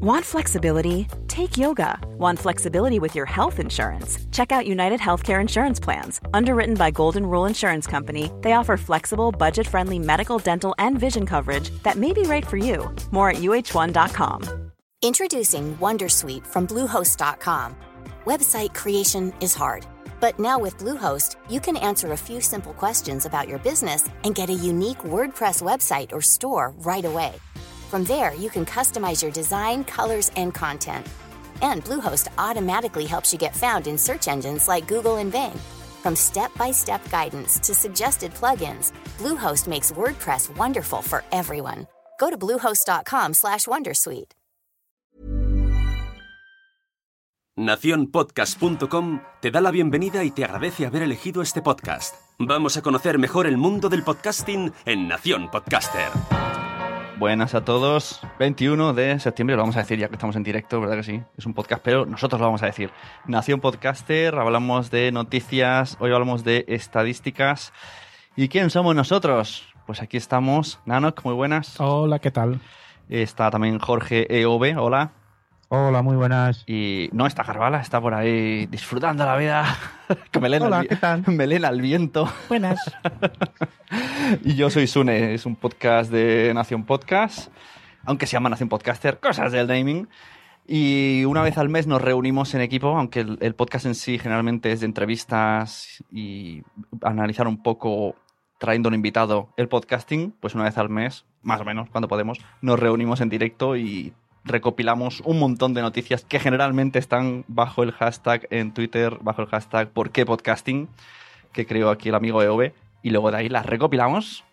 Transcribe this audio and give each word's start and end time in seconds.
Want 0.00 0.24
flexibility? 0.24 1.06
Take 1.28 1.58
yoga. 1.58 1.98
Want 2.18 2.38
flexibility 2.38 2.98
with 2.98 3.14
your 3.14 3.26
health 3.26 3.58
insurance? 3.58 4.18
Check 4.32 4.50
out 4.50 4.66
United 4.66 4.98
Healthcare 5.00 5.40
Insurance 5.40 5.78
Plans. 5.78 6.20
Underwritten 6.32 6.74
by 6.74 6.90
Golden 6.90 7.26
Rule 7.26 7.44
Insurance 7.44 7.86
Company, 7.86 8.30
they 8.40 8.52
offer 8.52 8.78
flexible, 8.78 9.30
budget 9.30 9.66
friendly 9.66 9.98
medical, 9.98 10.38
dental, 10.38 10.74
and 10.78 10.98
vision 10.98 11.26
coverage 11.26 11.70
that 11.82 11.96
may 11.96 12.14
be 12.14 12.22
right 12.22 12.46
for 12.46 12.56
you. 12.56 12.94
More 13.10 13.30
at 13.30 13.36
uh1.com. 13.36 14.70
Introducing 15.02 15.76
Wondersuite 15.76 16.46
from 16.46 16.66
Bluehost.com. 16.66 17.76
Website 18.26 18.74
creation 18.74 19.32
is 19.40 19.54
hard, 19.54 19.86
but 20.20 20.38
now 20.38 20.58
with 20.58 20.76
Bluehost, 20.78 21.36
you 21.48 21.58
can 21.58 21.76
answer 21.78 22.12
a 22.12 22.18
few 22.18 22.40
simple 22.40 22.74
questions 22.74 23.24
about 23.24 23.48
your 23.48 23.58
business 23.58 24.08
and 24.24 24.34
get 24.34 24.50
a 24.50 24.54
unique 24.54 24.98
WordPress 24.98 25.62
website 25.62 26.12
or 26.12 26.20
store 26.20 26.74
right 26.78 27.04
away. 27.06 27.32
From 27.90 28.04
there, 28.04 28.34
you 28.34 28.50
can 28.50 28.64
customize 28.64 29.20
your 29.20 29.32
design, 29.32 29.82
colors, 29.82 30.30
and 30.36 30.54
content. 30.54 31.08
And 31.60 31.82
Bluehost 31.84 32.28
automatically 32.38 33.04
helps 33.04 33.32
you 33.32 33.38
get 33.38 33.56
found 33.56 33.88
in 33.88 33.98
search 33.98 34.28
engines 34.28 34.68
like 34.68 34.86
Google 34.86 35.16
and 35.16 35.32
Bing. 35.32 35.58
From 36.00 36.14
step-by-step 36.14 37.10
guidance 37.10 37.58
to 37.58 37.74
suggested 37.74 38.32
plugins, 38.34 38.92
Bluehost 39.18 39.66
makes 39.66 39.90
WordPress 39.90 40.56
wonderful 40.56 41.02
for 41.02 41.24
everyone. 41.32 41.88
Go 42.20 42.30
to 42.30 42.38
bluehost.com/wondersuite. 42.38 44.34
Naciónpodcast.com 47.56 49.20
te 49.40 49.50
da 49.50 49.60
la 49.60 49.72
bienvenida 49.72 50.22
y 50.22 50.30
te 50.30 50.44
agradece 50.44 50.86
haber 50.86 51.02
elegido 51.02 51.42
este 51.42 51.60
podcast. 51.60 52.14
Vamos 52.38 52.76
a 52.76 52.82
conocer 52.82 53.18
mejor 53.18 53.48
el 53.48 53.56
mundo 53.56 53.88
del 53.88 54.04
podcasting 54.04 54.72
en 54.86 55.08
Nación 55.08 55.50
Podcaster. 55.50 56.08
Buenas 57.20 57.54
a 57.54 57.62
todos. 57.66 58.22
21 58.38 58.94
de 58.94 59.20
septiembre, 59.20 59.54
lo 59.54 59.60
vamos 59.60 59.76
a 59.76 59.80
decir 59.80 59.98
ya 59.98 60.08
que 60.08 60.14
estamos 60.14 60.36
en 60.36 60.42
directo, 60.42 60.80
¿verdad 60.80 60.96
que 60.96 61.02
sí? 61.02 61.22
Es 61.36 61.44
un 61.44 61.52
podcast, 61.52 61.82
pero 61.84 62.06
nosotros 62.06 62.40
lo 62.40 62.46
vamos 62.46 62.62
a 62.62 62.66
decir. 62.66 62.90
Nación 63.26 63.60
Podcaster, 63.60 64.34
hablamos 64.36 64.90
de 64.90 65.12
noticias, 65.12 65.98
hoy 66.00 66.12
hablamos 66.12 66.44
de 66.44 66.64
estadísticas. 66.66 67.74
¿Y 68.36 68.48
quién 68.48 68.70
somos 68.70 68.94
nosotros? 68.94 69.68
Pues 69.84 70.00
aquí 70.00 70.16
estamos. 70.16 70.80
Nanok, 70.86 71.22
muy 71.26 71.34
buenas. 71.34 71.78
Hola, 71.78 72.20
¿qué 72.20 72.30
tal? 72.30 72.58
Está 73.10 73.50
también 73.50 73.78
Jorge 73.80 74.40
EOB, 74.40 74.78
hola. 74.78 75.12
Hola, 75.72 76.02
muy 76.02 76.16
buenas. 76.16 76.64
Y 76.66 77.08
no 77.12 77.28
está 77.28 77.44
Carvala, 77.44 77.80
está 77.80 78.00
por 78.00 78.12
ahí 78.12 78.66
disfrutando 78.66 79.24
la 79.24 79.36
vida. 79.36 79.64
Con 80.32 80.42
melena 80.42 80.66
Hola, 80.66 80.78
al 80.80 80.88
¿qué 80.88 80.96
tal? 80.96 81.22
Melena 81.28 81.68
al 81.68 81.80
viento. 81.80 82.28
Buenas. 82.48 82.80
Y 84.44 84.56
yo 84.56 84.68
soy 84.68 84.88
Sune, 84.88 85.34
es 85.34 85.46
un 85.46 85.54
podcast 85.54 86.10
de 86.10 86.52
Nación 86.54 86.84
Podcast, 86.84 87.52
aunque 88.04 88.26
se 88.26 88.32
llama 88.32 88.48
Nación 88.48 88.68
Podcaster, 88.68 89.20
cosas 89.20 89.52
del 89.52 89.68
naming. 89.68 90.08
Y 90.66 91.24
una 91.24 91.42
vez 91.42 91.56
al 91.56 91.68
mes 91.68 91.86
nos 91.86 92.02
reunimos 92.02 92.52
en 92.54 92.62
equipo, 92.62 92.96
aunque 92.96 93.20
el, 93.20 93.38
el 93.40 93.54
podcast 93.54 93.86
en 93.86 93.94
sí 93.94 94.18
generalmente 94.18 94.72
es 94.72 94.80
de 94.80 94.86
entrevistas 94.86 96.02
y 96.10 96.62
analizar 97.02 97.46
un 97.46 97.62
poco, 97.62 98.16
trayendo 98.58 98.88
un 98.88 98.96
invitado, 98.96 99.50
el 99.56 99.68
podcasting, 99.68 100.34
pues 100.40 100.56
una 100.56 100.64
vez 100.64 100.78
al 100.78 100.88
mes, 100.88 101.26
más 101.42 101.60
o 101.60 101.64
menos, 101.64 101.88
cuando 101.90 102.08
podemos, 102.08 102.38
nos 102.60 102.78
reunimos 102.78 103.20
en 103.20 103.28
directo 103.28 103.76
y 103.76 104.12
recopilamos 104.44 105.20
un 105.24 105.38
montón 105.38 105.74
de 105.74 105.82
noticias 105.82 106.24
que 106.24 106.40
generalmente 106.40 106.98
están 106.98 107.44
bajo 107.48 107.82
el 107.82 107.92
hashtag 107.92 108.46
en 108.50 108.72
Twitter, 108.72 109.18
bajo 109.20 109.42
el 109.42 109.48
hashtag 109.48 109.90
¿Por 109.90 110.10
qué 110.10 110.24
podcasting? 110.24 110.88
que 111.52 111.66
creó 111.66 111.90
aquí 111.90 112.08
el 112.08 112.14
amigo 112.14 112.42
EOB 112.42 112.72
y 113.02 113.10
luego 113.10 113.30
de 113.30 113.38
ahí 113.38 113.48
las 113.48 113.66
recopilamos 113.66 114.44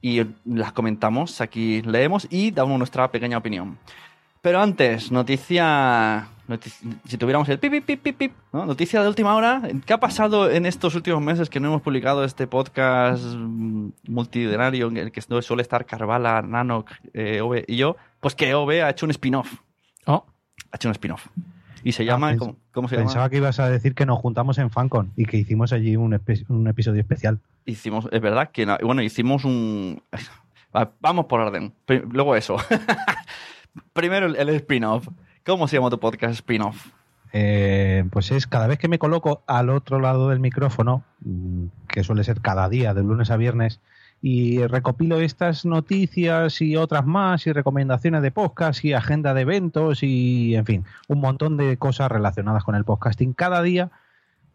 y 0.00 0.22
las 0.44 0.72
comentamos, 0.72 1.40
aquí 1.40 1.82
leemos 1.82 2.28
y 2.30 2.50
damos 2.50 2.78
nuestra 2.78 3.10
pequeña 3.10 3.38
opinión. 3.38 3.78
Pero 4.48 4.62
antes, 4.62 5.12
noticia, 5.12 6.26
notici- 6.48 6.98
si 7.06 7.18
tuviéramos 7.18 7.46
el 7.50 7.58
pip, 7.58 7.70
pip, 7.70 7.84
pip, 7.84 8.02
pip, 8.02 8.16
pip, 8.16 8.32
¿no? 8.50 8.64
noticia 8.64 9.02
de 9.02 9.08
última 9.08 9.34
hora, 9.34 9.60
¿qué 9.84 9.92
ha 9.92 10.00
pasado 10.00 10.50
en 10.50 10.64
estos 10.64 10.94
últimos 10.94 11.20
meses 11.20 11.50
que 11.50 11.60
no 11.60 11.68
hemos 11.68 11.82
publicado 11.82 12.24
este 12.24 12.46
podcast 12.46 13.22
mm, 13.36 13.88
multidinario 14.08 14.88
en 14.88 14.96
el 14.96 15.12
que 15.12 15.20
suele 15.20 15.60
estar 15.60 15.84
Carvala, 15.84 16.40
Nanok, 16.40 16.90
eh, 17.12 17.42
Ove 17.42 17.66
y 17.68 17.76
yo? 17.76 17.96
Pues 18.20 18.34
que 18.34 18.54
Ove 18.54 18.82
ha 18.82 18.88
hecho 18.88 19.04
un 19.04 19.10
spin-off, 19.10 19.52
Oh, 20.06 20.24
ha 20.72 20.76
hecho 20.76 20.88
un 20.88 20.92
spin-off. 20.92 21.26
Y 21.84 21.92
se 21.92 22.06
llama, 22.06 22.32
pens- 22.32 22.38
¿cómo, 22.38 22.56
cómo 22.72 22.88
se 22.88 22.96
llama? 22.96 23.06
Pensaba 23.08 23.28
que 23.28 23.36
ibas 23.36 23.60
a 23.60 23.68
decir 23.68 23.94
que 23.94 24.06
nos 24.06 24.18
juntamos 24.18 24.56
en 24.56 24.70
FanCon 24.70 25.12
y 25.14 25.26
que 25.26 25.36
hicimos 25.36 25.74
allí 25.74 25.94
un, 25.96 26.12
espe- 26.14 26.46
un 26.48 26.66
episodio 26.68 27.02
especial. 27.02 27.38
Hicimos, 27.66 28.08
es 28.10 28.20
verdad 28.22 28.50
que, 28.50 28.64
bueno, 28.82 29.02
hicimos 29.02 29.44
un... 29.44 30.00
Va- 30.74 30.90
Vamos 31.00 31.26
por 31.26 31.40
orden. 31.40 31.74
Luego 32.10 32.34
eso. 32.34 32.56
Primero 33.92 34.26
el, 34.26 34.48
spin-off. 34.50 35.08
¿Cómo 35.44 35.68
se 35.68 35.76
llama 35.76 35.90
tu 35.90 35.98
podcast 35.98 36.34
spin-off? 36.34 36.88
Eh, 37.32 38.04
pues 38.10 38.30
es 38.30 38.46
cada 38.46 38.66
vez 38.66 38.78
que 38.78 38.88
me 38.88 38.98
coloco 38.98 39.42
al 39.46 39.70
otro 39.70 40.00
lado 40.00 40.30
del 40.30 40.40
micrófono, 40.40 41.04
mm, 41.20 41.66
que 41.88 42.04
suele 42.04 42.24
ser 42.24 42.40
cada 42.40 42.68
día, 42.68 42.94
de 42.94 43.02
lunes 43.02 43.30
a 43.30 43.36
viernes, 43.36 43.80
y 44.20 44.66
recopilo 44.66 45.20
estas 45.20 45.64
noticias 45.64 46.60
y 46.60 46.76
otras 46.76 47.06
más, 47.06 47.46
y 47.46 47.52
recomendaciones 47.52 48.22
de 48.22 48.30
podcast, 48.30 48.84
y 48.84 48.92
agenda 48.92 49.34
de 49.34 49.42
eventos, 49.42 50.02
y 50.02 50.54
en 50.56 50.64
fin, 50.64 50.84
un 51.06 51.20
montón 51.20 51.56
de 51.56 51.76
cosas 51.76 52.10
relacionadas 52.10 52.64
con 52.64 52.74
el 52.74 52.84
podcasting. 52.84 53.32
Cada 53.34 53.62
día, 53.62 53.90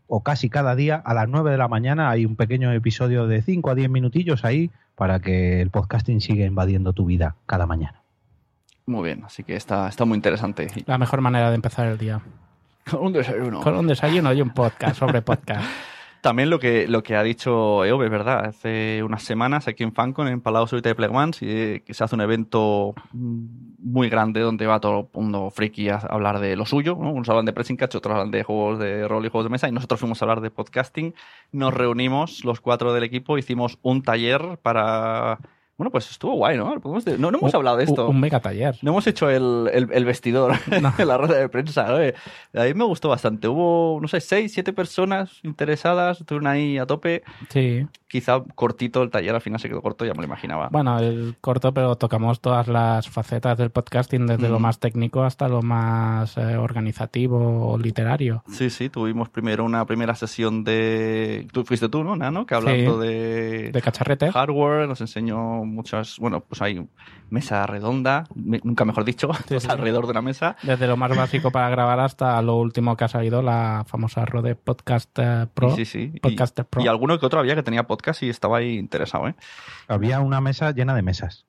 o 0.08 0.22
casi 0.22 0.50
cada 0.50 0.76
día, 0.76 0.96
a 0.96 1.14
las 1.14 1.28
9 1.30 1.52
de 1.52 1.58
la 1.58 1.68
mañana 1.68 2.10
hay 2.10 2.26
un 2.26 2.36
pequeño 2.36 2.72
episodio 2.72 3.28
de 3.28 3.42
5 3.42 3.70
a 3.70 3.76
10 3.76 3.90
minutillos 3.90 4.44
ahí 4.46 4.72
para 4.96 5.20
que 5.20 5.62
el 5.62 5.70
podcasting 5.70 6.22
siga 6.22 6.46
invadiendo 6.46 6.94
tu 6.94 7.06
vida 7.06 7.36
cada 7.46 7.66
mañana. 7.66 8.03
Muy 8.86 9.04
bien, 9.06 9.24
así 9.24 9.44
que 9.44 9.56
está, 9.56 9.88
está 9.88 10.06
muy 10.06 10.16
interesante. 10.16 10.68
La 10.86 10.98
mejor 10.98 11.22
manera 11.22 11.50
de 11.50 11.56
empezar 11.56 11.88
el 11.88 11.98
día. 11.98 12.22
Con 12.90 13.06
un 13.06 13.14
desayuno. 13.14 13.62
Con 13.62 13.76
un 13.76 13.88
desayuno 13.88 14.34
y 14.34 14.42
un 14.42 14.50
podcast 14.50 14.98
sobre 14.98 15.22
podcast. 15.22 15.66
También 16.24 16.50
lo 16.50 16.58
que, 16.58 16.88
lo 16.88 17.04
que 17.04 17.18
ha 17.18 17.24
dicho 17.24 17.84
Eove, 17.84 18.08
¿verdad? 18.08 18.46
Hace 18.46 19.04
unas 19.04 19.24
semanas 19.24 19.68
aquí 19.68 19.84
en 19.84 19.92
FanCon, 19.92 20.30
en 20.30 20.40
Palau 20.40 20.68
Solita 20.68 20.88
de 20.88 20.96
Plegmans, 20.96 21.42
y, 21.42 21.50
eh, 21.50 21.84
que 21.86 21.94
se 21.94 22.02
hace 22.02 22.16
un 22.16 22.22
evento 22.22 22.94
mm, 23.12 23.46
muy 23.80 24.08
grande 24.08 24.40
donde 24.40 24.66
va 24.66 24.80
todo 24.80 25.02
el 25.02 25.22
mundo 25.22 25.52
friki 25.52 25.90
a 25.90 25.98
hablar 25.98 26.40
de 26.40 26.56
lo 26.56 26.66
suyo. 26.66 26.96
¿no? 26.98 27.12
Unos 27.12 27.28
hablan 27.28 27.44
de 27.44 27.52
pressing 27.52 27.76
catch, 27.76 27.96
otros 27.96 28.14
hablan 28.14 28.32
de 28.32 28.42
juegos 28.44 28.80
de 28.80 29.06
rol 29.06 29.26
y 29.26 29.30
juegos 29.30 29.48
de 29.48 29.50
mesa, 29.50 29.68
y 29.68 29.74
nosotros 29.74 30.00
fuimos 30.00 30.22
a 30.22 30.24
hablar 30.26 30.40
de 30.40 30.50
podcasting. 30.50 31.14
Nos 31.52 31.74
reunimos 31.74 32.46
los 32.46 32.62
cuatro 32.62 32.94
del 32.94 33.04
equipo, 33.04 33.38
hicimos 33.38 33.78
un 33.82 34.02
taller 34.02 34.58
para... 34.62 35.40
Bueno, 35.78 35.90
pues 35.90 36.10
estuvo 36.12 36.34
guay, 36.36 36.56
¿no? 36.58 36.76
No, 36.76 37.32
no 37.32 37.38
hemos 37.40 37.56
hablado 37.56 37.78
de 37.78 37.86
esto. 37.86 38.08
Un, 38.10 38.20
mega 38.20 38.40
taller. 38.40 38.78
No 38.84 38.92
hemos 38.92 39.08
hecho 39.08 39.30
el, 39.30 39.70
el, 39.74 39.90
el 39.92 40.06
vestidor 40.06 40.54
No. 40.82 40.94
en 41.00 41.08
la 41.08 41.18
rueda 41.18 41.36
de 41.40 41.50
prensa. 41.50 41.88
¿no? 41.88 41.96
A 41.96 42.64
mí 42.66 42.74
me 42.76 42.84
gustó 42.84 43.10
bastante. 43.10 43.48
Hubo, 43.48 44.00
no 44.02 44.08
sé, 44.08 44.22
seis, 44.22 44.54
siete 44.54 44.72
personas 44.72 45.40
interesadas. 45.44 46.20
Estuvieron 46.22 46.48
ahí 46.48 46.78
a 46.78 46.86
tope. 46.86 47.24
Sí. 47.50 47.88
Quizá 48.08 48.44
cortito 48.54 49.02
el 49.02 49.10
taller, 49.10 49.34
al 49.34 49.42
final 49.42 49.60
se 49.60 49.68
quedó 49.68 49.82
corto, 49.82 50.06
ya 50.06 50.12
me 50.14 50.20
lo 50.20 50.26
imaginaba. 50.26 50.70
Bueno, 50.72 51.00
el 51.00 51.36
corto, 51.42 51.74
pero 51.74 51.96
tocamos 51.96 52.42
todas 52.42 52.68
las 52.68 53.10
facetas 53.10 53.58
del 53.58 53.72
podcasting, 53.72 54.28
desde 54.28 54.50
lo 54.50 54.60
Mm. 54.60 54.62
más 54.62 54.80
técnico 54.80 55.24
hasta 55.24 55.48
lo 55.48 55.64
más 55.64 56.38
eh, 56.38 56.56
organizativo 56.58 57.72
o 57.72 57.78
literario. 57.80 58.44
Sí, 58.52 58.70
sí, 58.70 58.90
tuvimos 58.90 59.30
primero 59.30 59.64
una 59.66 59.86
primera 59.88 60.14
sesión 60.14 60.64
de... 60.64 61.48
Tú 61.52 61.66
fuiste 61.66 61.90
tú, 61.90 62.04
¿no, 62.04 62.16
Nano? 62.16 62.46
Que 62.46 62.54
hablando 62.54 63.00
de... 63.00 63.72
De 63.72 63.82
cacharrete. 63.82 64.32
hardware, 64.32 64.88
nos 64.88 65.02
enseñó 65.02 65.63
muchas, 65.66 66.18
bueno, 66.20 66.42
pues 66.42 66.62
hay 66.62 66.88
mesa 67.30 67.66
redonda, 67.66 68.26
me- 68.36 68.62
nunca 68.64 68.86
mejor 68.86 69.06
dicho, 69.06 69.30
Sí, 69.48 69.60
sí. 69.60 69.68
alrededor 69.70 70.06
de 70.06 70.12
una 70.12 70.22
mesa. 70.22 70.56
Desde 70.64 70.88
lo 70.88 70.98
más 70.98 71.16
básico 71.16 71.52
para 71.52 71.70
grabar 71.70 72.00
hasta 72.00 72.42
lo 72.42 72.58
último 72.58 72.96
que 72.98 73.04
ha 73.06 73.08
salido, 73.08 73.42
la 73.42 73.84
famosa 73.88 74.26
Rode 74.26 74.56
Podcast 74.56 75.10
eh, 75.20 75.48
Pro. 75.54 75.76
Sí, 75.76 75.86
sí. 75.86 76.12
Y- 76.14 76.20
Podcaster 76.20 76.66
Pro. 76.66 76.84
Y, 76.84 76.88
alguno 76.88 77.20
que 77.20 77.26
otro 77.26 77.40
había 77.40 77.56
que 77.56 77.64
tenía 77.64 77.88
podcast 77.88 78.24
y 78.24 78.30
estaba 78.30 78.58
ahí 78.58 78.78
interesado, 78.78 79.28
¿eh? 79.28 79.36
Había 79.88 80.20
una 80.20 80.42
mesa 80.42 80.72
llena 80.72 80.94
de 80.96 81.02
mesas. 81.02 81.46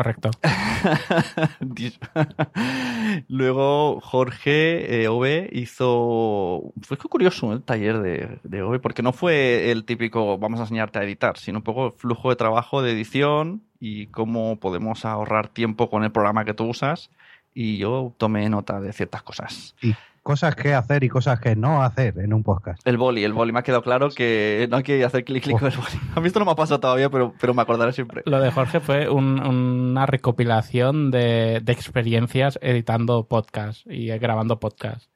Correcto. 0.00 0.30
Luego 3.28 4.00
Jorge 4.00 5.02
eh, 5.02 5.08
Ove 5.08 5.50
hizo... 5.52 6.72
Fue 6.80 6.96
curioso 6.96 7.52
el 7.52 7.62
taller 7.62 7.98
de, 7.98 8.38
de 8.42 8.62
Ove, 8.62 8.78
porque 8.78 9.02
no 9.02 9.12
fue 9.12 9.70
el 9.70 9.84
típico 9.84 10.38
vamos 10.38 10.58
a 10.58 10.62
enseñarte 10.62 11.00
a 11.00 11.02
editar, 11.02 11.36
sino 11.36 11.58
un 11.58 11.64
poco 11.64 11.88
el 11.88 11.92
flujo 11.92 12.30
de 12.30 12.36
trabajo 12.36 12.80
de 12.80 12.92
edición 12.92 13.62
y 13.78 14.06
cómo 14.06 14.58
podemos 14.58 15.04
ahorrar 15.04 15.48
tiempo 15.48 15.90
con 15.90 16.02
el 16.02 16.12
programa 16.12 16.46
que 16.46 16.54
tú 16.54 16.64
usas 16.64 17.10
y 17.52 17.76
yo 17.76 18.14
tomé 18.16 18.48
nota 18.48 18.80
de 18.80 18.94
ciertas 18.94 19.22
cosas. 19.22 19.76
Y 19.82 19.94
cosas 20.22 20.54
que 20.54 20.74
hacer 20.74 21.02
y 21.04 21.08
cosas 21.08 21.40
que 21.40 21.56
no 21.56 21.82
hacer 21.82 22.18
en 22.18 22.32
un 22.32 22.42
podcast. 22.42 22.80
El 22.86 22.96
boli, 22.98 23.24
el 23.24 23.32
boli. 23.32 23.52
Me 23.52 23.60
ha 23.60 23.62
quedado 23.62 23.82
claro 23.82 24.10
que 24.10 24.66
no 24.70 24.76
hay 24.78 24.82
que 24.82 25.04
hacer 25.04 25.24
clic 25.24 25.42
clic 25.44 25.58
con 25.58 25.70
el 25.70 25.76
boli. 25.76 25.88
A 26.14 26.20
mí 26.20 26.26
esto 26.26 26.38
no 26.38 26.44
me 26.44 26.52
ha 26.52 26.56
pasado 26.56 26.80
todavía, 26.80 27.08
pero, 27.10 27.34
pero 27.40 27.54
me 27.54 27.62
acordaré 27.62 27.92
siempre. 27.92 28.22
Lo 28.26 28.40
de 28.40 28.50
Jorge 28.50 28.80
fue 28.80 29.08
un- 29.08 29.40
una 29.40 30.06
recopilación 30.06 31.10
de, 31.10 31.60
de 31.62 31.72
experiencias 31.72 32.58
editando 32.62 33.24
podcast 33.26 33.86
y 33.86 34.06
grabando 34.18 34.60
podcast. 34.60 35.10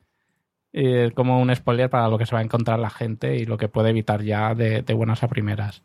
Y 0.73 0.93
es 0.93 1.13
como 1.13 1.41
un 1.41 1.55
spoiler 1.55 1.89
para 1.89 2.09
lo 2.09 2.19
que 2.19 2.27
se 2.27 2.35
va 2.35 2.41
a 2.41 2.45
encontrar 2.45 2.79
la 2.81 2.91
gente 2.91 3.37
y 3.37 3.45
lo 3.47 3.57
que 3.59 3.69
puede 3.69 3.91
evitar 3.91 4.23
ya 4.23 4.55
de, 4.55 4.83
de 4.83 4.95
buenas 4.95 5.23
a 5.23 5.29
primeras. 5.29 5.83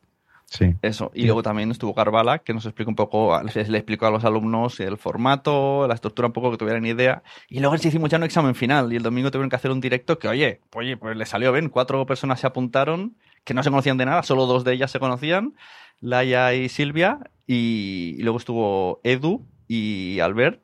Sí. 0.49 0.73
Eso. 0.81 1.11
Y 1.13 1.21
Sí. 1.21 1.25
luego 1.27 1.43
también 1.43 1.69
estuvo 1.71 1.93
Carvala, 1.93 2.39
que 2.39 2.53
nos 2.53 2.65
explicó 2.65 2.89
un 2.89 2.95
poco, 2.95 3.39
le 3.43 3.61
explicó 3.77 4.07
a 4.07 4.11
los 4.11 4.25
alumnos 4.25 4.79
el 4.79 4.97
formato, 4.97 5.87
la 5.87 5.93
estructura 5.93 6.27
un 6.27 6.33
poco 6.33 6.49
que 6.51 6.57
tuvieran 6.57 6.85
idea. 6.85 7.21
Y 7.49 7.59
luego 7.59 7.75
les 7.75 7.85
hicimos 7.85 8.09
ya 8.09 8.17
un 8.17 8.23
examen 8.23 8.55
final 8.55 8.91
y 8.91 8.95
el 8.95 9.03
domingo 9.03 9.29
tuvieron 9.31 9.49
que 9.49 9.55
hacer 9.55 9.69
un 9.71 9.79
directo 9.81 10.17
que, 10.17 10.27
oye, 10.27 10.61
oye, 10.73 10.97
pues 10.97 11.15
le 11.15 11.25
salió 11.25 11.51
bien. 11.53 11.69
Cuatro 11.69 12.05
personas 12.05 12.39
se 12.39 12.47
apuntaron 12.47 13.15
que 13.43 13.53
no 13.53 13.61
se 13.63 13.69
conocían 13.69 13.97
de 13.97 14.05
nada, 14.05 14.23
solo 14.23 14.45
dos 14.47 14.63
de 14.63 14.73
ellas 14.73 14.91
se 14.91 14.99
conocían, 14.99 15.53
Laia 16.01 16.53
y 16.53 16.67
Silvia. 16.69 17.19
Y, 17.47 18.15
y 18.17 18.21
luego 18.23 18.37
estuvo 18.37 19.01
Edu 19.03 19.45
y 19.67 20.19
Albert. 20.19 20.61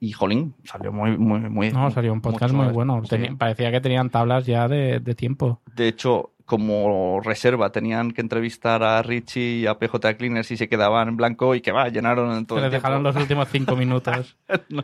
Y 0.00 0.12
Jolín, 0.12 0.54
salió 0.64 0.92
muy, 0.92 1.16
muy, 1.18 1.40
muy. 1.40 1.70
No, 1.72 1.90
salió 1.90 2.12
un 2.12 2.20
podcast 2.20 2.54
muy 2.54 2.68
bueno. 2.68 3.00
sí. 3.02 3.08
Tenía- 3.10 3.34
parecía 3.36 3.72
que 3.72 3.80
tenían 3.80 4.10
tablas 4.10 4.46
ya 4.46 4.68
de, 4.68 5.00
de 5.00 5.14
tiempo. 5.16 5.60
De 5.74 5.88
hecho, 5.88 6.30
como 6.48 7.20
reserva 7.22 7.70
tenían 7.72 8.12
que 8.12 8.22
entrevistar 8.22 8.82
a 8.82 9.02
Richie 9.02 9.58
y 9.60 9.66
a 9.66 9.78
PJ 9.78 10.16
Cleaners 10.16 10.50
y 10.50 10.56
se 10.56 10.66
quedaban 10.66 11.08
en 11.08 11.16
blanco 11.18 11.54
y 11.54 11.60
que 11.60 11.72
va, 11.72 11.88
llenaron 11.90 12.46
todo 12.46 12.56
Se 12.58 12.62
les 12.64 12.72
dejaron 12.72 13.02
los 13.02 13.14
últimos 13.16 13.48
cinco 13.50 13.76
minutos. 13.76 14.36
No. 14.70 14.82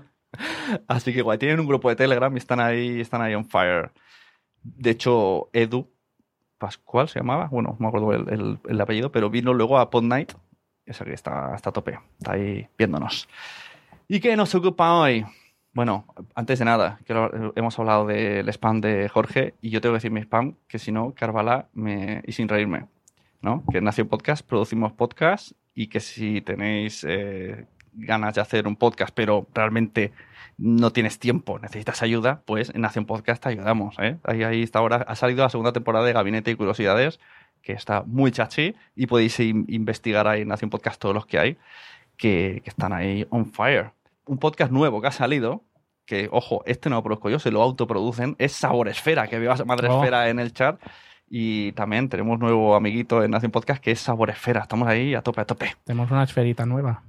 Así 0.89 1.15
que 1.15 1.23
guay, 1.23 1.39
tienen 1.39 1.61
un 1.61 1.67
grupo 1.67 1.89
de 1.89 1.97
Telegram 1.97 2.33
y 2.35 2.39
están 2.39 2.61
ahí, 2.61 3.01
están 3.01 3.23
ahí 3.23 3.35
on 3.35 3.47
fire. 3.47 3.93
De 4.63 4.91
hecho, 4.91 5.49
Edu 5.55 5.89
Pascual 6.59 7.09
se 7.09 7.21
llamaba, 7.21 7.47
bueno, 7.47 7.71
no 7.71 7.77
me 7.79 7.89
acuerdo 7.89 8.13
el, 8.13 8.29
el- 8.33 8.59
el 8.69 8.81
apellido, 8.81 9.11
pero 9.11 9.31
vino 9.31 9.55
luego 9.55 9.79
a 9.79 9.89
Pod 9.89 10.03
Night, 10.05 10.33
esa 10.85 11.07
que 11.07 11.15
está, 11.15 11.55
está 11.55 11.71
a 11.71 11.73
tope, 11.73 11.99
está 12.19 12.33
ahí 12.33 12.69
viéndonos. 12.77 13.27
¿Y 14.07 14.21
qué 14.21 14.37
nos 14.37 14.55
ocupa 14.55 14.93
hoy? 14.99 15.25
Bueno, 15.75 16.07
antes 16.37 16.61
de 16.61 16.65
nada, 16.65 16.99
quiero- 17.05 17.53
hemos 17.57 17.77
hablado 17.79 18.07
del 18.07 18.49
spam 18.49 18.81
de 18.81 19.09
Jorge 19.09 19.55
y 19.61 19.71
yo 19.71 19.81
tengo 19.81 19.93
que 19.95 19.97
decir 19.97 20.11
mi 20.13 20.21
spam, 20.21 20.55
que 20.69 20.79
si 20.79 20.93
no, 20.93 21.13
Carvala 21.15 21.67
me, 21.75 22.23
y 22.27 22.33
sin 22.33 22.49
reírme, 22.49 22.87
¿no? 23.43 23.65
Que 23.71 23.79
en 23.79 23.85
Nación 23.85 24.07
Podcast 24.09 24.47
producimos 24.47 24.93
podcast 24.93 25.53
y 25.75 25.89
que 25.89 25.99
si 25.99 26.41
tenéis 26.43 27.05
eh, 27.09 27.67
ganas 27.93 28.35
de 28.37 28.41
hacer 28.41 28.69
un 28.69 28.77
podcast, 28.77 29.13
pero 29.15 29.49
realmente 29.53 30.13
no 30.59 30.93
tienes 30.93 31.19
tiempo, 31.19 31.59
necesitas 31.59 32.03
ayuda, 32.03 32.43
pues 32.47 32.71
en 32.73 32.81
Nación 32.81 33.05
Podcast 33.07 33.43
te 33.43 33.49
ayudamos. 33.49 33.97
¿eh? 33.99 34.19
Ahí, 34.23 34.63
está 34.63 34.79
ahora, 34.79 35.05
ha 35.09 35.17
salido 35.17 35.43
la 35.43 35.51
segunda 35.51 35.73
temporada 35.73 36.05
de 36.07 36.13
Gabinete 36.13 36.53
y 36.53 36.55
Curiosidades, 36.55 37.19
que 37.63 37.73
está 37.73 38.05
muy 38.07 38.31
chachi 38.31 38.77
y 38.95 39.07
podéis 39.09 39.41
in- 39.41 39.65
investigar 39.69 40.29
ahí 40.29 40.43
en 40.43 40.49
Nación 40.49 40.71
Podcast 40.71 41.01
todos 41.01 41.17
los 41.17 41.27
que 41.27 41.41
hay, 41.41 41.57
que, 42.17 42.61
que 42.63 42.71
están 42.71 42.93
ahí 42.93 43.27
on 43.31 43.47
fire. 43.47 43.91
Un 44.27 44.39
podcast 44.39 44.73
nuevo 44.73 45.01
que 45.01 45.09
ha 45.09 45.13
salido, 45.13 45.65
que 46.07 46.29
ojo, 46.33 46.63
este 46.67 46.89
no 46.91 46.97
lo 46.97 47.03
produzco 47.03 47.31
yo, 47.31 47.39
se 47.39 47.51
lo 47.51 47.63
autoproducen, 47.63 48.37
es 48.39 48.53
Sabor 48.53 48.89
Esfera, 48.89 49.27
que 49.29 49.39
veo 49.39 49.53
a 49.53 49.65
Madre 49.65 49.89
Oh. 49.89 49.99
Esfera 50.01 50.29
en 50.29 50.39
el 50.39 50.53
chat. 50.53 50.81
Y 51.29 51.73
también 51.73 52.09
tenemos 52.09 52.39
nuevo 52.39 52.75
amiguito 52.77 53.23
en 53.25 53.31
Nación 53.31 53.51
Podcast 53.51 53.83
que 53.83 53.91
es 53.91 54.01
Sabor 54.01 54.31
Esfera. 54.31 54.61
Estamos 54.61 54.87
ahí 54.89 55.15
a 55.15 55.23
tope, 55.23 55.41
a 55.41 55.45
tope. 55.47 55.75
Tenemos 55.85 56.11
una 56.11 56.23
esferita 56.23 56.65
nueva. 56.67 57.03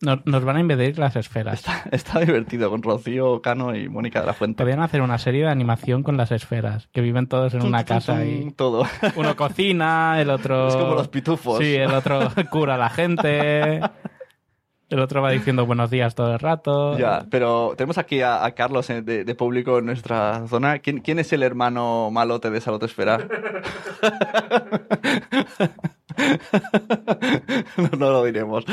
Nos, 0.00 0.24
nos 0.26 0.44
van 0.44 0.56
a 0.56 0.60
invadir 0.60 0.98
las 0.98 1.16
esferas. 1.16 1.54
Está, 1.54 1.84
está 1.90 2.20
divertido 2.20 2.68
con 2.70 2.82
Rocío, 2.82 3.40
Cano 3.40 3.74
y 3.74 3.88
Mónica 3.88 4.20
de 4.20 4.26
la 4.26 4.34
Fuente. 4.34 4.58
Podrían 4.62 4.82
hacer 4.82 5.00
una 5.00 5.16
serie 5.18 5.44
de 5.44 5.50
animación 5.50 6.02
con 6.02 6.16
las 6.18 6.32
esferas, 6.32 6.88
que 6.92 7.00
viven 7.00 7.26
todos 7.28 7.54
en 7.54 7.60
Tum, 7.60 7.68
una 7.70 7.84
tum, 7.84 7.96
casa 7.96 8.18
tum, 8.18 8.24
y 8.48 8.50
Todo. 8.52 8.84
uno 9.16 9.36
cocina, 9.36 10.20
el 10.20 10.28
otro... 10.30 10.68
Es 10.68 10.76
como 10.76 10.94
los 10.94 11.08
pitufos. 11.08 11.58
Sí, 11.58 11.74
el 11.76 11.92
otro 11.92 12.28
cura 12.50 12.74
a 12.74 12.78
la 12.78 12.90
gente, 12.90 13.80
el 14.88 15.00
otro 15.00 15.20
va 15.22 15.30
diciendo 15.30 15.66
buenos 15.66 15.90
días 15.90 16.14
todo 16.14 16.32
el 16.32 16.38
rato. 16.38 16.96
Ya, 16.98 17.26
pero 17.30 17.74
tenemos 17.76 17.98
aquí 17.98 18.20
a, 18.22 18.44
a 18.44 18.52
Carlos 18.52 18.88
eh, 18.90 19.02
de, 19.02 19.24
de 19.24 19.34
público 19.34 19.78
en 19.78 19.86
nuestra 19.86 20.46
zona. 20.48 20.78
¿Quién, 20.78 21.00
quién 21.00 21.18
es 21.18 21.32
el 21.32 21.42
hermano 21.42 22.10
malote 22.12 22.50
de 22.50 22.60
Salotesfera? 22.60 23.18
no, 27.76 27.88
no 27.98 28.10
lo 28.10 28.24
diremos. 28.24 28.64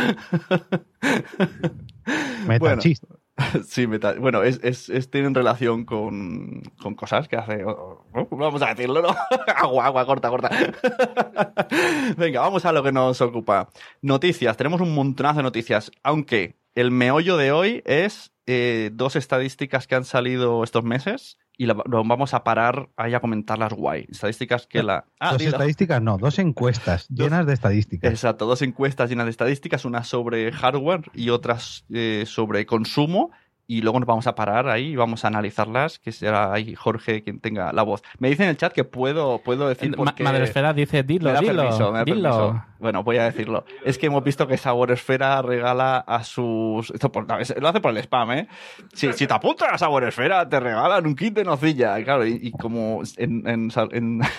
Metachista. 2.48 3.08
Sí, 3.68 3.88
meta- 3.88 4.14
bueno, 4.20 4.44
es, 4.44 4.60
es, 4.64 4.90
es- 4.90 5.10
tienen 5.10 5.34
relación 5.34 5.86
con, 5.86 6.62
con 6.82 6.96
cosas 6.96 7.28
que 7.28 7.36
hace. 7.36 7.64
vamos 8.32 8.62
a 8.62 8.68
decirlo, 8.74 9.02
¿no? 9.02 9.10
agua, 9.56 9.86
agua, 9.88 10.06
corta, 10.06 10.30
corta. 10.30 10.50
Venga, 12.18 12.42
vamos 12.42 12.66
a 12.66 12.72
lo 12.72 12.84
que 12.84 12.92
nos 12.92 13.22
ocupa. 13.22 13.70
Noticias, 14.02 14.58
tenemos 14.58 14.82
un 14.82 14.94
montonazo 14.94 15.38
de 15.38 15.44
noticias, 15.44 15.92
aunque 16.04 16.56
el 16.76 16.92
meollo 16.92 17.38
de 17.38 17.52
hoy 17.52 17.82
es 17.86 18.32
eh, 18.46 18.90
dos 18.94 19.16
estadísticas 19.16 19.88
que 19.88 19.96
han 19.96 20.06
salido 20.06 20.64
estos 20.64 20.84
meses 20.84 21.38
y 21.58 21.66
la- 21.68 21.76
lo 21.86 22.04
vamos 22.04 22.34
a 22.34 22.44
parar 22.44 22.90
ahí 22.98 23.14
a 23.14 23.20
comentarlas 23.20 23.74
guay. 23.74 24.06
Estadísticas 24.10 24.66
que 24.68 24.82
la. 24.84 25.06
Ah, 25.20 25.32
dos 25.32 25.40
dilo. 25.40 25.52
estadísticas, 25.52 26.02
no, 26.02 26.18
dos 26.18 26.40
encuestas 26.40 27.08
llenas 27.10 27.46
de 27.46 27.54
estadísticas. 27.54 28.12
Exacto, 28.12 28.46
dos 28.46 28.62
encuestas 28.62 29.10
llenas 29.10 29.26
de 29.26 29.32
estadísticas, 29.32 29.86
una 29.86 30.04
sobre 30.04 30.52
hardware 30.52 31.04
y 31.14 31.30
otras 31.30 31.86
eh, 31.94 32.24
sobre 32.26 32.66
consumo. 32.66 33.32
Y 33.66 33.82
luego 33.82 33.98
nos 34.00 34.08
vamos 34.08 34.28
a 34.28 34.36
parar 34.36 34.68
ahí 34.68 34.92
y 34.92 34.96
vamos 34.98 35.24
a 35.24 35.30
analizarlas, 35.30 35.98
que 35.98 36.12
será 36.12 36.52
ahí 36.52 36.76
Jorge 36.76 37.24
quien 37.24 37.40
tenga 37.40 37.72
la 37.72 37.82
voz. 37.84 38.02
Me 38.20 38.30
dice 38.30 38.44
en 38.44 38.50
el 38.50 38.58
chat 38.58 38.74
que 38.74 38.84
puedo, 38.84 39.40
puedo 39.40 39.70
decir 39.70 39.92
Ma- 39.92 39.96
porque... 39.98 40.24
Madre 40.24 40.44
Esfera 40.44 40.74
dice, 40.74 41.04
dilo, 41.04 41.30
me 41.30 41.34
da 41.34 41.40
dilo, 41.40 41.64
permiso, 41.64 41.92
me 41.94 41.98
da 42.00 42.04
dilo. 42.04 42.30
permiso. 42.30 42.66
Bueno, 42.80 43.04
voy 43.04 43.18
a 43.18 43.24
decirlo. 43.24 43.64
Es 43.86 43.98
que 43.98 44.08
hemos 44.08 44.22
visto 44.24 44.46
que 44.48 44.58
Sabor 44.58 44.92
Esfera 44.92 45.42
regala 45.42 45.98
a 46.00 46.24
sus... 46.26 46.92
Esto 46.92 47.10
por- 47.12 47.26
lo 47.28 47.68
hace 47.70 47.80
por 47.80 47.92
el 47.92 47.98
spam, 48.00 48.32
¿eh? 48.34 48.48
Si, 48.94 49.12
si 49.14 49.28
te 49.28 49.34
apuntas 49.34 49.70
a 49.72 49.78
Sabor 49.78 50.04
Esfera, 50.04 50.48
te 50.50 50.60
regalan 50.60 51.08
un 51.08 51.16
kit 51.16 51.34
de 51.34 51.46
nocilla. 51.46 51.98
Y 52.00 52.04
claro, 52.04 52.26
y, 52.28 52.38
y 52.42 52.52
como 52.52 53.02
en... 53.18 53.48
en, 53.48 53.72
en 53.92 54.22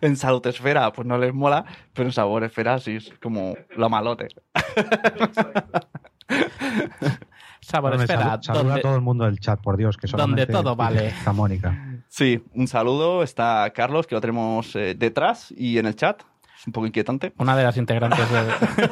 En 0.00 0.16
Salud 0.16 0.46
Esfera, 0.46 0.92
pues 0.92 1.08
no 1.08 1.18
les 1.18 1.34
mola, 1.34 1.64
pero 1.92 2.08
en 2.08 2.12
Sabor 2.12 2.44
Esfera 2.44 2.78
sí 2.78 2.96
es 2.96 3.12
como 3.20 3.56
la 3.76 3.88
malote. 3.88 4.28
Sabor 7.62 7.94
salu- 7.96 8.42
saluda 8.42 8.62
donde- 8.64 8.80
a 8.80 8.82
todo 8.82 8.94
el 8.96 9.00
mundo 9.00 9.24
del 9.24 9.38
chat, 9.40 9.60
por 9.60 9.76
Dios, 9.76 9.96
que 9.96 10.06
donde 10.08 10.20
solamente 10.22 10.46
todo 10.52 10.76
vale. 10.76 11.06
está 11.08 11.32
Mónica. 11.32 12.02
Sí, 12.08 12.42
un 12.54 12.68
saludo. 12.68 13.22
Está 13.22 13.70
Carlos, 13.74 14.06
que 14.06 14.14
lo 14.14 14.20
tenemos 14.20 14.76
eh, 14.76 14.94
detrás 14.94 15.52
y 15.56 15.78
en 15.78 15.86
el 15.86 15.96
chat. 15.96 16.22
Es 16.58 16.66
un 16.66 16.72
poco 16.72 16.86
inquietante. 16.86 17.32
una 17.38 17.56
de 17.56 17.64
las 17.64 17.76
integrantes 17.76 18.18
de... 18.30 18.90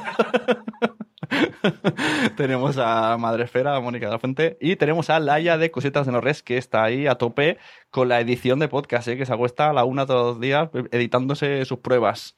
tenemos 2.37 2.77
a 2.79 3.17
Madre 3.19 3.45
Esfera, 3.45 3.77
a 3.77 3.81
Mónica 3.81 4.07
de 4.07 4.13
la 4.13 4.19
Fuente. 4.19 4.57
Y 4.61 4.77
tenemos 4.77 5.11
a 5.11 5.21
Laia 5.21 5.59
de 5.59 5.71
Cositas 5.71 6.07
de 6.07 6.13
Norres, 6.13 6.43
que 6.43 6.57
está 6.59 6.83
ahí 6.85 7.07
a 7.07 7.17
tope 7.17 7.59
con 7.91 8.09
la 8.09 8.21
edición 8.21 8.59
de 8.59 8.69
podcast, 8.69 9.09
¿eh? 9.09 9.17
que 9.17 9.27
se 9.27 9.33
acuesta 9.33 9.71
a 9.71 9.73
la 9.73 9.85
una 9.85 10.07
todos 10.07 10.35
los 10.35 10.41
días 10.41 10.69
eh, 10.75 10.85
editándose 10.93 11.65
sus 11.65 11.79
pruebas. 11.79 12.37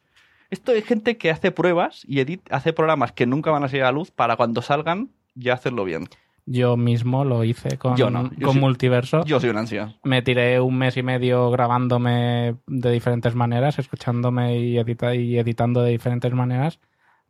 Esto 0.51 0.73
es 0.73 0.85
gente 0.85 1.17
que 1.17 1.31
hace 1.31 1.51
pruebas 1.51 2.03
y 2.07 2.17
edit- 2.19 2.43
hace 2.51 2.73
programas 2.75 3.13
que 3.13 3.27
nunca 3.27 3.51
van 3.51 3.65
a 3.65 3.69
salir 3.69 3.83
a 3.85 3.87
la 3.87 3.93
luz 3.93 4.11
para 4.11 4.37
cuando 4.37 4.61
salgan 4.61 5.11
ya 5.35 5.55
hacerlo 5.55 5.85
bien. 5.85 6.09
Yo 6.45 6.77
mismo 6.77 7.25
lo 7.25 7.45
hice 7.45 7.79
con, 7.79 7.97
Yo 7.97 8.11
no, 8.11 8.31
yo 8.37 8.47
con 8.49 8.55
sí. 8.55 8.61
Multiverso. 8.61 9.25
Yo 9.25 9.39
soy 9.39 9.51
un 9.51 9.59
ansia. 9.59 9.95
Me 10.03 10.23
tiré 10.23 10.61
un 10.61 10.77
mes 10.77 10.97
y 10.97 11.03
medio 11.03 11.51
grabándome 11.51 12.57
de 12.67 12.91
diferentes 12.91 13.35
maneras, 13.35 13.79
escuchándome 13.79 14.59
y, 14.59 14.77
edita- 14.79 15.15
y 15.15 15.39
editando 15.39 15.83
de 15.83 15.91
diferentes 15.93 16.33
maneras, 16.33 16.81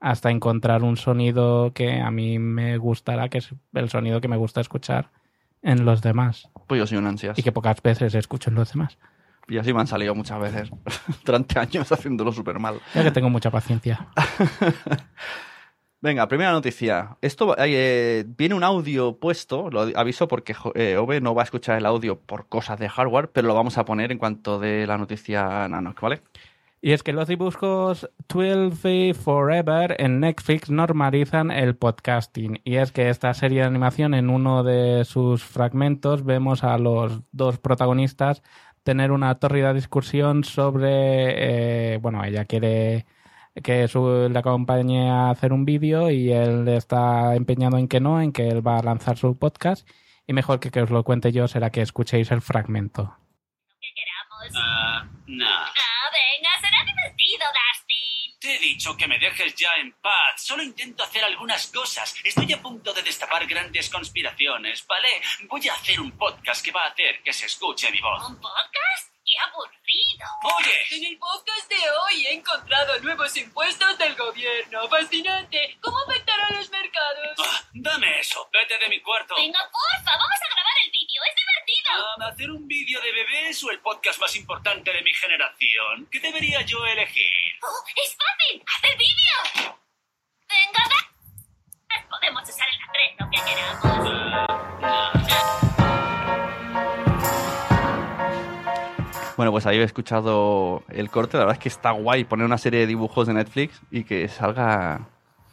hasta 0.00 0.31
encontrar 0.31 0.83
un 0.83 0.97
sonido 0.97 1.73
que 1.75 2.00
a 2.00 2.11
mí 2.11 2.38
me 2.38 2.78
gustará, 2.78 3.28
que 3.28 3.38
es 3.38 3.54
el 3.75 3.90
sonido 3.90 4.21
que 4.21 4.28
me 4.28 4.37
gusta 4.38 4.61
escuchar 4.62 5.11
en 5.61 5.85
los 5.85 6.00
demás. 6.02 6.49
Pues 6.66 6.78
yo 6.78 6.87
soy 6.87 6.99
un 6.99 7.07
ansias. 7.07 7.38
Y 7.38 7.42
que 7.42 7.52
pocas 7.52 7.83
veces 7.83 8.14
escucho 8.14 8.49
en 8.50 8.57
los 8.57 8.73
demás. 8.73 8.99
Y 9.49 9.59
así 9.59 9.75
me 9.75 9.81
han 9.81 9.87
salido 9.87 10.14
muchas 10.14 10.40
veces. 10.40 10.71
Durante 11.25 11.59
años 11.59 11.92
haciéndolo 11.92 12.33
súper 12.33 12.59
mal. 12.59 12.81
Ya 12.95 13.02
que 13.04 13.11
tengo 13.11 13.28
mucha 13.28 13.50
paciencia. 13.50 14.07
Venga, 16.02 16.26
primera 16.26 16.50
noticia. 16.50 17.16
Esto 17.21 17.54
eh, 17.56 18.25
viene 18.26 18.56
un 18.56 18.64
audio 18.64 19.21
puesto, 19.21 19.71
lo 19.71 19.82
aviso 19.94 20.26
porque 20.26 20.52
eh, 20.75 20.97
Ove 20.97 21.21
no 21.21 21.32
va 21.32 21.42
a 21.42 21.44
escuchar 21.44 21.78
el 21.78 21.87
audio 21.87 22.18
por 22.18 22.49
cosas 22.49 22.80
de 22.80 22.88
hardware, 22.88 23.30
pero 23.30 23.47
lo 23.47 23.54
vamos 23.54 23.78
a 23.78 23.85
poner 23.85 24.11
en 24.11 24.18
cuanto 24.18 24.59
de 24.59 24.85
la 24.88 24.99
noticia 24.99 25.68
Nanoc, 25.68 26.00
¿vale? 26.00 26.21
Y 26.80 26.90
es 26.90 27.04
que 27.04 27.12
los 27.12 27.28
dibujos 27.28 28.11
12 28.28 29.14
Forever 29.14 29.94
en 30.00 30.18
Netflix 30.18 30.71
normalizan 30.71 31.52
el 31.52 31.76
podcasting. 31.76 32.61
Y 32.64 32.78
es 32.78 32.90
que 32.90 33.09
esta 33.09 33.32
serie 33.32 33.61
de 33.61 33.68
animación, 33.68 34.14
en 34.14 34.28
uno 34.28 34.64
de 34.64 35.04
sus 35.04 35.44
fragmentos, 35.44 36.25
vemos 36.25 36.64
a 36.64 36.78
los 36.78 37.21
dos 37.30 37.59
protagonistas 37.59 38.42
tener 38.82 39.12
una 39.12 39.37
tórrida 39.37 39.73
discusión 39.73 40.42
sobre. 40.42 41.94
eh, 41.94 41.99
bueno, 41.99 42.25
ella 42.25 42.44
quiere 42.44 43.06
que 43.62 43.88
su- 43.88 44.28
le 44.30 44.38
acompañe 44.38 45.11
a 45.11 45.30
hacer 45.30 45.52
un 45.52 45.64
vídeo 45.64 46.11
y 46.11 46.32
él 46.32 46.66
está 46.68 47.35
empeñado 47.35 47.76
en 47.78 47.88
que 47.88 48.00
no, 48.00 48.21
en 48.21 48.32
que 48.32 48.49
él 48.49 48.66
va 48.66 48.78
a 48.78 48.82
lanzar 48.82 49.18
su 49.18 49.38
podcast. 49.38 49.88
Y 50.26 50.32
mejor 50.32 50.61
que 50.61 50.71
que 50.71 50.80
os 50.82 50.90
lo 50.90 51.02
cuente 51.04 51.32
yo 51.32 51.49
será 51.49 51.71
que 51.71 51.82
escuchéis 51.82 52.30
el 52.30 52.42
fragmento. 52.42 53.16
Ah, 54.56 55.04
no. 55.26 55.47
Ah, 55.47 56.11
venga, 56.12 56.50
será 56.61 56.85
divertido, 56.85 57.44
Dustin. 57.47 58.38
Te 58.40 58.56
he 58.56 58.59
dicho 58.59 58.97
que 58.97 59.06
me 59.06 59.18
dejes 59.18 59.54
ya 59.54 59.68
en 59.80 59.92
paz. 60.00 60.35
Solo 60.42 60.62
intento 60.62 61.04
hacer 61.04 61.23
algunas 61.23 61.66
cosas. 61.68 62.14
Estoy 62.25 62.52
a 62.52 62.61
punto 62.61 62.92
de 62.92 63.02
destapar 63.02 63.47
grandes 63.47 63.88
conspiraciones, 63.88 64.85
¿vale? 64.87 65.09
Voy 65.49 65.68
a 65.68 65.75
hacer 65.75 66.00
un 66.00 66.11
podcast 66.12 66.64
que 66.64 66.73
va 66.73 66.85
a 66.85 66.88
hacer 66.88 67.23
que 67.23 67.32
se 67.32 67.47
escuche 67.47 67.90
mi 67.92 68.00
voz. 68.00 68.28
¿Un 68.30 68.37
podcast? 68.37 69.12
¡Qué 69.33 69.39
aburrido! 69.39 70.27
Oye, 70.59 70.77
En 70.91 71.05
el 71.07 71.17
podcast 71.19 71.67
de 71.71 71.77
hoy 71.91 72.27
he 72.27 72.35
encontrado 72.35 72.99
nuevos 73.01 73.35
impuestos 73.39 73.97
del 73.97 74.15
gobierno. 74.15 74.87
¡Fascinante! 74.91 75.79
¿Cómo 75.81 75.99
afectará 76.01 76.49
a 76.49 76.53
los 76.53 76.69
mercados? 76.69 77.35
ah, 77.39 77.65
dame 77.73 78.21
eso. 78.21 78.47
Vete 78.53 78.77
de 78.77 78.91
mi 78.91 79.01
cuarto. 79.01 79.35
Venga, 79.37 79.59
porfa, 79.71 80.11
vamos 80.19 80.37
a 80.43 80.49
grabar 80.55 80.75
el 80.85 80.91
vídeo. 80.91 81.23
¡Es 81.31 81.35
divertido! 81.35 81.93
Ah, 82.21 82.27
¿Hacer 82.29 82.51
un 82.51 82.69
vídeo 82.69 83.01
de 83.01 83.11
bebés 83.11 83.65
o 83.65 83.71
el 83.71 83.81
podcast 83.81 84.21
más 84.21 84.37
importante 84.37 84.93
de 84.93 85.01
mi 85.01 85.15
generación? 85.15 86.07
¿Qué 86.12 86.21
debería 86.21 86.61
yo 86.61 86.85
elegir? 86.85 87.33
¡Oh, 87.62 87.85
es 88.05 88.15
fácil! 88.15 88.62
¡Haz 88.67 88.85
el 88.85 88.97
vídeo! 88.99 89.79
¡Venga, 90.47 90.85
va! 90.91 91.09
Podemos 92.11 92.47
usar 92.47 92.69
el 92.69 92.83
atuendo 92.87 93.31
que 93.33 93.41
queramos. 93.51 95.72
Bueno, 99.43 99.51
pues 99.51 99.67
ahí 99.67 99.79
he 99.79 99.83
escuchado 99.83 100.85
el 100.89 101.11
corte. 101.11 101.37
La 101.37 101.43
verdad 101.43 101.57
es 101.57 101.63
que 101.65 101.69
está 101.69 101.91
guay 101.91 102.23
poner 102.23 102.47
una 102.47 102.59
serie 102.59 102.79
de 102.79 102.87
dibujos 102.87 103.27
de 103.27 103.35
Netflix 103.35 103.81
y 103.91 104.05
que 104.05 104.29
salga 104.29 105.09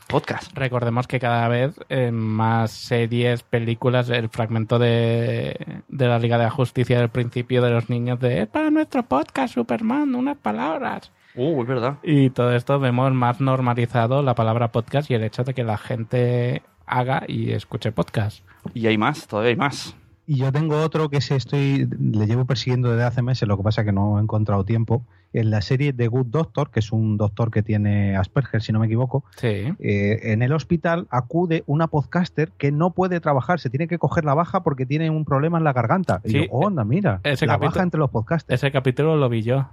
podcast. 0.07 0.55
Recordemos 0.55 1.07
que 1.07 1.19
cada 1.19 1.47
vez 1.47 1.73
en 1.89 2.13
más 2.13 2.69
series, 2.69 3.41
películas, 3.41 4.11
el 4.11 4.29
fragmento 4.29 4.77
de, 4.77 5.81
de 5.87 6.07
la 6.07 6.19
Liga 6.19 6.37
de 6.37 6.43
la 6.43 6.51
Justicia 6.51 6.99
del 6.99 7.09
principio 7.09 7.63
de 7.63 7.71
los 7.71 7.89
niños 7.89 8.19
de 8.19 8.43
es 8.43 8.47
para 8.47 8.69
nuestro 8.69 9.01
podcast, 9.01 9.55
Superman, 9.55 10.13
unas 10.13 10.37
palabras. 10.37 11.11
Uh, 11.33 11.63
es 11.63 11.67
verdad. 11.67 11.97
Y 12.03 12.29
todo 12.29 12.53
esto 12.55 12.79
vemos 12.79 13.11
más 13.11 13.41
normalizado 13.41 14.21
la 14.21 14.35
palabra 14.35 14.71
podcast 14.71 15.09
y 15.09 15.15
el 15.15 15.23
hecho 15.23 15.43
de 15.43 15.55
que 15.55 15.63
la 15.63 15.79
gente 15.79 16.61
haga 16.85 17.23
y 17.27 17.53
escuche 17.53 17.91
podcast. 17.91 18.45
Y 18.75 18.85
hay 18.85 18.99
más, 18.99 19.25
todavía 19.25 19.49
hay 19.49 19.55
más. 19.55 19.95
Y 20.31 20.35
yo 20.35 20.51
tengo 20.51 20.79
otro 20.83 21.09
que 21.09 21.21
se 21.21 21.35
estoy, 21.35 21.87
le 21.99 22.27
llevo 22.27 22.45
persiguiendo 22.45 22.91
desde 22.91 23.03
hace 23.03 23.23
meses, 23.23 23.47
lo 23.47 23.57
que 23.57 23.63
pasa 23.63 23.83
que 23.83 23.91
no 23.91 24.19
he 24.19 24.21
encontrado 24.21 24.63
tiempo. 24.63 25.01
En 25.33 25.49
la 25.49 25.59
serie 25.61 25.91
The 25.91 26.07
Good 26.07 26.27
Doctor, 26.27 26.69
que 26.69 26.81
es 26.81 26.91
un 26.91 27.17
doctor 27.17 27.49
que 27.49 27.63
tiene 27.63 28.15
Asperger, 28.15 28.61
si 28.61 28.71
no 28.71 28.79
me 28.79 28.85
equivoco, 28.85 29.23
Sí. 29.37 29.47
eh, 29.79 30.19
en 30.31 30.43
el 30.43 30.53
hospital 30.53 31.07
acude 31.09 31.63
una 31.65 31.87
podcaster 31.87 32.51
que 32.59 32.71
no 32.71 32.91
puede 32.91 33.19
trabajar, 33.19 33.59
se 33.59 33.71
tiene 33.71 33.87
que 33.87 33.97
coger 33.97 34.23
la 34.23 34.35
baja 34.35 34.61
porque 34.61 34.85
tiene 34.85 35.09
un 35.09 35.25
problema 35.25 35.57
en 35.57 35.63
la 35.63 35.73
garganta. 35.73 36.21
Y 36.23 36.29
Sí, 36.29 36.37
yo, 36.41 36.51
oh, 36.51 36.67
anda, 36.67 36.83
mira, 36.83 37.21
ese 37.23 37.47
la 37.47 37.57
baja 37.57 37.81
entre 37.81 37.99
los 37.99 38.11
podcasters. 38.11 38.61
Ese 38.61 38.71
capítulo 38.71 39.15
lo 39.17 39.29
vi 39.29 39.41
yo. 39.41 39.67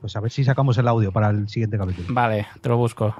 Pues 0.00 0.14
a 0.14 0.20
ver 0.20 0.30
si 0.30 0.44
sacamos 0.44 0.78
el 0.78 0.86
audio 0.86 1.10
para 1.10 1.30
el 1.30 1.48
siguiente 1.48 1.76
capítulo. 1.76 2.06
Vale, 2.12 2.46
te 2.60 2.68
lo 2.68 2.76
busco. 2.76 3.16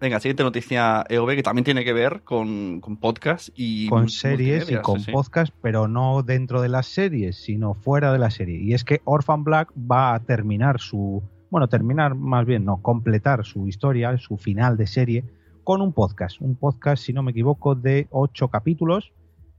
Venga, 0.00 0.18
siguiente 0.18 0.44
noticia 0.44 1.04
EOB 1.10 1.34
que 1.34 1.42
también 1.42 1.62
tiene 1.62 1.84
que 1.84 1.92
ver 1.92 2.22
con, 2.22 2.80
con 2.80 2.96
podcast 2.96 3.50
y 3.54 3.86
con 3.86 4.08
series 4.08 4.70
y 4.70 4.76
con 4.76 4.98
sí, 4.98 5.04
sí. 5.04 5.12
podcast, 5.12 5.54
pero 5.60 5.88
no 5.88 6.22
dentro 6.22 6.62
de 6.62 6.70
las 6.70 6.86
series, 6.86 7.36
sino 7.36 7.74
fuera 7.74 8.10
de 8.10 8.18
la 8.18 8.30
serie. 8.30 8.58
Y 8.62 8.72
es 8.72 8.82
que 8.82 9.02
Orphan 9.04 9.44
Black 9.44 9.70
va 9.74 10.14
a 10.14 10.20
terminar 10.20 10.80
su, 10.80 11.22
bueno, 11.50 11.68
terminar 11.68 12.14
más 12.14 12.46
bien, 12.46 12.64
no, 12.64 12.80
completar 12.80 13.44
su 13.44 13.68
historia, 13.68 14.16
su 14.16 14.38
final 14.38 14.78
de 14.78 14.86
serie, 14.86 15.24
con 15.64 15.82
un 15.82 15.92
podcast. 15.92 16.40
Un 16.40 16.54
podcast, 16.54 17.04
si 17.04 17.12
no 17.12 17.22
me 17.22 17.32
equivoco, 17.32 17.74
de 17.74 18.06
ocho 18.10 18.48
capítulos, 18.48 19.12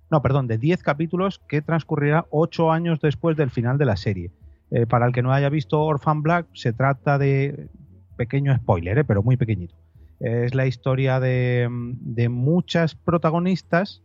no, 0.09 0.23
perdón, 0.23 0.47
de 0.47 0.57
10 0.57 0.81
capítulos 0.81 1.39
que 1.47 1.61
transcurrirá 1.61 2.25
ocho 2.31 2.71
años 2.71 2.99
después 2.99 3.37
del 3.37 3.51
final 3.51 3.77
de 3.77 3.85
la 3.85 3.95
serie. 3.95 4.31
Eh, 4.71 4.87
para 4.87 5.05
el 5.05 5.13
que 5.13 5.21
no 5.21 5.33
haya 5.33 5.49
visto 5.49 5.79
Orphan 5.83 6.23
Black, 6.23 6.47
se 6.53 6.73
trata 6.73 7.19
de 7.19 7.69
pequeño 8.17 8.55
spoiler, 8.55 8.97
eh, 8.97 9.03
pero 9.03 9.21
muy 9.21 9.37
pequeñito. 9.37 9.75
Es 10.21 10.55
la 10.55 10.67
historia 10.67 11.19
de, 11.19 11.67
de 11.69 12.29
muchas 12.29 12.95
protagonistas, 12.95 14.03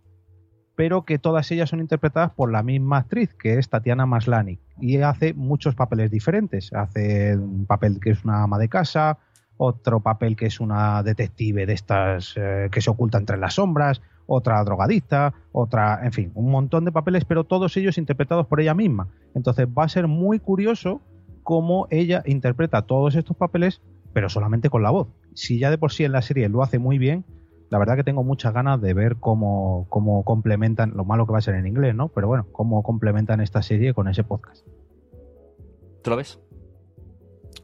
pero 0.74 1.04
que 1.04 1.18
todas 1.18 1.50
ellas 1.50 1.70
son 1.70 1.80
interpretadas 1.80 2.32
por 2.32 2.50
la 2.50 2.62
misma 2.62 2.98
actriz, 2.98 3.34
que 3.34 3.58
es 3.58 3.68
Tatiana 3.68 4.06
Maslany, 4.06 4.58
y 4.80 4.98
hace 4.98 5.34
muchos 5.34 5.74
papeles 5.74 6.10
diferentes. 6.10 6.72
Hace 6.72 7.36
un 7.36 7.66
papel 7.66 7.98
que 8.00 8.10
es 8.10 8.24
una 8.24 8.42
ama 8.42 8.58
de 8.58 8.68
casa, 8.68 9.18
otro 9.56 10.00
papel 10.00 10.36
que 10.36 10.46
es 10.46 10.60
una 10.60 11.02
detective 11.02 11.66
de 11.66 11.72
estas 11.72 12.34
eh, 12.36 12.68
que 12.70 12.80
se 12.80 12.90
oculta 12.90 13.18
entre 13.18 13.38
las 13.38 13.54
sombras, 13.54 14.02
otra 14.26 14.62
drogadicta, 14.64 15.34
otra, 15.52 16.00
en 16.04 16.12
fin, 16.12 16.32
un 16.34 16.50
montón 16.50 16.84
de 16.84 16.92
papeles, 16.92 17.24
pero 17.24 17.44
todos 17.44 17.76
ellos 17.76 17.98
interpretados 17.98 18.46
por 18.46 18.60
ella 18.60 18.74
misma. 18.74 19.08
Entonces 19.34 19.66
va 19.66 19.84
a 19.84 19.88
ser 19.88 20.08
muy 20.08 20.40
curioso 20.40 21.00
cómo 21.42 21.86
ella 21.90 22.22
interpreta 22.26 22.82
todos 22.82 23.14
estos 23.14 23.36
papeles, 23.36 23.80
pero 24.16 24.30
solamente 24.30 24.70
con 24.70 24.82
la 24.82 24.88
voz. 24.88 25.08
Si 25.34 25.58
ya 25.58 25.68
de 25.68 25.76
por 25.76 25.92
sí 25.92 26.02
en 26.02 26.12
la 26.12 26.22
serie 26.22 26.48
lo 26.48 26.62
hace 26.62 26.78
muy 26.78 26.96
bien, 26.96 27.26
la 27.68 27.78
verdad 27.78 27.96
que 27.96 28.02
tengo 28.02 28.24
muchas 28.24 28.54
ganas 28.54 28.80
de 28.80 28.94
ver 28.94 29.16
cómo, 29.16 29.84
cómo 29.90 30.24
complementan, 30.24 30.94
lo 30.96 31.04
malo 31.04 31.26
que 31.26 31.32
va 31.32 31.38
a 31.38 31.42
ser 31.42 31.54
en 31.54 31.66
inglés, 31.66 31.94
¿no? 31.94 32.08
Pero 32.08 32.26
bueno, 32.26 32.46
cómo 32.50 32.82
complementan 32.82 33.42
esta 33.42 33.60
serie 33.60 33.92
con 33.92 34.08
ese 34.08 34.24
podcast. 34.24 34.66
¿Tú 36.02 36.08
lo 36.08 36.16
ves? 36.16 36.40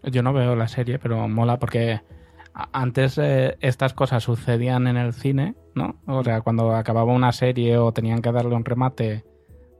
Yo 0.03 0.23
no 0.23 0.35
veo 0.35 0.55
la 0.55 0.69
serie, 0.69 0.99
pero 0.99 1.27
mola 1.27 1.59
porque 1.59 2.03
antes 2.53 3.17
eh, 3.17 3.57
estas 3.63 3.95
cosas 3.95 4.23
sucedían 4.23 4.87
en 4.89 4.99
el 4.99 5.15
cine, 5.15 5.55
¿no? 5.75 6.03
O 6.07 6.23
sea, 6.23 6.43
cuando 6.43 6.77
acababa 6.77 7.15
una 7.15 7.33
serie 7.33 7.79
o 7.79 7.93
tenían 7.93 8.21
que 8.21 8.31
darle 8.31 8.55
un 8.55 8.67
remate, 8.67 9.25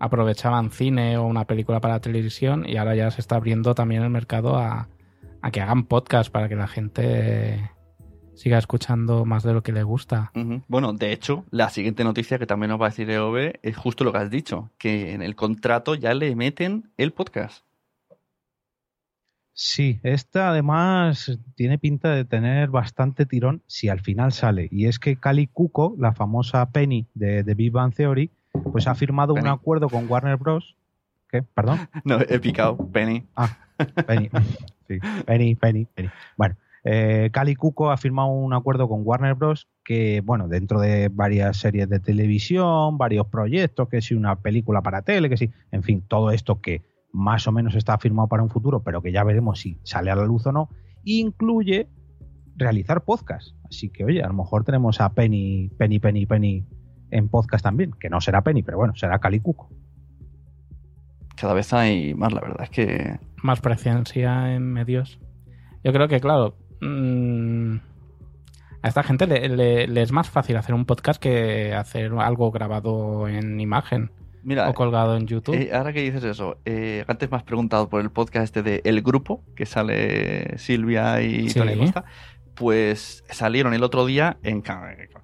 aprovechaban 0.01 0.71
cine 0.71 1.19
o 1.19 1.27
una 1.27 1.45
película 1.45 1.81
para 1.81 2.01
televisión 2.01 2.65
y 2.67 2.79
ahora 2.79 2.95
ya 2.95 3.11
se 3.11 3.21
está 3.21 3.37
abriendo 3.37 3.75
también 3.75 4.03
el 4.03 4.09
mercado 4.09 4.57
a, 4.57 4.89
a 5.43 5.51
que 5.51 5.61
hagan 5.61 5.85
podcast 5.85 6.31
para 6.33 6.49
que 6.49 6.57
la 6.57 6.69
gente 6.69 7.71
siga 8.35 8.59
escuchando 8.59 9.25
más 9.25 9.43
de 9.43 9.53
lo 9.53 9.63
que 9.63 9.73
le 9.73 9.83
gusta. 9.83 10.33
Bueno, 10.69 10.93
de 10.93 11.13
hecho, 11.13 11.45
la 11.51 11.69
siguiente 11.69 12.05
noticia 12.05 12.39
que 12.39 12.47
también 12.47 12.71
nos 12.71 12.81
va 12.81 12.87
a 12.87 12.89
decir 12.91 13.11
EOB 13.11 13.59
es 13.63 13.77
justo 13.77 14.05
lo 14.05 14.13
que 14.13 14.19
has 14.19 14.31
dicho, 14.31 14.71
que 14.79 15.13
en 15.13 15.23
el 15.23 15.37
contrato 15.37 15.95
ya 15.95 16.15
le 16.15 16.35
meten 16.35 16.91
el 16.97 17.13
podcast. 17.13 17.65
Sí, 19.55 20.01
esta 20.03 20.49
además 20.49 21.39
tiene 21.57 21.79
pinta 21.79 22.11
de 22.15 22.25
tener 22.25 22.71
bastante 22.71 23.27
tirón 23.27 23.63
si 23.67 23.91
al 23.91 24.01
final 24.01 24.33
sale. 24.33 24.69
Y 24.71 24.87
es 24.87 24.99
que 24.99 25.17
Cali 25.17 25.47
Cuco, 25.47 25.95
la 25.99 26.15
famosa 26.15 26.71
Penny 26.71 27.07
de, 27.15 27.43
de 27.43 27.55
Big 27.55 27.71
Bang 27.71 27.95
Theory, 27.95 28.31
pues 28.73 28.87
ha 28.87 28.95
firmado 28.95 29.35
Penny. 29.35 29.49
un 29.49 29.53
acuerdo 29.53 29.89
con 29.91 30.11
Warner 30.11 30.37
Bros. 30.37 30.75
¿Qué? 31.29 31.43
¿Perdón? 31.43 31.81
No, 32.05 32.19
he 32.21 32.39
picado, 32.39 32.77
Penny. 32.77 33.27
Ah, 33.37 33.59
Penny. 34.07 34.31
Sí, 35.01 35.23
Penny, 35.27 35.55
Penny, 35.55 35.87
Penny. 35.87 36.09
Bueno, 36.37 36.57
eh, 36.85 37.31
Cali 37.33 37.55
Cuco 37.55 37.91
ha 37.91 37.97
firmado 37.97 38.29
un 38.29 38.55
acuerdo 38.55 38.89
con 38.89 39.03
Warner 39.05 39.35
Bros. 39.35 39.69
que, 39.85 40.21
bueno, 40.21 40.49
dentro 40.49 40.81
de 40.81 41.09
varias 41.09 41.57
series 41.57 41.89
de 41.89 42.01
televisión, 42.01 42.99
varios 42.99 43.27
proyectos, 43.27 43.89
que 43.89 44.01
si 44.01 44.15
una 44.15 44.37
película 44.37 44.83
para 44.83 45.03
tele, 45.03 45.29
que 45.29 45.37
sí, 45.37 45.51
en 45.71 45.83
fin, 45.83 46.03
todo 46.07 46.31
esto 46.31 46.61
que 46.61 46.83
más 47.13 47.47
o 47.47 47.53
menos 47.53 47.75
está 47.75 47.99
firmado 47.99 48.29
para 48.29 48.43
un 48.43 48.51
futuro, 48.51 48.83
pero 48.83 49.03
que 49.03 49.13
ya 49.13 49.23
veremos 49.23 49.61
si 49.61 49.79
sale 49.85 50.11
a 50.11 50.17
la 50.17 50.25
luz 50.25 50.47
o 50.47 50.53
no, 50.53 50.71
incluye 51.05 51.89
realizar 52.57 53.05
podcast. 53.05 53.55
Así 53.69 53.91
que, 53.91 54.05
oye, 54.05 54.23
a 54.23 54.29
lo 54.29 54.35
mejor 54.35 54.65
tenemos 54.65 55.01
a 55.01 55.13
Penny, 55.13 55.71
Penny, 55.77 55.99
Penny, 55.99 56.27
Penny 56.27 56.67
en 57.11 57.29
podcast 57.29 57.63
también, 57.63 57.93
que 57.93 58.11
no 58.11 58.21
será 58.21 58.43
Penny, 58.43 58.63
pero 58.63 58.79
bueno, 58.79 58.95
será 58.97 59.19
Cali 59.19 59.41
Cuco. 59.41 59.69
Cada 61.37 61.55
vez 61.55 61.73
hay 61.73 62.15
más, 62.15 62.33
la 62.33 62.41
verdad 62.41 62.63
es 62.63 62.71
que... 62.71 63.19
Más 63.43 63.61
presencia 63.61 64.55
en 64.55 64.73
medios. 64.73 65.19
Yo 65.85 65.93
creo 65.93 66.09
que, 66.09 66.21
claro, 66.21 66.57
mm, 66.81 67.77
a 68.83 68.89
esta 68.89 69.03
gente 69.03 69.27
le, 69.27 69.49
le- 69.49 69.87
le 69.89 70.03
es 70.03 70.13
más 70.13 70.31
fácil 70.31 70.57
hacer 70.57 70.75
un 70.75 70.85
podcast 70.85 71.21
que 71.21 71.75
hacer 71.75 72.13
algo 72.19 72.51
grabado 72.51 73.27
en 73.29 73.61
imagen 73.61 74.11
Mira, 74.45 74.69
o 74.69 74.75
colgado 74.75 75.17
en 75.17 75.27
YouTube. 75.27 75.55
eh, 75.55 75.71
ahora 75.73 75.93
que 75.93 76.03
dices 76.03 76.25
eso, 76.25 76.59
eh, 76.65 77.05
antes 77.07 77.31
me 77.31 77.37
has 77.37 77.45
preguntado 77.45 77.89
por 77.89 78.01
el 78.01 78.11
podcast 78.11 78.45
este 78.45 78.63
de 78.63 78.81
El 78.85 79.03
Grupo, 79.03 79.43
que 79.57 79.67
sale 79.67 80.57
Silvia 80.59 81.21
y 81.23 81.49
Sí. 81.49 81.59
Tony 81.61 81.77
Costa. 81.77 82.05
Pues 82.55 83.25
salieron 83.31 83.73
el 83.75 83.83
otro 83.83 84.05
día 84.07 84.37
en... 84.43 84.63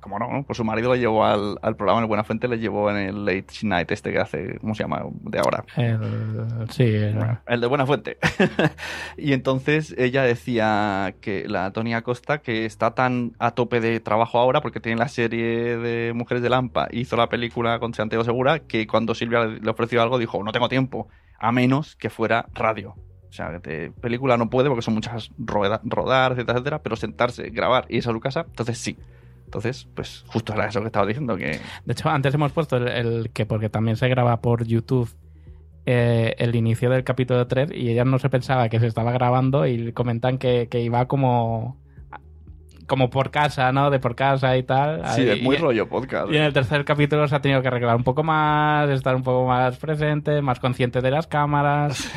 Como 0.00 0.18
no, 0.18 0.44
pues 0.46 0.56
su 0.56 0.64
marido 0.64 0.88
lo 0.90 0.96
llevó 0.96 1.24
al, 1.24 1.58
al 1.60 1.76
programa 1.76 2.00
en 2.02 2.08
Buena 2.08 2.24
Fuente, 2.24 2.48
le 2.48 2.58
llevó 2.58 2.90
en 2.90 2.96
el 2.96 3.24
Late 3.26 3.46
Night 3.64 3.90
este 3.90 4.12
que 4.12 4.18
hace, 4.18 4.58
¿cómo 4.60 4.74
se 4.74 4.84
llama? 4.84 5.02
De 5.22 5.38
ahora. 5.38 5.64
El- 5.76 6.46
sí, 6.70 6.84
el- 6.84 7.14
Bueno, 7.14 7.40
el 7.46 7.60
de 7.60 7.66
Buena 7.66 7.84
Fuente. 7.84 8.16
y 9.18 9.32
entonces 9.32 9.94
ella 9.98 10.22
decía 10.22 11.14
que 11.20 11.46
la 11.48 11.72
Tony 11.72 11.94
Acosta, 11.94 12.38
que 12.38 12.64
está 12.64 12.94
tan 12.94 13.32
a 13.38 13.50
tope 13.50 13.80
de 13.80 14.00
trabajo 14.00 14.38
ahora, 14.38 14.60
porque 14.62 14.80
tiene 14.80 14.98
la 14.98 15.08
serie 15.08 15.76
de 15.76 16.12
Mujeres 16.14 16.42
de 16.42 16.50
Lampa, 16.50 16.88
hizo 16.92 17.16
la 17.16 17.28
película 17.28 17.78
con 17.78 17.92
Santiago 17.92 18.24
Segura, 18.24 18.60
que 18.60 18.86
cuando 18.86 19.14
Silvia 19.14 19.44
le 19.46 19.70
ofreció 19.70 20.00
algo 20.00 20.18
dijo, 20.18 20.42
no 20.42 20.52
tengo 20.52 20.68
tiempo, 20.68 21.08
a 21.38 21.52
menos 21.52 21.96
que 21.96 22.08
fuera 22.08 22.46
radio. 22.54 22.94
O 23.28 23.32
sea, 23.32 23.50
que 23.52 23.60
te- 23.60 23.90
película 23.90 24.36
no 24.36 24.48
puede 24.48 24.68
porque 24.68 24.82
son 24.82 24.94
muchas 24.94 25.30
roda- 25.38 25.80
rodar, 25.84 26.32
etcétera, 26.32 26.58
etcétera, 26.58 26.82
pero 26.82 26.96
sentarse, 26.96 27.50
grabar 27.50 27.84
y 27.88 27.96
irse 27.98 28.08
a 28.08 28.12
su 28.12 28.20
casa, 28.20 28.44
entonces 28.48 28.78
sí. 28.78 28.96
Entonces, 29.44 29.88
pues 29.94 30.24
justo 30.28 30.52
era 30.52 30.66
eso 30.66 30.80
que 30.80 30.86
estaba 30.86 31.06
diciendo, 31.06 31.36
que 31.36 31.58
De 31.84 31.92
hecho, 31.92 32.08
antes 32.10 32.34
hemos 32.34 32.52
puesto 32.52 32.76
el, 32.76 32.88
el 32.88 33.30
que, 33.30 33.46
porque 33.46 33.68
también 33.70 33.96
se 33.96 34.08
graba 34.08 34.40
por 34.42 34.64
YouTube, 34.66 35.10
eh, 35.86 36.34
el 36.38 36.54
inicio 36.54 36.90
del 36.90 37.02
capítulo 37.04 37.46
3 37.46 37.70
y 37.72 37.88
ella 37.90 38.04
no 38.04 38.18
se 38.18 38.28
pensaba 38.28 38.68
que 38.68 38.78
se 38.78 38.86
estaba 38.86 39.10
grabando 39.12 39.66
y 39.66 39.92
comentan 39.92 40.36
que, 40.36 40.68
que 40.70 40.80
iba 40.82 41.06
como 41.06 41.78
como 42.86 43.10
por 43.10 43.30
casa, 43.30 43.70
¿no? 43.70 43.90
De 43.90 43.98
por 43.98 44.14
casa 44.16 44.56
y 44.56 44.62
tal. 44.62 45.02
sí, 45.14 45.28
es 45.28 45.42
muy 45.42 45.56
y- 45.56 45.58
rollo 45.58 45.86
podcast. 45.90 46.30
Y 46.32 46.36
en 46.38 46.42
el 46.44 46.54
tercer 46.54 46.86
capítulo 46.86 47.28
se 47.28 47.34
ha 47.36 47.40
tenido 47.42 47.60
que 47.60 47.68
arreglar 47.68 47.94
un 47.96 48.02
poco 48.04 48.22
más, 48.22 48.88
estar 48.88 49.14
un 49.14 49.22
poco 49.22 49.46
más 49.46 49.76
presente, 49.76 50.40
más 50.40 50.58
consciente 50.58 51.02
de 51.02 51.10
las 51.10 51.26
cámaras. 51.26 52.10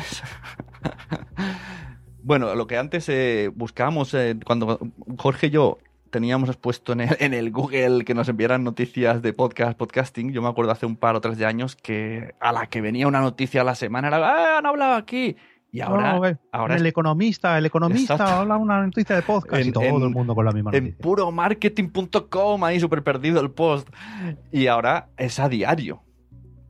Bueno, 2.24 2.54
lo 2.54 2.68
que 2.68 2.76
antes 2.78 3.08
eh, 3.08 3.50
buscábamos, 3.52 4.14
eh, 4.14 4.36
cuando 4.46 4.78
Jorge 5.18 5.48
y 5.48 5.50
yo 5.50 5.78
teníamos 6.10 6.48
expuesto 6.50 6.92
en 6.92 7.00
el, 7.00 7.16
en 7.18 7.34
el 7.34 7.50
Google 7.50 8.04
que 8.04 8.14
nos 8.14 8.28
enviaran 8.28 8.62
noticias 8.62 9.22
de 9.22 9.32
podcast, 9.32 9.76
podcasting, 9.76 10.30
yo 10.32 10.40
me 10.40 10.48
acuerdo 10.48 10.70
hace 10.70 10.86
un 10.86 10.94
par 10.96 11.16
o 11.16 11.20
tres 11.20 11.36
de 11.36 11.46
años 11.46 11.74
que 11.74 12.34
a 12.38 12.52
la 12.52 12.66
que 12.66 12.80
venía 12.80 13.08
una 13.08 13.20
noticia 13.20 13.62
a 13.62 13.64
la 13.64 13.74
semana 13.74 14.06
era, 14.06 14.18
¡ah, 14.18 14.58
han 14.58 14.66
hablado 14.66 14.94
aquí! 14.94 15.36
Y 15.72 15.80
ahora, 15.80 16.12
No, 16.18 16.22
ahora 16.52 16.76
el 16.76 16.82
es 16.82 16.90
economista, 16.90 17.58
el 17.58 17.66
economista 17.66 18.12
Exacto. 18.14 18.34
habla 18.42 18.56
una 18.56 18.84
noticia 18.84 19.16
de 19.16 19.22
podcast 19.22 19.64
y 19.64 19.68
En- 19.68 19.72
todo 19.72 19.82
en- 19.84 20.02
el 20.02 20.10
mundo 20.10 20.34
con 20.36 20.44
la 20.44 20.52
misma 20.52 20.70
en 20.74 20.84
noticia. 20.84 21.02
puromarketing.com, 21.02 22.62
ahí 22.64 22.78
súper 22.78 23.02
perdido 23.02 23.40
el 23.40 23.50
post. 23.50 23.88
Y 24.52 24.66
ahora 24.68 25.08
es 25.16 25.40
a 25.40 25.48
diario. 25.48 26.02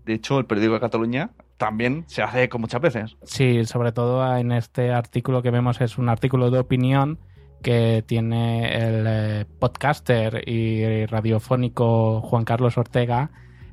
De 0.07 0.15
hecho, 0.15 0.39
el 0.39 0.47
periódico 0.47 0.75
de 0.75 0.81
Cataluña 0.81 1.31
también 1.63 2.03
se 2.09 2.23
hace 2.23 2.43
eco 2.43 2.59
muchas 2.59 2.81
veces. 2.81 3.17
Sí, 3.23 3.65
sobre 3.67 3.93
todo 3.93 4.37
en 4.37 4.51
este 4.51 4.93
artículo 4.93 5.43
que 5.43 5.53
vemos 5.53 5.81
es 5.81 5.97
un 5.97 6.09
artículo 6.09 6.51
de 6.51 6.59
opinión 6.59 7.21
que 7.63 8.03
tiene 8.05 8.75
el 8.77 9.05
eh, 9.07 9.47
podcaster 9.61 10.43
y 10.49 11.07
radiofónico 11.07 12.21
Juan 12.21 12.45
Carlos 12.45 12.77
Ortega, 12.79 13.31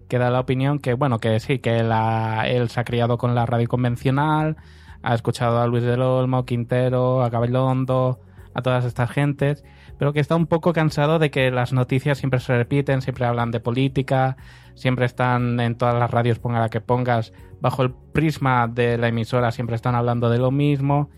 que 0.08 0.19
da 0.19 0.29
la 0.29 0.39
opinión 0.39 0.77
que, 0.77 0.93
bueno, 0.93 1.17
que 1.17 1.39
sí, 1.39 1.58
que 1.58 1.79
él 1.79 2.69
se 2.69 2.79
ha 2.79 2.84
criado 2.84 3.17
con 3.17 3.34
la 3.34 3.48
radio 3.48 3.67
convencional, 3.67 4.58
ha 5.01 5.15
escuchado 5.15 5.60
a 5.60 5.65
Luis 5.65 5.81
del 5.81 6.03
Olmo, 6.03 6.46
Quintero, 6.46 7.24
a 7.24 7.29
Gabilondo, 7.31 8.19
a 8.53 8.62
todas 8.62 8.86
estas 8.86 9.10
gentes, 9.10 9.63
pero 9.98 10.13
que 10.13 10.19
está 10.19 10.36
un 10.36 10.46
poco 10.46 10.74
cansado 10.74 11.17
de 11.17 11.31
que 11.31 11.50
las 11.50 11.74
noticias 11.74 12.19
siempre 12.19 12.39
se 12.39 12.55
repiten, 12.55 13.01
siempre 13.01 13.25
hablan 13.25 13.50
de 13.50 13.60
política, 13.60 14.38
siempre 14.79 15.05
están 15.05 15.59
en 15.59 15.75
todas 15.75 15.93
las 16.00 16.09
radios, 16.09 16.39
ponga 16.39 16.59
la 16.59 16.69
que 16.69 16.79
pongas, 16.79 17.33
bajo 17.59 17.83
el 17.83 17.91
prisma 17.91 18.67
de 18.67 18.98
la 18.98 19.09
emisora, 19.09 19.51
siempre 19.51 19.75
están 19.75 19.93
hablando 19.93 20.29
de 20.29 20.38
lo 20.38 20.51
mismo 20.51 21.09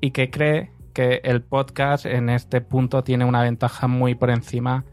y 0.00 0.12
que 0.12 0.30
cree 0.30 0.72
que 0.94 1.20
el 1.22 1.42
podcast 1.42 2.06
en 2.06 2.30
este 2.30 2.62
punto 2.62 3.04
tiene 3.04 3.26
una 3.26 3.42
ventaja 3.42 3.88
muy 3.88 4.14
por 4.14 4.30
encima 4.30 4.86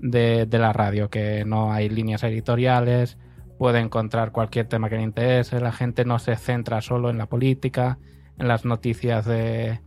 de, 0.00 0.48
la 0.50 0.72
radio, 0.72 1.08
que 1.08 1.44
no 1.44 1.72
hay 1.72 1.88
líneas 1.88 2.24
editoriales, 2.24 3.16
puede 3.58 3.78
encontrar 3.78 4.32
cualquier 4.32 4.66
tema 4.66 4.88
que 4.88 4.96
le 4.96 5.02
interese, 5.02 5.60
la 5.60 5.72
gente 5.72 6.04
no 6.04 6.18
se 6.18 6.34
centra 6.34 6.80
solo 6.80 7.10
en 7.10 7.18
la 7.18 7.26
política, 7.26 7.98
en 8.38 8.48
las 8.48 8.64
noticias 8.64 9.24
de, 9.24 9.80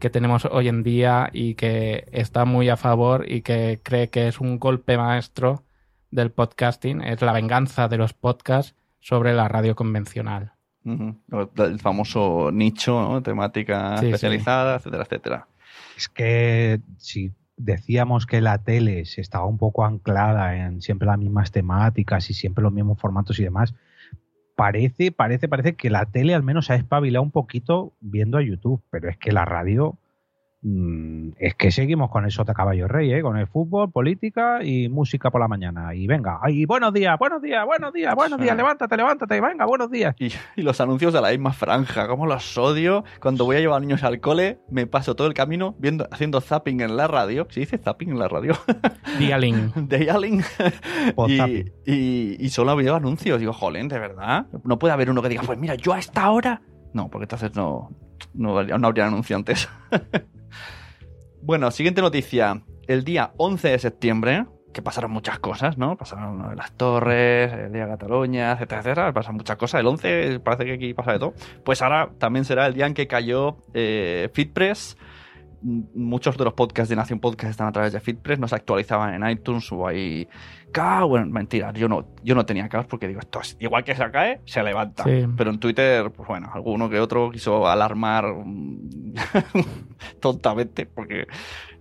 que 0.00 0.10
tenemos 0.10 0.44
hoy 0.46 0.66
en 0.66 0.82
día 0.82 1.30
y 1.32 1.54
que 1.54 2.06
está 2.10 2.44
muy 2.44 2.68
a 2.68 2.76
favor 2.76 3.30
y 3.30 3.42
que 3.42 3.78
cree 3.80 4.10
que 4.10 4.26
es 4.26 4.40
un 4.40 4.58
golpe 4.58 4.96
maestro 4.96 5.62
del 6.12 6.30
podcasting, 6.30 7.02
es 7.02 7.20
la 7.22 7.32
venganza 7.32 7.88
de 7.88 7.96
los 7.96 8.12
podcasts 8.12 8.76
sobre 9.00 9.34
la 9.34 9.48
radio 9.48 9.74
convencional. 9.74 10.52
El 10.84 11.78
famoso 11.80 12.50
nicho, 12.52 13.00
¿no? 13.00 13.22
temática 13.22 13.98
Sí, 13.98 14.06
especializada, 14.06 14.76
etcétera, 14.76 15.02
etcétera. 15.04 15.48
Es 15.96 16.08
que 16.08 16.80
si 16.98 17.32
decíamos 17.56 18.26
que 18.26 18.40
la 18.40 18.58
tele 18.58 19.04
se 19.04 19.20
estaba 19.20 19.46
un 19.46 19.58
poco 19.58 19.84
anclada 19.84 20.56
en 20.56 20.82
siempre 20.82 21.06
las 21.06 21.18
mismas 21.18 21.50
temáticas 21.50 22.30
y 22.30 22.34
siempre 22.34 22.62
los 22.62 22.72
mismos 22.72 22.98
formatos 23.00 23.38
y 23.38 23.44
demás, 23.44 23.74
parece, 24.56 25.12
parece, 25.12 25.48
parece 25.48 25.74
que 25.74 25.90
la 25.90 26.06
tele 26.06 26.34
al 26.34 26.42
menos 26.42 26.70
ha 26.70 26.74
espabilado 26.74 27.22
un 27.22 27.30
poquito 27.30 27.92
viendo 28.00 28.38
a 28.38 28.42
YouTube, 28.42 28.82
pero 28.90 29.08
es 29.08 29.16
que 29.16 29.32
la 29.32 29.44
radio 29.44 29.98
es 30.64 31.56
que 31.56 31.72
seguimos 31.72 32.08
con 32.10 32.24
el 32.24 32.30
sota 32.30 32.54
caballo 32.54 32.86
rey, 32.86 33.12
¿eh? 33.12 33.20
con 33.20 33.36
el 33.36 33.48
fútbol, 33.48 33.90
política 33.90 34.62
y 34.62 34.88
música 34.88 35.30
por 35.30 35.40
la 35.40 35.48
mañana. 35.48 35.92
Y 35.92 36.06
venga, 36.06 36.38
ay, 36.40 36.66
buenos 36.66 36.92
días, 36.92 37.18
buenos 37.18 37.42
días, 37.42 37.66
buenos 37.66 37.92
días, 37.92 38.14
buenos 38.14 38.38
días, 38.40 38.56
levántate, 38.56 38.96
levántate, 38.96 39.40
venga, 39.40 39.66
buenos 39.66 39.90
días. 39.90 40.14
Y, 40.20 40.28
y 40.54 40.62
los 40.62 40.80
anuncios 40.80 41.12
de 41.12 41.20
la 41.20 41.30
misma 41.30 41.52
franja, 41.52 42.06
como 42.06 42.26
los 42.26 42.56
odio. 42.56 43.02
Cuando 43.20 43.44
voy 43.44 43.56
a 43.56 43.60
llevar 43.60 43.80
niños 43.80 44.04
al 44.04 44.20
cole, 44.20 44.60
me 44.70 44.86
paso 44.86 45.16
todo 45.16 45.26
el 45.26 45.34
camino 45.34 45.74
viendo, 45.78 46.06
haciendo 46.12 46.40
zapping 46.40 46.80
en 46.80 46.96
la 46.96 47.08
radio. 47.08 47.48
¿Se 47.50 47.58
dice 47.58 47.78
zapping 47.78 48.10
en 48.10 48.18
la 48.20 48.28
radio? 48.28 48.54
Dialing. 49.18 49.88
Dialing. 49.88 50.42
Y, 51.26 51.40
y, 51.84 52.36
y 52.38 52.48
solo 52.50 52.76
veo 52.76 52.94
anuncios. 52.94 53.40
Digo, 53.40 53.52
jolín, 53.52 53.88
¿de 53.88 53.98
verdad? 53.98 54.46
No 54.62 54.78
puede 54.78 54.94
haber 54.94 55.10
uno 55.10 55.22
que 55.22 55.28
diga, 55.28 55.42
pues 55.42 55.58
mira, 55.58 55.74
yo 55.74 55.92
a 55.92 55.98
esta 55.98 56.30
hora. 56.30 56.62
No, 56.92 57.08
porque 57.08 57.24
entonces 57.24 57.54
no, 57.56 57.90
no, 58.34 58.62
no 58.62 58.86
habría 58.86 59.06
anunciantes. 59.06 59.68
bueno, 61.42 61.70
siguiente 61.70 62.00
noticia. 62.00 62.62
El 62.86 63.04
día 63.04 63.32
11 63.36 63.68
de 63.68 63.78
septiembre, 63.78 64.46
que 64.72 64.80
pasaron 64.80 65.10
muchas 65.10 65.38
cosas, 65.38 65.76
¿no? 65.76 65.96
Pasaron 65.96 66.56
las 66.56 66.72
torres, 66.72 67.52
el 67.52 67.72
día 67.72 67.86
Cataluña, 67.88 68.52
etcétera, 68.52 68.80
etcétera. 68.80 69.12
Pasan 69.12 69.34
muchas 69.34 69.56
cosas. 69.56 69.80
El 69.80 69.86
11 69.86 70.40
parece 70.40 70.64
que 70.64 70.72
aquí 70.72 70.94
pasa 70.94 71.12
de 71.12 71.18
todo. 71.18 71.34
Pues 71.64 71.82
ahora 71.82 72.10
también 72.18 72.44
será 72.44 72.66
el 72.66 72.74
día 72.74 72.86
en 72.86 72.94
que 72.94 73.06
cayó 73.06 73.56
eh, 73.74 74.30
FitPress. 74.32 74.96
Muchos 75.62 76.36
de 76.36 76.44
los 76.44 76.54
podcasts 76.54 76.88
de 76.88 76.96
Nación 76.96 77.20
Podcast 77.20 77.50
están 77.50 77.68
a 77.68 77.72
través 77.72 77.92
de 77.92 78.00
FitPress, 78.00 78.38
no 78.40 78.48
se 78.48 78.56
actualizaban 78.56 79.14
en 79.14 79.30
iTunes 79.30 79.70
o 79.70 79.86
ahí. 79.86 80.28
Caos, 80.72 81.08
bueno, 81.08 81.26
mentira, 81.26 81.72
yo 81.72 81.88
no, 81.88 82.06
yo 82.24 82.34
no 82.34 82.46
tenía 82.46 82.68
caos 82.68 82.86
porque 82.86 83.06
digo, 83.06 83.20
esto 83.20 83.40
es 83.40 83.56
igual 83.60 83.84
que 83.84 83.94
se 83.94 84.10
cae, 84.10 84.40
se 84.46 84.62
levanta. 84.62 85.04
Sí. 85.04 85.26
Pero 85.36 85.50
en 85.50 85.60
Twitter, 85.60 86.10
pues 86.10 86.26
bueno, 86.26 86.50
alguno 86.52 86.88
que 86.88 86.98
otro 86.98 87.30
quiso 87.30 87.68
alarmar 87.68 88.24
mm, 88.26 89.14
tontamente, 90.20 90.86
porque. 90.86 91.26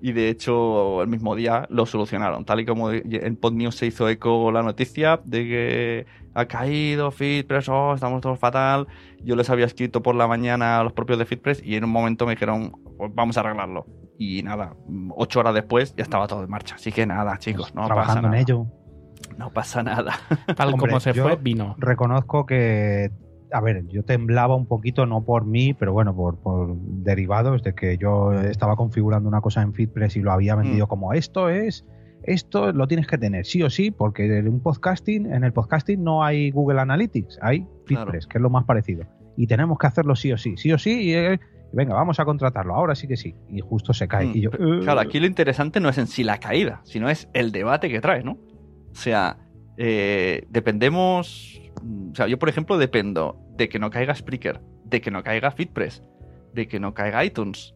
Y 0.03 0.13
de 0.13 0.29
hecho, 0.29 1.03
el 1.03 1.07
mismo 1.07 1.35
día 1.35 1.67
lo 1.69 1.85
solucionaron. 1.85 2.43
Tal 2.43 2.59
y 2.61 2.65
como 2.65 2.91
en 2.91 3.35
PodNews 3.35 3.75
se 3.75 3.85
hizo 3.85 4.09
eco 4.09 4.51
la 4.51 4.63
noticia 4.63 5.21
de 5.23 5.43
que 5.43 6.05
ha 6.33 6.45
caído 6.45 7.11
FitPress, 7.11 7.69
oh, 7.69 7.93
estamos 7.93 8.19
todos 8.21 8.39
fatal. 8.39 8.87
Yo 9.23 9.35
les 9.35 9.49
había 9.51 9.65
escrito 9.65 10.01
por 10.01 10.15
la 10.15 10.27
mañana 10.27 10.79
a 10.79 10.83
los 10.83 10.93
propios 10.93 11.19
de 11.19 11.25
FitPress 11.25 11.61
y 11.63 11.75
en 11.75 11.83
un 11.83 11.91
momento 11.91 12.25
me 12.25 12.31
dijeron, 12.33 12.71
pues 12.97 13.11
vamos 13.13 13.37
a 13.37 13.41
arreglarlo. 13.41 13.85
Y 14.17 14.41
nada, 14.41 14.75
mm, 14.87 15.11
ocho 15.15 15.39
horas 15.39 15.53
después 15.53 15.95
ya 15.95 16.03
estaba 16.03 16.27
todo 16.27 16.43
en 16.43 16.49
marcha. 16.49 16.75
Así 16.75 16.91
que 16.91 17.05
nada, 17.05 17.37
chicos, 17.37 17.75
no 17.75 17.81
pasa 17.93 17.93
Trabajando 17.93 18.27
en 18.27 18.31
nada. 18.31 18.41
ello. 18.41 18.65
No 19.37 19.51
pasa 19.51 19.83
nada. 19.83 20.13
Tal 20.55 20.69
Hombre, 20.73 20.89
como 20.89 20.99
se 20.99 21.13
fue, 21.13 21.35
vino. 21.37 21.75
Reconozco 21.77 22.45
que, 22.45 23.11
a 23.51 23.61
ver, 23.61 23.85
yo 23.87 24.03
temblaba 24.03 24.55
un 24.55 24.65
poquito, 24.65 25.05
no 25.05 25.23
por 25.23 25.45
mí, 25.45 25.73
pero 25.73 25.93
bueno, 25.93 26.15
por, 26.15 26.37
por 26.39 26.75
derivados 26.77 27.63
de 27.63 27.73
que 27.73 27.97
yo 27.97 28.33
estaba 28.33 28.75
configurando 28.75 29.27
una 29.27 29.41
cosa 29.41 29.61
en 29.61 29.73
FitPress 29.73 30.15
y 30.17 30.21
lo 30.21 30.31
había 30.31 30.55
vendido 30.55 30.85
Mm. 30.85 30.89
como 30.89 31.13
esto 31.13 31.49
es, 31.49 31.85
esto 32.23 32.71
lo 32.71 32.87
tienes 32.87 33.07
que 33.07 33.17
tener 33.17 33.45
sí 33.45 33.63
o 33.63 33.69
sí, 33.69 33.89
porque 33.91 34.25
en 34.37 34.47
un 34.47 34.61
podcasting, 34.61 35.33
en 35.33 35.43
el 35.43 35.53
podcasting 35.53 36.03
no 36.03 36.23
hay 36.23 36.51
Google 36.51 36.79
Analytics, 36.79 37.39
hay 37.41 37.65
FitPress, 37.87 38.27
que 38.27 38.37
es 38.37 38.41
lo 38.41 38.49
más 38.49 38.65
parecido. 38.65 39.05
Y 39.37 39.47
tenemos 39.47 39.77
que 39.79 39.87
hacerlo 39.87 40.15
sí 40.15 40.31
o 40.31 40.37
sí, 40.37 40.55
sí 40.57 40.71
o 40.71 40.77
sí, 40.77 41.01
y 41.01 41.13
eh, 41.15 41.39
venga, 41.73 41.95
vamos 41.95 42.19
a 42.19 42.25
contratarlo, 42.25 42.75
ahora 42.75 42.93
sí 42.93 43.07
que 43.07 43.17
sí. 43.17 43.33
Y 43.49 43.61
justo 43.61 43.91
se 43.93 44.07
cae. 44.07 44.27
Mm, 44.27 44.31
Y 44.35 44.41
yo, 44.41 44.49
"Eh". 44.51 44.79
Claro, 44.83 44.99
aquí 44.99 45.19
lo 45.19 45.25
interesante 45.25 45.79
no 45.79 45.89
es 45.89 45.97
en 45.97 46.05
sí 46.07 46.23
la 46.23 46.37
caída, 46.39 46.81
sino 46.83 47.09
es 47.09 47.27
el 47.33 47.51
debate 47.51 47.89
que 47.89 48.01
trae, 48.01 48.23
¿no? 48.23 48.37
O 48.91 48.95
sea, 48.95 49.37
eh, 49.77 50.45
dependemos. 50.49 51.61
O 52.11 52.15
sea, 52.15 52.27
yo, 52.27 52.37
por 52.37 52.49
ejemplo, 52.49 52.77
dependo 52.77 53.39
de 53.55 53.69
que 53.69 53.79
no 53.79 53.89
caiga 53.89 54.15
Spreaker, 54.15 54.61
de 54.85 55.01
que 55.01 55.11
no 55.11 55.23
caiga 55.23 55.51
FitPress, 55.51 56.03
de 56.53 56.67
que 56.67 56.79
no 56.79 56.93
caiga 56.93 57.23
iTunes. 57.23 57.73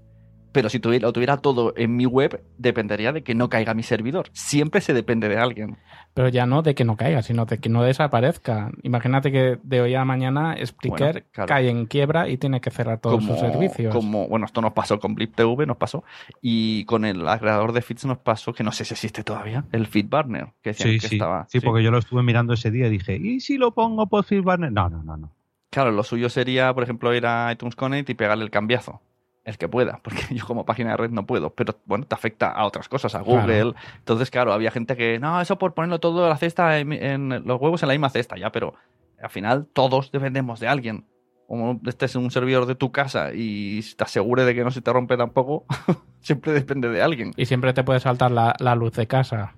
Pero 0.55 0.69
si 0.69 0.79
tuviera, 0.79 1.07
lo 1.07 1.11
tuviera 1.11 1.35
todo 1.35 1.73
en 1.75 1.97
mi 1.97 2.05
web, 2.05 2.41
dependería 2.57 3.11
de 3.11 3.23
que 3.23 3.35
no 3.35 3.49
caiga 3.49 3.73
mi 3.73 3.83
servidor. 3.83 4.29
Siempre 4.31 4.79
se 4.79 4.93
depende 4.93 5.27
de 5.27 5.35
alguien. 5.37 5.75
Pero 6.13 6.29
ya 6.29 6.45
no 6.45 6.61
de 6.61 6.75
que 6.75 6.85
no 6.85 6.95
caiga, 6.95 7.21
sino 7.23 7.45
de 7.45 7.57
que 7.57 7.67
no 7.67 7.83
desaparezca. 7.83 8.71
Imagínate 8.83 9.33
que 9.33 9.59
de 9.61 9.81
hoy 9.81 9.95
a 9.95 10.05
mañana 10.05 10.55
Spreaker 10.65 11.11
Bueno, 11.11 11.27
claro. 11.33 11.47
cae 11.49 11.69
en 11.69 11.87
quiebra 11.87 12.29
y 12.29 12.37
tiene 12.37 12.61
que 12.61 12.71
cerrar 12.71 12.99
todos 13.01 13.21
sus 13.21 13.37
servicios. 13.37 13.93
Como, 13.93 14.29
bueno, 14.29 14.45
esto 14.45 14.61
nos 14.61 14.71
pasó 14.71 14.97
con 14.97 15.13
Blip 15.13 15.35
TV, 15.35 15.65
nos 15.65 15.75
pasó. 15.75 16.05
Y 16.41 16.85
con 16.85 17.03
el 17.03 17.27
agregador 17.27 17.73
de 17.73 17.81
feeds 17.81 18.05
nos 18.05 18.19
pasó, 18.19 18.53
que 18.53 18.63
no 18.63 18.71
sé 18.71 18.85
si 18.85 18.93
existe 18.93 19.25
todavía, 19.25 19.65
el 19.73 19.87
FeedBurner, 19.87 20.53
que 20.61 20.69
decían 20.69 20.89
Sí, 20.91 20.99
que 20.99 21.07
sí, 21.09 21.15
estaba. 21.15 21.47
sí, 21.49 21.59
porque 21.59 21.83
yo 21.83 21.91
lo 21.91 21.97
estuve 21.97 22.23
mirando 22.23 22.53
ese 22.53 22.71
día 22.71 22.87
y 22.87 22.91
dije, 22.91 23.17
¿y 23.17 23.41
si 23.41 23.57
lo 23.57 23.71
pongo 23.73 24.07
por 24.07 24.23
FitBurner? 24.23 24.71
No, 24.71 24.87
no, 24.89 25.03
no, 25.03 25.17
no. 25.17 25.31
Claro, 25.69 25.91
lo 25.91 26.03
suyo 26.03 26.29
sería, 26.29 26.73
por 26.73 26.83
ejemplo, 26.83 27.13
ir 27.13 27.25
a 27.25 27.51
iTunes 27.51 27.75
Connect 27.75 28.09
y 28.09 28.13
pegarle 28.13 28.45
el 28.45 28.51
cambiazo. 28.51 29.01
El 29.45 29.57
que 29.57 29.67
pueda, 29.69 29.99
porque 30.03 30.21
yo 30.35 30.45
como 30.45 30.65
página 30.65 30.91
de 30.91 30.97
red 30.97 31.11
no 31.11 31.25
puedo, 31.25 31.51
pero 31.53 31.75
bueno, 31.85 32.05
te 32.05 32.15
afecta 32.15 32.51
a 32.51 32.65
otras 32.65 32.89
cosas, 32.89 33.15
a 33.15 33.23
Claro. 33.23 33.41
Google. 33.41 33.73
Entonces, 33.99 34.29
claro, 34.31 34.51
había 34.51 34.71
gente 34.71 34.97
que, 34.97 35.19
no, 35.19 35.39
eso 35.39 35.57
por 35.57 35.73
ponerlo 35.73 35.99
todo 35.99 36.27
la 36.27 36.35
cesta, 36.37 36.79
en, 36.79 36.91
en 36.91 37.29
los 37.45 37.61
huevos 37.61 37.81
en 37.83 37.87
la 37.89 37.93
misma 37.93 38.09
cesta, 38.09 38.37
ya, 38.37 38.51
pero 38.51 38.73
al 39.21 39.29
final 39.29 39.67
todos 39.71 40.11
dependemos 40.11 40.59
de 40.59 40.67
alguien. 40.67 41.05
o 41.47 41.79
estés 41.85 42.15
en 42.15 42.23
un 42.23 42.31
servidor 42.31 42.65
de 42.65 42.73
tu 42.73 42.91
casa 42.91 43.29
y 43.35 43.81
te 43.95 44.03
asegure 44.03 44.45
de 44.45 44.55
que 44.55 44.63
no 44.63 44.71
se 44.71 44.81
te 44.81 44.91
rompe 44.91 45.15
tampoco, 45.15 45.65
siempre 46.21 46.51
depende 46.53 46.89
de 46.89 47.03
alguien. 47.03 47.31
Y 47.37 47.45
siempre 47.45 47.71
te 47.73 47.83
puede 47.83 47.99
saltar 47.99 48.31
la, 48.31 48.55
la 48.59 48.73
luz 48.73 48.93
de 48.93 49.05
casa. 49.05 49.53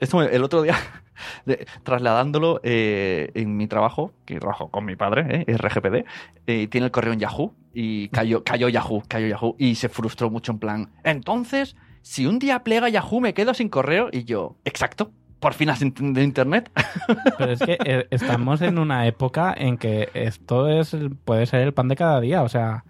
Esto 0.00 0.20
el 0.22 0.42
otro 0.44 0.62
día, 0.62 0.74
de- 1.46 1.64
trasladándolo 1.84 2.60
eh, 2.64 3.30
en 3.34 3.56
mi 3.56 3.66
trabajo, 3.68 4.12
que 4.24 4.38
trabajo 4.40 4.68
con 4.70 4.84
mi 4.84 4.96
padre, 4.96 5.44
eh, 5.46 5.56
RGPD, 5.56 6.04
eh, 6.48 6.66
tiene 6.68 6.86
el 6.86 6.90
correo 6.90 7.12
en 7.12 7.20
Yahoo 7.20 7.54
y 7.80 8.08
cayó, 8.08 8.42
cayó 8.42 8.68
Yahoo, 8.68 9.04
cayó 9.06 9.28
Yahoo 9.28 9.54
y 9.56 9.76
se 9.76 9.88
frustró 9.88 10.30
mucho 10.30 10.50
en 10.50 10.58
plan, 10.58 10.90
entonces, 11.04 11.76
si 12.02 12.26
un 12.26 12.40
día 12.40 12.64
plega 12.64 12.88
Yahoo 12.88 13.20
me 13.20 13.34
quedo 13.34 13.54
sin 13.54 13.68
correo 13.68 14.08
y 14.10 14.24
yo, 14.24 14.56
exacto, 14.64 15.12
por 15.38 15.54
fin 15.54 15.70
has 15.70 15.80
entendido 15.80 16.24
Internet. 16.24 16.72
Pero 17.38 17.52
es 17.52 17.60
que 17.60 17.78
eh, 17.84 18.08
estamos 18.10 18.62
en 18.62 18.80
una 18.80 19.06
época 19.06 19.54
en 19.56 19.78
que 19.78 20.08
esto 20.12 20.68
es 20.68 20.96
puede 21.24 21.46
ser 21.46 21.60
el 21.60 21.72
pan 21.72 21.86
de 21.86 21.94
cada 21.94 22.20
día. 22.20 22.42
O 22.42 22.48
sea, 22.48 22.84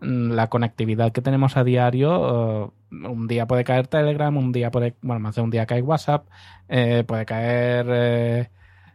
mm, 0.00 0.30
la 0.30 0.46
conectividad 0.46 1.12
que 1.12 1.20
tenemos 1.20 1.58
a 1.58 1.64
diario, 1.64 2.70
eh, 2.90 3.06
un 3.06 3.28
día 3.28 3.46
puede 3.46 3.64
caer 3.64 3.88
Telegram, 3.88 4.34
un 4.34 4.52
día 4.52 4.70
puede, 4.70 4.94
bueno, 5.02 5.20
más 5.20 5.34
de 5.34 5.42
un 5.42 5.50
día 5.50 5.66
cae 5.66 5.82
WhatsApp, 5.82 6.26
eh, 6.70 7.04
puede 7.06 7.26
caer 7.26 8.48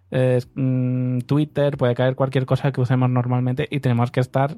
eh, 0.10 0.42
mm, 0.56 1.20
Twitter, 1.20 1.78
puede 1.78 1.94
caer 1.94 2.16
cualquier 2.16 2.48
cosa 2.48 2.72
que 2.72 2.82
usemos 2.82 3.12
normalmente 3.12 3.68
y 3.70 3.80
tenemos 3.80 4.10
que 4.10 4.22
estar 4.22 4.58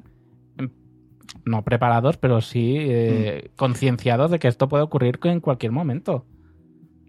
no 1.44 1.62
preparados, 1.62 2.16
pero 2.16 2.40
sí 2.40 2.76
eh, 2.78 3.50
concienciados 3.56 4.30
de 4.30 4.38
que 4.38 4.48
esto 4.48 4.68
puede 4.68 4.82
ocurrir 4.84 5.18
en 5.24 5.40
cualquier 5.40 5.72
momento. 5.72 6.24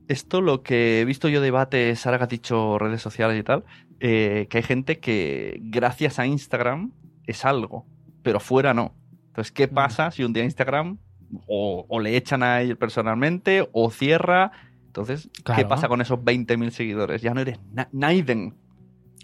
Esto 0.08 0.42
lo 0.42 0.64
que 0.64 1.02
he 1.02 1.06
visto 1.06 1.28
yo 1.30 1.40
debates, 1.42 2.06
ahora 2.06 2.18
que 2.18 2.24
has 2.24 2.30
dicho 2.30 2.80
redes 2.80 3.02
sociales 3.02 3.40
y 3.40 3.44
tal, 3.44 3.64
eh, 4.00 4.48
que 4.50 4.58
hay 4.58 4.64
gente 4.64 5.00
que 5.00 5.60
gracias 5.62 6.18
a 6.18 6.26
Instagram 6.26 6.92
es 7.28 7.46
algo, 7.46 7.86
pero 8.24 8.40
fuera 8.40 8.74
no. 8.74 8.96
Entonces, 9.28 9.52
¿qué 9.52 9.68
pasa 9.68 10.10
si 10.12 10.24
un 10.24 10.34
día 10.34 10.44
Instagram 10.44 10.98
o, 11.46 11.86
o 11.88 12.00
le 12.00 12.18
echan 12.18 12.42
a 12.42 12.62
él 12.62 12.76
personalmente 12.76 13.70
o 13.72 13.92
cierra? 13.92 14.52
Entonces, 14.88 15.30
¿qué 15.56 15.66
pasa 15.70 15.88
con 15.88 16.02
esos 16.02 16.18
20.000 16.20 16.72
seguidores? 16.72 17.22
Ya 17.22 17.36
no 17.36 17.42
eres 17.42 17.60
na- 17.72 17.88
Naiden. 17.92 18.56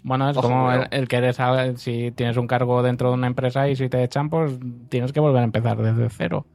Bueno, 0.02 0.30
es 0.30 0.36
Ojo, 0.36 0.48
como 0.48 0.72
el, 0.72 0.86
el 0.90 1.08
que 1.08 1.16
eres 1.16 1.40
a- 1.40 1.76
si 1.76 2.12
tienes 2.12 2.36
un 2.36 2.46
cargo 2.46 2.82
dentro 2.82 3.08
de 3.08 3.14
una 3.14 3.26
empresa 3.26 3.68
y 3.68 3.76
si 3.76 3.88
te 3.88 4.02
echan, 4.04 4.30
pues 4.30 4.58
tienes 4.88 5.12
que 5.12 5.20
volver 5.20 5.40
a 5.40 5.44
empezar 5.44 5.78
desde 5.82 6.08
cero. 6.10 6.46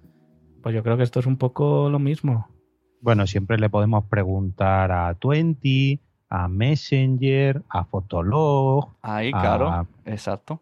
Pues 0.63 0.73
yo 0.75 0.83
creo 0.83 0.95
que 0.97 1.03
esto 1.03 1.19
es 1.19 1.25
un 1.25 1.37
poco 1.37 1.89
lo 1.89 1.99
mismo. 1.99 2.47
Bueno, 3.01 3.25
siempre 3.27 3.57
le 3.57 3.69
podemos 3.69 4.05
preguntar 4.05 4.91
a 4.91 5.13
Twenty, 5.15 5.99
a 6.29 6.47
Messenger, 6.47 7.63
a 7.67 7.83
Fotolog. 7.83 8.89
Ahí, 9.01 9.31
a- 9.33 9.41
claro. 9.41 9.87
Exacto. 10.05 10.61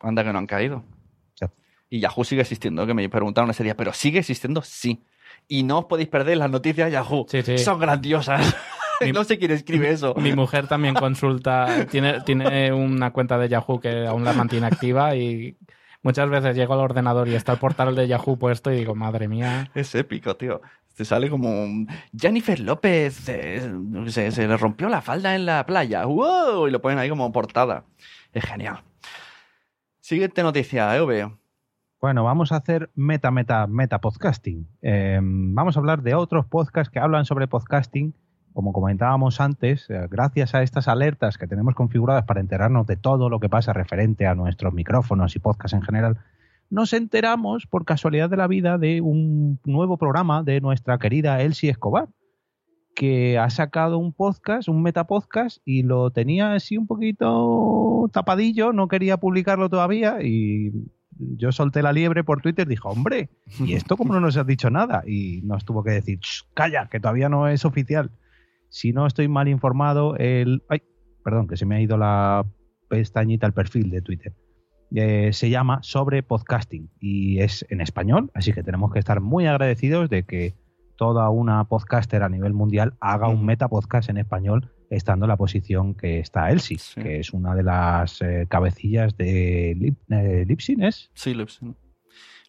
Anda 0.00 0.24
que 0.24 0.32
no 0.32 0.38
han 0.38 0.46
caído. 0.46 0.82
Y 1.90 2.00
Yahoo 2.00 2.24
sigue 2.24 2.40
existiendo, 2.40 2.86
que 2.86 2.94
me 2.94 3.06
preguntaron 3.10 3.50
ese 3.50 3.62
día, 3.64 3.76
pero 3.76 3.92
¿sigue 3.92 4.20
existiendo? 4.20 4.62
Sí. 4.62 5.04
Y 5.46 5.62
no 5.62 5.80
os 5.80 5.84
podéis 5.84 6.08
perder 6.08 6.38
las 6.38 6.50
noticias 6.50 6.86
de 6.86 6.92
Yahoo. 6.92 7.26
Son 7.58 7.78
grandiosas. 7.78 8.56
no 9.12 9.24
sé 9.24 9.38
quién 9.38 9.50
escribe 9.50 9.90
eso. 9.90 10.14
Mi 10.16 10.32
mujer 10.32 10.66
también 10.68 10.94
consulta, 10.94 11.86
tiene, 11.90 12.20
tiene 12.20 12.72
una 12.72 13.12
cuenta 13.12 13.38
de 13.38 13.48
Yahoo 13.48 13.80
que 13.80 14.06
aún 14.06 14.24
la 14.24 14.32
mantiene 14.32 14.66
activa 14.66 15.16
y 15.16 15.56
muchas 16.02 16.28
veces 16.28 16.54
llego 16.56 16.74
al 16.74 16.80
ordenador 16.80 17.28
y 17.28 17.34
está 17.34 17.52
el 17.52 17.58
portal 17.58 17.94
de 17.96 18.06
Yahoo 18.08 18.36
puesto 18.38 18.70
y 18.72 18.76
digo, 18.76 18.94
madre 18.94 19.28
mía. 19.28 19.70
Es 19.74 19.94
épico, 19.94 20.36
tío. 20.36 20.60
Te 20.94 21.04
sale 21.06 21.30
como 21.30 21.48
un- 21.64 21.88
Jennifer 22.16 22.60
López 22.60 23.14
se, 23.14 24.30
se 24.30 24.46
le 24.46 24.56
rompió 24.58 24.88
la 24.90 25.00
falda 25.00 25.34
en 25.34 25.46
la 25.46 25.64
playa. 25.64 26.04
¡Wow! 26.04 26.68
Y 26.68 26.70
lo 26.70 26.82
ponen 26.82 26.98
ahí 26.98 27.08
como 27.08 27.32
portada. 27.32 27.84
Es 28.32 28.44
genial. 28.44 28.82
Siguiente 30.00 30.42
noticia, 30.42 30.94
EV. 30.96 31.30
Bueno, 32.00 32.24
vamos 32.24 32.50
a 32.50 32.56
hacer 32.56 32.90
meta, 32.94 33.30
meta, 33.30 33.66
meta 33.68 34.00
podcasting. 34.00 34.66
Eh, 34.82 35.20
vamos 35.22 35.76
a 35.76 35.80
hablar 35.80 36.02
de 36.02 36.14
otros 36.14 36.44
podcasts 36.46 36.92
que 36.92 36.98
hablan 36.98 37.24
sobre 37.24 37.46
podcasting. 37.46 38.12
Como 38.54 38.72
comentábamos 38.72 39.40
antes, 39.40 39.88
eh, 39.88 40.06
gracias 40.10 40.54
a 40.54 40.62
estas 40.62 40.88
alertas 40.88 41.38
que 41.38 41.46
tenemos 41.46 41.74
configuradas 41.74 42.24
para 42.24 42.40
enterarnos 42.40 42.86
de 42.86 42.96
todo 42.96 43.30
lo 43.30 43.40
que 43.40 43.48
pasa 43.48 43.72
referente 43.72 44.26
a 44.26 44.34
nuestros 44.34 44.74
micrófonos 44.74 45.34
y 45.36 45.38
podcasts 45.38 45.74
en 45.74 45.82
general, 45.82 46.18
nos 46.68 46.92
enteramos 46.92 47.66
por 47.66 47.84
casualidad 47.84 48.30
de 48.30 48.36
la 48.36 48.46
vida 48.46 48.78
de 48.78 49.00
un 49.00 49.58
nuevo 49.64 49.96
programa 49.96 50.42
de 50.42 50.60
nuestra 50.60 50.98
querida 50.98 51.40
Elsie 51.42 51.70
Escobar, 51.70 52.08
que 52.94 53.38
ha 53.38 53.48
sacado 53.50 53.98
un 53.98 54.12
podcast, 54.12 54.68
un 54.68 54.82
metapodcast, 54.82 55.58
y 55.64 55.82
lo 55.82 56.10
tenía 56.10 56.52
así 56.52 56.76
un 56.76 56.86
poquito 56.86 58.08
tapadillo, 58.12 58.72
no 58.72 58.88
quería 58.88 59.16
publicarlo 59.16 59.70
todavía, 59.70 60.22
y 60.22 60.72
yo 61.18 61.52
solté 61.52 61.82
la 61.82 61.92
liebre 61.92 62.24
por 62.24 62.42
Twitter, 62.42 62.66
dijo, 62.66 62.88
hombre, 62.90 63.30
¿y 63.60 63.74
esto 63.74 63.96
cómo 63.96 64.12
no 64.12 64.20
nos 64.20 64.36
has 64.36 64.46
dicho 64.46 64.70
nada? 64.70 65.04
Y 65.06 65.40
nos 65.42 65.64
tuvo 65.64 65.82
que 65.82 65.92
decir, 65.92 66.18
"Shh, 66.20 66.42
calla, 66.54 66.88
que 66.90 67.00
todavía 67.00 67.28
no 67.28 67.48
es 67.48 67.64
oficial. 67.64 68.10
Si 68.72 68.94
no 68.94 69.06
estoy 69.06 69.28
mal 69.28 69.48
informado, 69.48 70.16
el... 70.16 70.62
Ay, 70.70 70.80
perdón, 71.22 71.46
que 71.46 71.58
se 71.58 71.66
me 71.66 71.76
ha 71.76 71.80
ido 71.80 71.98
la 71.98 72.46
pestañita 72.88 73.46
al 73.46 73.52
perfil 73.52 73.90
de 73.90 74.00
Twitter. 74.00 74.32
Eh, 74.94 75.34
se 75.34 75.50
llama 75.50 75.80
Sobre 75.82 76.22
Podcasting 76.22 76.90
y 76.98 77.40
es 77.40 77.66
en 77.68 77.82
español, 77.82 78.30
así 78.32 78.54
que 78.54 78.62
tenemos 78.62 78.90
que 78.90 78.98
estar 78.98 79.20
muy 79.20 79.46
agradecidos 79.46 80.08
de 80.08 80.22
que 80.24 80.54
toda 80.96 81.28
una 81.28 81.64
podcaster 81.64 82.22
a 82.22 82.30
nivel 82.30 82.54
mundial 82.54 82.94
haga 83.00 83.28
un 83.28 83.44
metapodcast 83.44 84.08
en 84.08 84.16
español 84.16 84.70
estando 84.88 85.26
en 85.26 85.28
la 85.28 85.36
posición 85.36 85.94
que 85.94 86.20
está 86.20 86.50
Elsie, 86.50 86.78
que 86.94 87.20
es 87.20 87.32
una 87.32 87.54
de 87.54 87.62
las 87.62 88.22
eh, 88.22 88.46
cabecillas 88.48 89.16
de 89.18 89.74
Lip, 89.78 89.98
eh, 90.10 90.44
Lipsin, 90.46 90.82
¿es? 90.82 91.10
Sí, 91.12 91.34
Libsyn. 91.34 91.76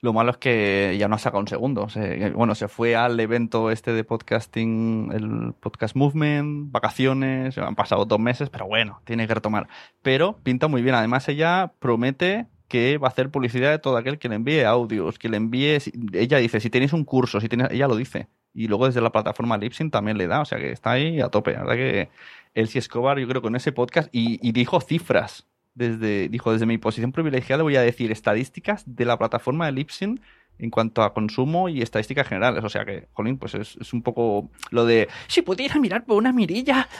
Lo 0.03 0.11
malo 0.11 0.31
es 0.31 0.37
que 0.37 0.97
ya 0.99 1.07
no 1.07 1.15
ha 1.15 1.17
sacado 1.17 1.39
un 1.39 1.47
segundo. 1.47 1.87
Se- 1.87 2.31
bueno, 2.31 2.55
se 2.55 2.67
fue 2.67 2.93
al 2.93 3.17
evento 3.21 3.71
este 3.71 3.93
de 3.93 4.03
podcasting, 4.03 5.11
el 5.13 5.53
Podcast 5.53 5.95
Movement, 5.95 6.73
vacaciones, 6.73 7.57
han 7.57 7.75
pasado 7.75 8.03
dos 8.03 8.19
meses, 8.19 8.49
pero 8.49 8.67
bueno, 8.67 8.99
tiene 9.05 9.25
que 9.27 9.33
retomar. 9.33 9.69
Pero 10.01 10.39
pinta 10.43 10.67
muy 10.67 10.81
bien. 10.81 10.95
Además, 10.95 11.29
ella 11.29 11.71
promete 11.79 12.47
que 12.67 12.97
va 12.97 13.07
a 13.07 13.11
hacer 13.11 13.31
publicidad 13.31 13.71
de 13.71 13.79
todo 13.79 13.95
aquel 13.95 14.19
que 14.19 14.27
le 14.27 14.35
envíe 14.35 14.63
audios, 14.65 15.17
que 15.17 15.29
le 15.29 15.37
envíe... 15.37 15.77
Ella 16.11 16.37
dice, 16.39 16.59
si 16.59 16.69
tenéis 16.69 16.91
un 16.91 17.05
curso, 17.05 17.39
si 17.39 17.47
tienes... 17.47 17.71
Ella 17.71 17.87
lo 17.87 17.95
dice. 17.95 18.27
Y 18.53 18.67
luego 18.67 18.87
desde 18.87 18.99
la 18.99 19.13
plataforma 19.13 19.57
Lipsyn 19.57 19.89
también 19.89 20.17
le 20.17 20.27
da, 20.27 20.41
o 20.41 20.45
sea 20.45 20.57
que 20.57 20.71
está 20.73 20.91
ahí 20.91 21.21
a 21.21 21.29
tope. 21.29 21.53
La 21.53 21.59
verdad 21.59 21.75
que 21.75 22.09
Elsie 22.55 22.79
Escobar, 22.79 23.19
yo 23.19 23.27
creo 23.29 23.47
en 23.47 23.55
ese 23.55 23.71
podcast, 23.71 24.09
y 24.11 24.51
dijo 24.51 24.81
cifras. 24.81 25.47
Desde, 25.75 26.29
dijo, 26.29 26.51
desde 26.51 26.65
mi 26.65 26.77
posición 26.77 27.11
privilegiada 27.11 27.63
voy 27.63 27.75
a 27.75 27.81
decir 27.81 28.11
estadísticas 28.11 28.83
de 28.85 29.05
la 29.05 29.17
plataforma 29.17 29.65
de 29.65 29.71
Lipsyn 29.71 30.21
en 30.59 30.69
cuanto 30.69 31.01
a 31.01 31.13
consumo 31.13 31.67
y 31.67 31.81
estadísticas 31.81 32.27
generales. 32.27 32.63
O 32.63 32.69
sea 32.69 32.85
que, 32.85 33.07
jolín, 33.13 33.37
pues 33.37 33.55
es, 33.55 33.75
es 33.77 33.91
un 33.93 34.03
poco 34.03 34.51
lo 34.69 34.85
de, 34.85 35.09
si 35.27 35.41
pudiera 35.41 35.79
mirar 35.79 36.05
por 36.05 36.17
una 36.17 36.31
mirilla. 36.31 36.87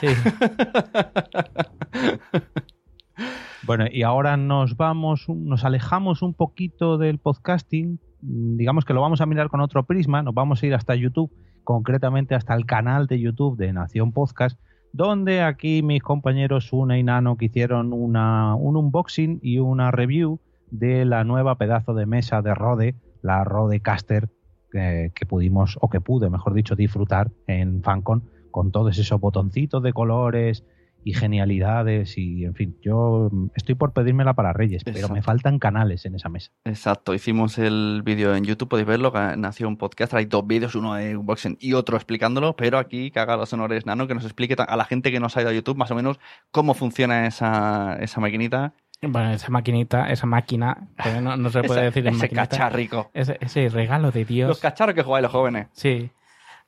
Bueno, 3.66 3.86
y 3.90 4.02
ahora 4.02 4.36
nos 4.36 4.76
vamos, 4.76 5.26
nos 5.28 5.64
alejamos 5.64 6.20
un 6.20 6.34
poquito 6.34 6.98
del 6.98 7.18
podcasting. 7.18 7.98
Mm, 8.20 8.56
Digamos 8.56 8.84
que 8.84 8.92
lo 8.92 9.00
vamos 9.00 9.20
a 9.22 9.26
mirar 9.26 9.48
con 9.48 9.60
otro 9.60 9.86
prisma. 9.86 10.22
Nos 10.22 10.34
vamos 10.34 10.62
a 10.62 10.66
ir 10.66 10.74
hasta 10.74 10.94
YouTube, 10.94 11.32
concretamente 11.62 12.34
hasta 12.34 12.54
el 12.54 12.66
canal 12.66 13.06
de 13.06 13.20
YouTube 13.20 13.56
de 13.56 13.72
Nación 13.72 14.12
Podcast, 14.12 14.60
donde 14.94 15.42
aquí 15.42 15.82
mis 15.82 16.04
compañeros 16.04 16.72
Una 16.72 16.96
y 16.96 17.02
Nano 17.02 17.36
que 17.36 17.46
hicieron 17.46 17.92
una, 17.92 18.54
un 18.54 18.76
unboxing 18.76 19.40
y 19.42 19.58
una 19.58 19.90
review 19.90 20.38
de 20.70 21.04
la 21.04 21.24
nueva 21.24 21.58
pedazo 21.58 21.94
de 21.94 22.06
mesa 22.06 22.42
de 22.42 22.54
Rode, 22.54 22.94
la 23.20 23.42
Rodecaster, 23.42 24.30
que, 24.70 25.10
que 25.12 25.26
pudimos, 25.26 25.76
o 25.80 25.90
que 25.90 26.00
pude, 26.00 26.30
mejor 26.30 26.54
dicho, 26.54 26.76
disfrutar 26.76 27.32
en 27.48 27.82
FanCon 27.82 28.22
con 28.52 28.70
todos 28.70 28.96
esos 28.96 29.20
botoncitos 29.20 29.82
de 29.82 29.92
colores 29.92 30.62
y 31.04 31.12
genialidades 31.14 32.16
y 32.18 32.44
en 32.44 32.54
fin, 32.54 32.76
yo 32.82 33.30
estoy 33.54 33.74
por 33.74 33.92
pedírmela 33.92 34.34
para 34.34 34.52
Reyes, 34.52 34.82
pero 34.84 35.08
me 35.08 35.22
faltan 35.22 35.58
canales 35.58 36.04
en 36.06 36.14
esa 36.14 36.28
mesa. 36.28 36.50
Exacto, 36.64 37.14
hicimos 37.14 37.58
el 37.58 38.02
vídeo 38.04 38.34
en 38.34 38.44
YouTube, 38.44 38.68
podéis 38.68 38.88
verlo, 38.88 39.12
que 39.12 39.36
nació 39.36 39.68
un 39.68 39.76
podcast, 39.76 40.14
hay 40.14 40.24
dos 40.24 40.46
vídeos, 40.46 40.74
uno 40.74 40.94
de 40.94 41.16
unboxing 41.16 41.58
y 41.60 41.74
otro 41.74 41.96
explicándolo, 41.96 42.56
pero 42.56 42.78
aquí 42.78 43.10
que 43.10 43.20
haga 43.20 43.36
los 43.36 43.52
honores 43.52 43.86
Nano, 43.86 44.06
que 44.06 44.14
nos 44.14 44.24
explique 44.24 44.56
a 44.58 44.76
la 44.76 44.84
gente 44.84 45.12
que 45.12 45.20
nos 45.20 45.36
ha 45.36 45.42
ido 45.42 45.50
a 45.50 45.52
YouTube 45.52 45.76
más 45.76 45.90
o 45.90 45.94
menos 45.94 46.18
cómo 46.50 46.74
funciona 46.74 47.26
esa, 47.26 47.96
esa 48.00 48.20
maquinita. 48.20 48.72
Bueno, 49.02 49.30
esa 49.32 49.50
maquinita, 49.50 50.10
esa 50.10 50.26
máquina, 50.26 50.88
no, 51.20 51.36
no 51.36 51.50
se 51.50 51.62
puede 51.62 51.80
Ese- 51.80 51.84
decir 51.86 52.06
en 52.06 52.14
ese 52.14 52.22
maquinita. 52.24 52.48
cacharrico. 52.48 53.10
Ese, 53.12 53.36
ese 53.40 53.68
regalo 53.68 54.10
de 54.10 54.24
Dios. 54.24 54.48
Los 54.48 54.60
cacharros 54.60 54.94
que 54.94 55.02
jugáis 55.02 55.22
los 55.24 55.32
jóvenes. 55.32 55.66
Sí. 55.72 56.08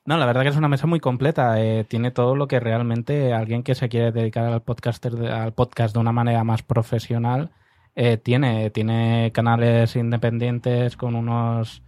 No, 0.07 0.17
la 0.17 0.25
verdad 0.25 0.43
que 0.43 0.47
es 0.49 0.55
una 0.55 0.69
mesa 0.69 0.87
muy 0.87 1.01
completa. 1.01 1.61
eh, 1.61 1.83
tiene 1.83 2.11
todo 2.11 2.35
lo 2.37 2.47
que 2.47 2.61
realmente 2.61 3.33
alguien 3.33 3.61
que 3.61 3.75
se 3.75 3.89
quiere 3.89 4.13
dedicar 4.13 4.45
al 4.45 4.61
podcaster 4.61 5.13
al 5.29 5.53
podcast 5.53 5.93
de 5.93 5.99
una 5.99 6.13
manera 6.13 6.45
más 6.45 6.63
profesional 6.63 7.51
eh, 7.95 8.17
tiene. 8.17 8.69
Tiene 8.69 9.31
canales 9.33 9.97
independientes 9.97 10.95
con 10.95 11.13
unos 11.15 11.83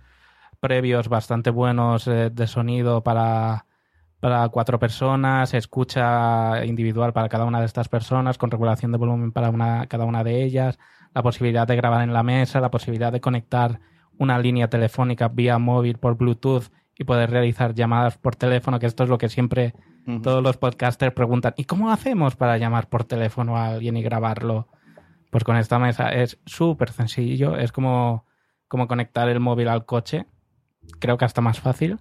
previos 0.60 1.08
bastante 1.10 1.49
buenos 1.49 2.08
eh, 2.08 2.29
de 2.29 2.47
sonido 2.47 3.03
para, 3.03 3.65
para 4.19 4.49
cuatro 4.49 4.79
personas, 4.79 5.53
escucha 5.53 6.65
individual 6.65 7.13
para 7.13 7.29
cada 7.29 7.45
una 7.45 7.62
de 7.62 7.67
estas 7.67 7.88
personas, 7.89 8.38
con 8.38 8.51
regulación 8.51 8.91
de 8.91 8.97
volumen 8.97 9.32
para 9.32 9.88
cada 9.88 10.05
una 10.05 10.23
de 10.25 10.43
ellas, 10.43 10.77
la 11.15 11.23
posibilidad 11.23 11.67
de 11.67 11.77
grabar 11.77 12.01
en 12.03 12.13
la 12.13 12.23
mesa, 12.23 12.60
la 12.60 12.71
posibilidad 12.71 13.13
de 13.13 13.21
conectar 13.21 13.79
una 14.17 14.39
línea 14.39 14.69
telefónica 14.69 15.29
vía 15.29 15.58
móvil 15.58 15.97
por 15.97 16.17
Bluetooth 16.17 16.69
y 16.99 17.05
poder 17.05 17.31
realizar 17.31 17.73
llamadas 17.73 18.17
por 18.17 18.35
teléfono, 18.35 18.77
que 18.77 18.85
esto 18.85 19.03
es 19.03 19.09
lo 19.09 19.17
que 19.17 19.29
siempre 19.29 19.73
todos 20.21 20.43
los 20.43 20.57
podcasters 20.57 21.13
preguntan, 21.13 21.53
¿y 21.55 21.63
cómo 21.63 21.91
hacemos 21.91 22.35
para 22.35 22.57
llamar 22.57 22.89
por 22.89 23.05
teléfono 23.05 23.55
a 23.57 23.67
alguien 23.67 23.95
y 23.95 24.03
grabarlo? 24.03 24.67
Pues 25.29 25.43
con 25.43 25.55
esta 25.55 25.79
mesa 25.79 26.09
es 26.09 26.39
súper 26.45 26.91
sencillo, 26.91 27.55
es 27.55 27.71
como, 27.71 28.25
como 28.67 28.88
conectar 28.88 29.29
el 29.29 29.39
móvil 29.39 29.69
al 29.69 29.85
coche, 29.85 30.25
creo 30.99 31.17
que 31.17 31.25
hasta 31.25 31.41
más 31.41 31.59
fácil. 31.59 31.99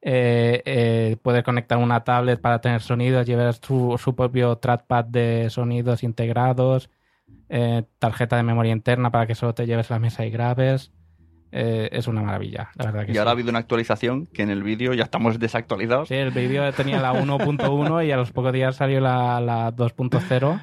Eh, 0.00 0.62
eh, 0.64 1.16
puedes 1.22 1.44
conectar 1.44 1.78
una 1.78 2.02
tablet 2.02 2.40
para 2.40 2.60
tener 2.60 2.80
sonidos, 2.80 3.26
llevar 3.26 3.52
su, 3.54 4.00
su 4.02 4.16
propio 4.16 4.56
trackpad 4.56 5.04
de 5.04 5.50
sonidos 5.50 6.02
integrados, 6.02 6.88
eh, 7.50 7.84
tarjeta 7.98 8.36
de 8.36 8.44
memoria 8.44 8.72
interna 8.72 9.10
para 9.10 9.26
que 9.26 9.34
solo 9.34 9.54
te 9.54 9.66
lleves 9.66 9.90
la 9.90 9.98
mesa 9.98 10.24
y 10.24 10.30
grabes. 10.30 10.90
Eh, 11.54 11.90
es 11.92 12.08
una 12.08 12.22
maravilla, 12.22 12.70
la 12.76 12.86
verdad 12.86 13.04
que 13.04 13.10
Y 13.10 13.14
sí. 13.14 13.18
ahora 13.18 13.30
ha 13.30 13.34
habido 13.34 13.50
una 13.50 13.58
actualización 13.58 14.26
que 14.26 14.42
en 14.42 14.48
el 14.50 14.62
vídeo 14.62 14.94
ya 14.94 15.02
estamos 15.04 15.38
desactualizados. 15.38 16.08
Sí, 16.08 16.14
el 16.14 16.30
vídeo 16.30 16.72
tenía 16.72 16.98
la 17.00 17.12
1.1 17.12 18.06
y 18.06 18.10
a 18.10 18.16
los 18.16 18.32
pocos 18.32 18.52
días 18.54 18.76
salió 18.76 19.00
la, 19.00 19.38
la 19.40 19.70
2.0, 19.70 20.60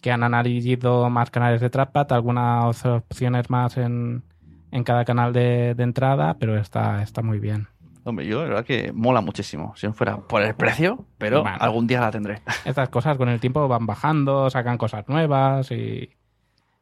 que 0.00 0.10
han 0.10 0.22
añadido 0.22 1.10
más 1.10 1.30
canales 1.30 1.60
de 1.60 1.68
trackpad, 1.68 2.10
algunas 2.12 2.84
opciones 2.86 3.50
más 3.50 3.76
en, 3.76 4.22
en 4.70 4.82
cada 4.82 5.04
canal 5.04 5.34
de, 5.34 5.74
de 5.74 5.82
entrada, 5.82 6.36
pero 6.38 6.56
está, 6.56 7.02
está 7.02 7.20
muy 7.20 7.38
bien. 7.38 7.68
Hombre, 8.04 8.24
yo 8.26 8.40
la 8.42 8.48
verdad 8.48 8.64
que 8.64 8.92
mola 8.94 9.20
muchísimo. 9.20 9.74
Si 9.76 9.86
no 9.86 9.92
fuera 9.92 10.16
por 10.16 10.40
el 10.40 10.54
precio, 10.54 11.04
pero 11.18 11.42
Bueno. 11.42 11.58
algún 11.60 11.86
día 11.86 12.00
la 12.00 12.10
tendré. 12.10 12.40
Estas 12.64 12.88
cosas 12.88 13.18
con 13.18 13.28
el 13.28 13.40
tiempo 13.40 13.68
van 13.68 13.84
bajando, 13.84 14.48
sacan 14.48 14.78
cosas 14.78 15.06
nuevas 15.06 15.70
y... 15.70 16.08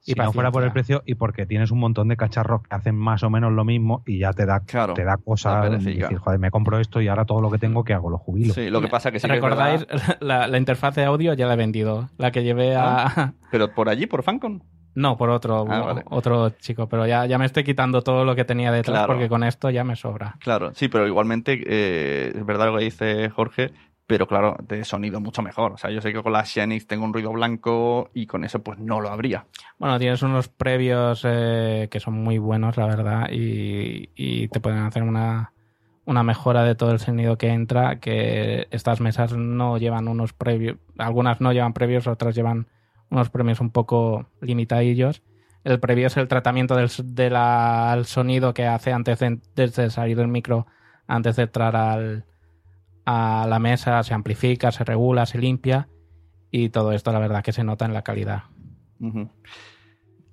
Y 0.07 0.15
no 0.15 0.33
fuera 0.33 0.51
por 0.51 0.63
el 0.65 0.73
precio 0.73 1.03
y 1.05 1.17
porque 1.17 1.45
tienes 1.45 1.71
un 1.71 1.81
montón 1.81 2.09
de 2.09 2.17
cacharros 2.17 2.63
que 2.63 2.75
hacen 2.75 2.95
más 2.97 3.23
o 3.23 3.31
menos 3.31 3.53
lo 3.53 3.65
mismo 3.65 4.03
y 4.07 4.19
ya 4.21 4.33
te 4.33 4.47
da, 4.47 4.61
Claro, 4.61 4.95
te 4.95 5.05
da 5.05 5.19
cosa 5.19 5.69
decir, 5.69 6.03
joder, 6.19 6.39
me 6.39 6.51
compro 6.51 6.79
esto 6.79 7.01
y 7.03 7.09
ahora 7.09 7.25
todo 7.27 7.41
lo 7.43 7.51
que 7.51 7.59
tengo, 7.59 7.85
¿qué 7.85 7.93
hago? 7.93 8.09
Lo 8.09 8.17
jubilo. 8.19 8.55
Sí, 8.55 8.71
lo 8.71 8.81
que 8.81 8.89
pasa 8.89 9.11
que 9.13 9.19
sí 9.21 9.27
que 9.29 9.35
es 9.35 9.41
¿Recordáis? 9.43 9.87
La, 10.21 10.47
la 10.47 10.57
interfaz 10.59 10.95
de 10.95 11.05
audio 11.05 11.35
ya 11.35 11.47
la 11.47 11.55
he 11.55 11.57
vendido. 11.57 12.09
La 12.17 12.31
que 12.31 12.43
llevé 12.43 12.75
a... 12.77 13.35
pero 13.51 13.75
por 13.75 13.89
allí, 13.91 14.07
por 14.07 14.23
Fancon. 14.23 14.63
No, 14.95 15.17
por 15.17 15.31
otro, 15.31 15.65
Ah, 15.69 15.81
vale. 15.81 16.03
otro 16.07 16.51
chico, 16.59 16.89
pero 16.89 17.07
ya, 17.07 17.25
ya 17.27 17.39
me 17.39 17.45
estoy 17.45 17.63
quitando 17.63 18.03
todo 18.03 18.25
lo 18.25 18.35
que 18.35 18.45
tenía 18.45 18.73
detrás 18.73 18.99
Claro. 19.01 19.13
porque 19.13 19.29
con 19.29 19.45
esto 19.45 19.71
ya 19.71 19.85
me 19.85 19.95
sobra. 19.95 20.37
Claro, 20.41 20.73
sí, 20.75 20.89
pero 20.89 21.07
igualmente 21.07 21.63
eh, 21.67 22.33
es 22.35 22.45
verdad 22.47 22.67
lo 22.73 22.79
que 22.79 22.85
dice 22.85 23.29
Jorge, 23.29 23.71
pero 24.09 24.27
claro, 24.27 24.57
de 24.67 24.85
sonido 24.85 25.21
mucho 25.21 25.43
mejor. 25.43 25.73
O 25.73 25.77
sea, 25.77 25.91
yo 25.91 26.01
sé 26.01 26.13
que 26.13 26.23
con 26.23 26.33
la 26.33 26.45
Xenix 26.45 26.87
tengo 26.89 27.05
un 27.05 27.13
ruido 27.13 27.31
blanco 27.31 28.11
y 28.15 28.27
con 28.27 28.43
eso 28.43 28.61
pues 28.65 28.79
no 28.79 29.01
lo 29.01 29.11
habría. 29.11 29.45
Bueno, 29.79 29.99
tienes 29.99 30.23
unos 30.23 30.49
previos 30.49 31.23
eh, 31.25 31.89
que 31.91 32.01
son 32.01 32.15
muy 32.15 32.39
buenos, 32.39 32.77
la 32.79 32.87
verdad, 32.87 33.29
y, 33.31 34.09
y 34.17 34.49
te 34.49 34.61
pueden 34.61 34.79
hacer 34.81 35.03
una, 35.03 35.53
una 36.07 36.23
mejora 36.23 36.65
de 36.65 36.75
todo 36.75 36.91
el 36.91 37.01
sonido 37.01 37.37
que 37.37 37.49
entra, 37.51 38.01
que 38.01 38.67
estas 38.71 39.01
mesas 39.01 39.35
no 39.35 39.77
llevan 39.79 40.09
unos 40.09 40.33
previos, 40.33 40.79
algunas 40.97 41.41
no 41.43 41.53
llevan 41.53 41.75
previos, 41.75 42.07
otras 42.07 42.35
llevan 42.35 42.67
unos 43.11 43.29
premios 43.31 43.61
un 43.61 43.71
poco 43.71 44.27
limitadillos. 44.41 45.23
El 45.65 45.81
previo 45.81 46.07
es 46.07 46.17
el 46.17 46.29
tratamiento 46.29 46.77
del, 46.77 46.91
de 47.05 47.29
la- 47.31 47.93
al 47.93 48.07
sonido 48.07 48.55
que 48.55 48.67
hace 48.67 48.93
antes 48.93 49.19
de, 49.19 49.39
desde 49.55 49.91
salir 49.91 50.17
del 50.17 50.29
micro, 50.29 50.67
antes 51.07 51.37
de 51.37 51.43
entrar 51.43 51.77
al, 51.77 52.25
a 53.11 53.47
la 53.49 53.59
mesa, 53.59 54.03
se 54.03 54.13
amplifica, 54.13 54.71
se 54.71 54.85
regula, 54.85 55.25
se 55.25 55.39
limpia, 55.39 55.89
y 56.51 56.69
todo 56.69 56.93
esto 56.93 57.11
la 57.11 57.19
verdad 57.19 57.43
que 57.43 57.53
se 57.53 57.65
nota 57.65 57.87
en 57.87 57.95
la 57.95 58.03
calidad. 58.03 58.43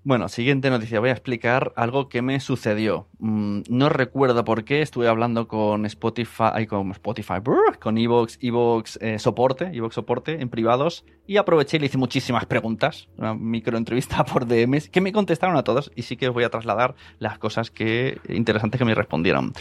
Bueno, 0.05 0.29
siguiente 0.29 0.69
noticia. 0.69 0.99
Voy 0.99 1.09
a 1.09 1.13
explicar 1.13 1.73
algo 1.75 2.09
que 2.09 2.21
me 2.21 2.39
sucedió. 2.39 3.07
Mm, 3.17 3.61
no 3.69 3.89
recuerdo 3.89 4.45
por 4.45 4.63
qué. 4.63 4.83
Estuve 4.83 5.07
hablando 5.07 5.47
con 5.47 5.83
Spotify, 5.87 6.67
con 6.69 6.91
Spotify, 6.91 7.41
con 7.79 7.97
Evox, 7.97 8.37
Evox 8.39 8.99
eh, 9.01 9.17
soporte, 9.17 9.71
Evox 9.73 9.95
soporte 9.95 10.39
en 10.39 10.49
privados 10.49 11.05
y 11.25 11.37
aproveché 11.37 11.77
y 11.77 11.79
le 11.79 11.85
hice 11.87 11.97
muchísimas 11.97 12.45
preguntas, 12.45 13.09
una 13.17 13.33
microentrevista 13.33 14.23
por 14.25 14.45
DMs 14.45 14.89
que 14.89 15.01
me 15.01 15.11
contestaron 15.11 15.57
a 15.57 15.63
todos 15.63 15.91
y 15.95 16.03
sí 16.03 16.17
que 16.17 16.27
os 16.27 16.35
voy 16.35 16.43
a 16.43 16.49
trasladar 16.49 16.93
las 17.17 17.39
cosas 17.39 17.71
que 17.71 18.19
interesantes 18.29 18.77
que 18.77 18.85
me 18.85 18.93
respondieron. 18.93 19.53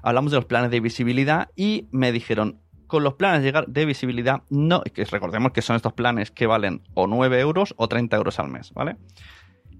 Hablamos 0.00 0.32
de 0.32 0.38
los 0.38 0.46
planes 0.46 0.70
de 0.70 0.80
visibilidad 0.80 1.50
y 1.56 1.88
me 1.90 2.10
dijeron 2.10 2.58
con 2.86 3.04
los 3.04 3.14
planes 3.14 3.52
de 3.68 3.84
visibilidad, 3.84 4.42
no, 4.48 4.82
que 4.82 5.04
recordemos 5.04 5.52
que 5.52 5.60
son 5.62 5.76
estos 5.76 5.92
planes 5.92 6.30
que 6.30 6.46
valen 6.46 6.82
o 6.94 7.06
9 7.06 7.38
euros 7.38 7.74
o 7.76 7.86
30 7.86 8.16
euros 8.16 8.38
al 8.40 8.48
mes, 8.48 8.72
¿vale? 8.72 8.96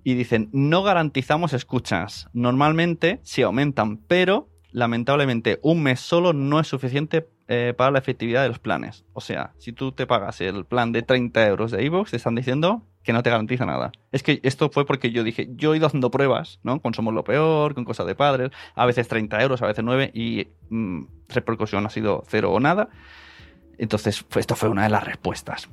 Y 0.04 0.14
dicen, 0.14 0.48
no 0.52 0.82
garantizamos 0.82 1.52
escuchas. 1.52 2.28
Normalmente 2.32 3.20
sí 3.22 3.42
aumentan, 3.42 3.98
pero 3.98 4.48
lamentablemente 4.72 5.58
un 5.62 5.82
mes 5.82 6.00
solo 6.00 6.32
no 6.32 6.60
es 6.60 6.68
suficiente 6.68 7.28
eh, 7.48 7.74
para 7.76 7.90
la 7.90 7.98
efectividad 7.98 8.42
de 8.42 8.48
los 8.48 8.60
planes. 8.60 9.04
O 9.12 9.20
sea, 9.20 9.52
si 9.58 9.72
tú 9.72 9.92
te 9.92 10.06
pagas 10.06 10.40
el 10.40 10.64
plan 10.64 10.92
de 10.92 11.02
30 11.02 11.48
euros 11.48 11.72
de 11.72 11.84
iVoox, 11.84 12.10
te 12.12 12.16
están 12.16 12.36
diciendo 12.36 12.86
que 13.02 13.12
no 13.12 13.22
te 13.22 13.30
garantiza 13.30 13.66
nada. 13.66 13.90
Es 14.12 14.22
que 14.22 14.40
esto 14.42 14.70
fue 14.70 14.86
porque 14.86 15.10
yo 15.10 15.24
dije, 15.24 15.48
yo 15.56 15.74
he 15.74 15.78
ido 15.78 15.86
haciendo 15.86 16.10
pruebas, 16.10 16.60
¿no? 16.62 16.80
Con 16.80 16.94
Somos 16.94 17.14
lo 17.14 17.24
Peor, 17.24 17.74
con 17.74 17.84
cosas 17.84 18.06
de 18.06 18.14
padres, 18.14 18.50
a 18.74 18.86
veces 18.86 19.08
30 19.08 19.42
euros, 19.42 19.62
a 19.62 19.66
veces 19.66 19.82
9, 19.82 20.12
y 20.14 20.48
mm, 20.68 21.06
repercusión 21.28 21.86
ha 21.86 21.90
sido 21.90 22.22
cero 22.28 22.52
o 22.52 22.60
nada. 22.60 22.88
Entonces, 23.80 24.26
esto 24.36 24.56
fue 24.56 24.68
una 24.68 24.82
de 24.82 24.90
las 24.90 25.04
respuestas. 25.04 25.70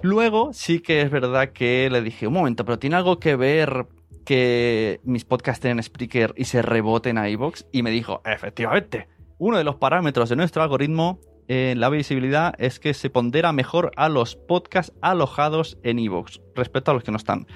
Luego, 0.00 0.54
sí 0.54 0.80
que 0.80 1.02
es 1.02 1.10
verdad 1.10 1.50
que 1.50 1.90
le 1.90 2.00
dije, 2.00 2.26
un 2.26 2.32
momento, 2.32 2.64
pero 2.64 2.78
¿tiene 2.78 2.96
algo 2.96 3.20
que 3.20 3.36
ver 3.36 3.86
que 4.24 4.98
mis 5.04 5.26
podcasts 5.26 5.60
tienen 5.60 5.82
Spreaker 5.82 6.32
y 6.38 6.46
se 6.46 6.62
reboten 6.62 7.18
a 7.18 7.28
iVoox? 7.28 7.64
Y 7.70 7.82
me 7.82 7.90
dijo, 7.90 8.22
efectivamente, 8.24 9.08
uno 9.36 9.58
de 9.58 9.64
los 9.64 9.76
parámetros 9.76 10.30
de 10.30 10.36
nuestro 10.36 10.62
algoritmo 10.62 11.20
en 11.48 11.80
la 11.80 11.90
visibilidad 11.90 12.54
es 12.56 12.80
que 12.80 12.94
se 12.94 13.10
pondera 13.10 13.52
mejor 13.52 13.92
a 13.96 14.08
los 14.08 14.36
podcasts 14.36 14.94
alojados 15.02 15.76
en 15.82 15.98
iVoox 15.98 16.40
respecto 16.54 16.92
a 16.92 16.94
los 16.94 17.04
que 17.04 17.10
no 17.10 17.18
están. 17.18 17.46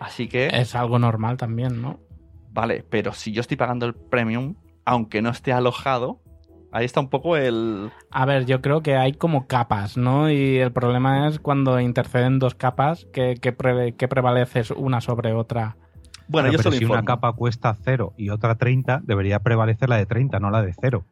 Así 0.00 0.26
que... 0.26 0.46
Es 0.46 0.74
algo 0.74 0.98
normal 0.98 1.36
también, 1.36 1.82
¿no? 1.82 2.00
Vale, 2.48 2.82
pero 2.88 3.12
si 3.12 3.32
yo 3.32 3.42
estoy 3.42 3.58
pagando 3.58 3.84
el 3.84 3.94
premium, 3.94 4.54
aunque 4.86 5.20
no 5.20 5.28
esté 5.28 5.52
alojado, 5.52 6.22
ahí 6.74 6.84
está 6.84 7.00
un 7.00 7.08
poco 7.08 7.36
el... 7.36 7.90
A 8.10 8.26
ver, 8.26 8.44
yo 8.46 8.60
creo 8.60 8.82
que 8.82 8.96
hay 8.96 9.12
como 9.14 9.46
capas, 9.46 9.96
¿no? 9.96 10.30
Y 10.30 10.58
el 10.58 10.72
problema 10.72 11.28
es 11.28 11.38
cuando 11.38 11.80
interceden 11.80 12.38
dos 12.38 12.54
capas, 12.54 13.06
que, 13.12 13.36
que, 13.40 13.52
pre- 13.52 13.94
que 13.94 14.08
prevaleces 14.08 14.70
una 14.70 15.00
sobre 15.00 15.32
otra. 15.32 15.76
Bueno, 16.28 16.48
yo 16.48 16.58
pero 16.58 16.62
solo 16.64 16.76
si 16.76 16.84
una 16.84 17.04
capa 17.04 17.32
cuesta 17.32 17.74
0 17.84 18.14
y 18.16 18.30
otra 18.30 18.56
30, 18.56 19.00
debería 19.04 19.38
prevalecer 19.40 19.88
la 19.88 19.96
de 19.96 20.06
30, 20.06 20.40
no 20.40 20.50
la 20.50 20.62
de 20.62 20.74
0. 20.80 21.06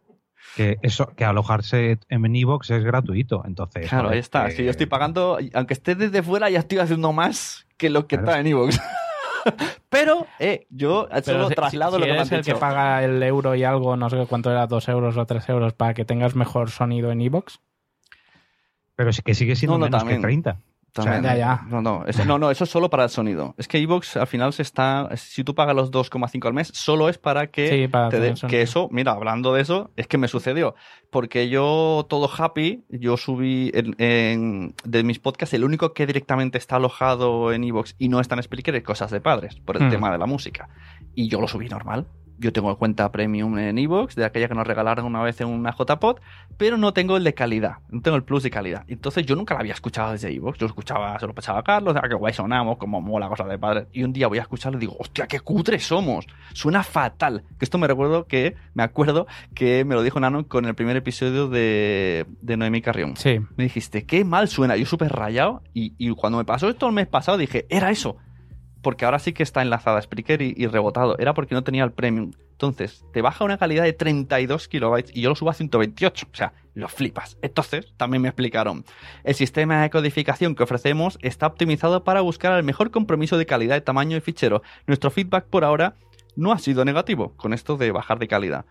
Que 0.56 0.76
eso, 0.82 1.06
que 1.16 1.24
alojarse 1.24 1.98
en 2.08 2.36
Evox 2.36 2.70
es 2.70 2.82
gratuito. 2.82 3.42
Entonces, 3.46 3.88
Claro, 3.88 4.08
ahí 4.10 4.18
está. 4.18 4.46
que- 4.46 4.52
Si 4.52 4.64
yo 4.64 4.70
estoy 4.70 4.86
pagando, 4.86 5.38
aunque 5.54 5.74
esté 5.74 5.94
desde 5.94 6.22
fuera, 6.22 6.50
ya 6.50 6.58
estoy 6.58 6.78
haciendo 6.78 7.12
más 7.12 7.66
que 7.78 7.90
lo 7.90 8.06
que 8.06 8.16
Claro. 8.16 8.30
está 8.30 8.40
en 8.40 8.46
Evox. 8.48 8.80
Pero, 9.88 10.26
eh, 10.38 10.66
yo 10.70 11.08
solo 11.24 11.48
si- 11.48 11.54
traslado 11.54 11.92
si, 11.96 11.98
lo 12.00 12.04
que 12.06 12.12
me 12.12 12.16
eres 12.18 12.32
han 12.32 12.38
el 12.38 12.42
dicho. 12.44 12.54
que 12.54 12.60
paga 12.60 13.04
el 13.04 13.22
euro 13.22 13.54
y 13.54 13.64
algo, 13.64 13.96
no 13.96 14.08
sé 14.10 14.24
cuánto 14.28 14.50
era, 14.50 14.66
dos 14.66 14.88
euros 14.88 15.16
o 15.16 15.26
tres 15.26 15.48
euros, 15.48 15.72
para 15.74 15.94
que 15.94 16.04
tengas 16.04 16.34
mejor 16.34 16.70
sonido 16.70 17.10
en 17.12 17.20
iVoox. 17.20 17.58
Pero 18.96 19.12
sí 19.12 19.22
que 19.22 19.34
sigue 19.34 19.56
siendo 19.56 19.74
No, 19.78 19.78
no, 19.80 19.84
menos 19.86 20.00
también. 20.00 20.20
que 20.20 20.26
30. 20.26 20.56
También. 20.92 21.22
ya, 21.22 21.34
ya. 21.36 21.62
No, 21.68 21.80
no, 21.80 22.04
eso, 22.06 22.24
no, 22.26 22.38
no, 22.38 22.50
eso 22.50 22.64
es 22.64 22.70
solo 22.70 22.90
para 22.90 23.04
el 23.04 23.08
sonido. 23.10 23.54
Es 23.56 23.66
que 23.66 23.78
Evox 23.78 24.16
al 24.18 24.26
final 24.26 24.52
se 24.52 24.60
está. 24.62 25.08
Si 25.16 25.42
tú 25.42 25.54
pagas 25.54 25.74
los 25.74 25.90
2,5 25.90 26.46
al 26.46 26.52
mes, 26.52 26.68
solo 26.74 27.08
es 27.08 27.16
para 27.16 27.46
que 27.46 27.68
Sí, 27.68 27.88
para 27.88 28.10
te 28.10 28.18
sonido. 28.36 28.48
Que 28.48 28.60
eso, 28.62 28.88
mira, 28.92 29.12
hablando 29.12 29.54
de 29.54 29.62
eso, 29.62 29.90
es 29.96 30.06
que 30.06 30.18
me 30.18 30.28
sucedió. 30.28 30.74
Porque 31.10 31.48
yo, 31.48 32.06
todo 32.10 32.28
happy, 32.36 32.84
yo 32.90 33.16
subí 33.16 33.70
en, 33.74 33.94
en- 33.98 34.74
de 34.84 35.02
mis 35.02 35.18
podcasts, 35.18 35.54
el 35.54 35.64
único 35.64 35.94
que 35.94 36.06
directamente 36.06 36.58
está 36.58 36.76
alojado 36.76 37.52
en 37.52 37.64
Evox 37.64 37.94
y 37.98 38.08
no 38.08 38.20
está 38.20 38.34
en 38.34 38.42
Spreaker 38.42 38.74
es 38.76 38.82
Cosas 38.82 39.10
de 39.10 39.20
Padres, 39.20 39.56
por 39.64 39.76
el 39.78 39.84
Hmm. 39.84 39.90
tema 39.90 40.10
de 40.12 40.18
la 40.18 40.26
música. 40.26 40.68
Y 41.14 41.28
yo 41.28 41.40
lo 41.40 41.48
subí 41.48 41.68
normal. 41.68 42.06
Yo 42.42 42.52
tengo 42.52 42.76
cuenta 42.76 43.12
premium 43.12 43.56
en 43.56 43.78
Evox, 43.78 44.16
de 44.16 44.24
aquella 44.24 44.48
que 44.48 44.54
nos 44.54 44.66
regalaron 44.66 45.06
una 45.06 45.22
vez 45.22 45.40
en 45.40 45.46
una 45.46 45.70
JPod, 45.70 46.18
pero 46.56 46.76
no 46.76 46.92
tengo 46.92 47.16
el 47.16 47.22
de 47.22 47.34
calidad, 47.34 47.76
no 47.88 48.02
tengo 48.02 48.16
el 48.16 48.24
plus 48.24 48.42
de 48.42 48.50
calidad. 48.50 48.84
Entonces 48.88 49.24
yo 49.24 49.36
nunca 49.36 49.54
la 49.54 49.60
había 49.60 49.74
escuchado 49.74 50.10
desde 50.10 50.34
Evox, 50.34 50.58
yo 50.58 50.66
escuchaba, 50.66 51.16
se 51.20 51.26
lo 51.28 51.34
pasaba 51.34 51.60
a 51.60 51.62
Carlos, 51.62 51.94
ah, 51.96 52.08
qué 52.08 52.16
guay 52.16 52.34
sonamos, 52.34 52.78
como 52.78 53.00
mola 53.00 53.28
Cosas 53.28 53.48
de 53.48 53.58
Padres. 53.58 53.86
Y 53.92 54.02
un 54.02 54.12
día 54.12 54.26
voy 54.26 54.38
a 54.38 54.42
escucharlo 54.42 54.76
y 54.78 54.80
digo, 54.80 54.96
hostia, 54.98 55.28
qué 55.28 55.38
cutres 55.38 55.84
somos, 55.86 56.26
suena 56.52 56.82
fatal. 56.82 57.44
Que 57.60 57.64
esto 57.64 57.78
me 57.78 57.86
recuerdo 57.86 58.26
que, 58.26 58.56
me 58.74 58.82
acuerdo 58.82 59.28
que 59.54 59.84
me 59.84 59.94
lo 59.94 60.02
dijo 60.02 60.18
Nano 60.18 60.48
con 60.48 60.64
el 60.64 60.74
primer 60.74 60.96
episodio 60.96 61.48
de, 61.48 62.26
de 62.40 62.56
Noemí 62.56 62.82
Carrión. 62.82 63.16
Sí. 63.16 63.38
Me 63.56 63.64
dijiste, 63.64 64.04
qué 64.04 64.24
mal 64.24 64.48
suena. 64.48 64.76
Yo 64.76 64.84
súper 64.86 65.12
rayado. 65.12 65.62
Y, 65.74 65.94
y 65.96 66.10
cuando 66.10 66.38
me 66.38 66.44
pasó 66.44 66.68
esto 66.68 66.88
el 66.88 66.92
mes 66.92 67.06
pasado 67.06 67.38
dije, 67.38 67.66
era 67.68 67.90
eso. 67.90 68.16
Porque 68.82 69.04
ahora 69.04 69.18
sí 69.18 69.32
que 69.32 69.42
está 69.42 69.62
enlazada 69.62 70.02
Spreaker 70.02 70.42
y, 70.42 70.54
y 70.56 70.66
rebotado. 70.66 71.16
Era 71.18 71.34
porque 71.34 71.54
no 71.54 71.64
tenía 71.64 71.84
el 71.84 71.92
premium. 71.92 72.32
Entonces, 72.52 73.04
te 73.12 73.22
baja 73.22 73.44
una 73.44 73.58
calidad 73.58 73.82
de 73.82 73.92
32 73.92 74.68
kilobytes 74.68 75.16
y 75.16 75.22
yo 75.22 75.30
lo 75.30 75.34
subo 75.34 75.50
a 75.50 75.54
128. 75.54 76.28
O 76.32 76.36
sea, 76.36 76.52
lo 76.74 76.88
flipas. 76.88 77.36
Entonces, 77.42 77.92
también 77.96 78.22
me 78.22 78.28
explicaron. 78.28 78.84
El 79.24 79.34
sistema 79.34 79.82
de 79.82 79.90
codificación 79.90 80.54
que 80.54 80.62
ofrecemos 80.62 81.18
está 81.22 81.46
optimizado 81.46 82.04
para 82.04 82.20
buscar 82.20 82.56
el 82.56 82.62
mejor 82.62 82.90
compromiso 82.90 83.36
de 83.36 83.46
calidad 83.46 83.74
de 83.74 83.80
tamaño 83.80 84.16
y 84.16 84.20
fichero. 84.20 84.62
Nuestro 84.86 85.10
feedback 85.10 85.46
por 85.46 85.64
ahora 85.64 85.96
no 86.36 86.52
ha 86.52 86.58
sido 86.58 86.84
negativo 86.84 87.34
con 87.36 87.52
esto 87.52 87.76
de 87.76 87.90
bajar 87.90 88.18
de 88.18 88.28
calidad. 88.28 88.64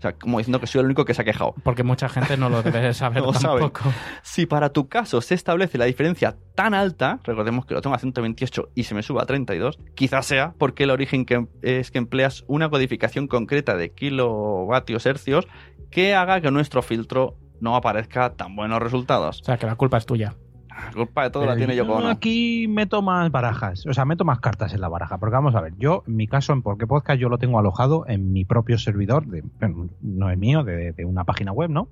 O 0.00 0.02
sea, 0.02 0.14
como 0.14 0.38
diciendo 0.38 0.58
que 0.60 0.66
soy 0.66 0.78
el 0.80 0.86
único 0.86 1.04
que 1.04 1.12
se 1.12 1.20
ha 1.20 1.24
quejado. 1.26 1.54
Porque 1.62 1.82
mucha 1.82 2.08
gente 2.08 2.38
no 2.38 2.48
lo 2.48 2.62
debe 2.64 2.94
saber 2.94 3.22
No 3.22 3.34
sabe. 3.34 3.60
tampoco. 3.60 3.92
Si 4.22 4.46
para 4.46 4.70
tu 4.70 4.88
caso 4.88 5.20
se 5.20 5.34
establece 5.34 5.76
la 5.76 5.84
diferencia 5.84 6.38
tan 6.54 6.72
alta, 6.72 7.20
recordemos 7.22 7.66
que 7.66 7.74
lo 7.74 7.82
tengo 7.82 7.94
a 7.94 7.98
128 7.98 8.70
y 8.74 8.84
se 8.84 8.94
me 8.94 9.02
sube 9.02 9.20
a 9.20 9.26
32, 9.26 9.78
quizás 9.94 10.24
sea 10.24 10.54
porque 10.56 10.84
el 10.84 10.90
origen 10.90 11.26
que 11.26 11.46
es 11.60 11.90
que 11.90 11.98
empleas 11.98 12.44
una 12.46 12.70
codificación 12.70 13.26
concreta 13.26 13.76
de 13.76 13.90
kilovatios 13.90 15.04
hercios 15.04 15.46
que 15.90 16.14
haga 16.14 16.40
que 16.40 16.50
nuestro 16.50 16.80
filtro 16.80 17.36
no 17.60 17.76
aparezca 17.76 18.30
tan 18.36 18.56
buenos 18.56 18.80
resultados. 18.80 19.42
O 19.42 19.44
sea, 19.44 19.58
que 19.58 19.66
la 19.66 19.76
culpa 19.76 19.98
es 19.98 20.06
tuya. 20.06 20.34
La 20.70 20.92
culpa 20.92 21.24
de 21.24 21.30
todo 21.30 21.46
la 21.46 21.56
tiene 21.56 21.74
yo 21.76 21.84
Yoko 21.84 21.98
Ono. 21.98 22.08
Aquí 22.08 22.66
meto 22.68 23.02
más 23.02 23.30
barajas, 23.30 23.84
o 23.86 23.92
sea, 23.94 24.04
meto 24.04 24.24
más 24.24 24.40
cartas 24.40 24.72
en 24.74 24.80
la 24.80 24.88
baraja. 24.88 25.18
Porque 25.18 25.34
vamos 25.34 25.54
a 25.54 25.60
ver, 25.60 25.74
yo, 25.78 26.04
en 26.06 26.16
mi 26.16 26.26
caso, 26.26 26.52
en 26.52 26.62
Porque 26.62 26.86
Podcast, 26.86 27.20
yo 27.20 27.28
lo 27.28 27.38
tengo 27.38 27.58
alojado 27.58 28.04
en 28.08 28.32
mi 28.32 28.44
propio 28.44 28.78
servidor, 28.78 29.26
de, 29.26 29.42
bueno, 29.58 29.88
no 30.00 30.30
es 30.30 30.38
mío, 30.38 30.62
de, 30.64 30.92
de 30.92 31.04
una 31.04 31.24
página 31.24 31.52
web, 31.52 31.70
¿no? 31.70 31.88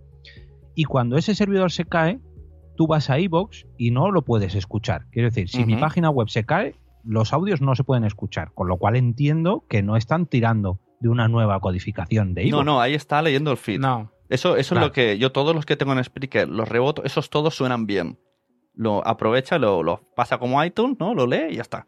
Y 0.75 0.85
cuando 0.85 1.17
ese 1.17 1.35
servidor 1.35 1.73
se 1.73 1.85
cae, 1.85 2.21
tú 2.77 2.87
vas 2.87 3.11
a 3.11 3.19
iBox 3.19 3.67
y 3.77 3.91
no 3.91 4.11
lo 4.13 4.23
puedes 4.23 4.55
escuchar. 4.55 5.07
Quiero 5.11 5.29
decir, 5.29 5.49
si 5.49 5.65
mi 5.65 5.77
página 5.77 6.11
web 6.11 6.29
se 6.29 6.45
cae, 6.45 6.77
los 7.03 7.33
audios 7.33 7.61
no 7.61 7.75
se 7.75 7.83
pueden 7.83 8.05
escuchar. 8.05 8.53
Con 8.55 8.69
lo 8.69 8.77
cual 8.77 8.95
entiendo 8.95 9.65
que 9.69 9.83
no 9.83 9.97
están 9.97 10.27
tirando 10.27 10.79
de 11.01 11.09
una 11.09 11.27
nueva 11.27 11.59
codificación 11.59 12.35
de 12.35 12.45
iVoox. 12.47 12.65
No, 12.65 12.73
no, 12.75 12.81
ahí 12.81 12.95
está 12.95 13.21
leyendo 13.23 13.51
el 13.51 13.57
feed. 13.57 13.81
No. 13.81 14.13
Eso, 14.29 14.57
eso 14.57 14.75
Claro. 14.75 14.87
es 14.87 14.91
lo 14.91 14.93
que 14.93 15.19
yo, 15.19 15.33
todos 15.33 15.55
los 15.55 15.65
que 15.67 15.77
tengo 15.77 15.93
en 15.95 16.05
Spreaker, 16.05 16.49
los 16.49 16.69
reboto, 16.69 17.03
esos 17.05 17.31
todos 17.31 17.55
suenan 17.57 17.87
bien. 17.87 18.19
Lo 18.79 19.07
aprovecha, 19.07 19.59
lo, 19.59 19.83
lo 19.83 20.01
pasa 20.15 20.39
como 20.39 20.63
iTunes, 20.65 20.97
¿no? 20.99 21.13
Lo 21.13 21.27
lee 21.27 21.49
y 21.51 21.57
ya 21.57 21.63
está. 21.63 21.85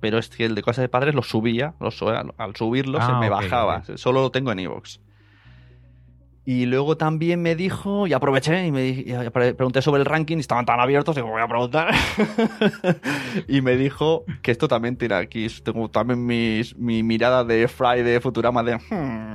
Pero 0.00 0.18
es 0.18 0.28
que 0.28 0.44
el 0.44 0.54
de 0.54 0.62
cosas 0.62 0.82
de 0.82 0.88
padres 0.90 1.14
lo 1.14 1.22
subía, 1.22 1.74
lo 1.80 1.88
al 2.36 2.54
subirlo 2.54 3.00
se 3.00 3.10
Ah, 3.10 3.18
me 3.18 3.30
bajaba. 3.30 3.82
Solo 3.96 4.20
lo 4.20 4.30
tengo 4.30 4.52
en 4.52 4.58
iVoox. 4.60 4.98
Y 6.48 6.66
luego 6.66 6.96
también 6.96 7.42
me 7.42 7.56
dijo, 7.56 8.06
y 8.06 8.12
aproveché 8.12 8.66
y 8.66 8.70
me 8.70 8.86
y 8.86 9.04
pregunté 9.32 9.82
sobre 9.82 9.98
el 10.00 10.04
ranking, 10.06 10.36
y 10.36 10.40
estaban 10.40 10.64
tan 10.64 10.78
abiertos, 10.78 11.16
digo, 11.16 11.26
voy 11.28 11.42
a 11.42 11.48
preguntar. 11.48 11.92
y 13.48 13.62
me 13.62 13.76
dijo 13.76 14.24
que 14.42 14.52
esto 14.52 14.68
también 14.68 14.96
tira 14.96 15.18
aquí, 15.18 15.48
tengo 15.64 15.88
también 15.90 16.24
mis- 16.24 16.76
mi 16.76 17.02
mirada 17.02 17.42
de 17.42 17.66
Fry 17.66 18.02
de 18.02 18.20
Futurama 18.20 18.62
de... 18.62 18.76
"Hmm". 18.76 19.34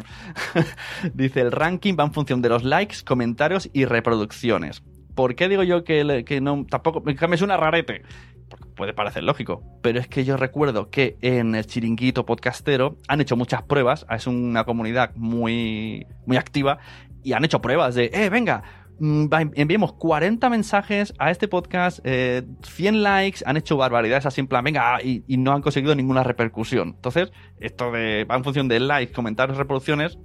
Dice, 1.14 1.42
el 1.42 1.52
ranking 1.52 1.96
va 2.00 2.06
en 2.06 2.14
función 2.14 2.42
de 2.42 2.48
los 2.48 2.64
likes, 2.64 2.98
comentarios 3.06 3.70
y 3.74 3.84
reproducciones. 3.84 4.82
¿Por 5.16 5.36
qué 5.36 5.50
digo 5.50 5.64
yo 5.64 5.84
que, 5.84 6.40
no, 6.42 6.66
tampoco, 6.70 7.04
que 7.04 7.28
me 7.28 7.38
suena 7.38 7.58
rarete? 7.58 8.04
Porque 8.50 8.68
puede 8.68 8.94
parecer 8.94 9.24
lógico, 9.24 9.64
pero 9.82 10.00
es 10.00 10.08
que 10.08 10.24
yo 10.24 10.38
recuerdo 10.38 10.90
que 10.90 11.18
en 11.22 11.56
el 11.56 11.66
chiringuito 11.66 12.26
podcastero 12.26 12.98
han 13.08 13.22
hecho 13.22 13.36
muchas 13.36 13.64
pruebas, 13.64 14.06
es 14.10 14.28
una 14.28 14.64
comunidad 14.66 15.12
muy, 15.16 16.06
muy 16.26 16.38
activa, 16.38 16.80
y 17.24 17.34
han 17.34 17.46
hecho 17.46 17.62
pruebas 17.62 17.96
de, 17.96 18.12
eh, 18.14 18.30
venga, 18.30 18.64
mm, 19.00 19.28
enviemos 19.56 19.94
40 19.94 20.50
mensajes 20.50 21.14
a 21.18 21.32
este 21.32 21.48
podcast, 21.48 22.00
eh, 22.04 22.44
100 22.64 23.04
likes, 23.04 23.40
han 23.46 23.58
hecho 23.58 23.78
barbaridades 23.78 24.26
así 24.26 24.42
en 24.42 24.48
plan, 24.48 24.64
venga, 24.64 25.02
y, 25.02 25.24
y 25.28 25.38
no 25.38 25.54
han 25.54 25.62
conseguido 25.62 25.96
ninguna 25.96 26.24
repercusión. 26.24 26.94
Entonces, 26.96 27.32
esto 27.60 27.92
de, 27.92 28.26
va 28.26 28.36
en 28.36 28.44
función 28.44 28.68
de 28.68 28.80
likes, 28.80 29.14
comentarios, 29.14 29.58
reproducciones, 29.58 30.18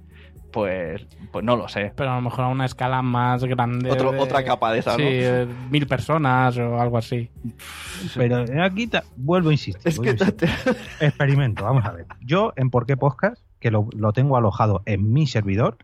pues, 0.57 1.05
pues 1.31 1.45
no 1.45 1.55
lo 1.55 1.67
sé. 1.67 1.93
Pero 1.95 2.11
a 2.11 2.15
lo 2.15 2.21
mejor 2.21 2.45
a 2.45 2.47
una 2.47 2.65
escala 2.65 3.03
más 3.03 3.43
grande. 3.43 3.91
Otro- 3.91 4.11
de- 4.11 4.17
otra 4.19 4.43
capa 4.43 4.71
de 4.73 4.79
esa, 4.79 4.95
Sí, 4.95 5.01
¿no? 5.03 5.07
eh, 5.07 5.47
mil 5.69 5.85
personas 5.85 6.57
o 6.57 6.79
algo 6.81 6.97
así. 6.97 7.29
Pero 8.15 8.43
aquí 8.63 8.87
ta- 8.87 9.03
vuelvo 9.15 9.49
a 9.49 9.53
insistir. 9.53 9.87
Es 9.87 9.97
vuelvo 9.97 10.17
que 10.17 10.23
a 10.23 10.27
insistir. 10.27 10.49
Experimento, 10.99 11.63
vamos 11.63 11.85
a 11.85 11.91
ver. 11.91 12.07
Yo 12.21 12.53
en 12.55 12.71
Por 12.71 12.87
qué 12.87 12.97
Podcast, 12.97 13.39
que 13.59 13.69
lo, 13.69 13.87
lo 13.95 14.13
tengo 14.13 14.35
alojado 14.35 14.81
en 14.87 15.13
mi 15.13 15.27
servidor, 15.27 15.77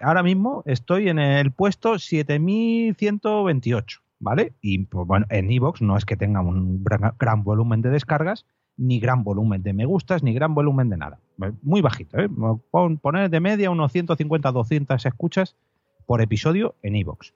ahora 0.00 0.24
mismo 0.24 0.64
estoy 0.66 1.08
en 1.08 1.20
el 1.20 1.52
puesto 1.52 2.00
7128, 2.00 4.00
¿vale? 4.18 4.52
Y 4.60 4.78
pues, 4.86 5.06
bueno, 5.06 5.26
en 5.30 5.48
Evox 5.50 5.80
no 5.80 5.96
es 5.96 6.04
que 6.04 6.16
tenga 6.16 6.40
un 6.40 6.82
gran, 6.82 7.12
gran 7.20 7.44
volumen 7.44 7.82
de 7.82 7.90
descargas, 7.90 8.46
ni 8.76 9.00
gran 9.00 9.24
volumen 9.24 9.62
de 9.62 9.72
me 9.72 9.84
gustas, 9.86 10.22
ni 10.22 10.32
gran 10.34 10.54
volumen 10.54 10.88
de 10.90 10.96
nada. 10.96 11.18
Muy 11.62 11.80
bajito, 11.80 12.18
¿eh? 12.18 12.28
Pon- 12.70 12.98
poner 12.98 13.30
de 13.30 13.40
media 13.40 13.70
unos 13.70 13.92
150, 13.92 14.52
200 14.52 15.04
escuchas 15.06 15.56
por 16.06 16.20
episodio 16.20 16.74
en 16.82 16.96
Evox. 16.96 17.34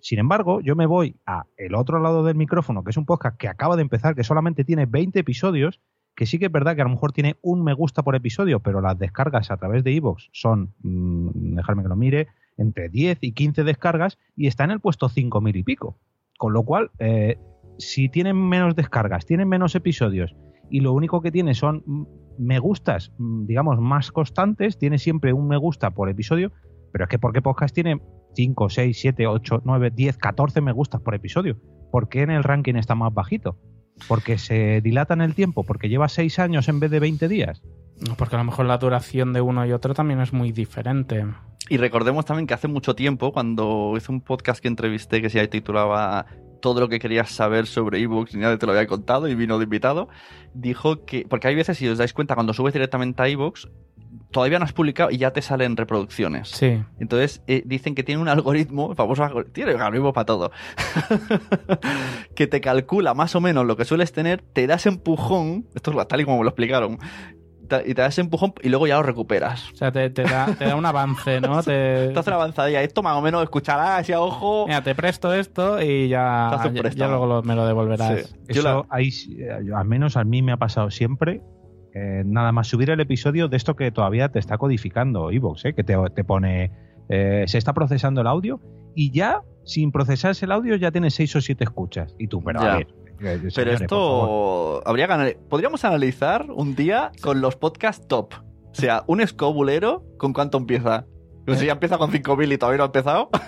Sin 0.00 0.18
embargo, 0.18 0.60
yo 0.60 0.76
me 0.76 0.86
voy 0.86 1.16
a 1.26 1.44
el 1.56 1.74
otro 1.74 1.98
lado 2.00 2.24
del 2.24 2.36
micrófono, 2.36 2.84
que 2.84 2.90
es 2.90 2.96
un 2.96 3.04
podcast 3.06 3.36
que 3.36 3.48
acaba 3.48 3.76
de 3.76 3.82
empezar, 3.82 4.14
que 4.14 4.24
solamente 4.24 4.64
tiene 4.64 4.86
20 4.86 5.18
episodios, 5.18 5.80
que 6.14 6.24
sí 6.26 6.38
que 6.38 6.46
es 6.46 6.52
verdad 6.52 6.74
que 6.74 6.82
a 6.82 6.84
lo 6.84 6.90
mejor 6.90 7.12
tiene 7.12 7.36
un 7.42 7.62
me 7.62 7.74
gusta 7.74 8.02
por 8.02 8.14
episodio, 8.16 8.60
pero 8.60 8.80
las 8.80 8.98
descargas 8.98 9.50
a 9.50 9.56
través 9.56 9.84
de 9.84 9.92
iVoox 9.92 10.28
son, 10.32 10.72
mm, 10.82 11.54
dejarme 11.56 11.82
que 11.82 11.88
lo 11.88 11.96
mire, 11.96 12.28
entre 12.56 12.88
10 12.88 13.18
y 13.20 13.32
15 13.32 13.62
descargas 13.64 14.18
y 14.36 14.46
está 14.46 14.64
en 14.64 14.70
el 14.72 14.80
puesto 14.80 15.08
5.000 15.08 15.56
y 15.56 15.62
pico. 15.62 15.96
Con 16.38 16.52
lo 16.52 16.62
cual, 16.64 16.90
eh, 16.98 17.38
si 17.78 18.08
tienen 18.08 18.36
menos 18.36 18.74
descargas, 18.74 19.26
tienen 19.26 19.48
menos 19.48 19.74
episodios 19.74 20.34
y 20.70 20.80
lo 20.80 20.92
único 20.92 21.20
que 21.20 21.30
tiene 21.30 21.54
son 21.54 21.84
me 22.38 22.58
gustas, 22.58 23.12
digamos, 23.18 23.80
más 23.80 24.12
constantes, 24.12 24.78
tiene 24.78 24.98
siempre 24.98 25.32
un 25.32 25.48
me 25.48 25.56
gusta 25.56 25.90
por 25.90 26.08
episodio, 26.08 26.52
pero 26.92 27.04
es 27.04 27.10
que 27.10 27.18
porque 27.18 27.42
podcast 27.42 27.74
tiene 27.74 28.00
5, 28.34 28.68
6, 28.68 28.98
7, 29.00 29.26
8, 29.26 29.62
9, 29.64 29.90
10, 29.94 30.16
14 30.16 30.60
me 30.60 30.72
gustas 30.72 31.00
por 31.00 31.14
episodio. 31.14 31.58
¿Por 31.90 32.08
qué 32.08 32.22
en 32.22 32.30
el 32.30 32.44
ranking 32.44 32.74
está 32.74 32.94
más 32.94 33.12
bajito? 33.12 33.58
Porque 34.06 34.38
se 34.38 34.80
dilata 34.80 35.14
en 35.14 35.22
el 35.22 35.34
tiempo, 35.34 35.64
porque 35.64 35.88
lleva 35.88 36.08
6 36.08 36.38
años 36.38 36.68
en 36.68 36.78
vez 36.78 36.90
de 36.90 37.00
20 37.00 37.28
días. 37.28 37.62
No, 38.06 38.14
Porque 38.14 38.36
a 38.36 38.38
lo 38.38 38.44
mejor 38.44 38.66
la 38.66 38.78
duración 38.78 39.32
de 39.32 39.40
uno 39.40 39.66
y 39.66 39.72
otro 39.72 39.92
también 39.92 40.20
es 40.20 40.32
muy 40.32 40.52
diferente. 40.52 41.26
Y 41.68 41.76
recordemos 41.78 42.24
también 42.24 42.46
que 42.46 42.54
hace 42.54 42.68
mucho 42.68 42.94
tiempo, 42.94 43.32
cuando 43.32 43.92
hice 43.96 44.12
un 44.12 44.20
podcast 44.20 44.60
que 44.60 44.68
entrevisté 44.68 45.20
que 45.20 45.30
se 45.30 45.46
titulaba 45.48 46.26
Todo 46.60 46.80
lo 46.80 46.88
que 46.88 46.98
querías 46.98 47.30
saber 47.30 47.66
sobre 47.66 48.00
ebooks 48.00 48.34
y 48.34 48.38
nadie 48.38 48.58
te 48.58 48.66
lo 48.66 48.72
había 48.72 48.86
contado 48.86 49.28
y 49.28 49.34
vino 49.34 49.58
de 49.58 49.64
invitado, 49.64 50.08
dijo 50.54 51.04
que, 51.04 51.26
porque 51.28 51.48
hay 51.48 51.54
veces, 51.54 51.78
si 51.78 51.88
os 51.88 51.98
dais 51.98 52.12
cuenta, 52.12 52.34
cuando 52.34 52.52
subes 52.52 52.72
directamente 52.72 53.22
a 53.22 53.28
ebooks, 53.28 53.68
todavía 54.30 54.58
no 54.58 54.64
has 54.64 54.72
publicado 54.72 55.10
y 55.10 55.18
ya 55.18 55.32
te 55.32 55.42
salen 55.42 55.76
reproducciones. 55.76 56.48
Sí. 56.48 56.82
Entonces 56.98 57.42
eh, 57.46 57.62
dicen 57.64 57.94
que 57.94 58.02
tiene 58.02 58.20
un 58.20 58.28
algoritmo, 58.28 58.90
el 58.90 58.96
famoso 58.96 59.24
algoritmo, 59.24 59.52
tiene 59.52 59.74
un 59.74 59.80
algoritmo 59.80 60.12
para 60.12 60.26
todo, 60.26 60.52
que 62.34 62.46
te 62.46 62.60
calcula 62.60 63.14
más 63.14 63.34
o 63.34 63.40
menos 63.40 63.66
lo 63.66 63.76
que 63.76 63.84
sueles 63.84 64.12
tener, 64.12 64.42
te 64.42 64.66
das 64.66 64.86
empujón, 64.86 65.66
esto 65.74 65.98
es 65.98 66.08
tal 66.08 66.20
y 66.20 66.24
como 66.24 66.38
me 66.38 66.44
lo 66.44 66.50
explicaron, 66.50 66.98
y 67.86 67.94
te 67.94 68.02
das 68.02 68.18
empujón 68.18 68.54
y 68.62 68.68
luego 68.68 68.86
ya 68.86 68.96
lo 68.96 69.02
recuperas. 69.02 69.70
O 69.72 69.76
sea, 69.76 69.92
te, 69.92 70.10
te 70.10 70.22
da, 70.22 70.46
te 70.58 70.64
da 70.66 70.74
un 70.76 70.84
avance, 70.86 71.40
¿no? 71.40 71.62
Te, 71.62 72.08
Te 72.08 72.18
hace 72.18 72.30
la 72.30 72.36
avanzadilla, 72.36 72.82
esto 72.82 73.02
más 73.02 73.16
o 73.16 73.20
menos 73.22 73.42
escucharás 73.42 74.08
y 74.08 74.12
a 74.12 74.20
ojo. 74.20 74.66
Mira, 74.66 74.82
te 74.82 74.94
presto 74.94 75.32
esto 75.34 75.80
y 75.82 76.08
ya, 76.08 76.48
Te 76.50 76.56
hace 76.56 76.68
un 76.68 76.74
ya, 76.74 76.88
ya 76.90 77.08
luego 77.08 77.26
lo- 77.26 77.42
me 77.42 77.54
lo 77.54 77.66
devolverás. 77.66 78.20
Sí. 78.28 78.34
Eso 78.48 78.60
Yo 78.60 78.62
la- 78.62 78.86
ahí, 78.90 79.10
eh, 79.38 79.70
al 79.74 79.84
menos 79.86 80.16
a 80.16 80.24
mí 80.24 80.42
me 80.42 80.52
ha 80.52 80.56
pasado 80.56 80.90
siempre. 80.90 81.42
eh, 81.94 82.22
nada 82.24 82.52
más 82.52 82.68
subir 82.68 82.90
el 82.90 83.00
episodio 83.00 83.48
de 83.48 83.56
esto 83.56 83.74
que 83.74 83.90
todavía 83.90 84.28
te 84.28 84.38
está 84.38 84.58
codificando 84.58 85.30
Evox, 85.30 85.64
eh, 85.64 85.74
que 85.74 85.82
te, 85.84 85.96
te 86.14 86.22
pone 86.22 86.70
eh, 87.08 87.44
se 87.48 87.56
está 87.58 87.72
procesando 87.72 88.20
el 88.20 88.26
audio 88.26 88.60
y 88.94 89.10
ya 89.10 89.40
sin 89.64 89.90
procesarse 89.90 90.44
el 90.44 90.52
audio 90.52 90.76
ya 90.76 90.90
tienes 90.92 91.14
6 91.14 91.34
o 91.36 91.40
7 91.40 91.64
escuchas. 91.64 92.14
Y 92.18 92.28
tú, 92.28 92.42
pero 92.44 92.60
Ya. 92.60 92.74
a 92.74 92.76
ver. 92.78 92.86
Eh, 93.20 93.38
Pero 93.40 93.50
señores, 93.50 93.80
esto 93.82 94.82
habría 94.86 95.06
que 95.06 95.12
anal- 95.12 95.36
podríamos 95.48 95.84
analizar 95.84 96.46
un 96.50 96.74
día 96.74 97.10
con 97.22 97.40
los 97.40 97.56
podcasts 97.56 98.06
top. 98.08 98.34
O 98.70 98.74
sea, 98.74 99.02
un 99.06 99.20
escobulero, 99.20 100.04
¿con 100.18 100.32
cuánto 100.32 100.58
empieza? 100.58 101.06
No 101.46 101.54
sé 101.54 101.60
si 101.60 101.66
ya 101.66 101.72
empieza 101.72 101.96
con 101.96 102.10
5.000 102.12 102.52
y 102.52 102.58
todavía 102.58 102.76
no 102.78 102.82
ha 102.84 102.86
empezado. 102.86 103.30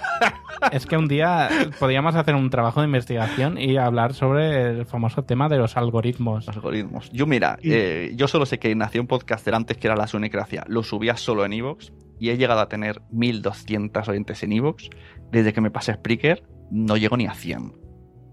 Es 0.72 0.84
que 0.84 0.98
un 0.98 1.08
día 1.08 1.48
podríamos 1.78 2.14
hacer 2.16 2.34
un 2.34 2.50
trabajo 2.50 2.80
de 2.80 2.86
investigación 2.86 3.56
y 3.56 3.78
hablar 3.78 4.12
sobre 4.12 4.68
el 4.80 4.84
famoso 4.84 5.24
tema 5.24 5.48
de 5.48 5.56
los 5.56 5.78
algoritmos. 5.78 6.46
Algoritmos. 6.50 7.10
Yo, 7.12 7.26
mira, 7.26 7.58
eh, 7.62 8.12
yo 8.14 8.28
solo 8.28 8.44
sé 8.44 8.58
que 8.58 8.74
nació 8.74 9.00
un 9.00 9.06
podcaster 9.06 9.54
antes 9.54 9.78
que 9.78 9.86
era 9.86 9.96
La 9.96 10.06
Sunecracia. 10.06 10.64
Lo 10.68 10.82
subía 10.82 11.16
solo 11.16 11.46
en 11.46 11.54
Evox 11.54 11.94
y 12.18 12.28
he 12.28 12.36
llegado 12.36 12.60
a 12.60 12.68
tener 12.68 13.00
1.200 13.10 14.06
oyentes 14.08 14.42
en 14.42 14.52
Evox. 14.52 14.90
Desde 15.32 15.54
que 15.54 15.62
me 15.62 15.70
pasé 15.70 15.92
a 15.92 15.94
Spreaker, 15.94 16.42
no 16.70 16.98
llego 16.98 17.16
ni 17.16 17.24
a 17.26 17.32
100. 17.32 17.72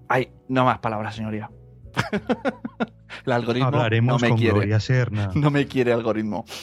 Ay, 0.09 0.29
no 0.47 0.65
más 0.65 0.79
palabras, 0.79 1.15
señoría. 1.15 1.49
el 3.25 3.31
algoritmo 3.31 3.67
Hablaremos 3.67 4.21
no 4.21 4.25
me 4.25 4.29
con 4.29 4.37
quiere. 4.37 4.53
Gloria 4.53 4.79
Serna. 4.79 5.29
No 5.35 5.49
me 5.51 5.67
quiere 5.67 5.91
algoritmo. 5.93 6.45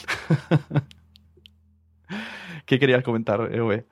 ¿Qué 2.65 2.79
querías 2.79 3.03
comentar, 3.03 3.41
EV? 3.53 3.85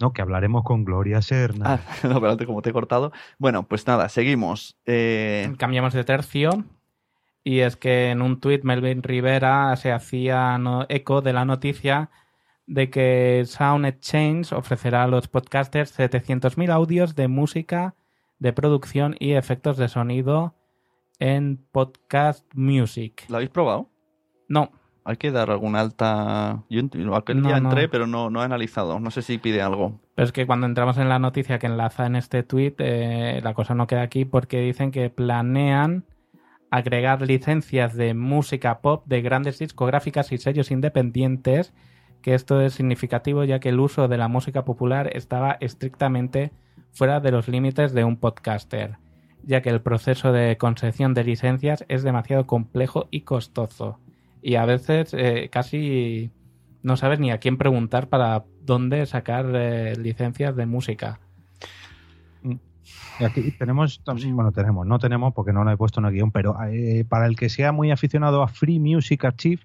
No, 0.00 0.12
que 0.12 0.22
hablaremos 0.22 0.64
con 0.64 0.84
Gloria 0.84 1.22
Serna. 1.22 1.74
Ah, 1.74 1.80
no, 2.08 2.20
pero 2.20 2.32
antes 2.32 2.46
como 2.46 2.62
te 2.62 2.70
he 2.70 2.72
cortado. 2.72 3.12
Bueno, 3.38 3.66
pues 3.66 3.86
nada, 3.86 4.08
seguimos. 4.08 4.76
Eh, 4.86 5.52
Cambiamos 5.58 5.92
de 5.94 6.04
tercio 6.04 6.64
Y 7.44 7.60
es 7.60 7.76
que 7.76 8.10
en 8.10 8.20
un 8.22 8.40
tuit 8.40 8.64
Melvin 8.64 9.02
Rivera 9.02 9.74
se 9.76 9.92
hacía 9.92 10.58
no- 10.58 10.86
eco 10.88 11.20
de 11.22 11.32
la 11.32 11.44
noticia 11.44 12.10
de 12.66 12.90
que 12.90 13.42
Sound 13.46 13.86
Exchange 13.86 14.52
ofrecerá 14.52 15.04
a 15.04 15.06
los 15.08 15.28
podcasters 15.28 15.96
700.000 15.98 16.70
audios 16.72 17.14
de 17.14 17.28
música, 17.28 17.94
de 18.38 18.52
producción 18.52 19.16
y 19.18 19.32
efectos 19.32 19.76
de 19.76 19.88
sonido 19.88 20.54
en 21.18 21.64
Podcast 21.72 22.44
Music. 22.54 23.24
¿Lo 23.28 23.36
habéis 23.36 23.50
probado? 23.50 23.88
No, 24.48 24.70
Hay 25.06 25.16
que 25.18 25.30
dar 25.30 25.50
alguna 25.50 25.80
alta. 25.80 26.64
Yo 26.70 26.80
aquel 27.14 27.42
No, 27.42 27.48
día 27.48 27.60
no. 27.60 27.68
entré, 27.70 27.88
pero 27.88 28.06
no, 28.06 28.30
no 28.30 28.40
he 28.40 28.44
analizado. 28.44 28.98
No 29.00 29.10
sé 29.10 29.20
si 29.22 29.36
pide 29.38 29.60
algo. 29.60 30.00
pero 30.14 30.24
es 30.26 30.32
que 30.32 30.46
cuando 30.46 30.66
entramos 30.66 30.96
en 30.96 31.08
la 31.10 31.18
noticia 31.18 31.58
que 31.58 31.66
enlaza 31.66 32.06
en 32.06 32.16
este 32.16 32.42
tuit, 32.42 32.74
eh, 32.78 33.40
la 33.44 33.52
cosa 33.54 33.74
no 33.74 33.86
queda 33.86 34.00
aquí 34.02 34.24
porque 34.24 34.60
dicen 34.60 34.90
que 34.90 35.10
planean 35.10 36.04
agregar 36.70 37.20
licencias 37.22 37.94
de 37.94 38.14
música 38.14 38.80
pop 38.80 39.04
de 39.06 39.20
grandes 39.22 39.58
discográficas 39.58 40.32
y 40.32 40.38
sellos 40.38 40.70
independientes, 40.70 41.72
que 42.24 42.32
esto 42.32 42.62
es 42.62 42.72
significativo 42.72 43.44
ya 43.44 43.60
que 43.60 43.68
el 43.68 43.78
uso 43.78 44.08
de 44.08 44.16
la 44.16 44.28
música 44.28 44.64
popular 44.64 45.10
estaba 45.14 45.58
estrictamente 45.60 46.52
fuera 46.90 47.20
de 47.20 47.30
los 47.30 47.48
límites 47.48 47.92
de 47.92 48.04
un 48.04 48.16
podcaster, 48.16 48.96
ya 49.42 49.60
que 49.60 49.68
el 49.68 49.82
proceso 49.82 50.32
de 50.32 50.56
concesión 50.56 51.12
de 51.12 51.22
licencias 51.22 51.84
es 51.88 52.02
demasiado 52.02 52.46
complejo 52.46 53.08
y 53.10 53.20
costoso. 53.20 53.98
Y 54.40 54.54
a 54.54 54.64
veces 54.64 55.12
eh, 55.12 55.50
casi 55.52 56.30
no 56.82 56.96
sabes 56.96 57.20
ni 57.20 57.30
a 57.30 57.40
quién 57.40 57.58
preguntar 57.58 58.08
para 58.08 58.46
dónde 58.62 59.04
sacar 59.04 59.44
eh, 59.52 59.94
licencias 59.98 60.56
de 60.56 60.64
música. 60.64 61.20
Y 63.20 63.24
aquí 63.24 63.50
tenemos, 63.50 64.00
bueno, 64.32 64.50
tenemos, 64.50 64.86
no 64.86 64.98
tenemos 64.98 65.34
porque 65.34 65.52
no 65.52 65.62
lo 65.62 65.70
he 65.72 65.76
puesto 65.76 66.00
en 66.00 66.06
el 66.06 66.12
guion, 66.12 66.32
pero 66.32 66.56
eh, 66.70 67.04
para 67.06 67.26
el 67.26 67.36
que 67.36 67.50
sea 67.50 67.70
muy 67.72 67.90
aficionado 67.90 68.42
a 68.42 68.48
Free 68.48 68.80
Music 68.80 69.26
Archive, 69.26 69.60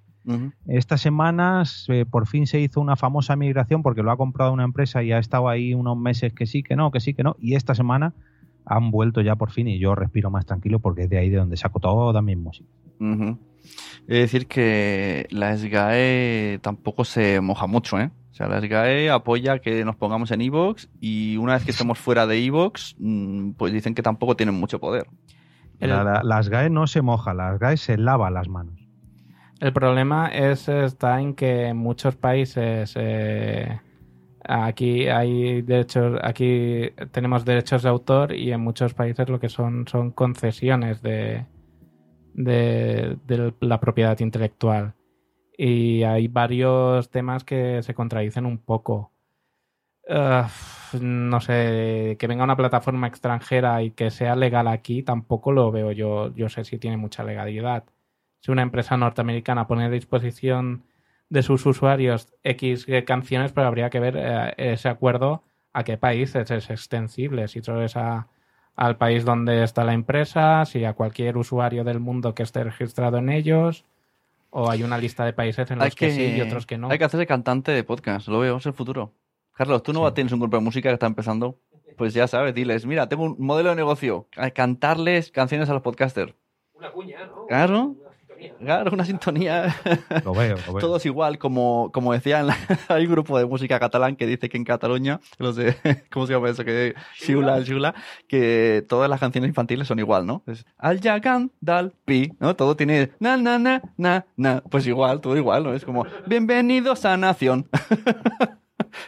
Estas 0.68 1.02
semanas 1.02 1.86
eh, 1.90 2.06
por 2.10 2.28
fin 2.28 2.46
se 2.48 2.60
hizo 2.60 2.80
una 2.82 2.96
famosa 2.96 3.36
migración 3.36 3.82
porque 3.82 4.04
lo 4.04 4.12
ha 4.12 4.18
comprado 4.18 4.54
una 4.54 4.64
empresa 4.64 5.02
y 5.04 5.12
ha 5.12 5.18
estado 5.20 5.50
ahí 5.50 5.74
unos 5.74 5.98
meses 5.98 6.34
que 6.34 6.46
sí, 6.46 6.62
que 6.64 6.76
no, 6.76 6.92
que 6.92 7.00
sí, 7.00 7.14
que 7.14 7.24
no, 7.24 7.36
y 7.40 7.56
esta 7.56 7.74
semana 7.76 8.14
han 8.66 8.92
vuelto 8.92 9.22
ya 9.22 9.36
por 9.36 9.50
fin 9.52 9.68
y 9.68 9.80
yo 9.80 9.96
respiro 9.96 10.30
más 10.30 10.46
tranquilo 10.46 10.80
porque 10.80 11.04
es 11.04 11.10
de 11.10 11.18
ahí 11.18 11.30
de 11.30 11.38
donde 11.38 11.58
saco 11.58 11.80
toda 11.80 12.22
mi 12.22 12.36
música. 12.36 12.70
Ujú. 13.00 13.38
Es 14.08 14.20
decir, 14.20 14.48
que 14.48 15.28
la 15.32 15.56
SGAE 15.58 16.60
tampoco 16.62 17.04
se 17.06 17.42
moja 17.42 17.68
mucho, 17.68 18.00
¿eh? 18.00 18.12
O 18.32 18.34
sea, 18.34 18.48
la 18.48 18.62
SGAE 18.62 19.10
apoya 19.10 19.60
que 19.60 19.84
nos 19.84 19.96
pongamos 19.96 20.32
en 20.32 20.42
Evox 20.42 20.90
y 21.02 21.38
una 21.38 21.54
vez 21.54 21.66
que 21.66 21.72
estemos 21.72 21.98
fuera 22.00 22.26
de 22.28 22.44
Evox, 22.46 22.96
mm, 23.00 23.52
pues 23.52 23.74
dicen 23.74 23.96
que 23.96 24.02
tampoco 24.02 24.36
tienen 24.36 24.56
mucho 24.56 24.80
poder. 24.80 25.08
El- 25.80 25.90
La- 25.90 26.04
la- 26.04 26.22
las 26.24 26.50
GAE 26.50 26.70
no 26.70 26.88
se 26.88 27.02
moja, 27.02 27.34
las 27.34 27.60
GAE 27.60 27.78
se 27.78 27.98
lava 27.98 28.30
las 28.30 28.48
manos. 28.48 28.79
El 29.60 29.74
problema 29.74 30.30
es 30.30 30.70
está 30.70 31.20
en 31.20 31.36
que 31.36 31.74
muchos 31.74 32.16
países 32.16 32.94
eh, 32.96 33.80
aquí 34.44 35.08
hay 35.08 35.62
derechos, 35.62 36.18
aquí 36.24 36.90
tenemos 37.12 37.44
derechos 37.44 37.84
de 37.84 37.90
autor 37.90 38.34
y 38.34 38.54
en 38.54 38.62
muchos 38.62 38.94
países 38.94 39.28
lo 39.28 39.40
que 39.40 39.50
son 39.50 39.86
son 39.88 40.12
concesiones 40.12 41.02
de, 41.02 41.46
de, 42.34 43.18
de 43.28 43.54
la 43.60 43.80
propiedad 43.82 44.18
intelectual. 44.20 44.96
Y 45.58 46.04
hay 46.04 46.30
varios 46.30 47.10
temas 47.10 47.44
que 47.44 47.84
se 47.84 47.94
contradicen 47.94 48.46
un 48.46 48.60
poco. 48.60 49.12
Ugh, 50.08 51.02
no 51.02 51.42
sé, 51.42 52.16
que 52.20 52.28
venga 52.28 52.44
una 52.46 52.56
plataforma 52.58 53.08
extranjera 53.08 53.84
y 53.84 53.92
que 53.92 54.10
sea 54.12 54.36
legal 54.36 54.68
aquí, 54.68 55.04
tampoco 55.04 55.52
lo 55.52 55.72
veo 55.72 55.92
yo. 55.92 56.34
Yo 56.36 56.50
sé 56.50 56.64
si 56.64 56.80
tiene 56.80 56.98
mucha 56.98 57.24
legalidad 57.24 57.84
si 58.40 58.52
una 58.52 58.62
empresa 58.62 58.98
norteamericana 58.98 59.68
pone 59.68 59.86
a 59.86 59.90
disposición 59.90 60.84
de 61.30 61.44
sus 61.44 61.66
usuarios 61.66 62.34
X 62.44 62.88
canciones, 63.06 63.52
pero 63.52 63.68
habría 63.68 63.90
que 63.90 64.00
ver 64.00 64.16
eh, 64.18 64.54
ese 64.58 64.90
acuerdo 64.90 65.44
a 65.74 65.84
qué 65.84 65.98
países 65.98 66.50
es 66.50 66.70
extensible, 66.70 67.48
si 67.48 67.62
solo 67.62 67.84
es 67.84 67.96
a- 67.96 68.28
al 68.76 68.98
país 68.98 69.26
donde 69.26 69.64
está 69.64 69.84
la 69.84 69.94
empresa, 69.94 70.64
si 70.66 70.86
a 70.86 70.94
cualquier 70.94 71.38
usuario 71.38 71.84
del 71.84 72.00
mundo 72.00 72.34
que 72.34 72.44
esté 72.44 72.64
registrado 72.64 73.18
en 73.18 73.30
ellos, 73.30 73.84
o 74.52 74.70
hay 74.72 74.82
una 74.84 74.98
lista 74.98 75.26
de 75.26 75.34
países 75.34 75.70
en 75.70 75.80
los 75.80 75.94
que, 75.96 76.08
que, 76.08 76.12
sí 76.14 76.38
y 76.38 76.42
otros 76.42 76.66
que 76.66 76.78
no. 76.78 76.90
hay 76.90 76.98
que 76.98 77.04
hacerse 77.04 77.28
cantante 77.28 77.72
de 77.72 77.84
podcast, 77.84 78.28
lo 78.30 78.40
veo, 78.40 78.58
es 78.58 78.66
el 78.66 78.74
futuro. 78.74 79.12
Carlos, 79.54 79.84
tú 79.84 79.92
no 79.94 80.12
tienes 80.14 80.32
un 80.34 80.40
grupo 80.40 80.58
de 80.58 80.64
música 80.64 80.90
que 80.90 80.94
está 80.94 81.06
empezando. 81.08 81.60
Pues 81.98 82.14
ya 82.14 82.28
sabes, 82.28 82.56
diles, 82.56 82.86
mira, 82.86 83.10
tengo 83.10 83.24
un 83.26 83.36
modelo 83.38 83.70
de 83.72 83.76
negocio, 83.76 84.28
cantarles 84.56 85.30
canciones 85.32 85.70
a 85.70 85.74
los 85.74 85.82
podcasters. 85.82 86.34
Una 86.74 86.90
cuña, 86.92 87.26
¿no? 87.26 87.46
Claro. 87.48 87.96
Claro, 88.60 88.92
una 88.92 89.06
sintonía. 89.06 89.76
Lo 90.26 90.34
veo, 90.34 90.58
lo 90.68 90.74
veo. 90.74 90.80
Todos 90.80 91.06
igual, 91.06 91.38
como, 91.38 91.92
como 91.94 92.14
decía, 92.14 92.40
en 92.40 92.48
la- 92.48 92.58
hay 92.90 93.06
un 93.06 93.12
grupo 93.12 93.38
de 93.38 93.46
música 93.46 93.80
catalán 93.80 94.16
que 94.16 94.26
dice 94.28 94.50
que 94.50 94.58
en 94.58 94.64
Cataluña, 94.64 95.20
los 95.38 95.56
de, 95.56 95.76
¿cómo 96.12 96.26
se 96.28 96.34
llama 96.34 96.50
eso? 96.50 96.64
Que 96.66 96.96
Xula, 97.16 97.64
Xula, 97.66 97.96
que 98.28 98.86
todas 98.88 99.10
las 99.10 99.20
canciones 99.20 99.50
infantiles 99.50 99.88
son 99.88 100.00
igual, 100.00 100.26
¿no? 100.26 100.44
Es 100.48 100.66
al 100.78 101.00
Yagan 101.02 101.52
dal 101.62 101.94
pi, 102.06 102.32
¿no? 102.40 102.56
Todo 102.56 102.76
tiene 102.76 103.12
na, 103.20 103.38
na, 103.38 103.58
na, 103.60 103.82
na, 103.98 104.26
na. 104.36 104.62
Pues 104.70 104.86
igual, 104.88 105.22
todo 105.22 105.36
igual, 105.38 105.64
¿no? 105.64 105.74
Es 105.74 105.86
como, 105.86 106.06
bienvenidos 106.26 107.06
a 107.06 107.18
Nación. 107.18 107.68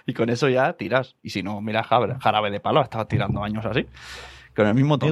y 0.05 0.13
con 0.13 0.29
eso 0.29 0.49
ya 0.49 0.73
tiras. 0.73 1.15
Y 1.23 1.29
si 1.29 1.43
no, 1.43 1.61
mira, 1.61 1.83
Jarabe, 1.83 2.15
Jarabe 2.19 2.51
de 2.51 2.59
Palo, 2.59 2.79
ha 2.79 2.83
estado 2.83 3.05
tirando 3.07 3.43
años 3.43 3.65
así. 3.65 3.85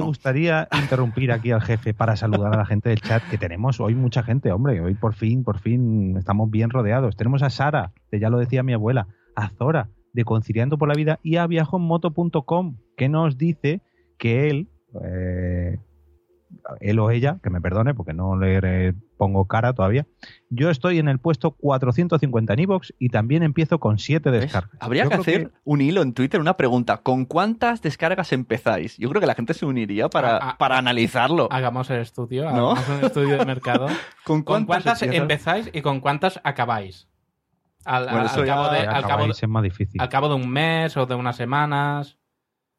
gustaría 0.00 0.68
interrumpir 0.72 1.32
aquí 1.32 1.50
al 1.50 1.62
jefe 1.62 1.94
para 1.94 2.14
saludar 2.16 2.54
a 2.54 2.58
la 2.58 2.66
gente 2.66 2.90
del 2.90 3.00
chat 3.00 3.22
que 3.30 3.38
tenemos 3.38 3.80
hoy 3.80 3.94
mucha 3.94 4.22
gente, 4.22 4.52
hombre. 4.52 4.80
Hoy 4.80 4.94
por 4.94 5.14
fin, 5.14 5.44
por 5.44 5.58
fin 5.58 6.16
estamos 6.18 6.50
bien 6.50 6.70
rodeados. 6.70 7.16
Tenemos 7.16 7.42
a 7.42 7.50
Sara, 7.50 7.92
que 8.10 8.20
ya 8.20 8.28
lo 8.28 8.38
decía 8.38 8.62
mi 8.62 8.74
abuela, 8.74 9.08
a 9.36 9.48
Zora, 9.48 9.88
de 10.12 10.24
Conciliando 10.24 10.76
por 10.76 10.88
la 10.88 10.94
Vida, 10.94 11.18
y 11.22 11.36
a 11.36 11.46
viajonmoto.com, 11.46 12.76
que 12.96 13.08
nos 13.08 13.38
dice 13.38 13.80
que 14.18 14.50
él, 14.50 14.68
eh, 15.02 15.78
él 16.80 16.98
o 16.98 17.10
ella, 17.10 17.38
que 17.42 17.50
me 17.50 17.60
perdone 17.60 17.94
porque 17.94 18.12
no 18.12 18.36
le 18.36 18.92
pongo 19.16 19.46
cara 19.46 19.72
todavía, 19.72 20.06
yo 20.48 20.70
estoy 20.70 20.98
en 20.98 21.08
el 21.08 21.18
puesto 21.18 21.52
450 21.52 22.52
en 22.54 22.58
iVoox 22.60 22.92
y 22.98 23.08
también 23.10 23.42
empiezo 23.42 23.78
con 23.78 23.98
7 23.98 24.30
¿Ves? 24.30 24.40
descargas. 24.42 24.70
Habría 24.80 25.04
Yo 25.04 25.08
que 25.10 25.14
hacer 25.16 25.52
un 25.64 25.80
hilo 25.80 26.02
en 26.02 26.12
Twitter, 26.14 26.40
una 26.40 26.56
pregunta. 26.56 26.98
¿Con 26.98 27.24
cuántas 27.24 27.82
descargas 27.82 28.32
empezáis? 28.32 28.96
Yo 28.98 29.08
creo 29.10 29.20
que 29.20 29.26
la 29.26 29.34
gente 29.34 29.54
se 29.54 29.66
uniría 29.66 30.08
para, 30.08 30.36
Ah, 30.36 30.40
ah, 30.42 30.56
para 30.58 30.78
analizarlo. 30.78 31.48
Hagamos 31.50 31.88
el 31.90 32.00
estudio, 32.00 32.50
¿No? 32.50 32.72
hagamos 32.72 32.88
un 32.88 33.04
estudio 33.04 33.38
de 33.38 33.44
mercado. 33.44 33.86
¿Con 34.24 34.42
¿Con 34.42 34.64
cuántas 34.66 35.02
empezáis 35.02 35.70
y 35.72 35.82
con 35.82 36.00
cuántas 36.00 36.40
acabáis? 36.44 37.08
Al, 37.84 38.04
Bueno, 38.10 38.28
al- 38.28 38.44
cabo 38.46 38.68
de, 38.70 38.80
que 38.80 38.86
al, 38.86 38.92
cabo, 39.02 39.04
acabáis 39.06 39.42
es 39.42 39.48
más 39.48 39.62
difícil. 39.62 40.00
al 40.00 40.08
cabo 40.08 40.28
de 40.28 40.34
un 40.34 40.48
mes 40.50 40.96
o 40.96 41.06
de 41.06 41.14
unas 41.14 41.36
semanas, 41.36 42.18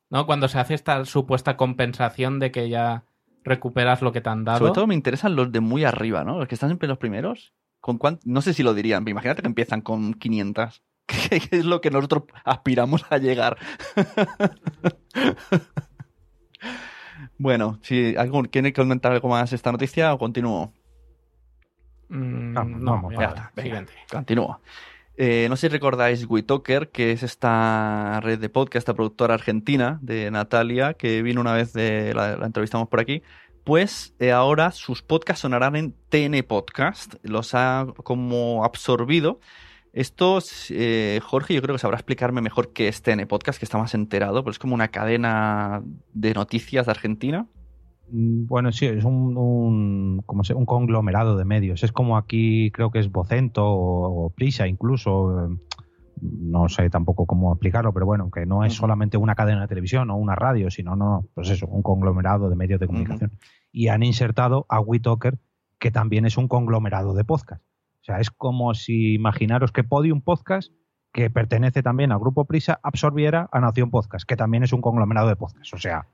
¿no? 0.09 0.26
Cuando 0.26 0.47
se 0.47 0.59
hace 0.59 0.74
esta 0.74 1.05
supuesta 1.05 1.55
compensación 1.57 2.39
de 2.39 2.51
que 2.51 2.69
ya 2.69 3.03
recuperas 3.44 4.02
lo 4.02 4.12
que 4.12 4.22
te 4.22 4.30
han 4.30 4.44
dado. 4.44 4.60
Sobre 4.60 4.74
todo 4.74 4.88
me 4.88 4.96
interesan 4.96 5.36
los 5.36 5.52
de 5.52 5.60
muy 5.60 5.84
arriba, 5.84 6.24
¿no? 6.24 6.39
Los 6.39 6.48
que 6.48 6.56
están 6.56 6.70
siempre 6.70 6.88
los 6.88 6.98
primeros. 6.98 7.54
¿Con 7.80 7.98
cuán- 7.98 8.20
No 8.26 8.42
sé 8.42 8.54
si 8.54 8.64
lo 8.64 8.74
dirían, 8.74 9.04
pero 9.04 9.12
imagínate 9.12 9.42
que 9.42 9.48
empiezan 9.48 9.82
con 9.82 10.14
500. 10.14 10.84
Que 11.12 11.42
es 11.58 11.66
lo 11.66 11.82
que 11.82 11.92
nosotros 11.92 12.24
aspiramos 12.46 13.04
a 13.10 13.18
llegar. 13.18 13.58
bueno, 17.38 17.80
si 17.82 18.16
alguien 18.16 18.46
quiere 18.46 18.74
comentar 18.74 19.12
algo 19.12 19.28
más 19.30 19.52
esta 19.54 19.72
noticia 19.72 20.14
o 20.14 20.18
continúo. 20.20 20.74
Mm, 22.10 22.54
no, 22.84 22.92
vamos, 22.92 23.14
ya 23.14 23.20
Ya 23.20 23.26
está, 23.28 23.42
está, 23.42 23.52
venga, 23.56 23.64
siguiente. 23.70 23.94
continúo. 24.12 24.60
Eh, 25.18 25.47
no 25.49 25.55
sé 25.55 25.68
si 25.68 25.74
recordáis 25.74 26.26
WeTalker, 26.26 26.89
que 26.89 27.12
es 27.12 27.24
esta 27.24 28.20
red 28.22 28.39
de 28.39 28.49
podcast, 28.49 28.84
esta 28.84 28.93
productora 28.93 29.34
argentina 29.34 29.99
de 30.01 30.32
Natalia, 30.32 30.93
que 30.93 31.22
vino 31.22 31.41
una 31.41 31.53
vez, 31.53 31.74
de, 31.74 32.14
la, 32.14 32.34
entrevistamos 32.45 32.88
por 32.88 32.99
aquí. 32.99 33.22
Pues 33.64 34.16
eh, 34.20 34.32
ahora 34.32 34.72
sus 34.72 35.03
podcasts 35.03 35.41
sonarán 35.41 35.76
en 35.76 35.93
TN 36.09 36.43
Podcast, 36.47 37.16
los 37.24 37.53
ha 37.53 37.86
como 38.03 38.64
absorbido. 38.64 39.39
Estos, 39.93 40.68
eh, 40.72 41.20
Jorge, 41.22 41.53
yo 41.53 41.62
creo 41.62 41.76
que 41.76 41.80
sabrá 41.80 41.97
explicarme 41.97 42.41
mejor 42.41 42.72
qué 42.72 42.88
es 42.88 43.01
TN 43.01 43.28
Podcast, 43.28 43.59
que 43.59 43.66
está 43.66 43.78
más 43.78 43.93
enterado, 43.93 44.43
pero 44.43 44.51
es 44.51 44.59
como 44.59 44.74
una 44.74 44.88
cadena 44.88 45.84
de 46.14 46.34
noticias 46.34 46.86
de 46.86 46.91
Argentina. 46.91 47.47
Mm, 48.12 48.45
Bueno, 48.47 48.72
sí, 48.72 48.86
es 48.86 49.03
un, 49.03 49.38
un, 49.38 50.22
como 50.26 50.43
se- 50.43 50.53
un 50.53 50.66
conglomerado 50.66 51.38
de 51.38 51.45
medios. 51.45 51.84
Es 51.84 51.91
como 51.91 52.18
aquí 52.18 52.72
creo 52.72 52.91
que 52.91 52.99
es 52.99 53.12
Vocento 53.12 53.66
o, 53.66 54.26
o 54.26 54.30
Prisa 54.30 54.68
incluso. 54.68 55.45
eh, 55.47 55.57
No 56.22 56.70
sé 56.70 56.89
tampoco 56.89 57.26
cómo 57.26 57.51
explicarlo, 57.53 57.93
pero 57.93 58.05
bueno, 58.05 58.30
que 58.30 58.45
no 58.45 58.64
es 58.64 58.74
solamente 58.74 59.18
una 59.18 59.34
cadena 59.34 59.62
de 59.62 59.68
televisión 59.68 60.12
o 60.12 60.16
una 60.18 60.36
radio, 60.36 60.70
sino 60.70 60.95
no, 60.95 61.26
pues 61.34 61.49
eso, 61.49 61.66
un 61.68 61.82
conglomerado 61.82 62.49
de 62.49 62.55
medios 62.55 62.80
de 62.80 62.86
comunicación. 62.88 63.32
Y 63.72 63.88
han 63.88 64.03
insertado 64.03 64.66
a 64.70 64.80
WeTalker, 64.82 65.39
que 65.80 65.89
también 65.89 66.26
es 66.26 66.38
un 66.38 66.47
conglomerado 66.47 67.16
de 67.16 67.24
podcast. 67.24 67.64
O 67.64 68.03
sea, 68.03 68.20
es 68.20 68.30
como 68.30 68.74
si 68.76 69.14
imaginaros 69.16 69.72
que 69.72 69.84
Podium 69.84 70.22
Podcast, 70.22 70.72
que 71.12 71.30
pertenece 71.32 71.82
también 71.82 72.12
al 72.12 72.20
grupo 72.20 72.45
Prisa, 72.45 72.80
absorbiera 72.84 73.49
a 73.51 73.59
Nación 73.59 73.89
Podcast, 73.89 74.28
que 74.28 74.36
también 74.36 74.64
es 74.64 74.74
un 74.74 74.82
conglomerado 74.82 75.28
de 75.28 75.36
podcast. 75.36 75.74
O 75.74 75.78
sea, 75.78 76.05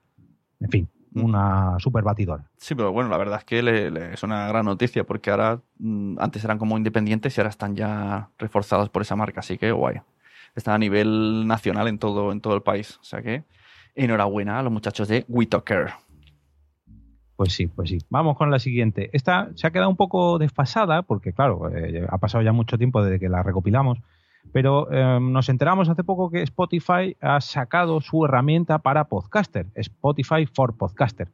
en 0.62 0.70
fin, 0.70 0.90
una 1.14 1.76
super 1.80 2.04
batidora. 2.04 2.44
Sí, 2.58 2.76
pero 2.76 2.92
bueno, 2.92 3.10
la 3.10 3.18
verdad 3.18 3.40
es 3.40 3.46
que 3.46 3.62
le- 3.64 3.90
le- 3.92 4.14
es 4.14 4.24
una 4.24 4.48
gran 4.48 4.66
noticia 4.66 5.04
porque 5.04 5.32
ahora 5.32 5.60
mm, 5.80 6.18
antes 6.20 6.44
eran 6.44 6.58
como 6.58 6.78
independientes 6.78 7.38
y 7.38 7.42
ahora 7.42 7.50
están 7.50 7.76
ya 7.76 8.30
reforzados 8.38 8.90
por 8.90 9.02
esa 9.02 9.16
marca, 9.16 9.40
así 9.40 9.58
que 9.58 9.72
guay. 9.72 9.98
Están 10.56 10.76
a 10.76 10.78
nivel 10.80 11.48
nacional 11.48 11.88
en 11.88 12.00
todo, 12.00 12.32
en 12.32 12.42
todo 12.42 12.56
el 12.56 12.62
país. 12.64 12.98
O 13.02 13.04
sea 13.04 13.22
que 13.22 13.44
enhorabuena 13.96 14.60
a 14.60 14.64
los 14.64 14.72
muchachos 14.72 15.08
de 15.08 15.26
WeTalker. 15.28 15.92
Pues 17.36 17.54
sí, 17.54 17.68
pues 17.68 17.90
sí. 17.90 18.00
Vamos 18.10 18.36
con 18.36 18.50
la 18.50 18.58
siguiente. 18.60 19.10
Esta 19.14 19.50
se 19.56 19.68
ha 19.68 19.72
quedado 19.72 19.90
un 19.90 19.96
poco 19.96 20.40
desfasada 20.40 21.04
porque, 21.04 21.34
claro, 21.34 21.70
eh, 21.76 22.06
ha 22.10 22.18
pasado 22.18 22.44
ya 22.44 22.52
mucho 22.52 22.78
tiempo 22.80 23.04
desde 23.04 23.20
que 23.20 23.30
la 23.30 23.44
recopilamos. 23.44 24.00
Pero 24.54 24.92
eh, 24.92 25.20
nos 25.22 25.50
enteramos 25.50 25.90
hace 25.90 26.04
poco 26.04 26.30
que 26.30 26.42
Spotify 26.42 27.16
ha 27.22 27.42
sacado 27.42 28.02
su 28.02 28.26
herramienta 28.26 28.80
para 28.80 29.06
podcaster, 29.06 29.68
Spotify 29.76 30.46
for 30.46 30.78
Podcaster. 30.78 31.30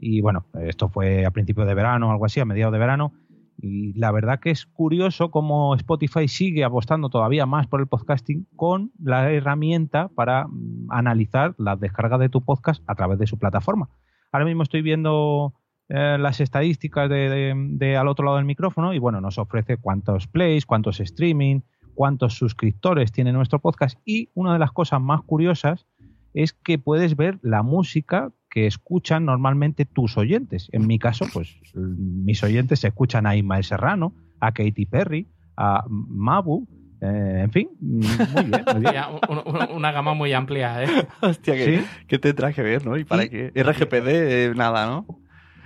Y 0.00 0.20
bueno, 0.20 0.46
esto 0.60 0.88
fue 0.88 1.24
a 1.24 1.30
principios 1.30 1.66
de 1.66 1.74
verano, 1.74 2.10
algo 2.10 2.24
así, 2.26 2.40
a 2.40 2.44
mediados 2.44 2.72
de 2.72 2.78
verano. 2.78 3.12
Y 3.56 3.92
la 3.98 4.10
verdad 4.10 4.40
que 4.40 4.50
es 4.50 4.66
curioso 4.66 5.30
cómo 5.30 5.74
Spotify 5.76 6.26
sigue 6.26 6.64
apostando 6.64 7.08
todavía 7.08 7.46
más 7.46 7.68
por 7.68 7.80
el 7.80 7.86
podcasting 7.86 8.48
con 8.56 8.90
la 9.00 9.30
herramienta 9.30 10.08
para 10.08 10.46
mm, 10.48 10.88
analizar 10.90 11.54
las 11.58 11.78
descargas 11.78 12.18
de 12.18 12.28
tu 12.28 12.42
podcast 12.44 12.82
a 12.88 12.96
través 12.96 13.18
de 13.18 13.28
su 13.28 13.38
plataforma. 13.38 13.88
Ahora 14.32 14.44
mismo 14.46 14.64
estoy 14.64 14.82
viendo 14.82 15.54
eh, 15.88 16.16
las 16.18 16.40
estadísticas 16.40 17.08
de- 17.08 17.54
de 17.54 17.96
al 17.96 18.08
otro 18.08 18.24
lado 18.24 18.38
del 18.38 18.46
micrófono 18.46 18.92
y 18.92 18.98
bueno, 18.98 19.20
nos 19.20 19.38
ofrece 19.38 19.76
cuántos 19.76 20.26
plays, 20.26 20.66
cuántos 20.66 20.98
streaming, 20.98 21.60
cuántos 21.94 22.34
suscriptores 22.34 23.12
tiene 23.12 23.32
nuestro 23.32 23.58
podcast 23.60 23.98
y 24.04 24.28
una 24.34 24.52
de 24.52 24.58
las 24.58 24.72
cosas 24.72 25.00
más 25.00 25.22
curiosas 25.22 25.86
es 26.34 26.52
que 26.52 26.78
puedes 26.78 27.16
ver 27.16 27.38
la 27.42 27.62
música 27.62 28.32
que 28.50 28.66
escuchan 28.66 29.24
normalmente 29.24 29.84
tus 29.84 30.16
oyentes. 30.16 30.68
En 30.72 30.86
mi 30.86 30.98
caso, 30.98 31.26
pues 31.32 31.56
mis 31.74 32.42
oyentes 32.42 32.84
escuchan 32.84 33.26
a 33.26 33.36
Ismael 33.36 33.64
Serrano, 33.64 34.14
a 34.40 34.52
Katy 34.52 34.86
Perry, 34.86 35.28
a 35.56 35.84
Mabu, 35.88 36.66
eh, 37.00 37.40
en 37.44 37.50
fin, 37.50 37.68
muy 37.80 38.00
bien, 38.44 38.64
muy 38.74 38.84
una 39.76 39.92
gama 39.92 40.14
muy 40.14 40.32
amplia, 40.32 40.84
¿eh? 40.84 40.88
Hostia, 41.20 41.54
que, 41.54 41.78
Sí. 41.80 41.84
que 42.06 42.18
tendrá 42.18 42.52
que 42.52 42.62
ver, 42.62 42.86
¿no? 42.86 42.96
¿Y 42.96 43.04
para 43.04 43.28
qué? 43.28 43.50
RGPD, 43.54 44.08
eh, 44.08 44.52
nada, 44.56 44.86
¿no? 44.86 45.06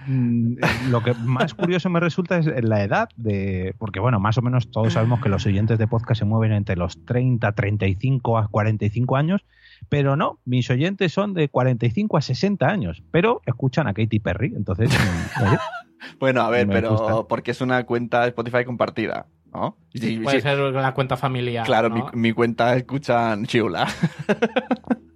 Mm, 0.08 0.52
eh, 0.54 0.66
Lo 0.90 1.02
que 1.02 1.12
más 1.14 1.52
curioso 1.54 1.90
me 1.90 2.00
resulta 2.00 2.38
es 2.38 2.46
la 2.64 2.82
edad 2.82 3.08
de. 3.16 3.74
Porque, 3.78 4.00
bueno, 4.00 4.18
más 4.20 4.38
o 4.38 4.42
menos 4.42 4.70
todos 4.70 4.94
sabemos 4.94 5.20
que 5.20 5.28
los 5.28 5.44
oyentes 5.46 5.78
de 5.78 5.86
podcast 5.86 6.18
se 6.18 6.24
mueven 6.24 6.52
entre 6.52 6.76
los 6.76 7.04
30, 7.04 7.52
35 7.52 8.38
a 8.38 8.48
45 8.48 9.16
años, 9.16 9.44
pero 9.88 10.16
no, 10.16 10.38
mis 10.46 10.70
oyentes 10.70 11.12
son 11.12 11.34
de 11.34 11.48
45 11.48 12.16
a 12.16 12.22
60 12.22 12.66
años, 12.66 13.02
pero 13.10 13.42
escuchan 13.46 13.86
a 13.86 13.92
Katy 13.94 14.18
Perry. 14.18 14.54
Entonces, 14.56 14.90
mm, 14.90 15.44
Bueno, 16.18 16.40
a 16.42 16.50
ver, 16.50 16.66
Me 16.66 16.74
pero 16.74 16.90
gusta. 16.92 17.24
porque 17.28 17.50
es 17.50 17.60
una 17.60 17.84
cuenta 17.84 18.22
de 18.22 18.28
Spotify 18.28 18.64
compartida, 18.64 19.26
¿no? 19.52 19.76
Puede 20.22 20.40
ser 20.40 20.58
la 20.58 20.94
cuenta 20.94 21.16
familiar. 21.16 21.66
claro, 21.66 21.88
¿no? 21.90 22.10
mi, 22.14 22.20
mi 22.20 22.32
cuenta 22.32 22.74
escuchan 22.76 23.44
Chiula. 23.46 23.86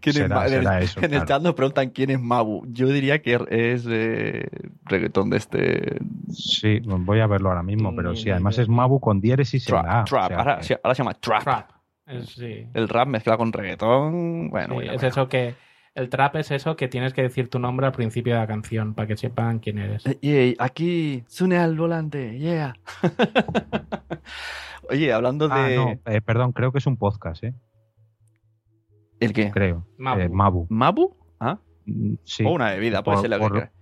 ¿Quién 0.00 0.16
es 0.16 0.22
Será- 0.22 0.46
en 0.46 0.52
el- 0.54 0.60
será 0.62 0.80
eso, 0.80 1.00
en 1.02 1.14
el 1.14 1.24
chat 1.24 1.42
nos 1.42 1.54
preguntan 1.54 1.90
quién 1.90 2.10
es 2.10 2.20
Mabu. 2.20 2.64
Yo 2.68 2.88
diría 2.88 3.20
que 3.22 3.38
es 3.50 3.86
eh, 3.88 4.46
reggaetón 4.84 5.30
de 5.30 5.36
este 5.38 5.98
sí, 6.30 6.80
voy 6.84 7.20
a 7.20 7.26
verlo 7.26 7.48
ahora 7.50 7.62
mismo, 7.62 7.94
pero 7.94 8.14
sí, 8.16 8.30
además 8.30 8.58
es 8.58 8.68
Mabu 8.68 9.00
con 9.00 9.20
diéresis 9.20 9.66
en 9.68 9.74
trap. 9.74 9.84
la 9.86 9.92
A, 9.92 10.02
o 10.02 10.04
trap. 10.04 10.28
sea 10.28 10.38
ahora, 10.38 10.56
que- 10.58 10.62
sí, 10.64 10.74
ahora 10.82 10.94
se 10.94 11.02
llama 11.02 11.14
trap. 11.14 11.42
Trap. 11.42 11.70
Es, 12.06 12.28
sí. 12.30 12.66
El 12.74 12.88
rap 12.88 13.08
mezclado 13.08 13.38
con 13.38 13.52
reggaetón. 13.52 14.50
Bueno, 14.50 14.68
Sí, 14.68 14.74
bueno, 14.74 14.92
es 14.92 14.96
bueno. 15.00 15.08
eso 15.08 15.28
que. 15.28 15.54
El 15.94 16.08
trap 16.08 16.34
es 16.36 16.50
eso 16.50 16.74
que 16.74 16.88
tienes 16.88 17.12
que 17.14 17.22
decir 17.22 17.48
tu 17.48 17.60
nombre 17.60 17.86
al 17.86 17.92
principio 17.92 18.34
de 18.34 18.40
la 18.40 18.48
canción 18.48 18.94
para 18.94 19.06
que 19.06 19.16
sepan 19.16 19.60
quién 19.60 19.78
eres. 19.78 20.04
Eh, 20.06 20.18
yey, 20.20 20.56
aquí, 20.58 21.22
Sune 21.28 21.56
al 21.56 21.76
volante, 21.78 22.36
yeah. 22.36 22.74
Oye, 24.90 25.12
hablando 25.12 25.48
de. 25.48 25.54
Ah, 25.54 25.68
no, 25.76 26.12
eh, 26.12 26.20
perdón, 26.20 26.52
creo 26.52 26.72
que 26.72 26.78
es 26.78 26.86
un 26.86 26.96
podcast, 26.96 27.44
¿eh? 27.44 27.54
¿El 29.20 29.32
qué? 29.32 29.50
Creo. 29.50 29.86
Mabu. 29.98 30.20
Eh, 30.20 30.28
Mabu. 30.28 30.66
¿Mabu? 30.70 31.16
Ah, 31.40 31.58
Mm, 31.86 32.14
Sí. 32.24 32.44
o 32.44 32.50
una 32.50 32.70
bebida, 32.70 33.02
puede 33.02 33.16
Por- 33.18 33.22
ser 33.28 33.30
que 33.30 33.38
por- 33.42 33.52
quiera. 33.52 33.72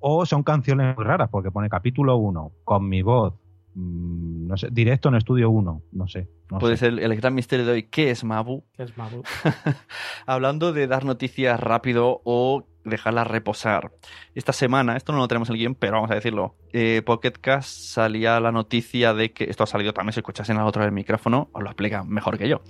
O 0.00 0.26
son 0.26 0.42
canciones 0.42 0.96
muy 0.96 1.04
raras, 1.04 1.28
porque 1.30 1.52
pone 1.52 1.68
capítulo 1.68 2.16
1, 2.16 2.50
con 2.64 2.88
mi 2.88 3.02
voz, 3.02 3.34
mm, 3.76 4.48
no 4.48 4.56
sé, 4.56 4.68
directo 4.72 5.08
en 5.10 5.14
estudio 5.14 5.48
1, 5.50 5.80
no 5.92 6.08
sé. 6.08 6.28
no 6.50 6.58
Puede 6.58 6.76
sé. 6.76 6.90
ser 6.90 6.98
el 7.00 7.14
gran 7.16 7.34
misterio 7.34 7.64
de 7.64 7.72
hoy. 7.72 7.82
¿Qué 7.84 8.10
es 8.10 8.24
Mabu? 8.24 8.64
Que 8.76 8.82
es 8.82 8.98
Mabu. 8.98 9.22
Hablando 10.26 10.72
de 10.72 10.86
dar 10.86 11.04
noticias 11.04 11.58
rápido 11.60 12.20
o 12.24 12.64
dejarlas 12.84 13.26
reposar. 13.28 13.92
Esta 14.34 14.52
semana, 14.52 14.96
esto 14.96 15.12
no 15.12 15.18
lo 15.18 15.28
tenemos 15.28 15.48
en 15.48 15.54
el 15.54 15.58
guion, 15.60 15.74
pero 15.76 15.94
vamos 15.94 16.10
a 16.10 16.14
decirlo. 16.14 16.56
Eh, 16.72 17.02
Pocket 17.06 17.32
Cast 17.40 17.68
salía 17.70 18.40
la 18.40 18.52
noticia 18.52 19.14
de 19.14 19.32
que. 19.32 19.44
Esto 19.44 19.64
ha 19.64 19.66
salido 19.66 19.92
también, 19.92 20.12
si 20.14 20.20
escuchas 20.20 20.50
en 20.50 20.56
el 20.56 20.62
otro 20.64 20.82
del 20.82 20.92
micrófono, 20.92 21.48
os 21.52 21.62
lo 21.62 21.68
explica 21.68 22.02
mejor 22.04 22.38
que 22.38 22.48
yo. 22.48 22.60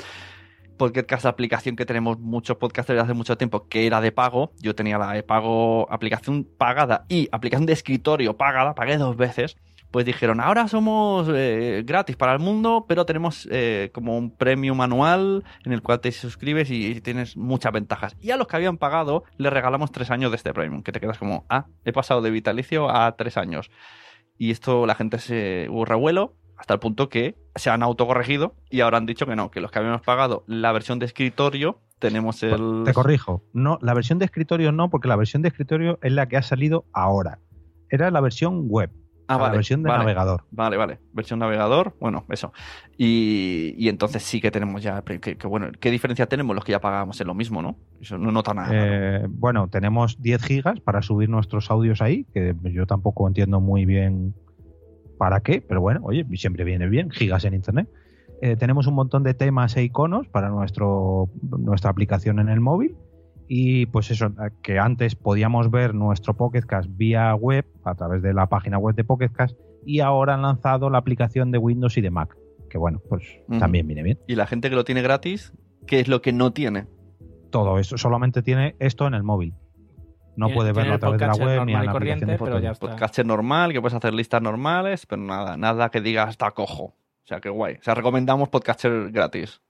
Pocket 0.83 1.05
Cast, 1.05 1.23
la 1.23 1.31
aplicación 1.31 1.77
que 1.77 1.87
tenemos 1.87 2.19
muchos 2.19 2.57
podcasters 2.57 2.97
desde 2.97 3.05
hace 3.05 3.15
mucho 3.15 3.39
tiempo, 3.39 3.69
que 3.69 3.87
era 3.87 4.01
de 4.01 4.11
pago. 4.11 4.51
Yo 4.59 4.75
tenía 4.75 4.99
la 4.99 5.13
de 5.13 5.23
pago, 5.23 5.87
aplicación 5.93 6.43
pagada 6.59 7.05
y 7.09 7.29
aplicación 7.31 7.67
de 7.67 7.73
escritorio 7.73 8.37
pagada, 8.37 8.75
pagué 8.75 8.97
dos 8.97 9.17
veces. 9.17 9.57
Pues 9.93 10.05
dijeron, 10.05 10.41
ahora 10.41 10.67
somos 10.67 11.29
eh, 11.33 11.85
gratis 11.87 12.17
para 12.17 12.33
el 12.33 12.41
mundo, 12.41 12.85
pero 12.89 13.07
tenemos 13.07 13.47
eh, 13.53 13.91
como 13.95 14.19
un 14.19 14.37
premium 14.37 14.81
anual 14.81 15.45
en 15.65 15.73
el 15.73 15.83
cual 15.83 16.01
te 16.01 16.11
suscribes 16.11 16.69
y 16.73 17.01
tienes 17.01 17.37
muchas 17.37 17.73
ventajas. 17.73 18.17
Y 18.21 18.33
a 18.33 18.37
los 18.37 18.49
que 18.49 18.57
habían 18.57 18.77
pagado 18.77 19.23
les 19.37 19.53
regalamos 19.53 19.93
tres 19.93 20.11
años 20.11 20.33
de 20.33 20.37
este 20.37 20.53
premium, 20.53 20.83
que 20.83 20.91
te 20.91 20.99
quedas 20.99 21.19
como, 21.19 21.47
ah, 21.49 21.67
he 21.85 21.93
pasado 21.93 22.23
de 22.23 22.33
vitalicio 22.33 22.91
a 22.91 23.15
tres 23.15 23.37
años. 23.37 23.71
Y 24.37 24.51
esto 24.51 24.85
la 24.87 24.97
gente 24.97 25.21
se 25.21 25.69
hubo 25.71 25.85
revuelo 25.85 26.35
hasta 26.63 26.75
el 26.75 26.79
punto 26.81 27.09
que 27.09 27.35
se 27.57 27.71
han 27.71 27.83
autocorregido 27.83 28.55
y 28.71 28.83
ahora 28.83 28.97
han 28.97 29.05
dicho 29.05 29.27
que 29.27 29.35
no, 29.35 29.51
que 29.51 29.61
los 29.61 29.73
que 29.73 29.81
habíamos 29.81 30.01
pagado 30.03 30.45
la 30.47 30.71
versión 30.71 31.01
de 31.01 31.07
escritorio 31.07 31.81
tenemos 31.99 32.41
el... 32.45 32.83
Te 32.85 32.95
corrijo, 32.95 33.43
no, 33.53 33.81
la 33.83 33.95
versión 33.95 34.21
de 34.21 34.27
escritorio 34.27 34.71
no, 34.71 34.89
porque 34.89 35.09
la 35.09 35.17
versión 35.17 35.43
de 35.43 35.49
escritorio 35.49 35.99
es 36.03 36.13
la 36.13 36.29
que 36.29 36.37
ha 36.37 36.43
salido 36.43 36.85
ahora. 36.93 37.41
Era 37.91 38.13
la 38.13 38.21
versión 38.21 38.69
web, 38.69 38.93
Ah, 39.27 39.35
la 39.37 39.43
vale, 39.43 39.57
versión 39.57 39.83
de 39.83 39.89
vale. 39.89 40.01
navegador. 40.05 40.45
Vale, 40.51 40.77
vale. 40.77 40.99
Versión 41.13 41.39
navegador, 41.39 41.97
bueno, 42.01 42.25
eso. 42.29 42.53
Y, 42.99 43.75
y 43.79 43.89
entonces 43.89 44.23
sí 44.23 44.41
que 44.41 44.51
tenemos 44.51 44.83
ya. 44.83 45.03
Que, 45.03 45.19
que 45.21 45.47
bueno, 45.47 45.69
¿qué 45.81 45.91
diferencia 45.91 46.27
tenemos 46.27 46.55
los 46.55 46.65
que 46.65 46.73
ya 46.73 46.81
pagábamos 46.81 47.21
en 47.21 47.27
lo 47.29 47.35
mismo, 47.35 47.63
no? 47.63 47.77
Eso 48.01 48.19
no 48.19 48.31
nota 48.31 48.53
nada. 48.53 48.69
Eh, 48.73 49.27
bueno, 49.29 49.69
tenemos 49.69 50.21
10 50.21 50.43
gigas 50.45 50.81
para 50.81 51.03
subir 51.03 51.29
nuestros 51.29 51.71
audios 51.71 52.03
ahí, 52.03 52.25
que 52.35 52.55
yo 52.65 52.87
tampoco 52.87 53.27
entiendo 53.27 53.61
muy 53.61 53.85
bien 53.87 54.35
para 55.23 55.39
qué, 55.39 55.61
pero 55.61 55.81
bueno, 55.81 56.01
oye, 56.03 56.27
siempre 56.35 56.65
viene 56.65 56.89
bien, 56.89 57.09
gigas 57.09 57.45
en 57.45 57.55
internet. 57.55 57.89
Eh, 58.41 58.57
tenemos 58.57 58.89
un 58.89 58.95
montón 58.95 59.23
de 59.23 59.35
temas 59.35 59.77
e 59.77 59.85
iconos 59.85 60.27
para 60.27 60.49
nuestro, 60.49 61.31
nuestra 61.43 61.93
aplicación 61.93 62.41
en 62.41 62.49
el 62.49 62.59
móvil. 62.59 62.97
Y 63.47 63.87
pues 63.87 64.11
eso, 64.11 64.33
que 64.65 64.81
antes 64.81 65.15
podíamos 65.15 65.71
ver 65.71 65.95
nuestro 65.95 66.35
Pocketcast 66.35 66.91
vía 66.97 67.33
web, 67.37 67.65
a 67.85 67.95
través 67.95 68.21
de 68.21 68.35
la 68.35 68.49
página 68.49 68.79
web 68.79 68.97
de 68.97 69.05
Pocketcast, 69.05 69.57
y 69.87 70.01
ahora 70.01 70.35
han 70.35 70.43
lanzado 70.43 70.91
la 70.91 70.99
aplicación 70.99 71.53
de 71.53 71.59
Windows 71.59 71.97
y 71.97 72.01
de 72.01 72.11
Mac, 72.11 72.37
que 72.69 72.77
bueno, 72.77 73.01
pues 73.09 73.23
también 73.61 73.87
viene 73.87 74.03
bien. 74.03 74.19
Y 74.27 74.35
la 74.35 74.49
gente 74.49 74.71
que 74.71 74.75
lo 74.75 74.83
tiene 74.83 75.03
gratis, 75.03 75.53
¿qué 75.87 76.01
es 76.01 76.09
lo 76.09 76.21
que 76.21 76.33
no 76.33 76.53
tiene? 76.53 76.89
Todo 77.51 77.79
esto, 77.79 77.97
solamente 77.97 78.43
tiene 78.43 78.75
esto 78.81 79.07
en 79.07 79.15
el 79.15 79.23
móvil. 79.23 79.55
No 80.37 80.49
puede 80.51 80.73
verlo 80.73 80.95
a 80.95 80.99
través 80.99 81.21
de 81.21 81.27
la 81.27 81.35
web 81.35 81.65
ni 81.67 81.73
y 81.73 81.75
la 81.75 81.81
aplicación 81.91 82.21
de 82.21 82.37
corriente, 82.37 82.39
pero 82.39 82.59
ya 82.59 82.71
está. 82.73 82.89
Podcast 82.89 83.19
normal, 83.21 83.73
que 83.73 83.81
puedes 83.81 83.95
hacer 83.95 84.15
listas 84.15 84.41
normales, 84.41 85.07
pero 85.07 85.23
nada, 85.23 85.57
nada 85.57 85.91
que 85.91 86.01
diga 86.01 86.29
está 86.29 86.51
cojo. 86.53 86.85
O 86.85 87.27
sea, 87.27 87.41
que 87.41 87.49
guay. 87.49 87.77
O 87.77 87.83
sea, 87.83 87.95
recomendamos 87.95 88.49
podcaster 88.49 89.11
gratis. 89.11 89.61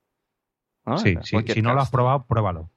¿No? 0.86 0.98
Sí, 0.98 1.16
sí, 1.22 1.36
si 1.46 1.62
no 1.62 1.74
lo 1.74 1.80
has 1.80 1.90
probado, 1.90 2.24
pruébalo. 2.26 2.70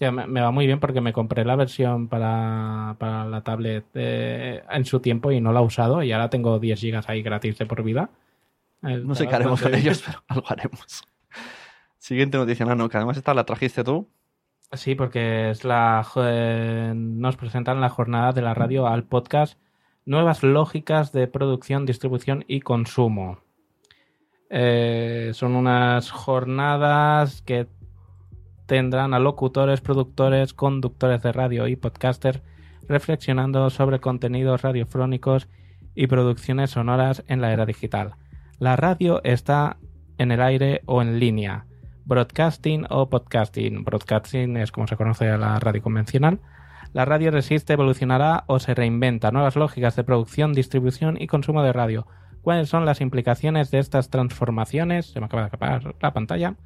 Me, 0.00 0.26
me 0.26 0.40
va 0.40 0.50
muy 0.50 0.66
bien 0.66 0.80
porque 0.80 1.00
me 1.00 1.12
compré 1.12 1.44
la 1.44 1.56
versión 1.56 2.08
para, 2.08 2.96
para 2.98 3.24
la 3.24 3.42
tablet 3.42 3.86
eh, 3.94 4.62
en 4.70 4.84
su 4.84 5.00
tiempo 5.00 5.32
y 5.32 5.40
no 5.40 5.52
la 5.52 5.60
he 5.60 5.62
usado 5.62 6.02
y 6.02 6.12
ahora 6.12 6.30
tengo 6.30 6.58
10 6.58 6.78
gigas 6.78 7.08
ahí 7.08 7.22
gratis 7.22 7.56
de 7.58 7.66
por 7.66 7.82
vida. 7.82 8.10
No 8.82 9.14
sé 9.14 9.26
qué 9.26 9.34
haremos 9.34 9.62
con 9.62 9.74
ellos, 9.74 10.02
pero 10.06 10.22
algo 10.28 10.46
haremos. 10.48 11.04
Siguiente 11.98 12.36
noticia, 12.36 12.66
no, 12.66 12.88
que 12.88 12.96
además 12.98 13.16
esta 13.16 13.32
la 13.32 13.44
trajiste 13.44 13.82
tú. 13.82 14.06
Sí, 14.76 14.94
porque 14.94 15.52
nos 16.94 17.36
presentan 17.36 17.80
la 17.80 17.88
jornada 17.88 18.32
de 18.32 18.42
la 18.42 18.54
radio 18.54 18.86
al 18.86 19.04
podcast 19.04 19.58
Nuevas 20.06 20.42
lógicas 20.42 21.12
de 21.12 21.26
producción, 21.28 21.86
distribución 21.86 22.44
y 22.46 22.60
consumo. 22.60 23.38
Eh, 24.50 25.30
son 25.32 25.56
unas 25.56 26.10
jornadas 26.10 27.40
que 27.40 27.68
tendrán 28.66 29.14
a 29.14 29.18
locutores, 29.18 29.80
productores, 29.80 30.52
conductores 30.52 31.22
de 31.22 31.32
radio 31.32 31.68
y 31.68 31.76
podcasters 31.76 32.42
reflexionando 32.86 33.70
sobre 33.70 34.00
contenidos 34.00 34.60
radiofónicos 34.60 35.48
y 35.94 36.06
producciones 36.06 36.72
sonoras 36.72 37.24
en 37.26 37.40
la 37.40 37.52
era 37.52 37.64
digital. 37.64 38.16
La 38.58 38.76
radio 38.76 39.22
está 39.24 39.78
en 40.18 40.32
el 40.32 40.42
aire 40.42 40.82
o 40.84 41.00
en 41.00 41.18
línea, 41.18 41.66
broadcasting 42.04 42.86
o 42.90 43.08
podcasting. 43.08 43.84
Broadcasting 43.84 44.56
es 44.56 44.72
como 44.72 44.86
se 44.86 44.96
conoce 44.96 45.28
a 45.28 45.38
la 45.38 45.58
radio 45.58 45.82
convencional. 45.82 46.40
La 46.92 47.04
radio 47.04 47.30
resiste, 47.30 47.72
evolucionará 47.72 48.44
o 48.46 48.58
se 48.58 48.74
reinventa. 48.74 49.30
Nuevas 49.30 49.56
lógicas 49.56 49.96
de 49.96 50.04
producción, 50.04 50.52
distribución 50.52 51.20
y 51.20 51.26
consumo 51.26 51.62
de 51.62 51.72
radio. 51.72 52.06
¿Cuáles 52.42 52.68
son 52.68 52.84
las 52.84 53.00
implicaciones 53.00 53.70
de 53.70 53.78
estas 53.78 54.10
transformaciones? 54.10 55.06
Se 55.06 55.18
me 55.18 55.26
acaba 55.26 55.42
de 55.42 55.46
escapar 55.46 55.94
la 56.00 56.12
pantalla. 56.12 56.56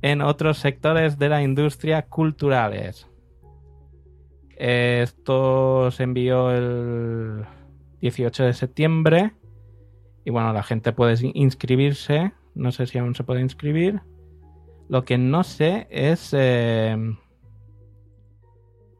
En 0.00 0.22
otros 0.22 0.58
sectores 0.58 1.18
de 1.18 1.28
la 1.28 1.42
industria 1.42 2.02
culturales. 2.02 3.08
Esto 4.56 5.90
se 5.90 6.04
envió 6.04 6.52
el 6.52 7.44
18 8.00 8.44
de 8.44 8.52
septiembre. 8.52 9.32
Y 10.24 10.30
bueno, 10.30 10.52
la 10.52 10.62
gente 10.62 10.92
puede 10.92 11.16
inscribirse. 11.34 12.32
No 12.54 12.72
sé 12.72 12.86
si 12.86 12.98
aún 12.98 13.14
se 13.14 13.24
puede 13.24 13.40
inscribir. 13.40 14.00
Lo 14.88 15.04
que 15.04 15.18
no 15.18 15.44
sé 15.44 15.86
es 15.90 16.30
eh, 16.32 16.96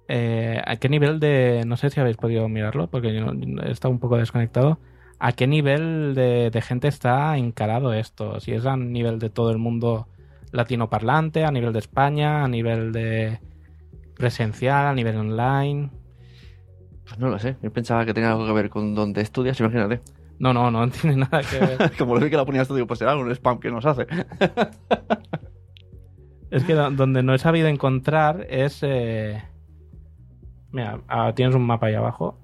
eh, 0.09 0.63
a 0.65 0.77
qué 0.77 0.89
nivel 0.89 1.21
de... 1.21 1.65
No 1.67 1.77
sé 1.77 1.91
si 1.91 2.01
habéis 2.01 2.17
podido 2.17 2.49
mirarlo 2.49 2.89
porque 2.89 3.15
yo 3.15 3.27
he 3.63 3.71
estado 3.71 3.93
un 3.93 4.01
poco 4.01 4.17
desconectado. 4.17 4.79
¿A 5.19 5.33
qué 5.33 5.47
nivel 5.47 6.15
de, 6.15 6.51
de 6.51 6.63
gente 6.63 6.89
está 6.89 7.37
encarado 7.37 7.93
esto? 7.93 8.41
Si 8.41 8.53
es 8.53 8.67
a 8.67 8.77
nivel 8.77 9.19
de 9.19 9.31
todo 9.31 9.51
el 9.51 9.59
mundo 9.59 10.09
latino 10.51 10.89
parlante, 10.89 11.45
a 11.45 11.51
nivel 11.51 11.73
de 11.73 11.79
España, 11.79 12.45
a 12.45 12.49
nivel 12.49 12.93
de 12.93 13.41
presencial, 14.17 14.87
a 14.87 14.95
nivel 14.95 15.17
online. 15.17 15.91
Pues 17.05 17.19
no 17.19 17.29
lo 17.29 17.39
sé. 17.39 17.57
Yo 17.63 17.73
pensaba 17.73 18.05
que 18.07 18.15
tenía 18.15 18.31
algo 18.31 18.47
que 18.47 18.53
ver 18.53 18.71
con 18.71 18.95
donde 18.95 19.21
estudias, 19.21 19.59
imagínate. 19.61 20.01
No, 20.39 20.53
no, 20.53 20.71
no 20.71 20.89
tiene 20.91 21.17
nada 21.17 21.41
que 21.43 21.59
ver. 21.59 21.93
Como 21.99 22.15
lo 22.15 22.21
vi 22.21 22.31
que 22.31 22.37
la 22.37 22.45
ponías 22.45 22.69
tú, 22.69 22.75
digo, 22.75 22.87
pues 22.87 22.99
será 22.99 23.17
un 23.17 23.31
spam 23.31 23.59
que 23.61 23.71
nos 23.71 23.85
hace. 23.87 24.07
es 26.51 26.65
que 26.65 26.75
do- 26.75 26.91
donde 26.91 27.23
no 27.23 27.35
he 27.35 27.39
sabido 27.39 27.69
encontrar 27.69 28.47
es... 28.49 28.81
eh, 28.83 29.43
Mira, 30.73 31.01
ah, 31.09 31.33
tienes 31.35 31.55
un 31.55 31.67
mapa 31.67 31.87
ahí 31.87 31.95
abajo. 31.95 32.39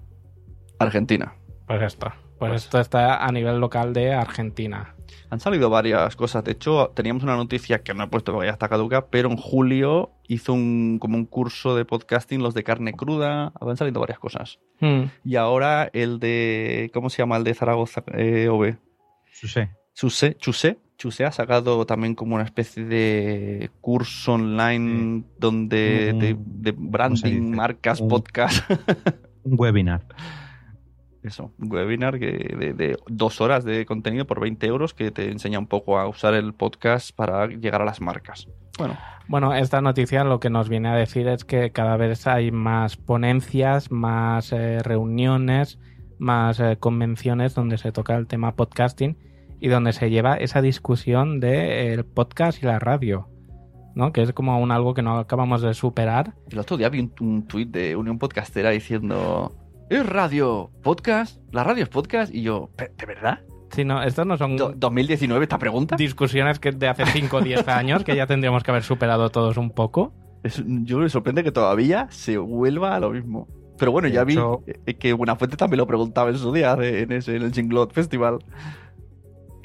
Argentina. 0.79 1.35
Pues 1.67 1.83
esto. 1.83 2.13
Pues, 2.39 2.65
esto 2.65 2.81
está 2.81 3.25
a 3.25 3.31
nivel 3.33 3.61
local 3.61 3.93
de 3.93 4.15
Argentina. 4.15 4.95
Han 5.31 5.41
salido 5.41 5.71
varias 5.71 6.17
cosas. 6.17 6.45
De 6.45 6.53
hecho, 6.53 6.91
teníamos 6.95 7.23
una 7.23 7.37
noticia 7.37 7.83
que 7.83 7.95
no 7.95 8.05
he 8.05 8.09
puesto 8.09 8.33
porque 8.33 8.47
ya 8.49 8.53
está 8.53 8.69
caduca, 8.69 9.07
pero 9.09 9.31
en 9.31 9.37
julio 9.37 10.11
hizo 10.29 10.53
un 10.53 10.99
como 11.01 11.17
un 11.17 11.25
curso 11.27 11.75
de 11.77 11.85
podcasting, 11.85 12.43
los 12.43 12.55
de 12.55 12.65
carne 12.65 12.93
cruda. 12.93 13.53
Han 13.61 13.77
salido 13.77 14.01
varias 14.01 14.19
cosas. 14.19 14.59
Hmm. 14.81 15.05
Y 15.25 15.37
ahora 15.37 15.91
el 15.93 16.19
de. 16.19 16.91
¿Cómo 16.95 17.11
se 17.11 17.19
llama? 17.23 17.37
El 17.37 17.45
de 17.45 17.55
Zaragoza 17.55 18.03
eh, 18.15 18.49
OV. 18.49 18.77
Susé. 19.33 19.71
Chuse, 19.95 20.37
Chuse, 20.39 20.79
Chuse 20.97 21.25
ha 21.25 21.33
sacado 21.33 21.85
también 21.85 22.15
como 22.15 22.37
una 22.37 22.45
especie 22.45 22.85
de 22.85 23.71
curso 23.81 24.35
online 24.35 25.25
donde 25.39 26.13
de, 26.15 26.37
de 26.39 26.73
¿cómo 26.75 26.87
se 26.87 26.91
branding, 26.91 27.51
marcas, 27.55 28.01
Un- 28.01 28.09
podcast. 28.09 28.71
Un 29.45 29.57
webinar. 29.59 30.03
Eso, 31.23 31.53
un 31.59 31.71
webinar 31.71 32.19
que 32.19 32.55
de, 32.59 32.73
de 32.73 32.99
dos 33.09 33.41
horas 33.41 33.65
de 33.65 33.85
contenido 33.85 34.27
por 34.27 34.41
20 34.41 34.67
euros 34.67 34.95
que 34.95 35.11
te 35.11 35.31
enseña 35.31 35.59
un 35.59 35.67
poco 35.67 35.99
a 35.99 36.09
usar 36.09 36.33
el 36.35 36.55
podcast 36.55 37.15
para 37.15 37.47
llegar 37.47 37.83
a 37.83 37.85
las 37.85 38.01
marcas. 38.01 38.49
Bueno, 38.79 38.97
Bueno, 39.29 39.55
esta 39.55 39.83
noticia 39.83 40.25
lo 40.25 40.41
que 40.41 40.49
nos 40.49 40.71
viene 40.71 40.89
a 40.89 40.95
decir 40.95 41.29
es 41.29 41.45
que 41.45 41.71
cada 41.73 41.97
vez 41.99 42.27
hay 42.27 42.51
más 42.51 42.97
ponencias, 42.97 43.91
más 43.91 44.53
eh, 44.53 44.79
reuniones, 44.83 45.79
más 46.19 46.59
eh, 46.61 46.79
convenciones 46.81 47.55
donde 47.55 47.77
se 47.77 47.93
toca 47.93 48.17
el 48.17 48.27
tema 48.27 48.57
podcasting 48.57 49.19
y 49.61 49.69
donde 49.69 49.93
se 49.93 50.09
lleva 50.09 50.37
esa 50.37 50.63
discusión 50.63 51.39
del 51.39 52.07
podcast 52.07 52.63
y 52.63 52.67
la 52.67 52.79
radio, 52.79 53.29
¿no? 53.95 54.13
Que 54.13 54.23
es 54.23 54.33
como 54.33 54.59
un 54.59 54.71
algo 54.71 54.95
que 54.95 55.03
no 55.03 55.19
acabamos 55.19 55.61
de 55.61 55.75
superar. 55.75 56.33
el 56.51 56.59
otro 56.59 56.79
día 56.79 56.89
vi 56.89 57.01
un, 57.01 57.13
un 57.21 57.47
tuit 57.47 57.71
de 57.71 57.95
Unión 57.97 58.19
Podcastera 58.19 58.71
diciendo: 58.71 59.53
¿Es 59.91 60.07
radio 60.07 60.71
podcast? 60.83 61.39
¿La 61.53 61.65
radio 61.65 61.83
es 61.83 61.89
podcast? 61.89 62.33
Y 62.35 62.43
yo, 62.43 62.71
"¿Pe- 62.77 62.93
¿de 62.97 63.07
verdad? 63.07 63.41
Si 63.73 63.85
no, 63.85 64.03
estos 64.03 64.27
no 64.27 64.37
son 64.37 64.57
Do- 64.57 64.73
¿2019 64.75 65.43
esta 65.43 65.59
pregunta? 65.59 65.97
discusiones 65.97 66.59
que 66.59 66.73
de 66.73 66.89
hace 66.89 67.05
5 67.07 67.37
o 67.39 67.41
10 67.41 67.67
años 67.69 68.03
que 68.05 68.17
ya 68.17 68.27
tendríamos 68.27 68.63
que 68.63 68.71
haber 68.71 68.83
superado 68.85 69.31
todos 69.31 69.57
un 69.57 69.71
poco. 69.71 70.13
Es- 70.43 70.63
yo 70.67 70.99
me 70.99 71.09
sorprende 71.09 71.43
que 71.45 71.53
todavía 71.53 72.07
se 72.11 72.39
vuelva 72.39 72.95
a 72.95 73.01
lo 73.01 73.11
mismo. 73.11 73.49
Pero 73.79 73.93
bueno, 73.93 74.09
De 74.09 74.15
ya 74.15 74.23
hecho- 74.23 74.63
vi 74.67 74.73
eh, 74.87 74.95
que 74.95 75.13
Buenafuente 75.13 75.57
también 75.57 75.79
lo 75.79 75.87
preguntaba 75.87 76.31
en 76.31 76.39
su 76.39 76.53
día 76.53 76.77
de- 76.77 77.03
en, 77.03 77.13
ese, 77.13 77.37
en 77.37 77.43
el 77.43 77.53
Jinglot 77.53 77.93
Festival. 77.93 78.39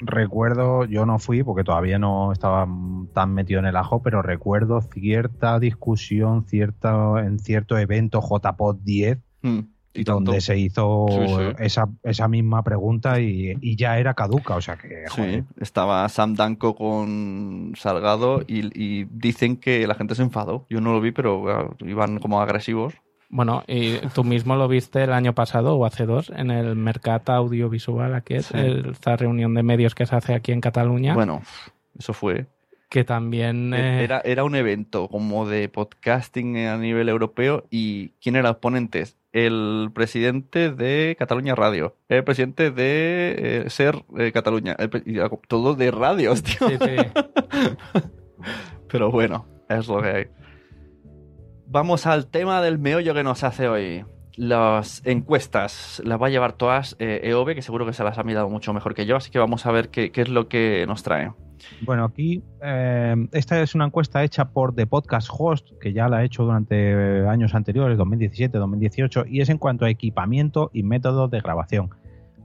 Recuerdo, 0.00 0.84
yo 0.84 1.06
no 1.06 1.18
fui 1.18 1.42
porque 1.42 1.64
todavía 1.64 1.98
no 1.98 2.32
estaba 2.32 2.66
tan 3.14 3.32
metido 3.32 3.60
en 3.60 3.66
el 3.66 3.76
ajo, 3.76 4.02
pero 4.02 4.22
recuerdo 4.22 4.80
cierta 4.82 5.58
discusión 5.58 6.44
cierta, 6.46 7.20
en 7.24 7.38
cierto 7.38 7.78
evento 7.78 8.20
JPod 8.20 8.78
10 8.82 9.18
Mm, 9.42 9.60
y 10.00 10.04
tanto. 10.04 10.24
donde 10.24 10.40
se 10.40 10.58
hizo 10.58 11.06
Sí, 11.08 11.18
sí. 11.28 11.42
Esa, 11.58 11.88
esa 12.02 12.28
misma 12.28 12.62
pregunta 12.62 13.20
y, 13.20 13.54
y 13.60 13.76
ya 13.76 13.98
era 13.98 14.14
caduca, 14.14 14.56
o 14.56 14.60
sea 14.60 14.76
que 14.76 15.04
Sí, 15.08 15.16
joder, 15.22 15.44
estaba 15.60 16.08
Sam 16.08 16.34
Danko 16.34 16.74
con 16.74 17.72
Salgado 17.76 18.42
y, 18.46 18.66
y 18.74 19.04
dicen 19.10 19.56
que 19.56 19.86
la 19.86 19.94
gente 19.94 20.14
se 20.14 20.22
enfadó. 20.22 20.66
Yo 20.70 20.80
no 20.80 20.92
lo 20.92 21.00
vi, 21.00 21.12
pero 21.12 21.74
iban 21.84 22.18
como 22.18 22.40
agresivos. 22.40 22.94
Bueno, 23.28 23.64
y 23.66 23.96
tú 24.14 24.22
mismo 24.22 24.54
lo 24.54 24.68
viste 24.68 25.02
el 25.02 25.12
año 25.12 25.34
pasado 25.34 25.74
o 25.76 25.84
hace 25.84 26.06
dos 26.06 26.30
en 26.30 26.52
el 26.52 26.76
Mercat 26.76 27.28
Audiovisual, 27.28 28.14
aquí 28.14 28.34
es 28.34 28.46
Sí. 28.46 28.56
esta 28.90 29.16
reunión 29.16 29.52
de 29.54 29.64
medios 29.64 29.96
que 29.96 30.06
se 30.06 30.14
hace 30.14 30.32
aquí 30.34 30.52
en 30.52 30.60
Cataluña, 30.60 31.12
Bueno, 31.14 31.42
eso 31.98 32.12
fue. 32.12 32.46
que 32.88 33.02
también... 33.02 33.74
eh, 33.74 34.04
Era, 34.04 34.20
era 34.20 34.44
un 34.44 34.54
evento 34.54 35.08
como 35.08 35.44
de 35.48 35.68
podcasting 35.68 36.56
a 36.68 36.76
nivel 36.78 37.08
europeo 37.08 37.64
y 37.68 38.10
¿quién 38.22 38.36
eran 38.36 38.52
los 38.52 38.58
ponentes? 38.58 39.16
El 39.36 39.90
presidente 39.92 40.70
de 40.70 41.14
Cataluña 41.18 41.54
Radio, 41.54 41.94
el 42.08 42.24
presidente 42.24 42.70
de 42.70 43.64
eh, 43.66 43.68
Ser 43.68 44.02
eh, 44.16 44.32
Cataluña, 44.32 44.74
el 44.78 44.88
todo 45.46 45.74
de 45.74 45.90
radios, 45.90 46.42
tío. 46.42 46.66
sí, 46.70 46.78
sí. 46.80 48.00
Pero 48.90 49.10
bueno, 49.10 49.46
es 49.68 49.88
lo 49.88 50.00
que 50.00 50.08
hay. 50.08 50.26
Vamos 51.66 52.06
al 52.06 52.28
tema 52.28 52.62
del 52.62 52.78
meollo 52.78 53.12
que 53.12 53.22
nos 53.22 53.44
hace 53.44 53.68
hoy. 53.68 54.06
Las 54.36 55.02
encuestas 55.04 56.00
las 56.02 56.18
va 56.18 56.28
a 56.28 56.30
llevar 56.30 56.54
todas 56.54 56.96
eh, 56.98 57.20
EOB, 57.24 57.56
que 57.56 57.60
seguro 57.60 57.84
que 57.84 57.92
se 57.92 58.04
las 58.04 58.16
ha 58.16 58.22
mirado 58.22 58.48
mucho 58.48 58.72
mejor 58.72 58.94
que 58.94 59.04
yo, 59.04 59.16
así 59.16 59.30
que 59.30 59.38
vamos 59.38 59.66
a 59.66 59.70
ver 59.70 59.90
qué, 59.90 60.12
qué 60.12 60.22
es 60.22 60.30
lo 60.30 60.48
que 60.48 60.86
nos 60.88 61.02
trae. 61.02 61.32
Bueno, 61.80 62.04
aquí 62.04 62.42
eh, 62.62 63.14
esta 63.32 63.60
es 63.62 63.74
una 63.74 63.86
encuesta 63.86 64.22
hecha 64.24 64.48
por 64.50 64.74
The 64.74 64.86
Podcast 64.86 65.28
Host, 65.30 65.68
que 65.80 65.92
ya 65.92 66.08
la 66.08 66.18
ha 66.18 66.24
hecho 66.24 66.44
durante 66.44 67.26
años 67.28 67.54
anteriores, 67.54 67.98
2017, 67.98 68.58
2018, 68.58 69.24
y 69.28 69.40
es 69.40 69.48
en 69.48 69.58
cuanto 69.58 69.84
a 69.84 69.90
equipamiento 69.90 70.70
y 70.72 70.82
métodos 70.82 71.30
de 71.30 71.40
grabación. 71.40 71.90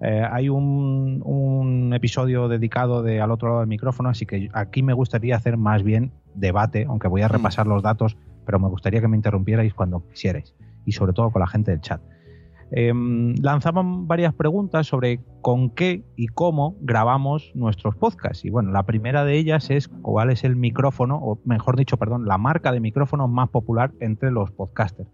Eh, 0.01 0.26
hay 0.32 0.49
un, 0.49 1.22
un 1.24 1.93
episodio 1.93 2.47
dedicado 2.47 3.03
de 3.03 3.22
al 3.22 3.30
otro 3.32 3.49
lado 3.49 3.59
del 3.59 3.70
micrófono, 3.70 4.09
así 4.09 4.26
que 4.26 4.49
aquí 4.53 4.82
me 4.82 4.93
gustaría 4.93 5.36
hacer 5.36 5.57
más 5.57 5.84
bien 5.84 6.12
debate, 6.34 6.86
aunque 6.88 7.07
voy 7.07 7.22
a 7.22 7.28
Mm. 7.28 7.32
repasar 7.32 7.68
los 7.68 7.84
datos, 7.84 8.18
pero 8.45 8.59
me 8.59 8.68
gustaría 8.68 8.99
que 9.01 9.07
me 9.07 9.16
interrumpierais 9.18 9.74
cuando 9.74 10.03
quisierais, 10.09 10.55
y 10.86 10.93
sobre 10.93 11.14
todo 11.14 11.30
con 11.30 11.39
la 11.41 11.47
gente 11.47 11.72
del 11.72 11.82
chat. 11.82 12.01
Eh, 12.74 12.93
lanzaban 13.41 14.07
varias 14.07 14.34
preguntas 14.34 14.88
sobre 14.88 15.19
con 15.41 15.72
qué 15.72 16.05
y 16.15 16.28
cómo 16.28 16.78
grabamos 16.80 17.51
nuestros 17.53 17.95
podcasts. 17.97 18.45
Y 18.45 18.49
bueno, 18.49 18.72
la 18.72 18.84
primera 18.84 19.26
de 19.26 19.38
ellas 19.38 19.69
es 19.69 19.89
cuál 19.89 20.30
es 20.30 20.45
el 20.45 20.55
micrófono, 20.55 21.17
o 21.17 21.39
mejor 21.43 21.76
dicho, 21.76 21.97
perdón, 21.97 22.26
la 22.26 22.38
marca 22.38 22.72
de 22.72 22.80
micrófono 22.80 23.28
más 23.28 23.49
popular 23.49 23.91
entre 23.99 24.32
los 24.32 24.51
podcasters. 24.51 25.09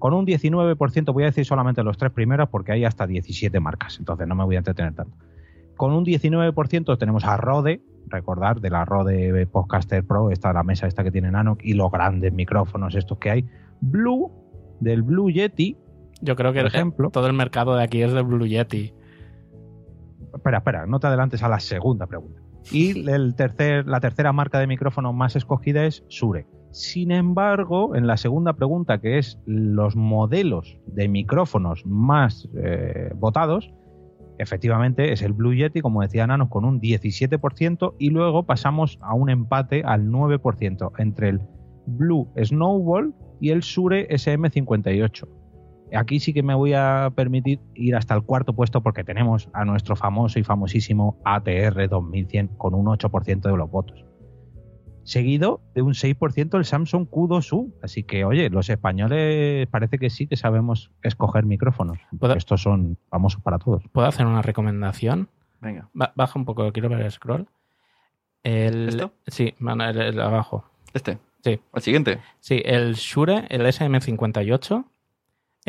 Con 0.00 0.12
un 0.12 0.26
19%, 0.26 1.12
voy 1.12 1.22
a 1.22 1.26
decir 1.26 1.44
solamente 1.44 1.84
los 1.84 1.96
tres 1.98 2.10
primeros 2.10 2.48
porque 2.48 2.72
hay 2.72 2.84
hasta 2.84 3.06
17 3.06 3.60
marcas, 3.60 3.98
entonces 3.98 4.26
no 4.26 4.34
me 4.34 4.44
voy 4.44 4.56
a 4.56 4.58
entretener 4.58 4.94
tanto. 4.94 5.16
Con 5.76 5.92
un 5.92 6.04
19% 6.04 6.98
tenemos 6.98 7.24
a 7.24 7.36
Rode, 7.36 7.80
recordar 8.08 8.60
de 8.60 8.70
la 8.70 8.84
Rode 8.84 9.46
Podcaster 9.46 10.04
Pro, 10.04 10.30
esta 10.32 10.52
la 10.52 10.64
mesa 10.64 10.88
esta 10.88 11.04
que 11.04 11.12
tiene 11.12 11.30
Nanoc 11.30 11.60
y 11.62 11.74
los 11.74 11.92
grandes 11.92 12.32
micrófonos 12.32 12.96
estos 12.96 13.18
que 13.18 13.30
hay. 13.30 13.44
Blue, 13.80 14.32
del 14.80 15.02
Blue 15.02 15.30
Yeti, 15.30 15.76
Yo 16.20 16.36
creo 16.36 16.52
que 16.52 16.60
Por 16.60 16.66
el- 16.70 16.74
ejemplo. 16.74 17.10
todo 17.10 17.26
el 17.26 17.32
mercado 17.32 17.76
de 17.76 17.82
aquí 17.84 18.02
es 18.02 18.12
de 18.12 18.22
Blue 18.22 18.46
Yeti. 18.46 18.92
Espera, 20.34 20.58
espera, 20.58 20.86
no 20.86 21.00
te 21.00 21.06
adelantes 21.06 21.42
a 21.42 21.48
la 21.48 21.60
segunda 21.60 22.06
pregunta. 22.06 22.40
Y 22.70 23.08
el 23.08 23.34
tercer, 23.34 23.86
la 23.86 24.00
tercera 24.00 24.32
marca 24.32 24.58
de 24.58 24.66
micrófono 24.66 25.12
más 25.12 25.36
escogida 25.36 25.84
es 25.84 26.04
Sure. 26.08 26.46
Sin 26.70 27.12
embargo, 27.12 27.96
en 27.96 28.06
la 28.06 28.16
segunda 28.18 28.52
pregunta, 28.52 29.00
que 29.00 29.16
es 29.18 29.38
los 29.46 29.96
modelos 29.96 30.78
de 30.86 31.08
micrófonos 31.08 31.86
más 31.86 32.46
eh, 32.56 33.10
votados, 33.14 33.72
efectivamente 34.38 35.12
es 35.12 35.22
el 35.22 35.32
Blue 35.32 35.54
Yeti, 35.54 35.80
como 35.80 36.02
decía 36.02 36.26
Nanos, 36.26 36.50
con 36.50 36.64
un 36.66 36.78
17%, 36.80 37.94
y 37.98 38.10
luego 38.10 38.44
pasamos 38.44 38.98
a 39.00 39.14
un 39.14 39.30
empate 39.30 39.82
al 39.84 40.08
9% 40.10 40.92
entre 40.98 41.30
el 41.30 41.40
Blue 41.86 42.28
Snowball 42.36 43.14
y 43.40 43.48
el 43.50 43.62
Sure 43.62 44.06
SM58. 44.10 45.26
Aquí 45.96 46.20
sí 46.20 46.32
que 46.34 46.42
me 46.42 46.54
voy 46.54 46.74
a 46.74 47.10
permitir 47.14 47.60
ir 47.74 47.96
hasta 47.96 48.14
el 48.14 48.22
cuarto 48.22 48.52
puesto 48.54 48.82
porque 48.82 49.04
tenemos 49.04 49.48
a 49.52 49.64
nuestro 49.64 49.96
famoso 49.96 50.38
y 50.38 50.42
famosísimo 50.44 51.20
ATR 51.24 51.88
2100 51.88 52.48
con 52.58 52.74
un 52.74 52.86
8% 52.86 53.40
de 53.50 53.56
los 53.56 53.70
votos. 53.70 54.04
seguido 55.04 55.62
de 55.74 55.80
un 55.80 55.94
6% 55.94 56.58
el 56.58 56.66
Samsung 56.66 57.08
Q2U. 57.08 57.72
Así 57.82 58.02
que, 58.02 58.26
oye, 58.26 58.50
los 58.50 58.68
españoles 58.68 59.66
parece 59.68 59.98
que 59.98 60.10
sí 60.10 60.26
que 60.26 60.36
sabemos 60.36 60.90
escoger 61.02 61.46
micrófonos. 61.46 61.96
¿Puedo- 62.18 62.34
Estos 62.34 62.60
son 62.60 62.98
famosos 63.08 63.40
para 63.40 63.58
todos. 63.58 63.82
¿Puedo 63.90 64.06
hacer 64.06 64.26
una 64.26 64.42
recomendación? 64.42 65.30
Venga. 65.62 65.88
Ba- 65.94 66.12
baja 66.14 66.38
un 66.38 66.44
poco, 66.44 66.70
quiero 66.72 66.90
ver 66.90 67.00
el 67.00 67.10
scroll. 67.10 67.48
El, 68.42 68.88
¿Esto? 68.90 69.12
Sí, 69.26 69.54
man, 69.58 69.80
el, 69.80 69.98
el 69.98 70.20
abajo. 70.20 70.64
Este. 70.92 71.16
Sí. 71.42 71.58
El 71.74 71.82
siguiente. 71.82 72.18
Sí, 72.40 72.60
el 72.64 72.92
Shure, 72.94 73.46
el 73.48 73.62
SM58, 73.64 74.84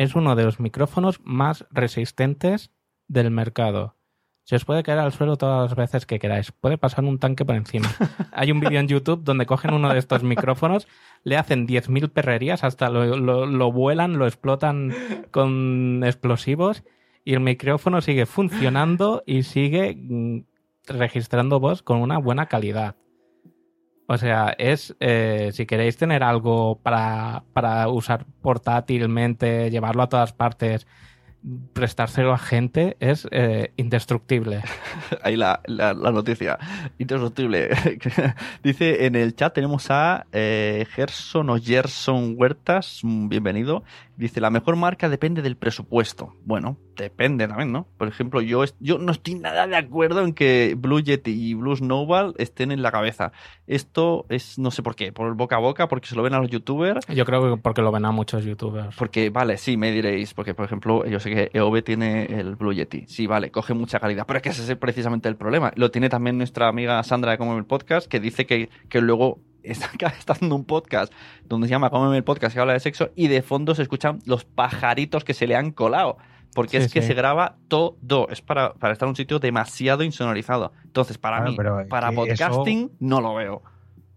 es 0.02 0.14
uno 0.14 0.34
de 0.34 0.44
los 0.44 0.60
micrófonos 0.60 1.20
más 1.24 1.66
resistentes 1.70 2.70
del 3.06 3.30
mercado. 3.30 3.96
Se 4.44 4.56
os 4.56 4.64
puede 4.64 4.82
caer 4.82 4.98
al 4.98 5.12
suelo 5.12 5.36
todas 5.36 5.68
las 5.70 5.76
veces 5.76 6.06
que 6.06 6.18
queráis. 6.18 6.52
Puede 6.52 6.78
pasar 6.78 7.04
un 7.04 7.18
tanque 7.18 7.44
por 7.44 7.54
encima. 7.54 7.88
Hay 8.32 8.50
un 8.50 8.60
vídeo 8.60 8.80
en 8.80 8.88
YouTube 8.88 9.22
donde 9.22 9.44
cogen 9.44 9.74
uno 9.74 9.92
de 9.92 9.98
estos 9.98 10.22
micrófonos, 10.22 10.88
le 11.22 11.36
hacen 11.36 11.68
10.000 11.68 12.08
perrerías, 12.10 12.64
hasta 12.64 12.88
lo, 12.88 13.16
lo- 13.18 13.44
lo 13.46 13.72
vuelan, 13.72 14.16
lo 14.16 14.26
explotan 14.26 14.94
con 15.30 16.02
explosivos 16.04 16.82
y 17.22 17.34
el 17.34 17.40
micrófono 17.40 18.00
sigue 18.00 18.24
funcionando 18.24 19.22
y 19.26 19.42
sigue 19.42 19.94
mm, 19.96 20.44
registrando 20.86 21.60
voz 21.60 21.82
con 21.82 21.98
una 21.98 22.16
buena 22.18 22.46
calidad. 22.46 22.96
O 24.10 24.18
sea, 24.18 24.56
es 24.58 24.96
eh, 24.98 25.50
si 25.52 25.66
queréis 25.66 25.96
tener 25.96 26.24
algo 26.24 26.80
para, 26.82 27.44
para 27.52 27.86
usar 27.86 28.26
portátilmente, 28.42 29.70
llevarlo 29.70 30.02
a 30.02 30.08
todas 30.08 30.32
partes, 30.32 30.84
prestárselo 31.74 32.32
a 32.32 32.38
gente, 32.38 32.96
es 32.98 33.28
eh, 33.30 33.72
indestructible. 33.76 34.62
Ahí 35.22 35.36
la, 35.36 35.60
la, 35.64 35.94
la 35.94 36.10
noticia. 36.10 36.58
Indestructible. 36.98 37.70
Dice 38.64 39.06
en 39.06 39.14
el 39.14 39.36
chat 39.36 39.54
tenemos 39.54 39.92
a 39.92 40.26
eh, 40.32 40.86
Gerson 40.90 41.48
o 41.48 41.56
Gerson 41.60 42.34
Huertas. 42.36 43.02
Bienvenido. 43.04 43.84
Dice, 44.16 44.40
la 44.40 44.50
mejor 44.50 44.74
marca 44.74 45.08
depende 45.08 45.40
del 45.40 45.56
presupuesto. 45.56 46.34
Bueno, 46.44 46.78
depende 47.00 47.48
también, 47.48 47.72
¿no? 47.72 47.86
Por 47.98 48.08
ejemplo, 48.08 48.40
yo, 48.40 48.64
yo 48.78 48.98
no 48.98 49.12
estoy 49.12 49.34
nada 49.34 49.66
de 49.66 49.76
acuerdo 49.76 50.22
en 50.22 50.32
que 50.32 50.76
Blue 50.78 51.00
Yeti 51.00 51.30
y 51.30 51.54
Blue 51.54 51.76
Snowball 51.76 52.34
estén 52.38 52.70
en 52.70 52.82
la 52.82 52.92
cabeza. 52.92 53.32
Esto 53.66 54.26
es, 54.28 54.58
no 54.58 54.70
sé 54.70 54.82
por 54.82 54.94
qué, 54.94 55.12
por 55.12 55.28
el 55.28 55.34
boca 55.34 55.56
a 55.56 55.58
boca, 55.58 55.88
porque 55.88 56.08
se 56.08 56.14
lo 56.14 56.22
ven 56.22 56.34
a 56.34 56.38
los 56.38 56.50
youtubers. 56.50 57.06
Yo 57.06 57.24
creo 57.24 57.56
que 57.56 57.60
porque 57.60 57.82
lo 57.82 57.90
ven 57.90 58.04
a 58.04 58.10
muchos 58.10 58.44
youtubers. 58.44 58.94
Porque, 58.96 59.30
vale, 59.30 59.56
sí, 59.56 59.76
me 59.76 59.90
diréis, 59.90 60.34
porque 60.34 60.54
por 60.54 60.64
ejemplo, 60.64 61.04
yo 61.06 61.18
sé 61.20 61.30
que 61.30 61.50
EOB 61.52 61.82
tiene 61.82 62.26
el 62.26 62.56
Blue 62.56 62.72
Yeti. 62.72 63.06
Sí, 63.06 63.26
vale, 63.26 63.50
coge 63.50 63.74
mucha 63.74 63.98
calidad, 63.98 64.26
pero 64.26 64.38
es 64.38 64.42
que 64.42 64.48
ese 64.50 64.70
es 64.70 64.78
precisamente 64.78 65.28
el 65.28 65.36
problema. 65.36 65.72
Lo 65.76 65.90
tiene 65.90 66.08
también 66.08 66.38
nuestra 66.38 66.68
amiga 66.68 67.02
Sandra 67.02 67.32
de 67.32 67.38
Cómeme 67.38 67.58
el 67.58 67.66
Podcast, 67.66 68.06
que 68.06 68.20
dice 68.20 68.46
que, 68.46 68.68
que 68.88 69.00
luego 69.00 69.40
está, 69.62 69.90
está 70.18 70.32
haciendo 70.32 70.56
un 70.56 70.64
podcast 70.64 71.12
donde 71.44 71.66
se 71.66 71.72
llama 71.72 71.90
Cómeme 71.90 72.16
el 72.16 72.24
Podcast, 72.24 72.54
que 72.54 72.60
habla 72.60 72.72
de 72.72 72.80
sexo, 72.80 73.10
y 73.14 73.28
de 73.28 73.42
fondo 73.42 73.74
se 73.74 73.82
escuchan 73.82 74.20
los 74.24 74.44
pajaritos 74.44 75.24
que 75.24 75.34
se 75.34 75.46
le 75.46 75.56
han 75.56 75.72
colado. 75.72 76.18
Porque 76.54 76.78
Sí, 76.80 76.86
es 76.86 76.92
que 76.92 77.02
sí. 77.02 77.08
se 77.08 77.14
graba 77.14 77.56
todo. 77.68 78.28
Es 78.28 78.42
para, 78.42 78.74
para 78.74 78.92
estar 78.92 79.06
en 79.06 79.10
un 79.10 79.16
sitio 79.16 79.38
demasiado 79.38 80.02
insonorizado. 80.02 80.72
Entonces, 80.84 81.16
para 81.18 81.36
Claro, 81.38 81.50
mí, 81.52 81.56
pero 81.56 81.88
para 81.88 82.10
podcasting, 82.12 82.90
no 83.00 83.20
lo 83.20 83.34
veo. 83.36 83.62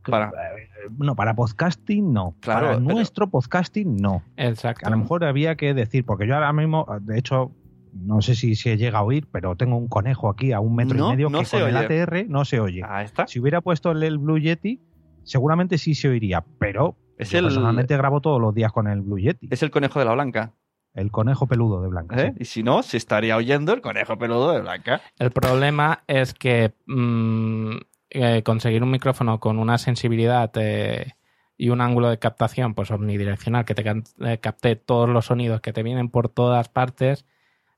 Para, 0.07 0.29
Eh, 0.29 0.89
No, 0.97 1.15
para 1.15 1.33
podcasting 1.35 2.11
no. 2.11 2.35
Claro, 2.41 2.65
para 2.67 2.77
pero- 2.79 2.93
nuestro 2.93 3.29
podcasting 3.29 3.95
no. 3.97 4.23
Exacto. 4.35 4.85
A 4.85 4.89
lo 4.89 4.97
mejor 4.97 5.23
había 5.23 5.55
que 5.55 5.73
decir, 5.73 6.05
porque 6.05 6.27
yo 6.27 6.33
ahora 6.35 6.51
mismo, 6.53 6.85
de 7.01 7.17
hecho, 7.19 7.51
no 7.93 8.21
sé 8.21 8.33
si 8.35 8.55
se 8.55 8.75
llega 8.77 8.99
a 8.99 9.03
oír, 9.03 9.27
pero 9.31 9.55
tengo 9.55 9.77
un 9.77 9.87
conejo 9.87 10.27
aquí 10.29 10.51
a 10.51 10.59
un 10.59 10.75
metro 10.75 10.97
No, 10.97 11.07
y 11.09 11.11
medio 11.11 11.29
no 11.29 11.39
que 11.39 11.45
se 11.45 11.59
con 11.59 11.69
el 11.69 11.75
oye. 11.77 11.85
ATR 11.85 12.25
no 12.27 12.43
se 12.45 12.59
oye. 12.59 12.81
Ahí 12.85 13.05
está. 13.05 13.27
Si 13.27 13.39
hubiera 13.39 13.61
puesto 13.61 13.91
el, 13.91 14.01
el 14.03 14.17
Blue 14.17 14.39
Yeti, 14.39 14.81
seguramente 15.23 15.77
sí 15.77 15.93
se 15.95 16.09
oiría, 16.09 16.43
pero 16.59 16.97
Es 17.17 17.29
yo 17.29 17.37
el- 17.37 17.45
personalmente 17.45 17.95
grabo 17.95 18.19
todos 18.19 18.41
los 18.41 18.53
días 18.53 18.71
con 18.71 18.87
el 18.87 19.01
Blue 19.01 19.19
Yeti, 19.19 19.47
Es 19.51 19.61
el 19.63 19.69
conejo 19.71 19.99
de 19.99 20.05
la 20.05 20.13
blanca. 20.15 20.51
El 20.93 21.11
conejo 21.11 21.47
peludo 21.47 21.81
de 21.81 21.89
Blanca. 21.89 22.21
¿eh? 22.21 22.33
sí. 22.35 22.41
Y 22.41 22.45
si 22.45 22.63
no, 22.63 22.83
se 22.83 22.97
estaría 22.97 23.35
oyendo 23.35 23.73
el 23.73 23.81
conejo 23.81 24.17
peludo 24.17 24.51
de 24.51 24.61
blanca. 24.61 25.01
El 25.17 25.31
problema 25.31 26.03
es 26.07 26.33
que 26.33 26.73
mm, 26.85 27.77
eh, 28.11 28.43
conseguir 28.43 28.83
un 28.83 28.91
micrófono 28.91 29.39
con 29.39 29.59
una 29.59 29.77
sensibilidad 29.77 30.51
eh, 30.55 31.13
y 31.57 31.69
un 31.69 31.81
ángulo 31.81 32.09
de 32.09 32.19
captación 32.19 32.73
pues 32.73 32.91
omnidireccional 32.91 33.65
que 33.65 33.75
te 33.75 33.83
eh, 33.89 34.37
capte 34.39 34.75
todos 34.75 35.09
los 35.09 35.27
sonidos 35.27 35.61
que 35.61 35.73
te 35.73 35.83
vienen 35.83 36.09
por 36.09 36.29
todas 36.29 36.69
partes, 36.69 37.25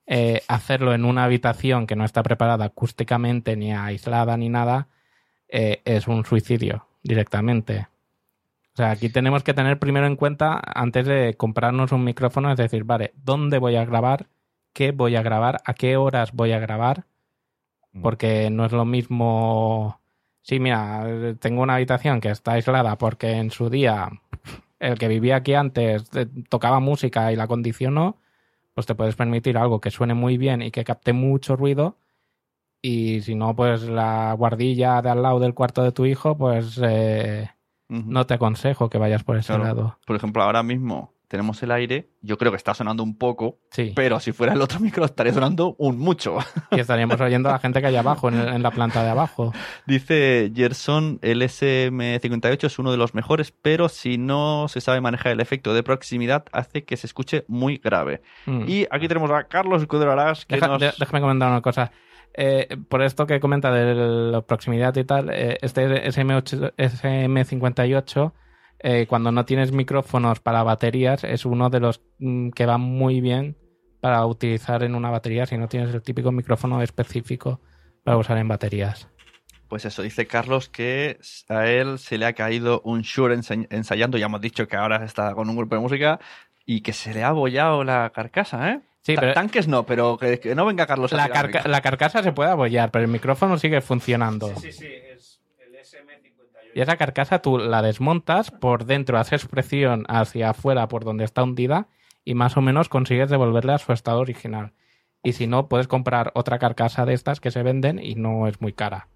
eh, 0.07 0.41
hacerlo 0.47 0.93
en 0.93 1.05
una 1.05 1.23
habitación 1.23 1.87
que 1.87 1.95
no 1.95 2.05
está 2.05 2.23
preparada 2.23 2.65
acústicamente 2.65 3.55
ni 3.55 3.73
aislada 3.73 4.37
ni 4.37 4.49
nada, 4.49 4.87
eh, 5.49 5.81
es 5.85 6.07
un 6.07 6.25
suicidio 6.25 6.87
directamente. 7.03 7.87
O 8.75 8.77
sea, 8.77 8.91
aquí 8.91 9.07
tenemos 9.07 9.41
que 9.41 9.53
tener 9.53 9.79
primero 9.79 10.05
en 10.05 10.17
cuenta, 10.17 10.61
antes 10.65 11.05
de 11.05 11.35
comprarnos 11.37 11.93
un 11.93 12.03
micrófono, 12.03 12.51
es 12.51 12.57
decir, 12.57 12.83
vale, 12.83 13.13
¿dónde 13.15 13.57
voy 13.57 13.77
a 13.77 13.85
grabar? 13.85 14.27
¿Qué 14.73 14.91
voy 14.91 15.15
a 15.15 15.21
grabar? 15.21 15.61
¿A 15.63 15.73
qué 15.73 15.95
horas 15.95 16.33
voy 16.33 16.51
a 16.51 16.59
grabar? 16.59 17.05
Porque 18.01 18.49
no 18.49 18.65
es 18.65 18.73
lo 18.73 18.83
mismo. 18.83 20.01
Sí, 20.41 20.59
mira, 20.59 21.05
tengo 21.39 21.61
una 21.61 21.75
habitación 21.75 22.19
que 22.19 22.29
está 22.29 22.53
aislada 22.53 22.97
porque 22.97 23.31
en 23.31 23.49
su 23.49 23.69
día 23.69 24.09
el 24.79 24.99
que 24.99 25.07
vivía 25.07 25.37
aquí 25.37 25.53
antes 25.53 26.09
eh, 26.13 26.27
tocaba 26.49 26.81
música 26.81 27.31
y 27.31 27.37
la 27.37 27.43
acondicionó, 27.45 28.17
pues 28.73 28.85
te 28.85 28.95
puedes 28.95 29.15
permitir 29.15 29.57
algo 29.57 29.79
que 29.79 29.89
suene 29.91 30.15
muy 30.15 30.37
bien 30.37 30.61
y 30.61 30.71
que 30.71 30.83
capte 30.83 31.13
mucho 31.13 31.55
ruido. 31.55 31.97
Y 32.81 33.21
si 33.21 33.35
no, 33.35 33.55
pues 33.55 33.83
la 33.83 34.33
guardilla 34.33 35.01
de 35.01 35.09
al 35.11 35.23
lado 35.23 35.39
del 35.39 35.53
cuarto 35.53 35.81
de 35.83 35.93
tu 35.93 36.05
hijo, 36.05 36.37
pues 36.37 36.79
eh, 36.83 37.49
No 37.89 38.25
te 38.25 38.33
aconsejo 38.33 38.89
que 38.89 38.97
vayas 38.97 39.23
por 39.23 39.37
ese 39.37 39.47
Claro. 39.53 39.63
lado. 39.63 39.99
Por 40.05 40.15
ejemplo, 40.15 40.41
ahora 40.43 40.63
mismo 40.63 41.13
tenemos 41.27 41.61
el 41.63 41.71
aire. 41.71 42.09
Yo 42.21 42.37
creo 42.37 42.51
que 42.51 42.55
está 42.57 42.73
sonando 42.73 43.03
un 43.03 43.17
poco, 43.17 43.57
Sí. 43.71 43.91
pero 43.95 44.19
si 44.19 44.31
fuera 44.31 44.53
el 44.53 44.61
otro 44.61 44.79
micro 44.79 45.05
estaría 45.05 45.33
sonando 45.33 45.75
un 45.79 45.97
mucho. 45.99 46.37
Y 46.71 46.79
estaríamos 46.79 47.19
oyendo 47.19 47.49
a 47.49 47.53
la 47.53 47.59
gente 47.59 47.81
que 47.81 47.87
hay 47.87 47.95
abajo, 47.95 48.29
en, 48.29 48.35
el- 48.35 48.47
en 48.49 48.63
la 48.63 48.71
planta 48.71 49.03
de 49.03 49.09
abajo. 49.09 49.51
Dice 49.85 50.51
Gerson, 50.55 51.19
el 51.21 51.41
SM58 51.41 52.65
es 52.65 52.79
uno 52.79 52.91
de 52.91 52.97
los 52.97 53.13
mejores, 53.13 53.51
pero 53.51 53.89
si 53.89 54.17
no 54.17 54.67
se 54.67 54.81
sabe 54.81 55.01
manejar 55.01 55.31
el 55.31 55.39
efecto 55.41 55.73
de 55.73 55.83
proximidad, 55.83 56.45
hace 56.51 56.83
que 56.85 56.97
se 56.97 57.07
escuche 57.07 57.45
muy 57.47 57.77
grave. 57.77 58.21
Mm. 58.45 58.65
Y 58.67 58.87
aquí 58.91 59.07
tenemos 59.07 59.29
a 59.31 59.43
Carlos 59.45 59.81
Escudero 59.81 60.11
Arás, 60.11 60.45
que 60.45 60.55
Deja- 60.55 60.67
nos... 60.67 60.79
de- 60.79 60.93
déjame 60.97 61.21
comentar 61.21 61.49
una 61.49 61.61
cosa. 61.61 61.91
Eh, 62.37 62.75
por 62.89 63.01
esto 63.01 63.25
que 63.25 63.39
comenta 63.39 63.71
de 63.71 63.95
la 63.95 64.41
proximidad 64.41 64.93
y 64.97 65.05
tal, 65.05 65.29
eh, 65.31 65.57
este 65.61 66.05
SM8, 66.09 66.73
SM58, 66.75 68.33
eh, 68.79 69.05
cuando 69.07 69.31
no 69.31 69.45
tienes 69.45 69.71
micrófonos 69.71 70.39
para 70.41 70.63
baterías, 70.63 71.23
es 71.23 71.45
uno 71.45 71.69
de 71.69 71.79
los 71.79 72.01
mm, 72.19 72.49
que 72.49 72.65
va 72.65 72.77
muy 72.77 73.21
bien 73.21 73.57
para 74.01 74.25
utilizar 74.25 74.83
en 74.83 74.95
una 74.95 75.09
batería 75.09 75.45
si 75.45 75.57
no 75.57 75.67
tienes 75.67 75.93
el 75.93 76.01
típico 76.01 76.31
micrófono 76.31 76.81
específico 76.81 77.61
para 78.03 78.17
usar 78.17 78.37
en 78.37 78.47
baterías. 78.47 79.07
Pues 79.67 79.85
eso, 79.85 80.03
dice 80.03 80.27
Carlos 80.27 80.69
que 80.69 81.17
a 81.49 81.67
él 81.67 81.97
se 81.97 82.17
le 82.17 82.25
ha 82.25 82.33
caído 82.33 82.81
un 82.83 83.01
Shure 83.01 83.35
ensa- 83.35 83.67
ensayando, 83.71 84.17
ya 84.17 84.27
hemos 84.27 84.41
dicho 84.41 84.67
que 84.67 84.75
ahora 84.75 85.03
está 85.03 85.33
con 85.33 85.49
un 85.49 85.55
grupo 85.55 85.75
de 85.75 85.81
música, 85.81 86.19
y 86.67 86.81
que 86.81 86.93
se 86.93 87.13
le 87.13 87.23
ha 87.23 87.29
abollado 87.29 87.83
la 87.83 88.11
carcasa, 88.13 88.71
¿eh? 88.71 88.81
Sí, 89.05 89.13
pero- 89.15 89.33
Tanques 89.33 89.67
no, 89.67 89.85
pero 89.85 90.17
que, 90.17 90.39
que 90.39 90.55
no 90.55 90.65
venga 90.65 90.87
Carlos 90.87 91.11
La, 91.11 91.25
tirarme. 91.27 91.51
carca- 91.53 91.69
la 91.69 91.81
carcasa 91.81 92.23
se 92.23 92.31
puede 92.31 92.49
abollar, 92.49 92.89
pero 92.89 93.05
el 93.05 93.11
micrófono 93.11 93.59
sigue 93.59 93.79
funcionando. 93.81 94.47
Sí, 94.55 94.71
sí, 94.71 94.87
es 94.87 95.39
el 95.59 95.75
SM58. 95.75 96.71
Y 96.73 96.81
esa 96.81 96.97
carcasa 96.97 97.39
tú 97.39 97.59
la 97.59 97.83
desmontas, 97.83 98.49
por 98.49 98.85
dentro 98.85 99.19
haces 99.19 99.45
presión 99.45 100.05
hacia 100.07 100.49
afuera 100.49 100.87
por 100.87 101.03
donde 101.05 101.23
está 101.23 101.43
hundida 101.43 101.87
y 102.23 102.33
más 102.33 102.57
o 102.57 102.61
menos 102.61 102.89
consigues 102.89 103.29
devolverle 103.29 103.73
a 103.73 103.77
su 103.77 103.93
estado 103.93 104.19
original. 104.21 104.73
Y 105.21 105.33
si 105.33 105.45
no, 105.45 105.67
puedes 105.69 105.87
comprar 105.87 106.31
otra 106.33 106.57
carcasa 106.57 107.05
de 107.05 107.13
estas 107.13 107.39
que 107.39 107.51
se 107.51 107.61
venden 107.63 107.99
y 107.99 108.15
no 108.15 108.47
es 108.47 108.59
muy 108.59 108.73
cara. 108.73 109.07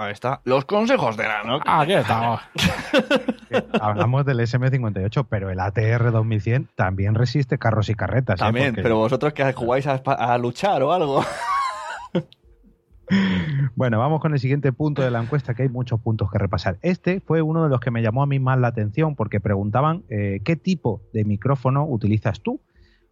Ahí 0.00 0.12
está. 0.12 0.40
Los 0.44 0.64
consejos 0.64 1.16
de 1.16 1.24
la 1.24 1.42
¿no? 1.42 1.58
Aquí 1.66 1.92
estamos. 1.92 2.40
Hablamos 3.80 4.24
del 4.24 4.38
SM58, 4.38 5.26
pero 5.28 5.50
el 5.50 5.58
ATR 5.58 6.12
2100 6.12 6.68
también 6.76 7.16
resiste 7.16 7.58
carros 7.58 7.88
y 7.88 7.96
carretas. 7.96 8.40
¿eh? 8.40 8.44
También, 8.44 8.66
Porque- 8.68 8.82
pero 8.82 8.96
vosotros 8.98 9.32
que 9.32 9.52
jugáis 9.52 9.88
a, 9.88 10.38
luchar 10.38 10.82
o 10.84 10.92
algo. 10.92 11.24
Bueno, 13.74 13.98
vamos 13.98 14.20
con 14.20 14.34
el 14.34 14.38
siguiente 14.38 14.70
punto 14.70 15.00
de 15.00 15.10
la 15.10 15.22
encuesta, 15.22 15.54
que 15.54 15.62
hay 15.62 15.70
muchos 15.70 15.98
puntos 15.98 16.30
que 16.30 16.36
repasar. 16.36 16.76
Este 16.82 17.20
fue 17.20 17.40
uno 17.40 17.62
de 17.64 17.70
los 17.70 17.80
que 17.80 17.90
me 17.90 18.02
llamó 18.02 18.22
a 18.22 18.26
mí 18.26 18.38
más 18.38 18.58
la 18.58 18.68
atención, 18.68 19.16
porque 19.16 19.40
preguntaban 19.40 20.04
eh, 20.10 20.40
qué 20.44 20.56
tipo 20.56 21.00
de 21.14 21.24
micrófono 21.24 21.86
utilizas 21.86 22.42
tú. 22.42 22.60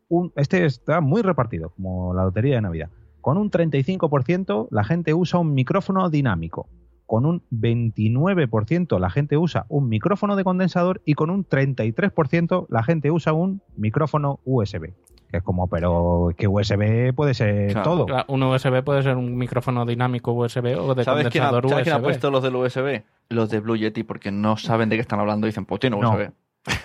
Un- 0.09 0.33
este 0.37 0.67
está 0.67 1.01
muy 1.01 1.23
repartido, 1.23 1.71
como 1.71 2.13
la 2.13 2.25
lotería 2.25 2.57
de 2.57 2.61
Navidad. 2.61 2.91
Con 3.27 3.39
un 3.39 3.51
35% 3.51 4.69
la 4.71 4.85
gente 4.85 5.13
usa 5.13 5.41
un 5.41 5.53
micrófono 5.53 6.09
dinámico. 6.11 6.69
Con 7.07 7.27
un 7.27 7.43
29% 7.51 9.01
la 9.01 9.11
gente 9.11 9.37
usa 9.37 9.67
un 9.69 9.89
micrófono 9.89 10.37
de 10.37 10.45
condensador 10.45 11.03
y 11.05 11.15
con 11.15 11.31
un 11.31 11.45
33% 11.45 12.67
la 12.69 12.85
gente 12.85 13.11
usa 13.11 13.33
un 13.33 13.63
micrófono 13.77 14.39
USB. 14.45 14.93
Que 15.29 15.39
es 15.39 15.43
como, 15.43 15.67
pero 15.67 16.29
que 16.37 16.47
USB 16.47 17.13
puede 17.17 17.35
ser 17.35 17.73
Claro. 17.73 17.83
todo. 17.91 18.07
Claro, 18.07 18.25
Un 18.29 18.45
USB 18.45 18.85
puede 18.85 19.03
ser 19.03 19.17
un 19.17 19.37
micrófono 19.37 19.85
dinámico 19.85 20.33
USB 20.33 20.79
o 20.79 20.95
de 20.95 21.03
¿Sabes 21.03 21.27
quién, 21.31 21.43
ha, 21.43 21.51
condensador 21.51 21.69
¿sabes 21.69 21.83
quién 21.83 21.95
ha 21.95 21.99
USB. 21.99 22.05
puesto 22.05 22.31
los 22.31 22.45
del 22.45 22.55
USB? 22.55 23.03
Los 23.29 23.51
de 23.51 23.59
Blue 23.59 23.75
Yeti, 23.77 24.05
porque 24.05 24.31
no 24.31 24.57
saben 24.57 24.89
de 24.89 24.95
qué 24.95 25.01
están 25.03 25.19
hablando 25.19 25.49
y 25.49 25.51
dicen, 25.51 25.65
pues 25.67 25.81
tiene 25.81 25.97
No. 25.99 26.17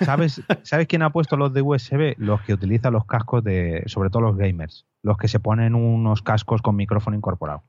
¿Sabes, 0.01 0.41
¿Sabes 0.63 0.87
quién 0.87 1.01
ha 1.01 1.11
puesto 1.11 1.37
los 1.37 1.53
de 1.53 1.61
USB? 1.61 2.15
Los 2.17 2.41
que 2.41 2.53
utilizan 2.53 2.93
los 2.93 3.05
cascos 3.05 3.43
de, 3.43 3.83
sobre 3.87 4.09
todo 4.09 4.21
los 4.21 4.37
gamers, 4.37 4.85
los 5.03 5.17
que 5.17 5.27
se 5.27 5.39
ponen 5.39 5.75
unos 5.75 6.21
cascos 6.21 6.61
con 6.61 6.75
micrófono 6.75 7.15
incorporado. 7.17 7.63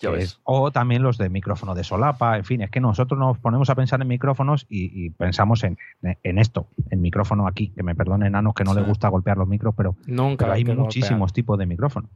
Ya 0.00 0.10
ves. 0.10 0.24
es- 0.24 0.40
o 0.42 0.72
también 0.72 1.02
los 1.04 1.16
de 1.16 1.28
micrófono 1.28 1.76
de 1.76 1.84
solapa, 1.84 2.36
en 2.36 2.44
fin, 2.44 2.60
es 2.62 2.70
que 2.70 2.80
nosotros 2.80 3.20
nos 3.20 3.38
ponemos 3.38 3.70
a 3.70 3.76
pensar 3.76 4.02
en 4.02 4.08
micrófonos 4.08 4.66
y, 4.68 5.06
y 5.06 5.10
pensamos 5.10 5.62
en, 5.62 5.78
en 6.02 6.38
esto, 6.38 6.66
en 6.90 7.00
micrófono 7.00 7.46
aquí, 7.46 7.68
que 7.68 7.84
me 7.84 7.94
perdonen 7.94 8.26
enanos 8.28 8.54
que 8.54 8.64
no 8.64 8.72
Sí. 8.72 8.80
les 8.80 8.88
gusta 8.88 9.06
golpear 9.08 9.36
los 9.38 9.46
micros, 9.46 9.74
pero, 9.76 9.94
Nunca 10.06 10.46
pero 10.46 10.54
hay 10.54 10.64
muchísimos 10.64 11.32
tipos 11.32 11.56
de 11.56 11.66
micrófono. 11.66 12.08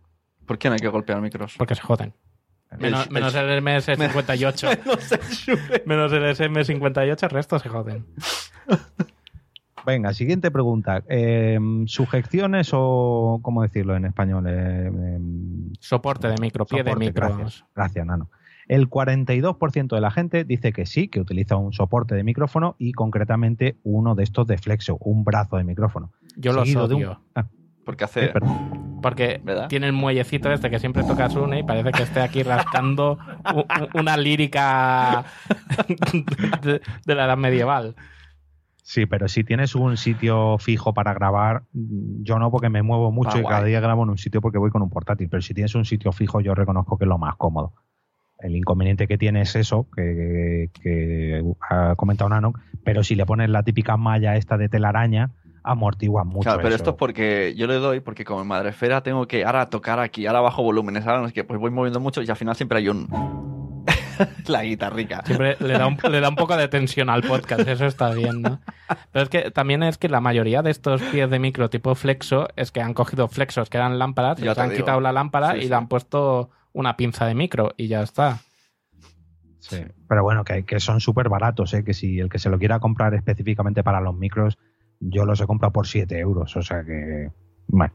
¿Por 0.46 0.58
qué 0.58 0.68
no 0.68 0.74
hay 0.74 0.80
que 0.80 0.88
golpear 0.88 1.20
micros? 1.20 1.54
Porque 1.56 1.76
se 1.76 1.82
joden. 1.82 2.12
Menos, 2.80 3.06
El- 3.06 3.12
menos 3.12 3.32
el 3.36 3.62
MS58. 3.62 5.84
menos 5.86 6.12
el 6.12 6.24
SM58, 6.24 7.22
el 7.22 7.30
resto 7.30 7.60
se 7.60 7.68
joden. 7.68 8.04
Venga, 9.84 10.12
siguiente 10.14 10.50
pregunta. 10.50 11.04
Eh, 11.08 11.58
¿Sujeciones 11.86 12.70
o 12.72 13.38
cómo 13.42 13.62
decirlo 13.62 13.94
en 13.96 14.04
español? 14.04 14.44
Eh, 14.48 14.86
em, 14.86 15.72
Soporte 15.80 16.26
de 16.28 16.34
micro, 16.40 16.66
pie 16.66 16.82
de 16.82 16.90
Soporte, 16.90 17.06
micro. 17.06 17.28
Gracias, 17.28 17.64
gracias, 17.74 18.04
Nano. 18.06 18.28
El 18.66 18.90
42% 18.90 19.94
de 19.94 20.00
la 20.00 20.10
gente 20.10 20.42
dice 20.42 20.72
que 20.72 20.86
sí, 20.86 21.06
que 21.06 21.20
utiliza 21.20 21.54
un 21.56 21.72
soporte 21.72 22.16
de 22.16 22.24
micrófono 22.24 22.74
y 22.80 22.92
concretamente 22.94 23.76
uno 23.84 24.16
de 24.16 24.24
estos 24.24 24.48
de 24.48 24.58
flexo, 24.58 24.96
un 25.00 25.22
brazo 25.22 25.56
de 25.56 25.62
micrófono. 25.62 26.10
Yo 26.36 26.52
Seguido 26.52 26.88
de 26.88 26.94
un- 26.96 27.02
odio. 27.04 27.20
Ah, 27.36 27.46
Porque 27.84 28.02
hace... 28.04 28.24
eh. 28.24 28.32
Porque 29.00 29.40
¿Verdad? 29.44 29.68
tiene 29.68 29.86
el 29.86 29.92
muellecito 29.92 30.50
este 30.50 30.68
que 30.68 30.80
siempre 30.80 31.04
toca 31.04 31.30
Sune 31.30 31.60
y 31.60 31.62
parece 31.62 31.92
que 31.92 32.02
esté 32.02 32.20
aquí 32.22 32.42
rascando 32.42 33.18
una 33.94 34.16
lírica 34.16 35.24
de, 36.62 36.80
de 37.04 37.14
la 37.14 37.26
edad 37.26 37.36
medieval. 37.36 37.94
Sí, 38.88 39.04
pero 39.04 39.26
si 39.26 39.42
tienes 39.42 39.74
un 39.74 39.96
sitio 39.96 40.58
fijo 40.58 40.94
para 40.94 41.12
grabar, 41.12 41.64
mm, 41.72 42.22
yo 42.22 42.38
no 42.38 42.52
porque 42.52 42.68
me 42.68 42.84
muevo 42.84 43.10
mucho 43.10 43.38
Ah, 43.38 43.40
y 43.40 43.42
cada 43.42 43.64
día 43.64 43.80
grabo 43.80 44.04
en 44.04 44.10
un 44.10 44.16
sitio 44.16 44.40
porque 44.40 44.58
voy 44.58 44.70
con 44.70 44.80
un 44.80 44.90
portátil, 44.90 45.28
pero 45.28 45.42
si 45.42 45.54
tienes 45.54 45.74
un 45.74 45.84
sitio 45.84 46.12
fijo 46.12 46.40
yo 46.40 46.54
reconozco 46.54 46.96
que 46.96 47.04
es 47.04 47.08
lo 47.08 47.18
más 47.18 47.34
cómodo. 47.34 47.72
El 48.38 48.54
inconveniente 48.54 49.08
que 49.08 49.18
tiene 49.18 49.40
es 49.40 49.56
eso, 49.56 49.88
que, 49.96 50.70
que 50.80 51.42
ha 51.68 51.96
comentado 51.96 52.30
Nano, 52.30 52.52
pero 52.84 53.02
si 53.02 53.16
le 53.16 53.26
pones 53.26 53.50
la 53.50 53.64
típica 53.64 53.96
malla 53.96 54.36
esta 54.36 54.56
de 54.56 54.68
telaraña, 54.68 55.32
amortigua 55.64 56.22
mucho. 56.22 56.42
Claro, 56.42 56.58
pero 56.58 56.68
eso. 56.68 56.76
esto 56.76 56.90
es 56.90 56.96
porque 56.96 57.54
yo 57.56 57.66
le 57.66 57.74
doy, 57.74 57.98
porque 57.98 58.24
como 58.24 58.42
en 58.42 58.46
Madresfera 58.46 59.02
tengo 59.02 59.26
que 59.26 59.44
ahora 59.44 59.68
tocar 59.68 59.98
aquí, 59.98 60.26
ahora 60.26 60.42
bajo 60.42 60.62
volúmenes, 60.62 61.04
ahora 61.04 61.22
no 61.22 61.26
sé 61.26 61.34
qué, 61.34 61.42
pues 61.42 61.58
voy 61.58 61.72
moviendo 61.72 61.98
mucho 61.98 62.22
y 62.22 62.30
al 62.30 62.36
final 62.36 62.54
siempre 62.54 62.78
hay 62.78 62.88
un... 62.88 63.08
la 64.46 64.62
guitarrica. 64.64 65.22
Siempre 65.24 65.56
le 65.60 65.74
da, 65.78 65.86
un, 65.86 65.98
le 66.10 66.20
da 66.20 66.28
un 66.28 66.36
poco 66.36 66.56
de 66.56 66.68
tensión 66.68 67.08
al 67.10 67.22
podcast, 67.22 67.66
eso 67.68 67.86
está 67.86 68.10
bien, 68.12 68.42
¿no? 68.42 68.60
Pero 69.12 69.22
es 69.24 69.28
que 69.28 69.50
también 69.50 69.82
es 69.82 69.98
que 69.98 70.08
la 70.08 70.20
mayoría 70.20 70.62
de 70.62 70.70
estos 70.70 71.02
pies 71.02 71.28
de 71.30 71.38
micro 71.38 71.70
tipo 71.70 71.94
flexo 71.94 72.48
es 72.56 72.70
que 72.72 72.80
han 72.80 72.94
cogido 72.94 73.28
flexos 73.28 73.68
que 73.70 73.76
eran 73.78 73.98
lámparas, 73.98 74.38
Ya 74.38 74.46
les 74.50 74.58
han 74.58 74.70
digo. 74.70 74.82
quitado 74.82 75.00
la 75.00 75.12
lámpara 75.12 75.52
Sí, 75.52 75.58
y 75.58 75.62
sí. 75.62 75.68
le 75.68 75.74
han 75.74 75.88
puesto 75.88 76.50
una 76.72 76.96
pinza 76.96 77.26
de 77.26 77.34
micro 77.34 77.74
y 77.76 77.88
ya 77.88 78.02
está. 78.02 78.38
Sí, 79.58 79.78
pero 80.08 80.22
bueno, 80.22 80.44
que, 80.44 80.64
que 80.64 80.78
son 80.78 81.00
súper 81.00 81.28
baratos, 81.28 81.74
¿eh? 81.74 81.82
que 81.82 81.92
si 81.94 82.20
el 82.20 82.28
que 82.28 82.38
se 82.38 82.50
lo 82.50 82.58
quiera 82.58 82.78
comprar 82.78 83.14
específicamente 83.14 83.82
para 83.82 84.00
los 84.00 84.14
micros, 84.14 84.58
yo 85.00 85.24
los 85.24 85.40
he 85.40 85.46
comprado 85.46 85.72
por 85.72 85.86
7 85.88 86.18
euros, 86.18 86.56
o 86.56 86.62
sea 86.62 86.84
que, 86.84 87.30
bueno. 87.66 87.92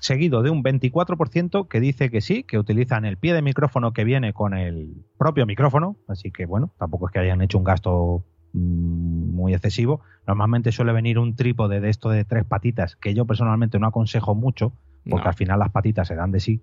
Seguido 0.00 0.42
de 0.42 0.50
un 0.50 0.62
24% 0.62 1.68
que 1.68 1.80
dice 1.80 2.10
que 2.10 2.20
sí, 2.20 2.42
que 2.42 2.58
utilizan 2.58 3.04
el 3.04 3.16
pie 3.18 3.34
de 3.34 3.42
micrófono 3.42 3.92
que 3.92 4.04
viene 4.04 4.32
con 4.32 4.54
el 4.54 5.04
propio 5.18 5.46
micrófono, 5.46 5.96
así 6.08 6.30
que 6.30 6.46
bueno, 6.46 6.72
tampoco 6.78 7.06
es 7.08 7.12
que 7.12 7.18
hayan 7.20 7.42
hecho 7.42 7.58
un 7.58 7.64
gasto 7.64 8.24
mm, 8.52 9.34
muy 9.34 9.54
excesivo. 9.54 10.00
Normalmente 10.26 10.72
suele 10.72 10.92
venir 10.92 11.18
un 11.18 11.36
trípode 11.36 11.80
de 11.80 11.90
esto 11.90 12.08
de 12.08 12.24
tres 12.24 12.44
patitas, 12.44 12.96
que 12.96 13.14
yo 13.14 13.26
personalmente 13.26 13.78
no 13.78 13.86
aconsejo 13.86 14.34
mucho, 14.34 14.72
porque 15.08 15.24
No. 15.24 15.28
al 15.28 15.34
final 15.36 15.58
las 15.58 15.70
patitas 15.70 16.08
se 16.08 16.14
dan 16.14 16.30
de 16.32 16.40
sí. 16.40 16.62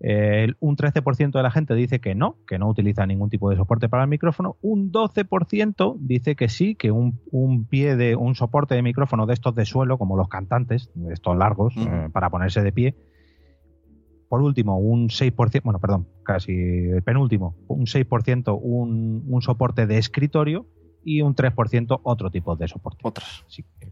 Eh, 0.00 0.52
un 0.60 0.76
13% 0.76 1.32
de 1.32 1.42
la 1.42 1.50
gente 1.50 1.74
dice 1.74 2.00
que 2.00 2.14
no, 2.14 2.36
que 2.46 2.58
no 2.58 2.68
utiliza 2.68 3.04
ningún 3.06 3.30
tipo 3.30 3.50
de 3.50 3.56
soporte 3.56 3.88
para 3.88 4.04
el 4.04 4.08
micrófono. 4.08 4.56
Un 4.60 4.92
12% 4.92 5.96
dice 5.98 6.36
que 6.36 6.48
sí, 6.48 6.74
que 6.74 6.90
un, 6.90 7.18
un 7.30 7.66
pie 7.66 7.96
de 7.96 8.14
un 8.14 8.34
soporte 8.34 8.74
de 8.74 8.82
micrófono 8.82 9.26
de 9.26 9.34
estos 9.34 9.54
de 9.54 9.64
suelo, 9.64 9.98
como 9.98 10.16
los 10.16 10.28
cantantes, 10.28 10.90
de 10.94 11.12
estos 11.12 11.36
largos, 11.36 11.74
eh, 11.76 12.08
para 12.12 12.30
ponerse 12.30 12.62
de 12.62 12.72
pie. 12.72 12.96
Por 14.28 14.42
último, 14.42 14.78
un 14.78 15.08
6%, 15.08 15.62
bueno, 15.64 15.80
perdón, 15.80 16.06
casi 16.22 16.52
el 16.52 17.02
penúltimo, 17.02 17.56
un 17.66 17.86
6% 17.86 18.58
un, 18.60 19.24
un 19.26 19.42
soporte 19.42 19.86
de 19.86 19.96
escritorio 19.96 20.66
y 21.04 21.22
un 21.22 21.34
3% 21.34 22.00
otro 22.02 22.30
tipo 22.30 22.54
de 22.56 22.68
soporte. 22.68 23.00
Otros. 23.02 23.44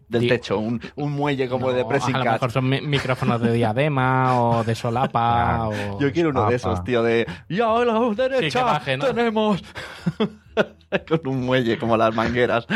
Del 0.09 0.29
techo, 0.29 0.59
un, 0.59 0.81
un 0.97 1.13
muelle 1.13 1.49
como 1.49 1.73
de 1.73 1.85
pressing 1.85 2.15
a 2.15 2.25
lo 2.25 2.33
mejor 2.33 2.51
son 2.53 2.69
mi- 2.69 2.81
micrófonos 2.81 3.41
de 3.41 3.53
diadema 3.53 4.41
o 4.41 4.65
de 4.65 4.75
solapa. 4.75 5.69
o... 5.69 6.01
Yo 6.01 6.13
quiero 6.13 6.31
uno 6.31 6.49
de 6.49 6.57
esos, 6.57 6.85
tío, 6.85 7.03
de... 7.03 7.27
Y 7.49 7.61
a 7.61 7.69
la 7.85 8.15
derecha 8.15 8.63
baje, 8.65 8.97
¿no? 8.97 9.07
tenemos... 9.07 9.63
Con 11.09 11.27
un 11.27 11.45
muelle 11.45 11.79
como 11.79 11.97
las 11.97 12.15
mangueras. 12.15 12.67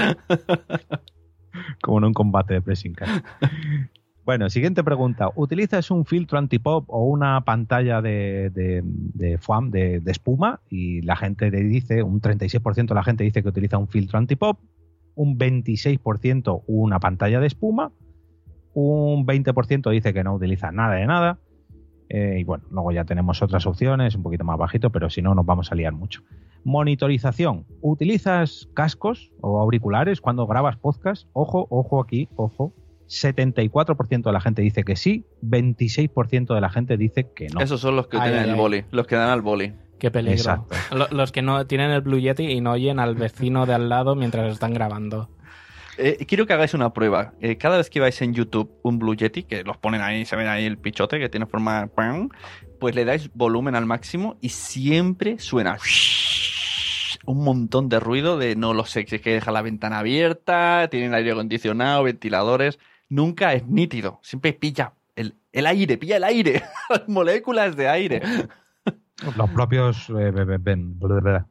como 1.81 1.99
en 1.99 2.05
un 2.05 2.13
combate 2.13 2.55
de 2.55 2.63
pressing. 2.63 2.95
Bueno, 4.31 4.49
siguiente 4.49 4.85
pregunta. 4.85 5.29
¿Utilizas 5.35 5.91
un 5.91 6.05
filtro 6.05 6.39
antipop 6.39 6.85
o 6.87 7.05
una 7.05 7.41
pantalla 7.41 8.01
de, 8.01 8.51
de, 8.51 8.85
de 9.13 10.11
espuma? 10.13 10.61
Y 10.71 11.03
la 11.03 11.17
gente 11.17 11.51
dice, 11.51 12.05
un 12.05 12.21
36% 12.21 12.87
de 12.87 12.95
la 12.95 13.03
gente 13.03 13.25
dice 13.25 13.43
que 13.43 13.49
utiliza 13.49 13.77
un 13.77 13.89
filtro 13.89 14.19
antipop, 14.19 14.61
un 15.17 15.37
26% 15.37 16.63
una 16.69 17.01
pantalla 17.01 17.41
de 17.41 17.49
espuma, 17.49 17.91
un 18.73 19.27
20% 19.27 19.91
dice 19.91 20.15
que 20.15 20.23
no 20.23 20.37
utiliza 20.37 20.71
nada 20.71 20.95
de 20.95 21.07
nada. 21.07 21.41
Eh, 22.09 22.37
y 22.39 22.45
bueno, 22.45 22.63
luego 22.71 22.93
ya 22.93 23.05
tenemos 23.05 23.43
otras 23.43 23.67
opciones, 23.67 24.15
un 24.15 24.23
poquito 24.23 24.45
más 24.45 24.59
bajito, 24.59 24.91
pero 24.91 25.11
si 25.11 25.23
no 25.23 25.35
nos 25.35 25.45
vamos 25.45 25.73
a 25.73 25.75
liar 25.75 25.93
mucho. 25.93 26.23
Monitorización. 26.63 27.67
¿Utilizas 27.81 28.69
cascos 28.75 29.33
o 29.41 29.59
auriculares 29.59 30.21
cuando 30.21 30.47
grabas 30.47 30.77
podcast? 30.77 31.27
Ojo, 31.33 31.67
ojo 31.69 32.01
aquí, 32.01 32.29
ojo. 32.37 32.73
74% 33.11 34.23
de 34.23 34.33
la 34.33 34.41
gente 34.41 34.63
dice 34.63 34.85
que 34.85 34.95
sí, 34.95 35.27
26% 35.43 36.55
de 36.55 36.61
la 36.61 36.71
gente 36.71 36.97
dice 36.97 37.27
que 37.35 37.49
no. 37.49 37.61
Esos 37.61 37.81
son 37.81 37.97
los 37.97 38.07
que 38.07 38.17
Ay, 38.17 38.31
tienen 38.31 38.39
ay, 38.41 38.45
el 38.45 38.55
ay. 38.55 38.57
boli, 38.61 38.85
los 38.93 39.07
que 39.07 39.17
dan 39.17 39.31
al 39.31 39.43
boli. 39.43 39.75
Qué 39.99 40.11
peligro. 40.11 40.67
Los 41.11 41.31
que 41.31 41.43
no 41.43 41.67
tienen 41.67 41.91
el 41.91 42.01
Blue 42.01 42.19
Yeti 42.19 42.45
y 42.45 42.61
no 42.63 42.73
oyen 42.73 43.01
al 43.01 43.17
vecino 43.17 43.67
de 43.67 43.75
al 43.75 43.91
lado 43.91 44.15
mientras 44.15 44.51
están 44.51 44.73
grabando. 44.73 45.29
Eh, 45.99 46.25
quiero 46.27 46.47
que 46.47 46.55
hagáis 46.55 46.73
una 46.73 46.95
prueba. 46.95 47.35
Eh, 47.41 47.59
cada 47.59 47.77
vez 47.77 47.91
que 47.91 48.01
vais 48.01 48.23
en 48.23 48.33
YouTube 48.33 48.71
un 48.83 48.99
Blue 48.99 49.15
Yeti, 49.15 49.43
que 49.43 49.63
los 49.63 49.77
ponen 49.77 50.01
ahí, 50.01 50.25
se 50.25 50.37
ven 50.37 50.47
ahí 50.47 50.65
el 50.65 50.79
pichote 50.79 51.19
que 51.19 51.29
tiene 51.29 51.45
forma... 51.45 51.89
¡pam! 51.89 52.31
Pues 52.79 52.95
le 52.95 53.05
dais 53.05 53.31
volumen 53.35 53.75
al 53.75 53.85
máximo 53.85 54.39
y 54.41 54.49
siempre 54.49 55.39
suena 55.39 55.77
un 57.27 57.45
montón 57.45 57.89
de 57.89 58.01
ruido 58.01 58.39
de 58.39 58.57
no 58.57 58.73
lo 58.73 58.87
sé, 58.87 59.05
si 59.07 59.17
es 59.17 59.23
que 59.23 59.35
deja 59.35 59.53
la 59.53 59.61
ventana 59.63 59.99
abierta, 59.99 60.89
tienen 60.91 61.13
aire 61.13 61.33
acondicionado, 61.33 62.03
ventiladores. 62.03 62.79
Nunca 63.11 63.53
es 63.53 63.67
nítido. 63.67 64.19
Siempre 64.23 64.55
pilla 64.55 64.95
el, 65.17 65.35
el 65.53 65.67
aire, 65.67 65.99
pilla 65.99 66.17
el 66.17 66.25
aire. 66.25 66.63
Las 66.89 67.07
moléculas 67.09 67.77
de 67.77 67.89
aire. 67.89 68.23
Los 69.37 69.51
propios 69.51 70.09
eh, 70.09 70.31
ven- 70.59 70.99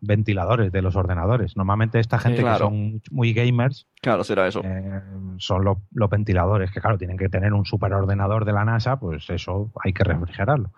ventiladores 0.01 0.72
de 0.72 0.82
los 0.82 0.95
ordenadores. 0.95 1.55
Normalmente 1.55 1.99
esta 1.99 2.18
gente 2.18 2.41
claro. 2.41 2.57
que 2.57 2.60
son 2.76 3.01
muy 3.12 3.32
gamers 3.34 3.86
Claro, 4.01 4.24
será 4.24 4.47
eso. 4.47 4.62
eh, 4.64 5.01
son 5.38 5.64
los, 5.64 5.78
los 5.91 6.10
ventiladores, 6.10 6.72
que 6.72 6.82
claro, 6.82 6.97
tienen 6.97 7.16
que 7.18 7.30
tener 7.30 7.53
un 7.53 7.66
superordenador 7.66 8.45
de 8.45 8.53
la 8.53 8.66
NASA, 8.66 8.99
pues 8.99 9.30
eso 9.30 9.72
hay 9.84 9.93
que 9.93 10.03
refrigerarlo. 10.03 10.72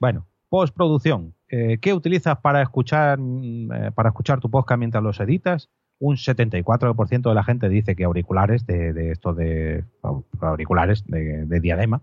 Bueno, 0.00 0.26
postproducción. 0.48 1.34
Eh, 1.50 1.78
¿Qué 1.80 1.94
utilizas 1.94 2.38
para 2.38 2.62
escuchar, 2.62 3.18
mm, 3.20 3.92
para 3.94 4.08
escuchar 4.08 4.40
tu 4.40 4.50
podcast 4.50 4.78
mientras 4.80 5.04
los 5.04 5.20
editas? 5.20 5.68
Un 6.00 6.16
74% 6.16 7.28
de 7.28 7.34
la 7.34 7.42
gente 7.42 7.68
dice 7.68 7.96
que 7.96 8.04
auriculares 8.04 8.66
de, 8.66 8.92
de 8.92 9.10
esto 9.10 9.34
de 9.34 9.84
auriculares 10.40 11.04
de, 11.06 11.44
de 11.44 11.60
diadema. 11.60 12.02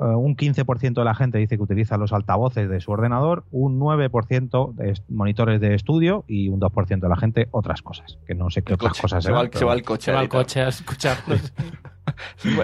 Eh, 0.00 0.04
un 0.04 0.36
15% 0.36 0.94
de 0.94 1.04
la 1.04 1.14
gente 1.14 1.38
dice 1.38 1.56
que 1.56 1.62
utiliza 1.62 1.96
los 1.96 2.12
altavoces 2.12 2.68
de 2.68 2.80
su 2.80 2.90
ordenador, 2.90 3.44
un 3.52 3.78
9% 3.78 4.74
de 4.74 4.94
monitores 5.08 5.60
de 5.60 5.74
estudio 5.74 6.24
y 6.26 6.48
un 6.48 6.58
2% 6.60 6.98
de 7.00 7.08
la 7.08 7.16
gente 7.16 7.46
otras 7.52 7.80
cosas, 7.82 8.18
que 8.26 8.34
no 8.34 8.50
sé 8.50 8.62
qué 8.62 8.72
El 8.72 8.74
otras 8.74 8.90
coche, 8.92 9.02
cosas 9.02 9.24
se, 9.24 9.30
va, 9.30 9.38
serán, 9.38 9.46
al- 9.46 9.52
se 9.52 9.58
pero 9.58 9.66
va 9.68 9.72
al 9.74 9.82
coche. 9.82 10.04
Se 10.06 10.12
va 10.12 10.18
a 10.18 10.20
al 10.22 10.28
coche 10.28 10.60
a 10.62 10.68
escuchar. 10.68 11.16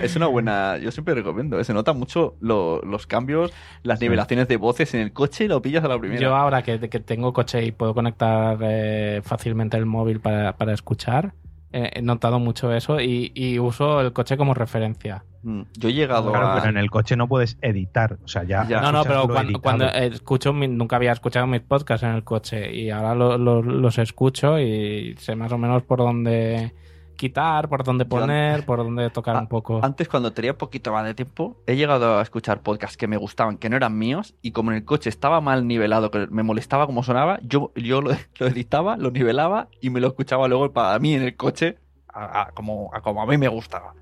Es 0.03 0.17
una 0.17 0.27
buena. 0.27 0.77
Yo 0.77 0.91
siempre 0.91 1.15
recomiendo. 1.15 1.59
¿eh? 1.59 1.65
Se 1.65 1.73
nota 1.73 1.93
mucho 1.95 2.37
lo- 2.41 2.83
los 2.83 3.07
cambios, 3.07 3.53
las 3.83 4.01
nivelaciones 4.01 4.49
de 4.49 4.57
voces 4.59 4.93
en 4.95 5.01
el 5.01 5.13
coche 5.13 5.45
y 5.45 5.49
lo 5.49 5.63
pillas 5.63 5.83
a 5.83 5.89
la 5.89 5.99
primera. 5.99 6.21
Yo 6.21 6.35
ahora 6.37 6.63
que, 6.63 6.79
que 6.91 7.01
tengo 7.01 7.33
coche 7.33 7.65
y 7.65 7.73
puedo 7.73 7.95
conectar 7.95 8.59
eh, 8.61 9.23
fácilmente 9.25 9.77
el 9.79 9.87
móvil 9.87 10.21
para, 10.21 10.57
para 10.59 10.75
escuchar, 10.75 11.33
eh, 11.73 11.91
he 11.95 12.03
notado 12.03 12.39
mucho 12.39 12.73
eso 12.75 13.01
y, 13.01 13.33
y 13.35 13.59
uso 13.59 14.03
el 14.03 14.13
coche 14.13 14.37
como 14.37 14.53
referencia. 14.53 15.25
Mm, 15.43 15.63
Yo 15.79 15.89
he 15.89 15.93
llegado 15.95 16.31
Claro, 16.31 16.49
a... 16.49 16.55
pero 16.55 16.69
en 16.69 16.77
el 16.77 16.91
coche 16.91 17.17
no 17.17 17.27
puedes 17.29 17.57
editar. 17.63 18.19
O 18.23 18.29
sea, 18.29 18.45
ya. 18.45 18.65
No, 18.65 18.93
no, 18.93 19.01
escuchas 19.01 19.07
pero 19.07 19.61
cuando, 19.63 19.87
escucho, 19.87 20.53
nunca 20.53 20.97
había 20.97 21.13
escuchado 21.13 21.47
mis 21.47 21.61
podcasts 21.63 22.05
en 22.05 22.11
el 22.15 22.25
coche 22.25 22.75
y 22.75 22.91
ahora 22.91 23.15
lo- 23.15 23.39
lo- 23.39 23.63
los 23.63 23.99
escucho 23.99 24.59
y 24.59 25.15
sé 25.19 25.37
más 25.37 25.51
o 25.53 25.59
menos 25.59 25.83
por 25.83 25.99
dónde 26.01 26.75
quitar, 27.17 27.69
por 27.69 27.85
dónde 27.85 28.07
poner, 28.07 28.65
por 28.65 28.79
dónde 28.79 29.11
tocar 29.11 29.37
un 29.37 29.47
poco. 29.47 29.81
Antes, 29.83 30.09
cuando 30.09 30.33
tenía 30.33 30.57
poquito 30.57 30.91
más 30.93 31.05
de 31.05 31.13
tiempo, 31.15 31.63
he 31.67 31.77
llegado 31.77 32.19
a 32.19 32.23
escuchar 32.23 32.63
podcasts 32.63 32.97
que 32.97 33.07
me 33.09 33.19
gustaban, 33.19 33.59
que 33.59 33.69
no 33.69 33.77
eran 33.77 33.99
míos, 33.99 34.35
y 34.41 34.53
como 34.53 34.71
en 34.71 34.79
el 34.79 34.85
coche 34.87 35.11
estaba 35.11 35.43
mal 35.43 35.67
nivelado, 35.67 36.11
que 36.11 36.27
me 36.31 36.43
molestaba 36.43 36.87
cómo 36.87 37.03
sonaba, 37.03 37.39
yo, 37.43 37.73
yo 37.77 38.01
lo, 38.01 38.11
lo 38.39 38.47
editaba, 38.47 38.97
lo 38.97 39.11
nivelaba 39.11 39.69
y 39.83 39.91
me 39.91 40.01
lo 40.01 40.09
escuchaba 40.09 40.49
luego 40.49 40.73
para 40.73 40.99
mí 40.99 41.15
en 41.15 41.23
el 41.23 41.37
coche, 41.37 41.77
a, 42.09 42.43
a 42.43 42.51
como, 42.53 42.91
a 42.95 43.03
como 43.03 43.23
a 43.23 43.27
mí 43.27 43.37
me 43.37 43.49
gustaba. 43.49 43.95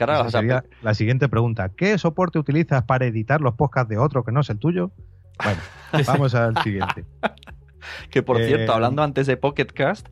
O 0.00 0.30
sea, 0.30 0.40
sería 0.40 0.64
la 0.82 0.94
siguiente 0.94 1.28
pregunta. 1.28 1.70
¿Qué 1.70 1.96
soporte 1.98 2.38
utilizas 2.38 2.82
para 2.84 3.06
editar 3.06 3.40
los 3.40 3.54
podcasts 3.54 3.88
de 3.88 3.98
otro 3.98 4.24
que 4.24 4.32
no 4.32 4.40
es 4.40 4.50
el 4.50 4.58
tuyo? 4.58 4.90
Bueno, 5.42 5.60
vamos 6.06 6.34
al 6.34 6.56
siguiente. 6.62 7.04
Que 8.10 8.22
por 8.22 8.40
Eh, 8.40 8.46
cierto, 8.46 8.72
hablando 8.72 9.02
antes 9.02 9.26
de 9.26 9.36
Pocket 9.36 9.66
Cast, 9.66 10.08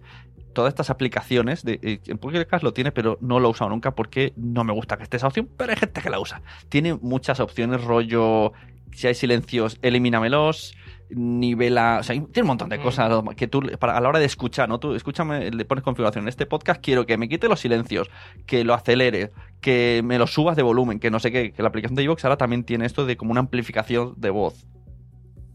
todas 0.53 0.70
estas 0.70 0.91
aplicaciones, 0.91 1.64
de, 1.64 1.80
eh, 1.83 2.01
en 2.07 2.18
Pocket 2.18 2.45
Cast 2.47 2.62
lo 2.62 2.72
tiene, 2.72 2.93
pero 2.93 3.18
no 3.20 3.41
lo 3.41 3.49
he 3.49 3.51
usado 3.51 3.70
nunca 3.70 3.93
porque 3.95 4.33
no 4.37 4.64
me 4.64 4.72
gusta 4.72 4.97
que 4.97 5.05
esté 5.05 5.16
esa 5.16 5.26
opción, 5.28 5.49
pero 5.57 5.70
hay 5.70 5.76
gente 5.78 6.01
que 6.01 6.11
la 6.11 6.20
usa. 6.20 6.43
Tiene 6.68 6.95
muchas 6.95 7.41
opciones, 7.41 7.83
rollo, 7.83 8.53
si 8.93 9.07
hay 9.07 9.14
silencios, 9.14 9.78
elimínamelos, 9.83 10.74
nivela, 11.15 11.99
o 12.01 12.03
sea, 12.03 12.15
tiene 12.15 12.43
un 12.43 12.47
montón 12.49 12.69
de 12.69 12.81
cosas 12.81 13.23
que 13.37 13.47
tú, 13.47 13.63
para, 13.79 13.97
a 13.97 14.01
la 14.01 14.09
hora 14.09 14.19
de 14.19 14.25
escuchar, 14.25 14.69
¿no? 14.69 14.79
Tú 14.79 14.95
escúchame, 14.95 15.51
le 15.51 15.65
pones 15.65 15.85
configuración. 15.85 16.25
En 16.25 16.29
este 16.29 16.47
podcast 16.47 16.83
quiero 16.83 17.07
que 17.07 17.17
me 17.17 17.29
quite 17.29 17.49
los 17.49 17.61
silencios, 17.61 18.11
que 18.47 18.65
lo 18.65 18.75
acelere, 18.75 19.33
que 19.61 20.03
me 20.05 20.19
lo 20.19 20.27
subas 20.27 20.57
de 20.57 20.63
volumen, 20.63 20.99
que 20.99 21.11
no 21.11 21.21
sé 21.21 21.31
qué, 21.31 21.53
que 21.53 21.63
la 21.63 21.69
aplicación 21.69 21.97
de 21.97 22.03
iVoox 22.05 22.25
ahora 22.25 22.37
también 22.37 22.65
tiene 22.65 22.87
esto 22.87 23.07
de 23.07 23.17
como 23.17 23.33
una 23.33 23.41
amplificación 23.41 24.15
de 24.17 24.31
voz. 24.31 24.67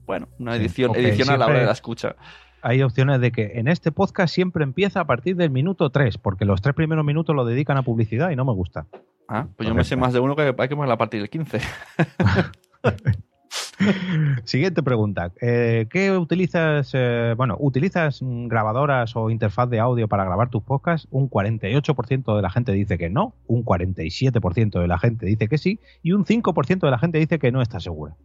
Bueno, 0.06 0.28
una 0.40 0.54
Sí, 0.56 0.62
edición, 0.62 0.92
ok, 0.92 0.98
edición 0.98 1.30
a 1.30 1.38
la 1.38 1.48
hora 1.48 1.60
de 1.60 1.66
la 1.66 1.74
escucha. 1.74 2.16
Hay 2.62 2.82
opciones 2.82 3.22
de 3.22 3.32
que 3.32 3.52
en 3.56 3.68
este 3.68 3.92
podcast 3.92 4.34
siempre 4.34 4.64
empieza 4.64 5.02
a 5.02 5.06
partir 5.06 5.36
del 5.36 5.52
minuto 5.52 5.90
3, 5.90 6.18
porque 6.18 6.46
los 6.46 6.62
tres 6.62 6.76
primeros 6.76 7.06
minutos 7.06 7.36
lo 7.36 7.46
dedican 7.46 7.78
a 7.78 7.84
publicidad 7.84 8.32
y 8.32 8.36
no 8.36 8.46
me 8.46 8.54
gusta. 8.54 8.88
Ah, 9.28 9.48
pues 9.56 9.68
yo 9.68 9.76
me 9.76 9.84
sé 9.84 9.96
más 9.96 10.14
de 10.14 10.20
uno 10.20 10.36
que 10.36 10.56
hay 10.58 10.68
que 10.68 10.76
poner 10.76 10.92
a 10.92 10.98
partir 10.98 11.20
del 11.20 11.30
15. 11.30 11.60
Siguiente 14.44 14.82
pregunta. 14.84 15.32
Eh, 15.42 15.88
¿Qué 15.90 16.12
utilizas? 16.18 16.92
eh, 16.94 17.34
bueno, 17.38 17.56
¿utilizas 17.60 18.20
grabadoras 18.22 19.16
o 19.16 19.30
interfaz 19.30 19.70
de 19.70 19.80
audio 19.80 20.08
para 20.08 20.26
grabar 20.26 20.50
tus 20.50 20.64
podcasts? 20.64 21.08
Un 21.12 21.30
48% 21.30 22.36
de 22.36 22.42
la 22.42 22.50
gente 22.50 22.72
dice 22.72 22.98
que 22.98 23.10
no, 23.10 23.36
un 23.46 23.64
47% 23.64 24.80
de 24.80 24.88
la 24.88 24.98
gente 24.98 25.26
dice 25.26 25.48
que 25.48 25.58
sí 25.58 25.80
y 26.02 26.14
un 26.14 26.26
5% 26.26 26.80
de 26.80 26.92
la 26.92 26.98
gente 27.00 27.20
dice 27.20 27.40
que 27.40 27.52
no 27.52 27.62
está 27.62 27.80
segura. 27.80 28.16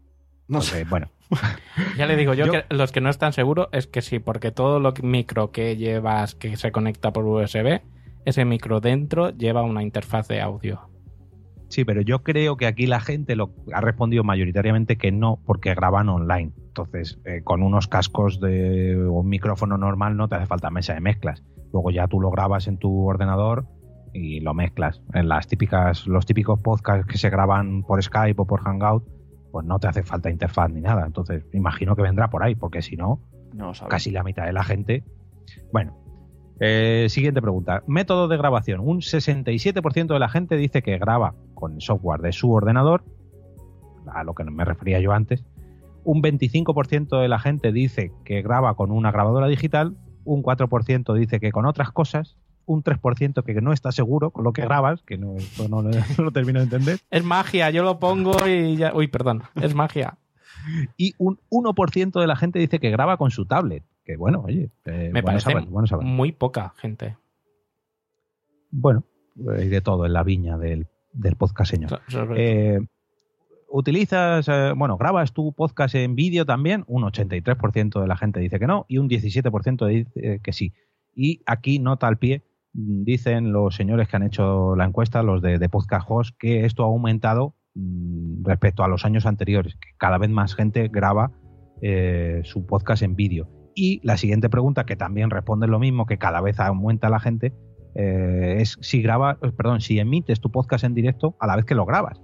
No 0.48 0.60
sé. 0.60 0.84
Bueno, 0.84 1.08
Ya 1.96 2.06
le 2.06 2.16
digo 2.16 2.34
yo, 2.34 2.46
Yo- 2.46 2.52
que 2.52 2.64
los 2.70 2.90
que 2.92 3.00
no 3.00 3.10
están 3.10 3.32
seguros 3.32 3.68
es 3.72 3.86
que 3.86 4.02
sí, 4.02 4.18
porque 4.18 4.50
todo 4.52 4.80
lo 4.80 4.94
que- 4.94 5.02
micro 5.02 5.50
que 5.50 5.76
llevas 5.76 6.34
que 6.34 6.56
se 6.56 6.72
conecta 6.72 7.12
por 7.12 7.24
USB, 7.24 7.80
ese 8.24 8.44
micro 8.44 8.80
dentro 8.80 9.30
lleva 9.30 9.62
una 9.62 9.82
interfaz 9.82 10.28
de 10.28 10.40
audio. 10.40 10.80
Sí, 11.72 11.86
pero 11.86 12.02
yo 12.02 12.22
creo 12.22 12.58
que 12.58 12.66
aquí 12.66 12.86
la 12.86 13.00
gente 13.00 13.34
lo 13.34 13.54
ha 13.72 13.80
respondido 13.80 14.24
mayoritariamente 14.24 14.98
que 14.98 15.10
no, 15.10 15.40
porque 15.46 15.74
graban 15.74 16.10
online. 16.10 16.52
Entonces, 16.66 17.18
eh, 17.24 17.40
con 17.42 17.62
unos 17.62 17.88
cascos 17.88 18.40
de 18.40 18.94
o 19.02 19.20
un 19.20 19.28
micrófono 19.30 19.78
normal 19.78 20.18
no 20.18 20.28
te 20.28 20.34
hace 20.34 20.44
falta 20.44 20.68
mesa 20.68 20.92
de 20.92 21.00
mezclas. 21.00 21.42
Luego 21.72 21.90
ya 21.90 22.06
tú 22.08 22.20
lo 22.20 22.30
grabas 22.30 22.68
en 22.68 22.76
tu 22.76 23.06
ordenador 23.06 23.66
y 24.12 24.40
lo 24.40 24.52
mezclas. 24.52 25.00
En 25.14 25.30
las 25.30 25.46
típicas, 25.46 26.06
los 26.06 26.26
típicos 26.26 26.60
podcasts 26.60 27.06
que 27.06 27.16
se 27.16 27.30
graban 27.30 27.84
por 27.84 28.02
Skype 28.02 28.42
o 28.42 28.46
por 28.46 28.60
Hangout, 28.60 29.08
pues 29.50 29.64
no 29.64 29.78
te 29.78 29.88
hace 29.88 30.02
falta 30.02 30.28
interfaz 30.28 30.70
ni 30.70 30.82
nada. 30.82 31.06
Entonces, 31.06 31.46
imagino 31.54 31.96
que 31.96 32.02
vendrá 32.02 32.28
por 32.28 32.42
ahí, 32.42 32.54
porque 32.54 32.82
si 32.82 32.96
no, 32.96 33.22
casi 33.88 34.10
la 34.10 34.22
mitad 34.22 34.44
de 34.44 34.52
la 34.52 34.62
gente. 34.62 35.04
Bueno, 35.72 35.96
eh, 36.64 37.08
siguiente 37.08 37.42
pregunta. 37.42 37.82
Método 37.88 38.28
de 38.28 38.36
grabación. 38.36 38.80
Un 38.80 39.00
67% 39.00 40.06
de 40.06 40.18
la 40.20 40.28
gente 40.28 40.56
dice 40.56 40.80
que 40.80 40.96
graba 40.96 41.34
con 41.54 41.80
software 41.80 42.20
de 42.20 42.32
su 42.32 42.52
ordenador, 42.52 43.02
a 44.06 44.22
lo 44.22 44.34
que 44.34 44.44
me 44.44 44.64
refería 44.64 45.00
yo 45.00 45.12
antes. 45.12 45.44
Un 46.04 46.22
25% 46.22 47.20
de 47.20 47.26
la 47.26 47.40
gente 47.40 47.72
dice 47.72 48.12
que 48.24 48.42
graba 48.42 48.74
con 48.76 48.92
una 48.92 49.10
grabadora 49.10 49.48
digital. 49.48 49.96
Un 50.24 50.44
4% 50.44 51.14
dice 51.14 51.40
que 51.40 51.50
con 51.50 51.66
otras 51.66 51.90
cosas. 51.90 52.36
Un 52.64 52.84
3% 52.84 53.42
que 53.42 53.60
no 53.60 53.72
está 53.72 53.90
seguro 53.90 54.30
con 54.30 54.44
lo 54.44 54.52
que 54.52 54.62
grabas, 54.62 55.02
que 55.02 55.18
no, 55.18 55.34
lo 55.68 56.30
termino 56.30 56.60
de 56.60 56.64
entender. 56.64 56.98
Es 57.10 57.24
magia, 57.24 57.70
yo 57.70 57.82
lo 57.82 57.98
pongo 57.98 58.36
y 58.46 58.76
ya... 58.76 58.94
Uy, 58.94 59.08
perdón, 59.08 59.42
es 59.60 59.74
magia. 59.74 60.16
Y 60.96 61.14
un 61.18 61.40
1% 61.50 62.20
de 62.20 62.26
la 62.28 62.36
gente 62.36 62.60
dice 62.60 62.78
que 62.78 62.90
graba 62.90 63.16
con 63.16 63.32
su 63.32 63.46
tablet. 63.46 63.82
Que 64.04 64.16
bueno, 64.16 64.42
oye, 64.44 64.70
eh, 64.84 65.10
Me 65.12 65.22
bueno 65.22 65.26
parece 65.26 65.50
saberlo, 65.50 65.70
bueno 65.70 65.86
saberlo. 65.86 66.10
muy 66.10 66.32
poca 66.32 66.74
gente. 66.76 67.16
Bueno, 68.70 69.04
hay 69.56 69.68
de 69.68 69.80
todo 69.80 70.06
en 70.06 70.12
la 70.12 70.22
viña 70.22 70.58
del, 70.58 70.88
del 71.12 71.36
podcast, 71.36 71.70
señor. 71.70 72.00
Eh, 72.36 72.80
¿Utilizas, 73.68 74.48
eh, 74.48 74.72
bueno, 74.76 74.96
grabas 74.96 75.32
tu 75.32 75.52
podcast 75.52 75.94
en 75.94 76.14
vídeo 76.14 76.44
también? 76.44 76.84
Un 76.88 77.04
83% 77.04 78.00
de 78.00 78.06
la 78.06 78.16
gente 78.16 78.40
dice 78.40 78.58
que 78.58 78.66
no 78.66 78.84
y 78.88 78.98
un 78.98 79.08
17% 79.08 79.86
dice 79.86 80.40
que 80.42 80.52
sí. 80.52 80.72
Y 81.14 81.42
aquí, 81.46 81.78
nota 81.78 82.08
al 82.08 82.18
pie, 82.18 82.42
dicen 82.72 83.52
los 83.52 83.74
señores 83.74 84.08
que 84.08 84.16
han 84.16 84.22
hecho 84.22 84.74
la 84.76 84.84
encuesta, 84.84 85.22
los 85.22 85.42
de, 85.42 85.58
de 85.58 85.68
Podcast 85.68 86.06
Host, 86.08 86.36
que 86.38 86.64
esto 86.64 86.84
ha 86.84 86.86
aumentado 86.86 87.54
mm, 87.74 88.44
respecto 88.44 88.82
a 88.82 88.88
los 88.88 89.04
años 89.04 89.26
anteriores, 89.26 89.76
que 89.76 89.90
cada 89.98 90.18
vez 90.18 90.30
más 90.30 90.54
gente 90.54 90.88
graba 90.88 91.32
eh, 91.80 92.40
su 92.44 92.66
podcast 92.66 93.02
en 93.02 93.16
vídeo. 93.16 93.48
Y 93.74 94.00
la 94.02 94.16
siguiente 94.16 94.48
pregunta, 94.50 94.84
que 94.84 94.96
también 94.96 95.30
responde 95.30 95.66
lo 95.66 95.78
mismo, 95.78 96.06
que 96.06 96.18
cada 96.18 96.40
vez 96.40 96.60
aumenta 96.60 97.08
la 97.08 97.20
gente, 97.20 97.52
eh, 97.94 98.56
es 98.58 98.78
si 98.80 99.02
graba, 99.02 99.38
eh, 99.42 99.52
perdón, 99.56 99.80
si 99.80 99.98
emites 99.98 100.40
tu 100.40 100.50
podcast 100.50 100.84
en 100.84 100.94
directo 100.94 101.36
a 101.40 101.46
la 101.46 101.56
vez 101.56 101.64
que 101.64 101.74
lo 101.74 101.86
grabas. 101.86 102.20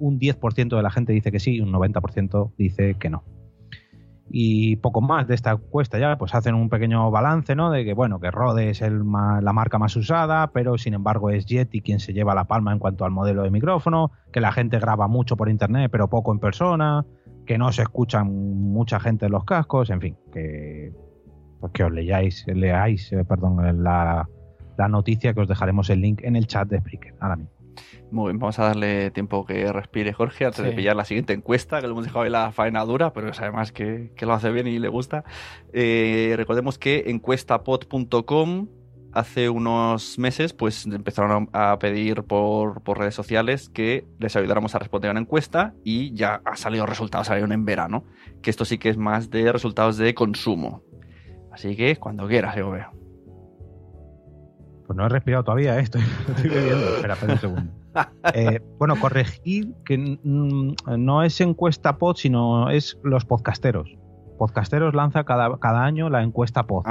Un 0.00 0.18
10% 0.18 0.76
de 0.76 0.82
la 0.82 0.90
gente 0.90 1.12
dice 1.12 1.32
que 1.32 1.40
sí 1.40 1.56
y 1.56 1.60
un 1.60 1.72
90% 1.72 2.52
dice 2.56 2.94
que 2.94 3.10
no. 3.10 3.24
Y 4.30 4.76
poco 4.76 5.00
más 5.00 5.26
de 5.26 5.34
esta 5.34 5.52
encuesta 5.52 5.98
ya, 5.98 6.18
pues 6.18 6.34
hacen 6.34 6.54
un 6.54 6.68
pequeño 6.68 7.10
balance, 7.10 7.54
¿no? 7.56 7.70
De 7.70 7.84
que, 7.86 7.94
bueno, 7.94 8.20
que 8.20 8.30
Rode 8.30 8.68
es 8.70 8.82
el 8.82 9.02
ma- 9.02 9.40
la 9.40 9.54
marca 9.54 9.78
más 9.78 9.96
usada, 9.96 10.48
pero 10.52 10.76
sin 10.76 10.92
embargo 10.92 11.30
es 11.30 11.46
Yeti 11.46 11.80
quien 11.80 11.98
se 11.98 12.12
lleva 12.12 12.34
la 12.34 12.44
palma 12.44 12.72
en 12.72 12.78
cuanto 12.78 13.06
al 13.06 13.10
modelo 13.10 13.42
de 13.42 13.50
micrófono, 13.50 14.10
que 14.30 14.40
la 14.42 14.52
gente 14.52 14.78
graba 14.78 15.08
mucho 15.08 15.36
por 15.38 15.48
internet, 15.48 15.88
pero 15.90 16.08
poco 16.10 16.30
en 16.32 16.40
persona, 16.40 17.06
que 17.48 17.56
no 17.56 17.72
se 17.72 17.80
escuchan 17.80 18.30
mucha 18.30 19.00
gente 19.00 19.24
en 19.24 19.32
los 19.32 19.44
cascos, 19.44 19.88
en 19.88 20.02
fin, 20.02 20.18
que, 20.30 20.92
pues 21.58 21.72
que 21.72 21.82
os 21.82 21.90
leáis, 21.90 22.44
leáis 22.46 23.10
eh, 23.10 23.24
perdón, 23.24 23.82
la, 23.82 24.28
la 24.76 24.88
noticia 24.88 25.32
que 25.32 25.40
os 25.40 25.48
dejaremos 25.48 25.88
el 25.88 26.02
link 26.02 26.20
en 26.24 26.36
el 26.36 26.46
chat 26.46 26.68
de 26.68 26.78
Spreaker. 26.78 27.14
Ahora 27.20 27.36
mismo. 27.36 27.50
Muy 28.10 28.32
bien, 28.32 28.38
vamos 28.38 28.58
a 28.58 28.64
darle 28.64 29.10
tiempo 29.12 29.46
que 29.46 29.72
respire 29.72 30.12
Jorge 30.12 30.44
antes 30.44 30.62
de 30.62 30.72
pillar 30.72 30.94
la 30.94 31.06
siguiente 31.06 31.32
encuesta, 31.32 31.80
que 31.80 31.86
le 31.86 31.92
hemos 31.92 32.04
dejado 32.04 32.24
ahí 32.24 32.30
la 32.30 32.52
faena 32.52 32.84
dura, 32.84 33.14
pero 33.14 33.30
es 33.30 33.40
además 33.40 33.72
que, 33.72 34.12
que 34.14 34.26
lo 34.26 34.34
hace 34.34 34.50
bien 34.50 34.66
y 34.66 34.78
le 34.78 34.88
gusta. 34.88 35.24
Eh, 35.72 36.34
recordemos 36.36 36.76
que 36.76 37.04
encuestapod.com 37.06 38.68
hace 39.12 39.48
unos 39.48 40.18
meses 40.18 40.52
pues 40.52 40.86
empezaron 40.86 41.48
a 41.52 41.78
pedir 41.78 42.22
por, 42.24 42.82
redes 42.98 43.14
sociales 43.14 43.68
que 43.68 44.06
les 44.18 44.36
ayudáramos 44.36 44.74
a 44.74 44.78
responder 44.78 45.08
a 45.08 45.12
una 45.12 45.20
encuesta 45.20 45.74
y 45.84 46.14
ya 46.14 46.40
ha 46.44 46.56
salido 46.56 46.86
resultados, 46.86 47.26
salieron 47.26 47.52
en 47.52 47.64
verano, 47.64 48.04
que 48.42 48.50
esto 48.50 48.64
sí 48.64 48.78
que 48.78 48.88
es 48.88 48.96
más 48.96 49.30
de 49.30 49.52
resultados 49.52 49.96
de 49.96 50.14
consumo. 50.14 50.82
Así 51.52 51.76
que 51.76 51.96
cuando 51.96 52.26
quieras, 52.28 52.56
yo 52.56 52.70
veo. 52.70 52.92
Pues 54.86 54.96
no 54.96 55.04
he 55.04 55.08
respirado 55.08 55.44
todavía, 55.44 55.78
¿eh? 55.78 55.82
estoy, 55.82 56.02
estoy 56.28 56.50
bebiendo. 56.50 56.96
Espera, 56.96 57.14
espera 57.14 57.32
un 57.34 57.38
segundo. 57.40 57.72
Eh, 58.32 58.60
bueno, 58.78 58.94
corregir 59.00 59.74
que 59.84 60.18
no 60.22 61.22
es 61.22 61.40
encuesta 61.40 61.98
pod, 61.98 62.16
sino 62.16 62.70
es 62.70 62.98
los 63.02 63.24
podcasteros. 63.24 63.98
Podcasteros 64.38 64.94
lanza 64.94 65.24
cada, 65.24 65.58
cada 65.58 65.84
año 65.84 66.08
la 66.08 66.22
encuesta 66.22 66.66
pod. 66.66 66.84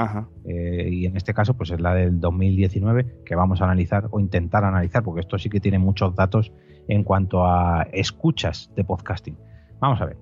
Eh, 0.44 0.88
y 0.92 1.06
en 1.06 1.16
este 1.16 1.32
caso, 1.34 1.54
pues 1.56 1.70
es 1.70 1.80
la 1.80 1.94
del 1.94 2.20
2019 2.20 3.22
que 3.24 3.34
vamos 3.34 3.60
a 3.60 3.64
analizar 3.64 4.06
o 4.10 4.20
intentar 4.20 4.64
analizar, 4.64 5.02
porque 5.02 5.20
esto 5.20 5.38
sí 5.38 5.48
que 5.48 5.58
tiene 5.58 5.78
muchos 5.78 6.14
datos 6.14 6.52
en 6.88 7.02
cuanto 7.04 7.44
a 7.46 7.86
escuchas 7.92 8.70
de 8.76 8.84
podcasting. 8.84 9.36
Vamos 9.80 10.00
a 10.00 10.04
ver. 10.06 10.16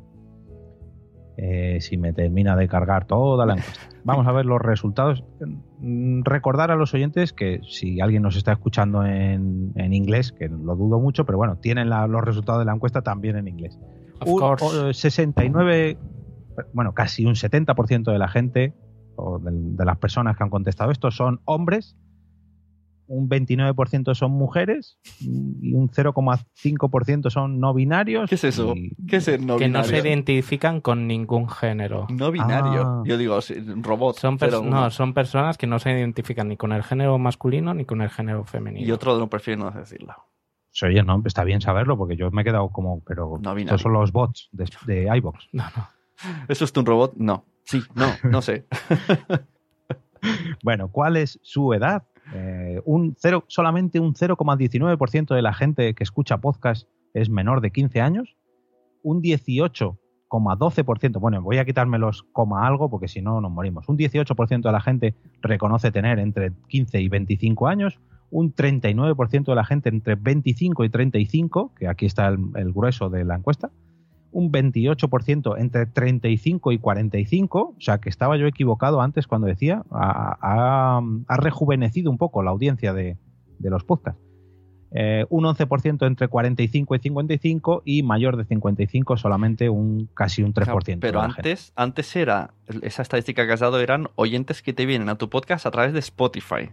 Eh, 1.39 1.83
si 1.83 1.99
me 1.99 2.15
termina 2.15 2.57
de 2.57 2.67
cargar 2.67 3.05
toda 3.07 3.45
la 3.45 3.55
encuesta. 3.55 3.81
Vamos 4.05 4.27
a 4.27 4.33
ver 4.33 4.47
los 4.47 4.61
resultados. 4.63 5.23
Recordar 5.81 6.71
a 6.71 6.77
los 6.77 6.95
oyentes 6.95 7.33
que 7.33 7.61
si 7.69 8.01
alguien 8.01 8.23
nos 8.23 8.37
está 8.37 8.53
escuchando 8.53 9.05
en, 9.05 9.73
en 9.75 9.93
inglés, 9.93 10.33
que 10.33 10.49
lo 10.49 10.77
dudo 10.77 10.99
mucho, 11.01 11.27
pero 11.27 11.37
bueno, 11.39 11.57
tienen 11.57 11.91
la- 11.91 12.07
los 12.07 12.23
resultados 12.25 12.61
de 12.61 12.67
la 12.67 12.73
encuesta 12.73 13.03
también 13.03 13.37
en 13.37 13.49
inglés. 13.49 13.79
Un 14.25 14.39
course. 14.39 14.65
o- 14.65 14.93
69, 14.95 15.99
bueno, 16.73 16.95
casi 16.95 17.25
un 17.25 17.35
70% 17.35 18.13
de 18.13 18.19
la 18.19 18.29
gente 18.29 18.75
o 19.17 19.39
de, 19.39 19.51
de 19.53 19.85
las 19.85 19.99
personas 19.99 20.37
que 20.37 20.45
han 20.45 20.51
contestado 20.51 20.91
esto 20.91 21.11
son 21.11 21.41
hombres 21.45 21.97
un 23.09 23.29
29% 23.29 24.15
son 24.15 24.33
mujeres 24.33 24.99
y 25.21 25.73
un 25.73 25.89
0,5% 25.89 27.31
son 27.31 27.61
no 27.61 27.75
binarios. 27.75 28.29
¿Qué 28.29 28.35
es 28.35 28.45
eso? 28.45 28.75
¿Qué 29.09 29.17
es 29.17 29.29
el 29.29 29.47
no 29.47 29.57
que 29.57 29.69
no 29.69 29.85
se 29.85 29.99
identifican 29.99 30.81
con 30.81 31.07
ningún 31.07 31.49
género. 31.49 32.07
No 32.11 32.31
binario. 32.31 32.83
Ah. 32.83 33.03
Yo 33.05 33.17
digo, 33.17 33.41
sí, 33.41 33.55
robot. 33.77 34.19
Son, 34.19 34.39
no, 34.65 34.91
son 34.91 35.15
personas 35.15 35.57
que 35.57 35.67
no 35.67 35.79
se 35.79 35.91
identifican 35.91 36.49
ni 36.49 36.57
con 36.57 36.73
el 36.73 36.83
género 36.83 37.19
masculino 37.19 37.75
ni 37.75 37.85
con 37.85 38.03
el 38.03 38.11
género 38.11 38.45
femenino. 38.45 38.87
Y 38.87 38.91
otro 38.91 39.19
no 39.19 39.29
prefiero 39.29 39.65
no 39.65 39.71
decirlo. 39.71 40.15
Oye, 40.83 41.03
no, 41.03 41.23
está 41.25 41.43
bien 41.45 41.61
saberlo 41.61 41.97
porque 41.97 42.17
yo 42.17 42.31
me 42.31 42.43
he 42.43 42.45
quedado 42.45 42.69
como, 42.69 43.03
pero 43.03 43.39
No 43.41 43.55
binario. 43.55 43.63
estos 43.65 43.83
son 43.83 43.93
los 43.95 44.13
bots 44.13 44.51
de, 44.53 44.69
de 44.87 45.17
iVox. 45.17 45.49
No, 45.53 45.65
no. 45.75 45.89
¿Eso 46.49 46.65
es 46.65 46.73
un 46.77 46.87
robot? 46.87 47.15
No. 47.17 47.45
Sí, 47.65 47.83
no, 47.95 48.07
no 48.25 48.43
sé. 48.43 48.67
Bueno, 50.63 50.89
¿cuál 50.91 51.17
es 51.17 51.39
su 51.43 51.73
edad? 51.73 52.05
Eh, 52.35 52.81
un 52.85 53.15
cero, 53.19 53.45
solamente 53.47 54.01
un 54.01 54.15
0,19% 54.15 55.35
de 55.35 55.43
la 55.43 55.53
gente 55.55 55.95
que 55.95 56.03
escucha 56.03 56.39
podcast 56.39 56.89
es 57.15 57.31
menor 57.31 57.61
de 57.61 57.71
15 57.71 58.01
años. 58.01 58.37
Un 59.03 59.23
18,12%, 59.23 61.21
bueno, 61.21 61.41
voy 61.43 61.59
a 61.59 61.65
quitarme 61.65 61.99
los 61.99 62.25
coma 62.33 62.67
algo 62.67 62.91
porque 62.91 63.09
si 63.09 63.23
no 63.23 63.41
nos 63.41 63.53
morimos. 63.53 63.89
Un 63.89 63.97
18% 63.97 64.63
de 64.63 64.73
la 64.73 64.81
gente 64.81 65.15
reconoce 65.41 65.93
tener 65.93 66.19
entre 66.19 66.53
15 66.69 67.01
y 67.01 67.09
25 67.09 67.69
años. 67.69 68.01
Un 68.31 68.53
39% 68.53 69.45
de 69.45 69.55
la 69.55 69.65
gente 69.65 69.89
entre 69.89 70.17
25 70.17 70.83
y 70.83 70.89
35, 70.89 71.75
que 71.77 71.87
aquí 71.87 72.07
está 72.07 72.27
el, 72.27 72.39
el 72.57 72.73
grueso 72.73 73.09
de 73.09 73.25
la 73.25 73.37
encuesta. 73.37 73.71
Un 74.37 74.53
28% 74.53 75.55
entre 75.59 75.87
35 75.87 76.73
y 76.73 76.79
45, 76.79 77.75
o 77.77 77.81
sea 77.81 77.99
que 77.99 78.09
estaba 78.11 78.37
yo 78.37 78.47
equivocado 78.47 79.01
antes 79.01 79.27
cuando 79.27 79.47
decía, 79.47 79.83
ha, 79.91 80.37
ha- 80.41 81.01
ha 81.27 81.37
rejuvenecido 81.39 82.11
un 82.11 82.19
poco 82.19 82.43
la 82.43 82.51
audiencia 82.51 82.93
de, 82.93 83.17
de 83.59 83.71
los 83.71 83.85
podcasts. 83.85 84.21
Eh, 84.93 85.25
un 85.31 85.45
11% 85.45 86.07
entre 86.07 86.29
45 86.29 86.95
y 86.95 86.99
55 87.01 87.83
y 87.85 88.03
mayor 88.03 88.37
de 88.37 88.45
55 88.45 89.17
solamente 89.17 89.69
un 89.69 90.09
casi 90.15 90.43
un 90.43 90.55
3%. 90.55 90.99
Pero 91.01 91.21
antes, 91.21 91.73
antes 91.75 92.15
era, 92.17 92.55
esa 92.83 93.03
estadística 93.03 93.47
que 93.47 93.53
has 93.53 93.61
dado 93.61 93.81
eran 93.81 94.09
oyentes 94.15 94.63
que 94.63 94.73
te 94.73 94.87
vienen 94.87 95.09
a 95.09 95.17
tu 95.17 95.29
podcast 95.29 95.67
a 95.67 95.71
través 95.71 95.93
de 95.93 95.99
Spotify. 95.99 96.71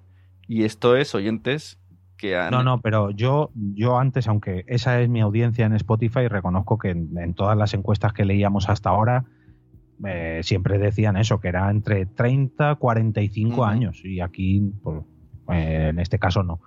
Y 0.48 0.64
esto 0.64 0.96
es 0.96 1.16
oyentes 1.16 1.80
que 2.18 2.38
han... 2.38 2.52
No, 2.52 2.64
no, 2.64 2.82
pero 2.82 3.12
yo, 3.12 3.52
yo 3.56 3.98
antes, 3.98 4.28
aunque 4.28 4.64
esa 4.68 5.02
es 5.02 5.10
mi 5.10 5.22
audiencia 5.22 5.66
en 5.66 5.74
Spotify, 5.74 6.28
reconozco 6.28 6.78
que 6.78 6.90
en, 6.90 7.18
en 7.18 7.34
todas 7.34 7.58
las 7.58 7.74
encuestas 7.74 8.14
que 8.14 8.26
leíamos 8.26 8.70
hasta 8.70 8.90
ahora 8.90 9.26
eh, 10.06 10.42
siempre 10.44 10.78
decían 10.78 11.18
eso, 11.18 11.40
que 11.40 11.48
era 11.48 11.70
entre 11.70 12.06
30 12.06 12.76
45 12.76 13.54
Ujú. 13.54 13.64
años. 13.64 14.04
Y 14.04 14.20
aquí, 14.20 14.74
pues, 14.82 15.02
eh, 15.50 15.88
en 15.90 16.00
este 16.00 16.20
caso, 16.20 16.44
no. 16.44 16.60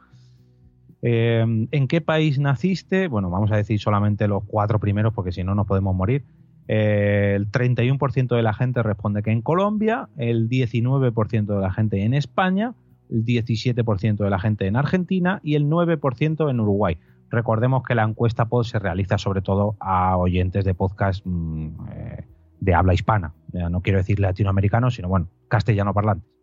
Eh, 1.03 1.45
¿En 1.71 1.89
qué 1.89 2.01
país 2.01 2.39
naciste? 2.39 3.09
Bueno, 3.09 3.31
vamos 3.31 3.53
a 3.53 3.57
decir 3.57 3.79
solamente 3.79 4.29
los 4.29 4.45
cuatro 4.45 4.81
primeros 4.81 5.13
porque 5.13 5.33
si 5.33 5.45
no 5.45 5.55
nos 5.55 5.67
podemos 5.67 5.95
morir. 5.95 6.25
Eh, 6.69 7.35
el 7.37 7.51
31% 7.53 8.35
de 8.35 8.43
la 8.43 8.53
gente 8.53 8.83
responde 8.83 9.23
que 9.23 9.31
en 9.31 9.43
Colombia, 9.43 10.09
el 10.17 10.49
19% 10.49 11.47
de 11.47 11.61
la 11.61 11.73
gente 11.73 12.03
en 12.03 12.15
España, 12.15 12.75
el 13.11 13.25
17% 13.25 14.17
de 14.17 14.31
la 14.31 14.39
gente 14.39 14.67
en 14.67 14.77
Argentina 14.77 15.41
y 15.43 15.55
el 15.55 15.67
9% 15.67 16.51
en 16.51 16.61
Uruguay. 16.61 16.99
Recordemos 17.31 17.83
que 17.83 17.95
la 17.95 18.05
encuesta 18.05 18.47
pod 18.47 18.65
se 18.65 18.79
realiza 18.79 19.19
sobre 19.19 19.43
todo 19.43 19.77
a 19.81 20.17
oyentes 20.17 20.65
de 20.65 20.75
podcast 20.75 21.25
mm, 21.25 21.69
eh, 21.93 22.25
de 22.61 22.75
habla 22.75 22.95
hispana. 22.95 23.35
No 23.53 23.81
quiero 23.81 23.99
decir 23.99 24.21
latinoamericanos, 24.21 24.95
sino 24.95 25.09
bueno, 25.09 25.29
castellano 25.49 25.95
parlantes. 25.95 26.37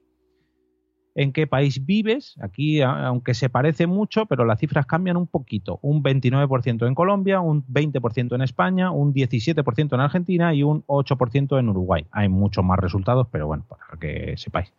¿En 1.15 1.31
qué 1.31 1.45
país 1.45 1.85
vives? 1.85 2.35
Aquí, 2.41 2.81
aunque 2.81 3.35
se 3.35 3.47
parece 3.49 3.85
mucho, 3.85 4.25
pero 4.25 4.45
las 4.45 4.59
cifras 4.59 4.87
cambian 4.87 5.15
un 5.15 5.27
poquito. 5.27 5.77
Un 5.83 6.01
29% 6.01 6.87
en 6.87 6.95
Colombia, 6.95 7.39
un 7.39 7.63
20% 7.67 8.33
en 8.33 8.41
España, 8.41 8.89
un 8.89 9.13
17% 9.13 9.93
en 9.93 9.99
Argentina 9.99 10.55
y 10.55 10.63
un 10.63 10.83
8% 10.87 11.59
en 11.59 11.69
Uruguay. 11.69 12.07
Hay 12.11 12.29
muchos 12.29 12.65
más 12.65 12.79
resultados, 12.79 13.27
pero 13.31 13.45
bueno, 13.45 13.63
para 13.69 13.83
que 13.99 14.35
sepáis. 14.37 14.73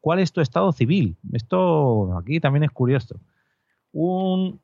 ¿Cuál 0.00 0.18
es 0.20 0.32
tu 0.32 0.40
estado 0.40 0.72
civil? 0.72 1.16
Esto 1.32 2.16
aquí 2.18 2.40
también 2.40 2.64
es 2.64 2.70
curioso. 2.70 3.16
Un, 3.92 4.60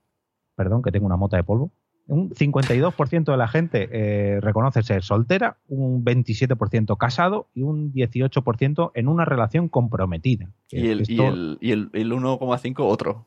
perdón, 0.55 0.83
que 0.83 0.93
tengo 0.93 1.07
una 1.07 1.17
mota 1.17 1.37
de 1.37 1.45
polvo. 1.45 1.71
Un 2.07 2.31
52% 2.31 3.25
de 3.25 3.37
la 3.39 3.49
gente 3.49 3.89
eh, 3.91 4.39
reconoce 4.41 4.83
ser 4.83 5.03
soltera, 5.03 5.57
un 5.69 6.05
27% 6.05 6.99
casado 6.99 7.49
y 7.55 7.63
un 7.63 7.93
18% 7.95 8.91
en 8.95 9.09
una 9.09 9.25
relación 9.25 9.69
comprometida. 9.71 10.51
Y 10.71 10.89
el, 10.89 11.05
y 11.11 11.21
el, 11.23 11.59
y 11.63 11.71
el, 11.73 11.89
el 11.95 12.13
1,5 12.13 12.75
otro. 12.81 13.27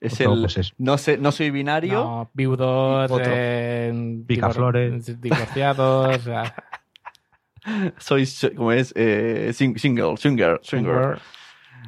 Es 0.00 0.14
Otro, 0.14 0.32
el... 0.32 0.40
pues 0.40 0.56
es- 0.56 0.72
no, 0.78 0.96
sé, 0.96 1.18
no 1.18 1.30
soy 1.30 1.50
binario. 1.50 1.92
No, 2.02 2.30
viudos, 2.32 3.10
eh, 3.22 4.22
Picaflores. 4.26 5.06
divor- 5.06 5.20
divorciados, 5.20 6.26
Soy, 7.98 8.26
como 8.56 8.72
es, 8.72 8.92
eh, 8.96 9.50
sing- 9.54 9.78
single. 9.78 10.16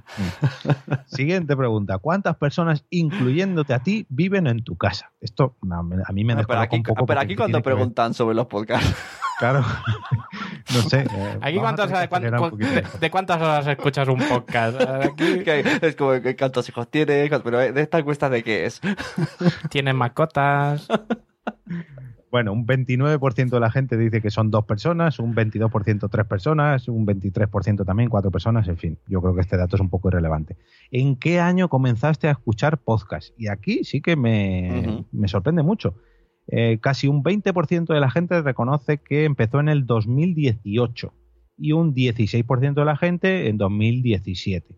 Siguiente 1.06 1.56
pregunta. 1.56 1.98
¿Cuántas 1.98 2.36
personas, 2.36 2.84
incluyéndote 2.90 3.74
a 3.74 3.78
ti, 3.80 4.06
viven 4.08 4.46
en 4.46 4.64
tu 4.64 4.76
casa? 4.76 5.12
Esto 5.20 5.56
no, 5.62 5.76
a 5.78 6.12
mí 6.12 6.24
me 6.24 6.32
Ah, 6.34 6.44
pero 6.46 6.60
aquí, 6.60 6.76
un 6.76 6.82
poco. 6.82 7.06
pero 7.06 7.20
aquí 7.20 7.28
¿qué 7.30 7.36
cuando 7.36 7.58
ver? 7.58 7.64
preguntan 7.64 8.14
sobre 8.14 8.34
los 8.34 8.46
podcasts. 8.46 8.94
Claro. 9.38 9.64
no 10.74 10.82
sé. 10.82 11.00
eh, 11.10 11.38
Aquí 11.40 11.58
de, 13.00 13.10
cuántas 13.10 13.40
horas 13.40 13.66
escuchas 13.66 14.08
un 14.08 14.18
podcast? 14.18 14.80
Aquí 14.80 15.40
Que 15.44 15.64
es 15.82 15.96
como 15.96 16.20
que 16.20 16.36
cuántos 16.36 16.68
hijos 16.68 16.90
tienes, 16.90 17.30
pero 17.42 17.58
de 17.58 17.80
esta 17.80 17.98
encuesta 17.98 18.28
de 18.30 18.42
qué 18.42 18.66
es. 18.66 18.80
tienes 19.70 19.94
mascotas. 19.94 20.86
Bueno, 22.32 22.52
un 22.54 22.66
29% 22.66 23.50
de 23.50 23.60
la 23.60 23.70
gente 23.70 23.98
dice 23.98 24.22
que 24.22 24.30
son 24.30 24.50
dos 24.50 24.64
personas, 24.64 25.18
un 25.18 25.34
22% 25.34 26.08
tres 26.10 26.26
personas, 26.26 26.88
un 26.88 27.06
23% 27.06 27.84
también 27.84 28.08
cuatro 28.08 28.30
personas, 28.30 28.66
en 28.68 28.78
fin, 28.78 28.98
yo 29.06 29.20
creo 29.20 29.34
que 29.34 29.42
este 29.42 29.58
dato 29.58 29.76
es 29.76 29.82
un 29.82 29.90
poco 29.90 30.08
irrelevante. 30.08 30.56
¿En 30.90 31.16
qué 31.16 31.40
año 31.40 31.68
comenzaste 31.68 32.28
a 32.28 32.30
escuchar 32.30 32.78
podcast? 32.78 33.34
Y 33.38 33.48
aquí 33.48 33.84
sí 33.84 34.00
que 34.00 34.16
me, 34.16 35.04
me 35.12 35.28
sorprende 35.28 35.62
mucho. 35.62 35.94
Eh, 36.48 36.78
casi 36.80 37.06
un 37.06 37.22
20% 37.22 37.92
de 37.92 38.00
la 38.00 38.10
gente 38.10 38.40
reconoce 38.40 38.96
que 38.96 39.24
empezó 39.24 39.60
en 39.60 39.68
el 39.68 39.84
2018 39.84 41.12
y 41.58 41.72
un 41.72 41.94
16% 41.94 42.72
de 42.72 42.84
la 42.86 42.96
gente 42.96 43.48
en 43.48 43.58
2017. 43.58 44.74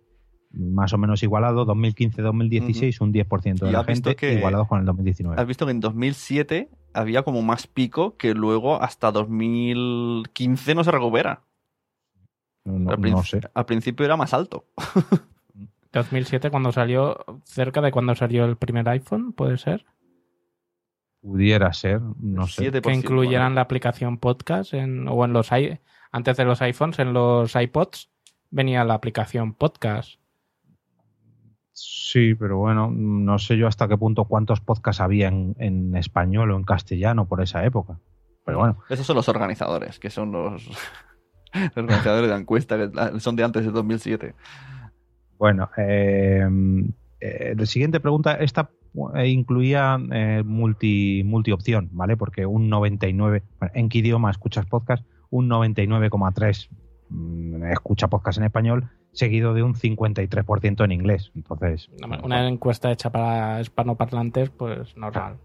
Más 0.50 0.92
o 0.92 0.98
menos 0.98 1.22
igualado, 1.22 1.66
2015-2016, 1.66 3.00
un 3.00 3.12
10% 3.12 3.64
de 3.64 3.72
la 3.72 3.82
visto 3.84 4.11
gente 4.11 4.16
que- 4.16 4.34
igualado 4.34 4.66
con 4.66 4.80
el 4.80 4.86
2019. 4.86 5.40
Has 5.40 5.46
visto 5.46 5.66
que 5.66 5.72
en 5.72 5.80
2007 5.80 6.68
había 6.95 7.22
como 7.22 7.42
más 7.42 7.66
pico 7.66 8.16
que 8.16 8.34
luego 8.34 8.80
hasta 8.82 9.12
2015 9.12 10.74
no 10.74 10.84
se 10.84 10.90
recupera. 10.90 11.42
No, 12.64 12.90
al, 12.90 13.01
no 13.01 13.22
sé. 13.22 13.40
al 13.53 13.66
principio 13.66 14.07
era 14.07 14.16
más 14.16 14.32
alto. 14.32 14.64
2007 15.92 16.51
cuando 16.51 16.72
salió, 16.72 17.24
cerca 17.45 17.80
de 17.80 17.92
cuando 17.92 18.14
salió 18.14 18.45
el 18.45 18.57
primer 18.57 18.88
iPhone, 18.88 19.32
puede 19.32 19.59
ser. 19.59 19.84
Pudiera 21.20 21.72
ser, 21.72 22.01
no 22.01 22.47
sé. 22.47 22.70
7%, 22.72 22.82
Que 22.82 22.92
incluyeran 22.92 23.47
bueno. 23.49 23.55
la 23.57 23.61
aplicación 23.62 24.18
podcast 24.18 24.74
en, 24.74 25.09
o 25.09 25.24
en 25.24 25.32
los 25.32 25.51
antes 25.53 26.36
de 26.36 26.45
los 26.45 26.61
iPhones, 26.62 26.99
en 26.99 27.12
los 27.12 27.55
iPods 27.55 28.11
venía 28.51 28.84
la 28.84 28.95
aplicación 28.95 29.55
podcast. 29.55 30.20
Sí, 31.74 32.34
pero 32.34 32.58
bueno, 32.58 32.90
no 32.90 33.38
sé 33.38 33.56
yo 33.56 33.66
hasta 33.66 33.88
qué 33.88 33.98
punto 33.98 34.24
cuántos 34.24 34.60
podcasts 34.60 35.00
había 35.00 35.28
en, 35.28 35.54
en 35.58 35.96
español 35.96 36.52
o 36.52 36.56
en 36.56 36.64
castellano 36.64 37.26
por 37.26 37.42
esa 37.42 37.64
época. 37.64 37.98
Pero 38.46 38.58
bueno, 38.58 38.78
Esos 38.88 39.06
son 39.06 39.16
los 39.16 39.28
organizadores, 39.28 39.98
que 39.98 40.08
son 40.08 40.32
los, 40.32 40.66
los 41.52 41.76
organizadores 41.76 42.28
de 42.28 42.34
la 42.34 42.40
encuesta, 42.40 42.78
que 42.78 43.20
son 43.20 43.36
de 43.36 43.44
antes 43.44 43.64
de 43.64 43.70
2007. 43.72 44.34
bueno. 45.36 45.68
Eh, 45.76 46.48
eh, 47.24 47.55
la 47.56 47.64
siguiente 47.64 48.01
pregunta, 48.01 48.34
esta 48.34 48.68
eh, 49.14 49.28
incluía 49.28 49.98
eh, 50.12 50.42
multi, 50.44 51.22
multi-opción, 51.24 51.88
¿vale? 51.92 52.18
Porque 52.18 52.44
un 52.44 52.68
99, 52.68 53.42
bueno, 53.59 53.72
¿en 53.74 53.88
qué 53.88 53.98
idioma 53.98 54.30
escuchas 54.30 54.66
podcast? 54.66 55.06
Un 55.30 55.48
99,3 55.48 56.68
mm, 57.09 57.64
escucha 57.72 58.09
podcast 58.09 58.36
en 58.36 58.44
español, 58.44 58.90
seguido 59.15 59.55
de 59.55 59.62
un 59.62 59.74
53% 59.74 60.85
en 60.85 60.93
inglés. 60.93 61.31
Entonces, 61.35 61.89
Una 62.23 62.47
encuesta 62.47 62.93
hecha 62.93 63.11
para 63.11 63.61
hispanoparlantes, 63.61 64.51
pues 64.51 64.97
normal. 64.97 65.39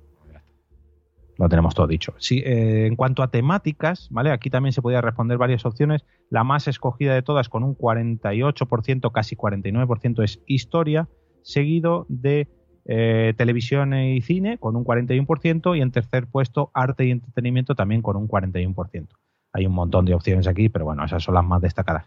lo 1.37 1.47
tenemos 1.47 1.73
todo 1.73 1.87
dicho. 1.87 2.13
Sí, 2.17 2.39
eh, 2.45 2.85
en 2.87 2.97
cuanto 2.97 3.23
a 3.23 3.29
temáticas, 3.29 4.09
¿vale? 4.11 4.31
Aquí 4.31 4.49
también 4.49 4.73
se 4.73 4.81
podía 4.81 4.99
responder 4.99 5.37
varias 5.37 5.65
opciones. 5.65 6.03
La 6.29 6.43
más 6.43 6.67
escogida 6.67 7.13
de 7.13 7.21
todas, 7.21 7.47
con 7.47 7.63
un 7.63 7.77
48%, 7.77 9.11
casi 9.13 9.37
49%, 9.37 10.23
es 10.23 10.41
historia, 10.47 11.07
seguido 11.41 12.05
de 12.09 12.49
eh, 12.85 13.33
televisión 13.37 13.93
y 13.93 14.19
cine, 14.21 14.57
con 14.57 14.75
un 14.75 14.83
41%, 14.83 15.77
y 15.77 15.81
en 15.81 15.91
tercer 15.91 16.27
puesto, 16.27 16.71
arte 16.73 17.05
y 17.05 17.11
entretenimiento, 17.11 17.75
también 17.75 18.01
con 18.01 18.17
un 18.17 18.27
41%. 18.27 19.07
Hay 19.53 19.65
un 19.65 19.73
montón 19.73 20.05
de 20.05 20.13
opciones 20.13 20.47
aquí, 20.47 20.69
pero 20.69 20.85
bueno, 20.85 21.05
esas 21.05 21.23
son 21.23 21.35
las 21.35 21.45
más 21.45 21.61
destacadas. 21.61 22.05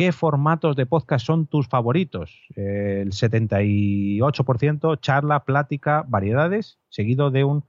¿Qué 0.00 0.12
formatos 0.12 0.76
de 0.76 0.86
podcast 0.86 1.26
son 1.26 1.46
tus 1.46 1.68
favoritos? 1.68 2.46
El 2.56 3.10
78% 3.10 4.98
charla, 4.98 5.44
plática, 5.44 6.06
variedades, 6.08 6.78
seguido 6.88 7.30
de 7.30 7.44
un 7.44 7.64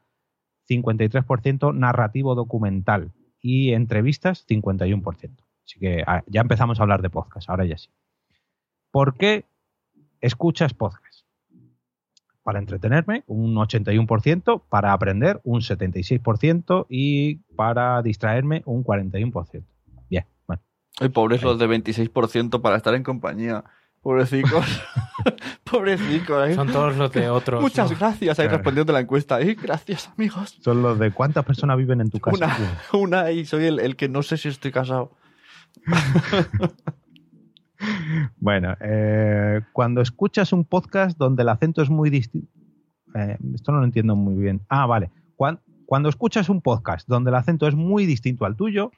53% 0.69 1.75
narrativo 1.75 2.33
documental 2.33 3.11
y 3.41 3.73
entrevistas 3.73 4.47
51%. 4.47 5.43
Así 5.65 5.77
que 5.77 6.05
ah, 6.07 6.23
ya 6.25 6.39
empezamos 6.39 6.79
a 6.79 6.83
hablar 6.83 7.01
de 7.01 7.09
podcast, 7.09 7.49
ahora 7.49 7.65
ya 7.65 7.77
sí. 7.77 7.89
¿Por 8.91 9.17
qué 9.17 9.43
escuchas 10.21 10.73
podcast? 10.73 11.25
Para 12.43 12.59
entretenerme, 12.59 13.25
un 13.27 13.55
81%, 13.55 14.61
para 14.69 14.93
aprender, 14.93 15.41
un 15.43 15.59
76% 15.59 16.85
y 16.87 17.39
para 17.57 18.01
distraerme, 18.01 18.63
un 18.65 18.85
41%. 18.85 19.65
Ay, 20.99 21.09
pobres 21.09 21.41
los 21.41 21.57
de 21.57 21.67
26% 21.67 22.61
para 22.61 22.75
estar 22.77 22.93
en 22.93 23.03
compañía. 23.03 23.63
Pobrecicos. 24.01 24.65
Pobrecicos. 25.63 26.49
¿eh? 26.49 26.55
Son 26.55 26.67
todos 26.71 26.95
los 26.97 27.11
de 27.11 27.29
otros. 27.29 27.61
Muchas 27.61 27.91
¿no? 27.91 27.97
gracias 27.97 28.39
ahí 28.39 28.45
Claro. 28.47 28.57
respondiendo 28.57 28.93
la 28.93 28.99
encuesta. 28.99 29.39
¿eh? 29.41 29.55
Gracias, 29.61 30.09
amigos. 30.17 30.57
Son 30.61 30.81
los 30.81 30.97
de 30.99 31.11
cuántas 31.11 31.45
personas 31.45 31.77
viven 31.77 32.01
en 32.01 32.09
tu 32.09 32.19
casa. 32.19 32.35
Una, 32.93 33.03
una 33.23 33.31
y 33.31 33.45
soy 33.45 33.65
el, 33.65 33.79
el 33.79 33.95
que 33.95 34.09
no 34.09 34.23
sé 34.23 34.37
si 34.37 34.49
estoy 34.49 34.71
casado. 34.71 35.11
Bueno, 38.37 38.75
eh, 38.81 39.61
cuando 39.73 40.01
escuchas 40.01 40.53
un 40.53 40.65
podcast 40.65 41.17
donde 41.17 41.41
el 41.43 41.49
acento 41.49 41.81
es 41.81 41.89
muy 41.89 42.09
distinto. 42.09 42.51
esto 43.55 43.71
no 43.71 43.79
lo 43.79 43.85
entiendo 43.85 44.15
muy 44.15 44.35
bien. 44.35 44.61
Ah, 44.69 44.85
vale. 44.85 45.11
Cuan- 45.35 45.59
cuando 45.85 46.09
escuchas 46.09 46.49
un 46.49 46.61
podcast 46.61 47.07
donde 47.07 47.29
el 47.31 47.35
acento 47.35 47.67
es 47.67 47.75
muy 47.75 48.05
distinto 48.05 48.45
al 48.45 48.55
tuyo, 48.55 48.91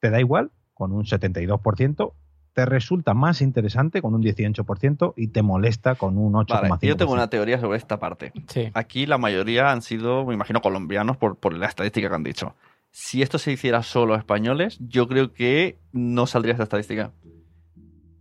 te 0.00 0.10
da 0.10 0.20
igual, 0.20 0.52
con 0.78 0.92
un 0.92 1.04
72%, 1.04 2.12
te 2.54 2.64
resulta 2.64 3.12
más 3.14 3.42
interesante 3.42 4.00
con 4.00 4.14
un 4.14 4.22
18% 4.22 5.12
y 5.16 5.28
te 5.28 5.42
molesta 5.42 5.96
con 5.96 6.16
un 6.18 6.32
8,5%. 6.32 6.68
Vale, 6.70 6.86
yo 6.88 6.96
tengo 6.96 7.12
una 7.12 7.28
teoría 7.28 7.60
sobre 7.60 7.76
esta 7.78 7.98
parte. 7.98 8.32
Sí. 8.48 8.70
Aquí 8.74 9.04
la 9.06 9.18
mayoría 9.18 9.70
han 9.70 9.82
sido, 9.82 10.24
me 10.24 10.34
imagino, 10.34 10.60
colombianos 10.60 11.16
por, 11.16 11.36
por 11.36 11.52
la 11.52 11.66
estadística 11.66 12.08
que 12.08 12.14
han 12.14 12.22
dicho. 12.24 12.54
Si 12.90 13.22
esto 13.22 13.38
se 13.38 13.52
hiciera 13.52 13.82
solo 13.82 14.14
a 14.14 14.18
españoles, 14.18 14.78
yo 14.80 15.06
creo 15.08 15.32
que 15.32 15.78
no 15.92 16.26
saldría 16.26 16.52
esta 16.52 16.64
estadística. 16.64 17.12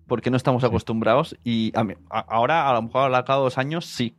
Porque 0.07 0.29
no 0.29 0.37
estamos 0.37 0.63
acostumbrados 0.63 1.37
y 1.43 1.71
a 1.75 1.83
mí- 1.83 1.93
a- 2.09 2.19
ahora, 2.19 2.69
a 2.69 2.73
lo 2.73 2.81
mejor 2.83 3.13
al 3.13 3.23
cabo 3.25 3.41
de 3.41 3.45
dos 3.45 3.57
años, 3.57 3.85
sí, 3.85 4.15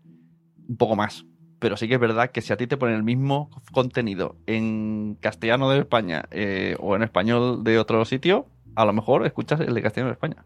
un 0.69 0.77
poco 0.77 0.97
más. 0.97 1.25
Pero 1.59 1.77
sí 1.77 1.89
que 1.89 1.95
es 1.95 2.01
verdad 2.01 2.31
que 2.31 2.41
si 2.41 2.53
a 2.53 2.57
ti 2.57 2.67
te 2.67 2.77
ponen 2.77 2.95
el 2.97 3.03
mismo 3.03 3.51
contenido 3.73 4.37
en 4.47 5.17
castellano 5.21 5.69
de 5.71 5.81
España 5.81 6.25
eh, 6.31 6.77
o 6.81 6.95
en 6.95 7.03
español 7.03 7.65
de 7.65 7.79
otro 7.79 8.05
sitio, 8.05 8.47
a 8.77 8.85
lo 8.85 8.93
mejor 8.93 9.27
escuchas 9.27 9.61
el 9.61 9.75
de 9.75 9.83
castellano 9.83 10.09
de 10.11 10.15
España. 10.15 10.45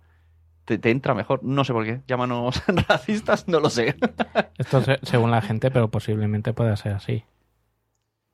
Te, 0.65 0.79
te 0.79 0.91
entra 0.91 1.13
mejor. 1.15 1.41
No 1.43 1.65
sé 1.65 1.73
por 1.73 1.85
qué. 1.85 2.01
Llámanos 2.07 2.63
racistas, 2.89 3.47
no 3.49 3.61
lo 3.61 3.69
sé. 3.69 3.97
Esto 4.59 4.81
se- 4.81 5.01
según 5.03 5.31
la 5.31 5.43
gente, 5.43 5.71
pero 5.71 5.89
posiblemente 5.91 6.53
pueda 6.55 6.77
ser 6.77 6.93
así. 6.93 7.25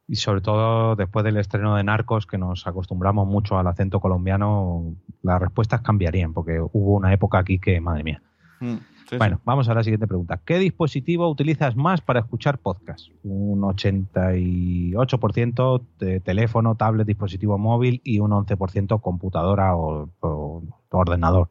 Y 0.07 0.17
sobre 0.17 0.41
todo 0.41 0.95
después 0.97 1.25
del 1.25 1.37
estreno 1.37 1.75
de 1.77 1.85
Narcos, 1.85 2.27
que 2.27 2.39
nos 2.39 2.67
acostumbramos 2.67 3.27
mucho 3.27 3.59
al 3.59 3.67
acento 3.67 4.01
colombiano, 4.01 4.95
las 5.23 5.41
respuestas 5.41 5.83
cambiarían, 5.83 6.33
porque 6.33 6.61
hubo 6.61 6.95
una 6.97 7.13
época 7.13 7.39
aquí 7.39 7.59
que, 7.59 7.81
madre 7.81 8.05
mía. 8.05 8.23
Mm, 8.61 8.77
sí, 9.09 9.17
bueno, 9.17 9.37
sí. 9.37 9.43
vamos 9.45 9.69
a 9.69 9.75
la 9.75 9.83
siguiente 9.83 10.07
pregunta. 10.07 10.41
¿Qué 10.45 10.59
dispositivo 10.59 11.29
utilizas 11.29 11.77
más 11.77 12.01
para 12.01 12.21
escuchar 12.21 12.59
podcast? 12.59 13.09
Un 13.23 13.61
88% 13.63 15.83
de 15.99 16.21
teléfono, 16.21 16.75
tablet, 16.77 17.07
dispositivo 17.07 17.59
móvil 17.59 18.01
y 18.05 18.21
un 18.21 18.31
11% 18.33 19.01
computadora 19.01 19.77
o, 19.77 20.11
o 20.21 20.63
ordenador. 20.91 21.51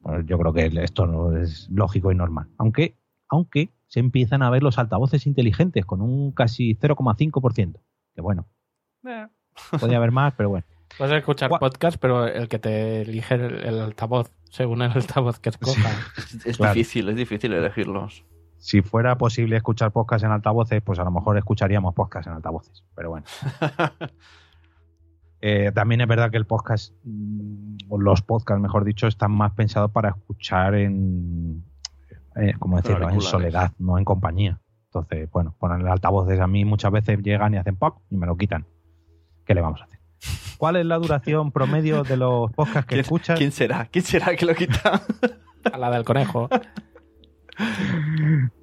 Bueno, 0.00 0.20
yo 0.22 0.38
creo 0.38 0.52
que 0.52 0.66
esto 0.82 1.06
no 1.06 1.36
es 1.36 1.68
lógico 1.70 2.10
y 2.10 2.14
normal. 2.14 2.48
Aunque, 2.58 2.96
aunque 3.28 3.70
se 3.86 4.00
empiezan 4.00 4.42
a 4.42 4.50
ver 4.50 4.62
los 4.62 4.78
altavoces 4.78 5.26
inteligentes 5.26 5.84
con 5.84 6.00
un 6.00 6.32
casi 6.32 6.74
0,5%. 6.74 7.76
Que 8.14 8.20
bueno, 8.20 8.46
Eh, 9.06 9.26
podría 9.78 9.98
haber 9.98 10.12
más, 10.12 10.34
pero 10.34 10.48
bueno. 10.48 10.64
Puedes 10.98 11.14
escuchar 11.14 11.50
podcast, 11.50 11.98
pero 12.00 12.26
el 12.26 12.48
que 12.48 12.58
te 12.58 13.02
elige 13.02 13.34
el, 13.34 13.64
el 13.64 13.80
altavoz, 13.80 14.30
según 14.52 14.82
el 14.82 14.92
altavoz 14.92 15.38
que 15.38 15.48
escojas. 15.48 15.96
es 16.18 16.46
es 16.46 16.56
Claro. 16.58 16.74
difícil, 16.74 17.08
es 17.08 17.16
difícil 17.16 17.52
elegirlos. 17.54 18.24
Si 18.58 18.82
fuera 18.82 19.16
posible 19.16 19.56
escuchar 19.56 19.90
podcast 19.92 20.24
en 20.24 20.30
altavoces, 20.30 20.82
pues 20.82 20.98
a 20.98 21.04
lo 21.04 21.10
mejor 21.10 21.38
escucharíamos 21.38 21.94
podcast 21.94 22.26
en 22.28 22.34
altavoces. 22.34 22.84
Pero 22.94 23.08
bueno. 23.10 23.26
Eh, 25.44 25.72
también 25.74 26.00
es 26.00 26.06
verdad 26.06 26.30
que 26.30 26.36
el 26.36 26.46
podcast, 26.46 26.94
mm, 27.02 27.78
o 27.88 27.98
los 27.98 28.22
podcasts, 28.22 28.62
mejor 28.62 28.84
dicho, 28.84 29.08
están 29.08 29.32
más 29.32 29.50
pensados 29.54 29.90
para 29.90 30.10
escuchar 30.10 30.76
en, 30.76 31.64
eh, 32.36 32.54
¿cómo 32.60 32.76
decirlo? 32.76 33.10
En 33.10 33.20
soledad, 33.20 33.72
no 33.78 33.98
en 33.98 34.04
compañía. 34.04 34.60
Entonces, 34.84 35.28
bueno, 35.32 35.56
poner 35.58 35.84
altavoces 35.88 36.38
a 36.38 36.46
mí 36.46 36.64
muchas 36.64 36.92
veces 36.92 37.20
llegan 37.24 37.54
y 37.54 37.56
hacen 37.56 37.74
pop 37.74 37.98
y 38.08 38.16
me 38.18 38.26
lo 38.26 38.36
quitan. 38.36 38.66
¿Qué 39.44 39.52
le 39.56 39.62
vamos 39.62 39.80
a 39.80 39.84
hacer? 39.86 39.98
¿Cuál 40.58 40.76
es 40.76 40.86
la 40.86 40.96
duración 40.98 41.50
promedio 41.50 42.04
de 42.04 42.16
los 42.16 42.52
podcasts 42.52 42.86
que 42.86 42.94
¿Quién, 42.94 43.00
escuchas? 43.00 43.38
quién 43.38 43.52
será? 43.52 43.86
¿Quién 43.86 44.04
será 44.04 44.36
que 44.36 44.46
lo 44.46 44.54
quita? 44.54 45.02
A 45.72 45.78
la 45.78 45.90
del 45.90 46.04
conejo. 46.04 46.48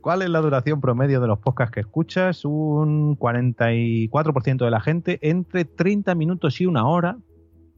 ¿Cuál 0.01 0.21
es 0.21 0.29
la 0.29 0.39
duración 0.39 0.81
promedio 0.81 1.21
de 1.21 1.27
los 1.27 1.39
podcasts 1.39 1.73
que 1.73 1.81
escuchas? 1.81 2.45
Un 2.45 3.17
44% 3.17 4.65
de 4.65 4.71
la 4.71 4.79
gente 4.81 5.19
entre 5.21 5.65
30 5.65 6.15
minutos 6.15 6.59
y 6.61 6.65
una 6.65 6.87
hora. 6.87 7.17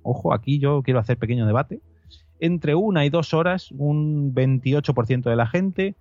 Ojo, 0.03 0.33
aquí 0.33 0.59
yo 0.59 0.81
quiero 0.83 0.99
hacer 0.99 1.17
pequeño 1.17 1.45
debate. 1.45 1.81
Entre 2.39 2.75
una 2.75 3.05
y 3.05 3.09
dos 3.09 3.33
horas, 3.33 3.71
un 3.71 4.33
28% 4.33 5.29
de 5.29 5.35
la 5.35 5.47
gente. 5.47 5.95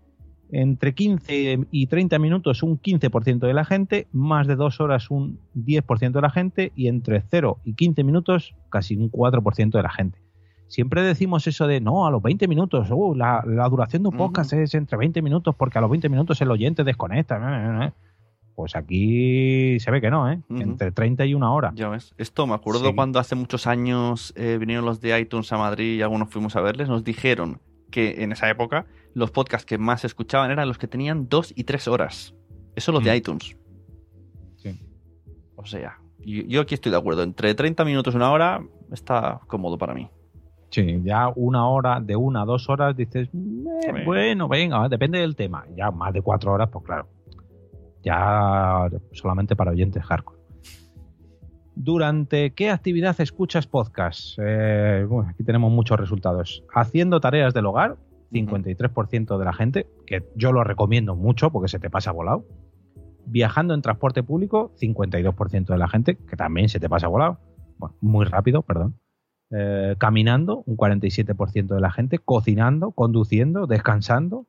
Entre 0.52 0.94
15 0.94 1.66
y 1.70 1.86
30 1.86 2.18
minutos, 2.18 2.62
un 2.62 2.80
15% 2.80 3.40
de 3.46 3.54
la 3.54 3.64
gente. 3.64 4.08
Más 4.12 4.46
de 4.46 4.56
dos 4.56 4.80
horas, 4.80 5.10
un 5.10 5.38
10% 5.54 6.12
de 6.12 6.20
la 6.20 6.30
gente. 6.30 6.72
Y 6.74 6.88
entre 6.88 7.22
0 7.30 7.58
y 7.64 7.74
15 7.74 8.02
minutos, 8.04 8.54
casi 8.68 8.96
un 8.96 9.10
4% 9.10 9.70
de 9.70 9.82
la 9.82 9.90
gente. 9.90 10.18
Siempre 10.66 11.02
decimos 11.02 11.46
eso 11.48 11.66
de, 11.66 11.80
no, 11.80 12.06
a 12.06 12.10
los 12.12 12.22
20 12.22 12.46
minutos, 12.46 12.88
uh, 12.92 13.14
la, 13.16 13.42
la 13.44 13.68
duración 13.68 14.04
de 14.04 14.10
un 14.10 14.16
podcast 14.16 14.52
es 14.52 14.72
entre 14.74 14.96
20 14.98 15.20
minutos 15.20 15.56
porque 15.56 15.78
a 15.78 15.80
los 15.80 15.90
20 15.90 16.08
minutos 16.08 16.40
el 16.42 16.50
oyente 16.52 16.84
desconecta. 16.84 17.92
Pues 18.54 18.76
aquí 18.76 19.80
se 19.80 19.90
ve 19.90 20.00
que 20.00 20.10
no, 20.10 20.30
¿eh? 20.30 20.40
Entre 20.50 20.92
30 20.92 21.24
y 21.26 21.34
una 21.34 21.52
hora. 21.52 21.72
Ya 21.74 21.88
ves. 21.88 22.14
Esto 22.18 22.46
me 22.46 22.54
acuerdo 22.54 22.88
Sí. 22.88 22.94
cuando 22.94 23.18
hace 23.18 23.34
muchos 23.34 23.66
años 23.66 24.32
eh, 24.36 24.58
vinieron 24.60 24.84
los 24.84 25.00
de 25.00 25.18
iTunes 25.18 25.52
a 25.52 25.58
Madrid 25.58 25.96
y 25.98 26.02
algunos 26.02 26.28
fuimos 26.28 26.54
a 26.56 26.60
verles. 26.60 26.88
Nos 26.88 27.02
dijeron 27.02 27.60
que 27.90 28.22
en 28.22 28.30
esa 28.32 28.48
época 28.50 28.86
los 29.14 29.30
podcasts 29.30 29.66
que 29.66 29.78
más 29.78 30.04
escuchaban 30.04 30.50
eran 30.50 30.68
los 30.68 30.78
que 30.78 30.86
tenían 30.86 31.28
dos 31.28 31.52
y 31.56 31.64
tres 31.64 31.88
horas. 31.88 32.34
Eso 32.76 32.92
los 32.92 33.02
de 33.04 33.10
Mm. 33.12 33.14
iTunes. 33.16 33.56
Sí. 34.56 34.78
O 35.56 35.66
sea, 35.66 35.98
yo, 36.20 36.42
yo 36.46 36.60
aquí 36.60 36.74
estoy 36.74 36.92
de 36.92 36.98
acuerdo. 36.98 37.22
Entre 37.22 37.54
30 37.54 37.84
minutos 37.84 38.14
y 38.14 38.16
una 38.16 38.30
hora 38.30 38.60
está 38.92 39.40
cómodo 39.46 39.76
para 39.78 39.94
mí. 39.94 40.08
Sí, 40.70 41.00
ya 41.02 41.32
una 41.34 41.66
hora, 41.68 42.00
de 42.00 42.14
una 42.14 42.42
a 42.42 42.44
dos 42.44 42.68
horas, 42.68 42.96
dices, 42.96 43.28
"Eh, 43.34 44.04
bueno, 44.04 44.46
venga, 44.48 44.88
depende 44.88 45.18
del 45.18 45.34
tema. 45.34 45.64
Ya 45.76 45.90
más 45.90 46.12
de 46.12 46.22
cuatro 46.22 46.52
horas, 46.52 46.68
pues 46.72 46.84
claro. 46.84 47.08
Ya 48.04 48.88
solamente 49.12 49.56
para 49.56 49.72
oyentes 49.72 50.04
hardcore. 50.04 50.38
¿Durante 51.74 52.52
qué 52.52 52.70
actividad 52.70 53.18
escuchas 53.20 53.66
podcast? 53.66 54.38
Eh, 54.40 55.04
bueno, 55.08 55.30
aquí 55.30 55.44
tenemos 55.44 55.72
muchos 55.72 55.98
resultados. 55.98 56.62
Haciendo 56.74 57.20
tareas 57.20 57.54
del 57.54 57.66
hogar, 57.66 57.96
53% 58.32 59.38
de 59.38 59.44
la 59.44 59.52
gente, 59.52 59.86
que 60.06 60.24
yo 60.36 60.52
lo 60.52 60.64
recomiendo 60.64 61.16
mucho 61.16 61.50
porque 61.50 61.68
se 61.68 61.78
te 61.78 61.90
pasa 61.90 62.12
volado. 62.12 62.46
Viajando 63.26 63.74
en 63.74 63.82
transporte 63.82 64.22
público, 64.22 64.72
52% 64.80 65.66
de 65.66 65.78
la 65.78 65.88
gente, 65.88 66.16
que 66.16 66.36
también 66.36 66.68
se 66.68 66.80
te 66.80 66.88
pasa 66.88 67.08
volado. 67.08 67.38
Bueno, 67.78 67.96
muy 68.00 68.24
rápido, 68.24 68.62
perdón. 68.62 68.98
Eh, 69.50 69.96
caminando, 69.98 70.62
un 70.66 70.76
47% 70.76 71.74
de 71.74 71.80
la 71.80 71.90
gente, 71.90 72.18
cocinando, 72.18 72.92
conduciendo, 72.92 73.66
descansando, 73.66 74.46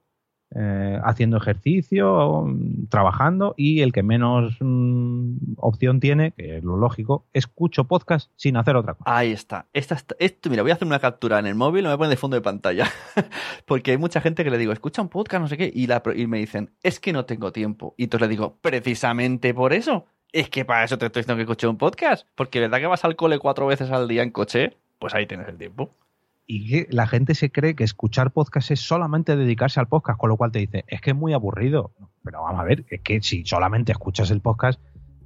eh, 0.53 0.99
haciendo 1.03 1.37
ejercicio, 1.37 2.45
trabajando 2.89 3.53
y 3.55 3.81
el 3.81 3.93
que 3.93 4.03
menos 4.03 4.57
mm, 4.59 5.53
opción 5.57 6.01
tiene, 6.01 6.31
que 6.31 6.57
es 6.57 6.63
lo 6.63 6.75
lógico, 6.75 7.25
escucho 7.31 7.85
podcast 7.85 8.29
sin 8.35 8.57
hacer 8.57 8.75
otra 8.75 8.95
cosa. 8.95 9.15
Ahí 9.15 9.31
está. 9.31 9.67
Esta, 9.71 9.97
esto, 10.19 10.49
mira, 10.49 10.61
voy 10.61 10.71
a 10.71 10.73
hacer 10.73 10.87
una 10.87 10.99
captura 10.99 11.39
en 11.39 11.45
el 11.45 11.55
móvil, 11.55 11.83
lo 11.83 11.89
voy 11.89 11.95
a 11.95 11.97
poner 11.97 12.09
de 12.09 12.17
fondo 12.17 12.35
de 12.35 12.41
pantalla. 12.41 12.87
Porque 13.65 13.91
hay 13.91 13.97
mucha 13.97 14.19
gente 14.19 14.43
que 14.43 14.49
le 14.49 14.57
digo, 14.57 14.73
escucha 14.73 15.01
un 15.01 15.07
podcast, 15.07 15.41
no 15.41 15.47
sé 15.47 15.55
qué, 15.57 15.71
y, 15.73 15.87
la, 15.87 16.03
y 16.15 16.27
me 16.27 16.39
dicen, 16.39 16.71
es 16.83 16.99
que 16.99 17.13
no 17.13 17.23
tengo 17.23 17.51
tiempo. 17.51 17.95
Y 17.97 18.03
entonces 18.03 18.27
le 18.27 18.31
digo, 18.31 18.57
precisamente 18.61 19.53
por 19.53 19.73
eso. 19.73 20.05
Es 20.33 20.49
que 20.49 20.63
para 20.63 20.83
eso 20.83 20.97
te 20.97 21.05
estoy 21.05 21.21
diciendo 21.21 21.37
que 21.37 21.43
escuche 21.43 21.67
un 21.67 21.77
podcast. 21.77 22.27
Porque 22.35 22.59
verdad 22.59 22.79
que 22.79 22.87
vas 22.87 23.05
al 23.05 23.15
cole 23.15 23.39
cuatro 23.39 23.67
veces 23.67 23.89
al 23.91 24.07
día 24.07 24.23
en 24.23 24.31
coche, 24.31 24.77
pues 24.99 25.13
ahí 25.13 25.25
tienes 25.25 25.47
el 25.47 25.57
tiempo. 25.57 25.91
Y 26.53 26.67
que 26.67 26.87
la 26.89 27.07
gente 27.07 27.33
se 27.33 27.49
cree 27.49 27.75
que 27.77 27.85
escuchar 27.85 28.31
podcast 28.31 28.71
es 28.71 28.81
solamente 28.81 29.37
dedicarse 29.37 29.79
al 29.79 29.87
podcast, 29.87 30.19
con 30.19 30.27
lo 30.27 30.35
cual 30.35 30.51
te 30.51 30.59
dice, 30.59 30.83
es 30.85 30.99
que 30.99 31.11
es 31.11 31.15
muy 31.15 31.31
aburrido. 31.31 31.93
Pero 32.25 32.41
vamos 32.41 32.59
a 32.59 32.65
ver, 32.65 32.83
es 32.89 32.99
que 32.99 33.21
si 33.21 33.45
solamente 33.45 33.93
escuchas 33.93 34.31
el 34.31 34.41
podcast, 34.41 34.77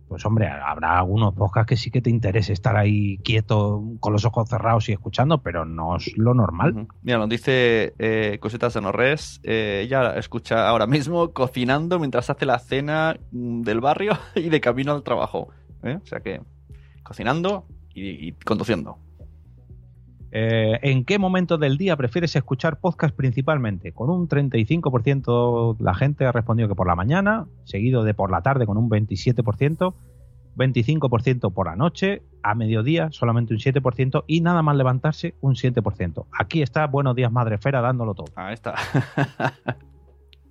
pues 0.07 0.23
hombre, 0.23 0.47
habrá 0.47 0.99
algunos 0.99 1.34
podcasts 1.34 1.68
que 1.68 1.77
sí 1.77 1.89
que 1.89 1.99
te 1.99 2.11
interese 2.11 2.53
estar 2.53 2.77
ahí 2.77 3.18
quieto, 3.23 3.81
con 3.99 4.14
los 4.14 4.23
ojos 4.23 4.47
cerrados 4.47 4.88
y 4.89 4.91
escuchando, 4.91 5.41
pero 5.41 5.65
no 5.65 5.95
es 5.95 6.15
lo 6.15 6.35
normal. 6.35 6.89
Mira, 7.02 7.18
nos 7.18 7.30
dice 7.30 7.95
eh, 7.97 8.38
Cositas 8.39 8.76
de 8.76 8.81
Norres. 8.81 9.41
eh, 9.41 9.81
ella 9.84 10.15
escucha 10.18 10.68
ahora 10.68 10.85
mismo 10.85 11.34
cocinando 11.34 11.97
mientras 11.97 12.30
hace 12.30 12.45
la 12.45 12.60
cena 12.60 13.18
mm, 13.31 13.64
del 13.64 13.81
barrio 13.81 14.14
y 14.35 14.49
de 14.49 14.61
camino 14.61 14.91
al 14.91 15.02
trabajo. 15.02 15.49
¿eh? 15.81 15.97
O 16.03 16.06
sea 16.06 16.19
que 16.19 16.39
cocinando 17.02 17.65
y 17.95 18.34
conduciendo. 18.34 18.99
Eh, 20.31 20.80
¿En 20.81 21.06
qué 21.06 21.19
momento 21.19 21.57
del 21.57 21.77
día 21.77 21.95
prefieres 21.95 22.35
escuchar 22.35 22.80
podcast 22.80 23.15
principalmente? 23.15 23.93
Con 23.93 24.10
un 24.10 24.27
35% 24.27 25.77
la 25.80 25.93
gente 25.93 26.26
ha 26.26 26.31
respondido 26.31 26.68
que 26.68 26.76
por 26.76 26.88
la 26.88 26.95
mañana, 26.95 27.45
seguido 27.64 28.03
de 28.03 28.14
por 28.14 28.31
la 28.31 28.41
tarde 28.41 28.65
con 28.65 28.77
un 28.77 28.89
27%, 28.89 29.93
25% 30.56 31.53
por 31.53 31.68
la 31.68 31.76
noche, 31.76 32.23
a 32.43 32.56
mediodía 32.56 33.10
solamente 33.11 33.53
un 33.53 33.60
7% 33.60 34.23
y 34.27 34.41
nada 34.41 34.61
más 34.61 34.76
levantarse 34.76 35.35
un 35.41 35.56
7%. 35.56 36.26
Aquí 36.31 36.61
está 36.61 36.88
Buenos 36.88 37.15
Días 37.15 37.31
Madrefera 37.31 37.81
dándolo 37.81 38.14
todo. 38.14 38.27
Ahí 38.35 38.53
está. 38.53 38.76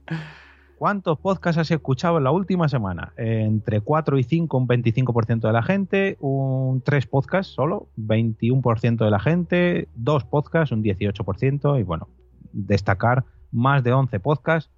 ¿Cuántos 0.78 1.18
podcasts 1.18 1.58
has 1.58 1.70
escuchado 1.70 2.18
en 2.18 2.24
la 2.24 2.30
última 2.32 2.68
semana? 2.68 3.12
Eh, 3.16 3.42
entre 3.46 3.80
4 3.80 4.18
y 4.18 4.24
5, 4.24 4.58
un 4.58 4.66
25% 4.68 5.40
de 5.46 5.52
la 5.52 5.62
gente, 5.62 6.16
un 6.20 6.82
3 6.82 7.06
podcasts 7.06 7.52
solo, 7.54 7.88
21% 7.96 9.04
de 9.04 9.10
la 9.10 9.20
gente, 9.20 9.88
2 9.94 10.24
podcasts, 10.24 10.72
un 10.72 10.82
18%, 10.82 11.78
y 11.80 11.82
bueno, 11.84 12.08
destacar 12.52 13.24
más 13.52 13.82
de 13.84 13.92
11 13.92 14.18
podcasts, 14.20 14.70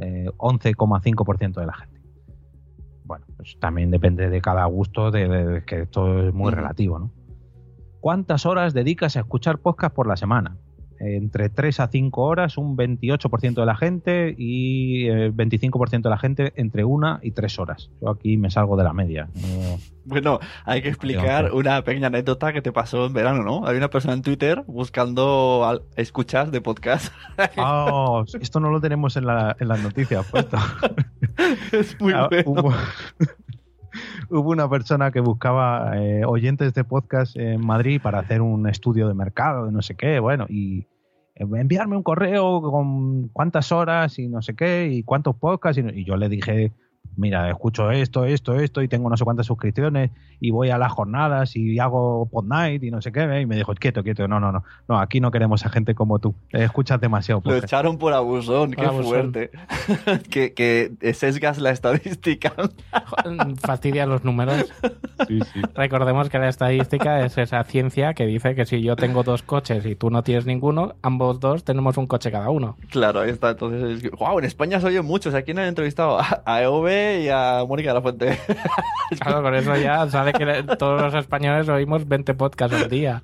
eh, 0.00 0.26
11,5% 0.38 1.60
de 1.60 1.66
la 1.66 1.74
gente. 1.74 2.00
Bueno, 3.04 3.26
pues 3.36 3.58
también 3.60 3.90
depende 3.90 4.30
de 4.30 4.40
cada 4.40 4.64
gusto, 4.66 5.10
de, 5.10 5.28
de- 5.28 5.64
que 5.64 5.82
esto 5.82 6.28
es 6.28 6.32
muy 6.32 6.52
relativo, 6.52 6.98
¿no? 6.98 7.10
¿Cuántas 8.00 8.46
horas 8.46 8.72
dedicas 8.72 9.16
a 9.16 9.20
escuchar 9.20 9.58
podcast 9.58 9.94
por 9.94 10.06
la 10.06 10.16
semana? 10.16 10.56
Entre 11.00 11.48
3 11.48 11.80
a 11.80 11.88
5 11.88 12.22
horas, 12.22 12.56
un 12.58 12.76
28% 12.76 13.54
de 13.54 13.66
la 13.66 13.76
gente 13.76 14.34
y 14.38 15.06
el 15.08 15.34
25% 15.34 16.02
de 16.02 16.10
la 16.10 16.18
gente 16.18 16.52
entre 16.56 16.84
1 16.84 17.20
y 17.22 17.32
3 17.32 17.58
horas. 17.58 17.90
Yo 18.00 18.10
aquí 18.10 18.36
me 18.36 18.50
salgo 18.50 18.76
de 18.76 18.84
la 18.84 18.92
media. 18.92 19.28
No- 19.34 19.78
Bueno, 20.06 20.38
hay 20.66 20.82
que 20.82 20.88
explicar 20.88 21.52
una 21.52 21.82
pequeñña 21.82 22.08
anécdota 22.08 22.52
que 22.52 22.60
te 22.60 22.72
pasó 22.72 23.06
en 23.06 23.12
verano, 23.14 23.42
¿no? 23.42 23.66
Hay 23.66 23.76
una 23.76 23.88
persona 23.88 24.12
en 24.14 24.20
Twitter 24.22 24.62
buscando 24.66 25.64
al- 25.66 25.82
escuchas 25.96 26.50
de 26.52 26.60
podcast. 26.60 27.12
Ah, 27.56 28.22
esto 28.40 28.60
no 28.60 28.70
lo 28.70 28.80
tenemos 28.80 29.16
en, 29.16 29.26
la- 29.26 29.56
en 29.58 29.68
las 29.68 29.82
noticias 29.82 30.26
puesto. 30.30 30.56
es 31.72 31.98
muy 32.00 32.12
Ah, 32.12 32.28
bueno. 32.30 32.50
hubo, 32.50 32.72
hubo 34.30 34.50
una 34.50 34.68
persona 34.68 35.10
que 35.10 35.20
buscaba 35.20 35.96
eh, 35.96 36.24
oyentes 36.24 36.74
de 36.74 36.84
podcast 36.84 37.36
en 37.36 37.64
Madrid 37.64 38.00
para 38.02 38.20
hacer 38.20 38.42
un 38.42 38.68
estudio 38.68 39.08
de 39.08 39.14
mercado, 39.14 39.66
de 39.66 39.72
no 39.72 39.82
sé 39.82 39.94
qué, 39.94 40.18
bueno, 40.20 40.46
y 40.48 40.86
eh, 41.34 41.46
enviarme 41.56 41.96
un 41.96 42.02
correo 42.02 42.62
con 42.62 43.28
cuántas 43.28 43.72
horas 43.72 44.18
y 44.18 44.28
no 44.28 44.42
sé 44.42 44.54
qué, 44.54 44.88
y 44.90 45.02
cuántos 45.02 45.36
podcasts, 45.36 45.82
y, 45.82 46.00
y 46.00 46.04
yo 46.04 46.16
le 46.16 46.28
dije, 46.28 46.72
mira, 47.16 47.50
escucho 47.50 47.90
esto, 47.90 48.24
esto, 48.24 48.54
esto, 48.54 48.82
y 48.82 48.88
tengo 48.88 49.08
no 49.10 49.16
sé 49.16 49.24
cuántas 49.24 49.46
suscripciones, 49.46 50.10
y 50.40 50.50
voy 50.50 50.70
a 50.70 50.78
las 50.78 50.92
jornadas, 50.92 51.56
y 51.56 51.78
hago 51.78 52.26
pod 52.26 52.44
night, 52.44 52.82
y 52.82 52.90
no 52.90 53.00
sé 53.00 53.12
qué, 53.12 53.40
y 53.40 53.46
me 53.46 53.56
dijo, 53.56 53.74
quieto, 53.74 54.02
quieto, 54.02 54.28
no, 54.28 54.40
no, 54.40 54.52
no, 54.52 54.64
no, 54.88 54.98
aquí 54.98 55.20
no 55.20 55.30
queremos 55.30 55.64
a 55.66 55.68
gente 55.70 55.94
como 55.94 56.18
tú, 56.18 56.34
eh, 56.52 56.64
escuchas 56.64 57.00
demasiado 57.00 57.42
Lo 57.44 57.56
echaron 57.56 57.98
por 57.98 58.12
abusón, 58.12 58.70
qué 58.72 58.76
Por 58.76 58.86
abusón. 58.86 59.32
fuerte. 59.32 59.50
que, 60.30 60.52
que 60.54 61.14
sesgas 61.14 61.58
la 61.58 61.70
estadística. 61.70 62.52
Fastidia 63.60 64.06
los 64.06 64.24
números. 64.24 64.72
Recordemos 65.74 66.28
que 66.28 66.38
la 66.38 66.48
estadística 66.48 67.24
es 67.24 67.38
esa 67.38 67.62
ciencia 67.64 68.14
que 68.14 68.26
dice 68.26 68.54
que 68.54 68.64
si 68.66 68.82
yo 68.82 68.96
tengo 68.96 69.22
dos 69.22 69.42
coches 69.42 69.84
y 69.86 69.94
tú 69.94 70.10
no 70.10 70.22
tienes 70.22 70.46
ninguno, 70.46 70.94
ambos 71.02 71.40
dos 71.40 71.64
tenemos 71.64 71.96
un 71.96 72.06
coche 72.06 72.30
cada 72.30 72.50
uno. 72.50 72.76
Claro, 72.90 73.20
ahí 73.20 73.30
está. 73.30 73.50
Entonces, 73.50 73.82
es 73.96 74.02
que, 74.02 74.10
wow, 74.10 74.38
en 74.38 74.44
España 74.44 74.80
se 74.80 74.86
oyen 74.86 75.04
muchos. 75.04 75.34
Aquí 75.34 75.52
han 75.52 75.58
entrevistado 75.60 76.18
a, 76.18 76.42
a 76.44 76.62
EOB 76.62 76.86
y 77.24 77.28
a 77.28 77.64
Mónica 77.68 77.90
de 77.90 77.94
la 77.94 78.02
Fuente. 78.02 78.38
Claro, 79.20 79.42
con 79.42 79.54
eso 79.54 79.76
ya 79.76 80.08
sabe 80.08 80.32
que 80.32 80.64
todos 80.78 81.00
los 81.00 81.14
españoles 81.14 81.68
oímos 81.68 82.08
20 82.08 82.34
podcasts 82.34 82.74
al 82.82 82.88
día. 82.88 83.20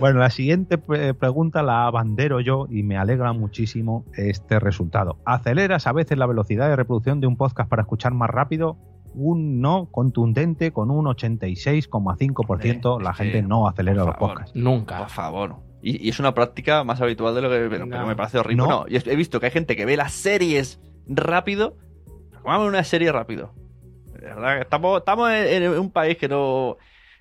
Bueno, 0.00 0.20
la 0.20 0.30
siguiente 0.30 0.78
pre- 0.78 1.12
pregunta 1.14 1.62
la 1.62 1.86
abandero 1.86 2.40
yo 2.40 2.66
y 2.70 2.82
me 2.84 2.96
alegra 2.96 3.32
muchísimo 3.34 4.06
este 4.16 4.58
resultado. 4.60 5.18
¿Aceleras 5.26 5.86
a 5.86 5.92
veces 5.92 6.16
la 6.16 6.26
velocidad 6.26 6.68
de 6.68 6.76
reproducción 6.76 7.20
de 7.20 7.26
un 7.26 7.36
podcast 7.36 7.68
para 7.68 7.82
escuchar 7.82 8.14
más 8.14 8.30
rápido? 8.30 8.78
Un 9.14 9.60
no 9.60 9.88
contundente 9.90 10.72
con 10.72 10.90
un 10.90 11.04
86,5%. 11.04 13.00
La 13.02 13.12
gente 13.12 13.42
no 13.42 13.68
acelera 13.68 14.04
los 14.04 14.16
podcasts. 14.16 14.52
Nunca. 14.54 14.98
Por 14.98 15.10
favor. 15.10 15.56
Y, 15.82 16.06
y 16.06 16.08
es 16.10 16.18
una 16.20 16.32
práctica 16.34 16.82
más 16.84 17.00
habitual 17.02 17.34
de 17.34 17.42
lo 17.42 17.50
que 17.50 17.66
pero, 17.68 17.86
pero 17.88 18.06
me 18.06 18.16
parece 18.16 18.38
horrible. 18.38 18.62
No. 18.62 18.68
No, 18.68 18.84
y 18.88 18.96
he 18.96 19.16
visto 19.16 19.38
que 19.40 19.46
hay 19.46 19.52
gente 19.52 19.76
que 19.76 19.84
ve 19.84 19.96
las 19.96 20.12
series 20.12 20.80
rápido. 21.06 21.76
¿Cómo 22.42 22.58
ver 22.58 22.68
una 22.68 22.84
serie 22.84 23.12
rápido? 23.12 23.54
De 24.14 24.26
verdad, 24.26 24.56
que 24.56 24.62
estamos, 24.62 24.98
estamos 24.98 25.30
en, 25.30 25.62
en 25.62 25.78
un 25.78 25.90
país 25.90 26.16
que 26.16 26.28
no, 26.28 26.76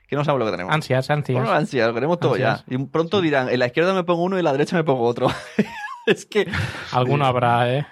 que 0.08 0.16
no 0.16 0.26
sabe 0.26 0.40
lo 0.40 0.46
que 0.46 0.52
tenemos. 0.52 0.74
Ansias, 0.74 1.10
ansias. 1.10 1.38
Bueno, 1.38 1.52
ansias, 1.56 1.88
lo 1.88 1.94
queremos 1.94 2.20
todo 2.20 2.34
Ansias. 2.34 2.66
ya. 2.68 2.76
Y 2.76 2.86
pronto 2.86 3.22
dirán, 3.22 3.50
en 3.50 3.60
la 3.60 3.68
izquierda 3.68 3.94
me 3.94 4.04
pongo 4.04 4.24
uno 4.24 4.36
y 4.36 4.40
en 4.40 4.46
la 4.46 4.52
derecha 4.52 4.76
me 4.76 4.84
pongo 4.84 5.04
otro. 5.04 5.28
es 6.06 6.26
que 6.26 6.50
Alguno 6.92 7.26
habrá, 7.26 7.74
¿eh? 7.74 7.88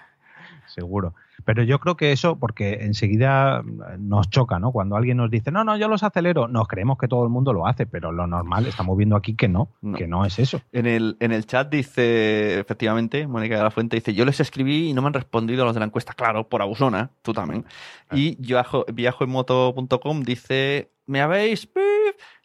Seguro. 0.68 1.16
Pero 1.50 1.64
yo 1.64 1.80
creo 1.80 1.98
que 1.98 2.12
eso, 2.12 2.38
porque 2.38 2.74
enseguida 2.82 3.64
nos 3.98 4.30
choca, 4.30 4.60
¿no? 4.60 4.72
Cuando 4.72 4.96
alguien 4.96 5.18
nos 5.18 5.32
dice, 5.32 5.50
no, 5.50 5.64
no, 5.64 5.78
yo 5.78 5.88
los 5.88 6.04
acelero, 6.04 6.48
nos 6.48 6.68
creemos 6.68 7.00
que 7.00 7.08
todo 7.08 7.24
el 7.24 7.32
mundo 7.32 7.54
lo 7.54 7.66
hace, 7.66 7.88
pero 7.88 8.12
lo 8.12 8.28
normal, 8.28 8.68
estamos 8.68 8.96
viendo 8.96 9.16
aquí 9.16 9.36
que 9.36 9.48
no, 9.48 9.70
No. 9.82 9.98
que 9.98 10.06
no 10.06 10.26
es 10.26 10.38
eso. 10.38 10.62
En 10.72 10.86
el, 10.86 11.18
en 11.20 11.32
el 11.32 11.48
chat 11.48 11.68
dice, 11.72 12.60
efectivamente, 12.60 13.26
Mónica 13.26 13.58
de 13.58 13.64
la 13.64 13.72
Fuente 13.72 13.96
dice, 13.96 14.14
yo 14.14 14.26
les 14.26 14.40
escribí 14.40 14.90
y 14.90 14.94
no 14.94 15.02
me 15.02 15.08
han 15.08 15.16
respondido 15.16 15.64
a 15.64 15.66
los 15.66 15.74
de 15.74 15.80
la 15.80 15.88
encuesta. 15.88 16.14
Claro, 16.14 16.48
por 16.48 16.62
abusona, 16.62 17.10
tú 17.24 17.34
también. 17.34 17.66
Y 18.12 18.36
viajo, 18.40 18.86
viajoenmoto.com 18.94 20.22
dice, 20.22 20.92
¿me 21.08 21.20
habéis? 21.20 21.68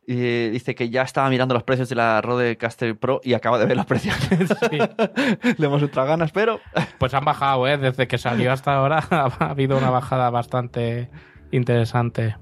Pip?". 0.06 0.08
Y 0.16 0.50
dice 0.50 0.74
que 0.74 0.90
ya 0.90 1.02
estaba 1.02 1.28
mirando 1.30 1.54
los 1.54 1.62
precios 1.62 1.88
de 1.88 1.94
la 1.96 2.20
Rodecaster 2.20 2.96
Pro 2.98 3.20
y 3.24 3.34
acaba 3.34 3.58
de 3.58 3.66
ver 3.66 3.76
los 3.76 3.86
precios. 3.86 4.14
Le 5.58 5.66
hemos 5.66 5.82
ultra 5.82 6.04
ganas, 6.04 6.30
pero 6.32 6.60
Pues 6.98 7.14
han 7.14 7.24
bajado, 7.24 7.66
¿eh? 7.68 7.78
Desde 7.78 8.06
que 8.06 8.18
salió 8.18 8.52
hasta 8.52 8.74
ahora 8.74 9.02
ha 9.10 9.50
habido 9.50 9.76
una 9.78 9.90
bajada 9.90 10.30
bastante 10.30 11.10
interesante. 11.50 12.36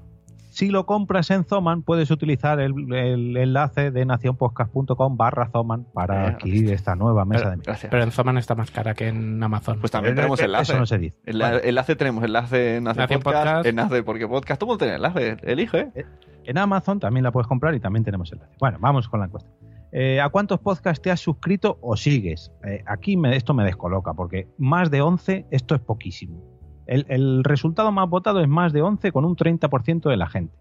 Si 0.49 0.69
lo 0.69 0.85
compras 0.85 1.31
en 1.31 1.45
Zoman, 1.45 1.81
puedes 1.81 2.11
utilizar 2.11 2.59
el, 2.59 2.73
el 2.93 3.35
enlace 3.37 3.89
de 3.89 4.05
nacionpodcast.com 4.05 5.17
barra 5.17 5.49
Zoman 5.51 5.85
para 5.95 6.25
Eh, 6.25 6.27
adquirir 6.33 6.71
esta 6.73 6.95
nueva 6.95 7.25
mesa 7.25 7.49
de 7.49 7.57
gracias. 7.57 7.89
Pero 7.89 8.03
en 8.03 8.11
Zoman 8.11 8.37
está 8.37 8.53
más 8.53 8.69
cara 8.69 8.93
que 8.93 9.07
en 9.07 9.41
Amazon. 9.41 9.79
Pues 9.79 9.91
también 9.91 10.13
Eh, 10.13 10.17
tenemos 10.17 10.39
eh, 10.41 10.45
enlace. 10.45 10.73
eso 10.73 10.79
no 10.79 10.85
se 10.85 10.99
dice. 10.99 11.17
El, 11.25 11.41
enlace 11.41 11.95
tenemos 11.95 12.23
enlace 12.23 12.75
en 12.77 12.83
Nace 12.83 12.99
Nace 12.99 13.17
Podcast, 13.17 13.45
Podcast. 13.45 13.65
en 13.65 13.75
Nace 13.77 14.03
porque 14.03 14.27
Podcast. 14.27 14.59
Tú 14.59 14.67
puedes 14.67 14.77
tener 14.79 14.95
enlace, 14.97 15.37
elige. 15.41 15.91
En 16.45 16.57
Amazon 16.57 16.99
también 16.99 17.23
la 17.23 17.31
puedes 17.31 17.47
comprar 17.47 17.73
y 17.75 17.79
también 17.79 18.03
tenemos 18.03 18.31
enlace. 18.31 18.55
Bueno, 18.59 18.77
vamos 18.81 19.07
con 19.07 19.19
la 19.19 19.27
encuesta. 19.27 19.49
Eh, 19.91 20.19
¿A 20.19 20.29
cuántos 20.29 20.59
podcasts 20.59 21.01
te 21.01 21.11
has 21.11 21.19
suscrito 21.19 21.77
o 21.81 21.95
sigues? 21.95 22.51
Eh, 22.65 22.83
aquí 22.87 23.15
me- 23.15 23.35
esto 23.35 23.53
me 23.53 23.63
descoloca 23.63 24.13
porque 24.13 24.47
más 24.57 24.89
de 24.89 25.01
11, 25.01 25.45
esto 25.51 25.75
es 25.75 25.81
poquísimo. 25.81 26.41
El, 26.87 27.05
el 27.09 27.43
resultado 27.43 27.91
más 27.91 28.09
votado 28.09 28.41
es 28.41 28.47
más 28.47 28.73
de 28.73 28.81
11 28.81 29.11
con 29.11 29.23
un 29.23 29.35
30% 29.35 30.09
de 30.09 30.17
la 30.17 30.27
gente. 30.27 30.57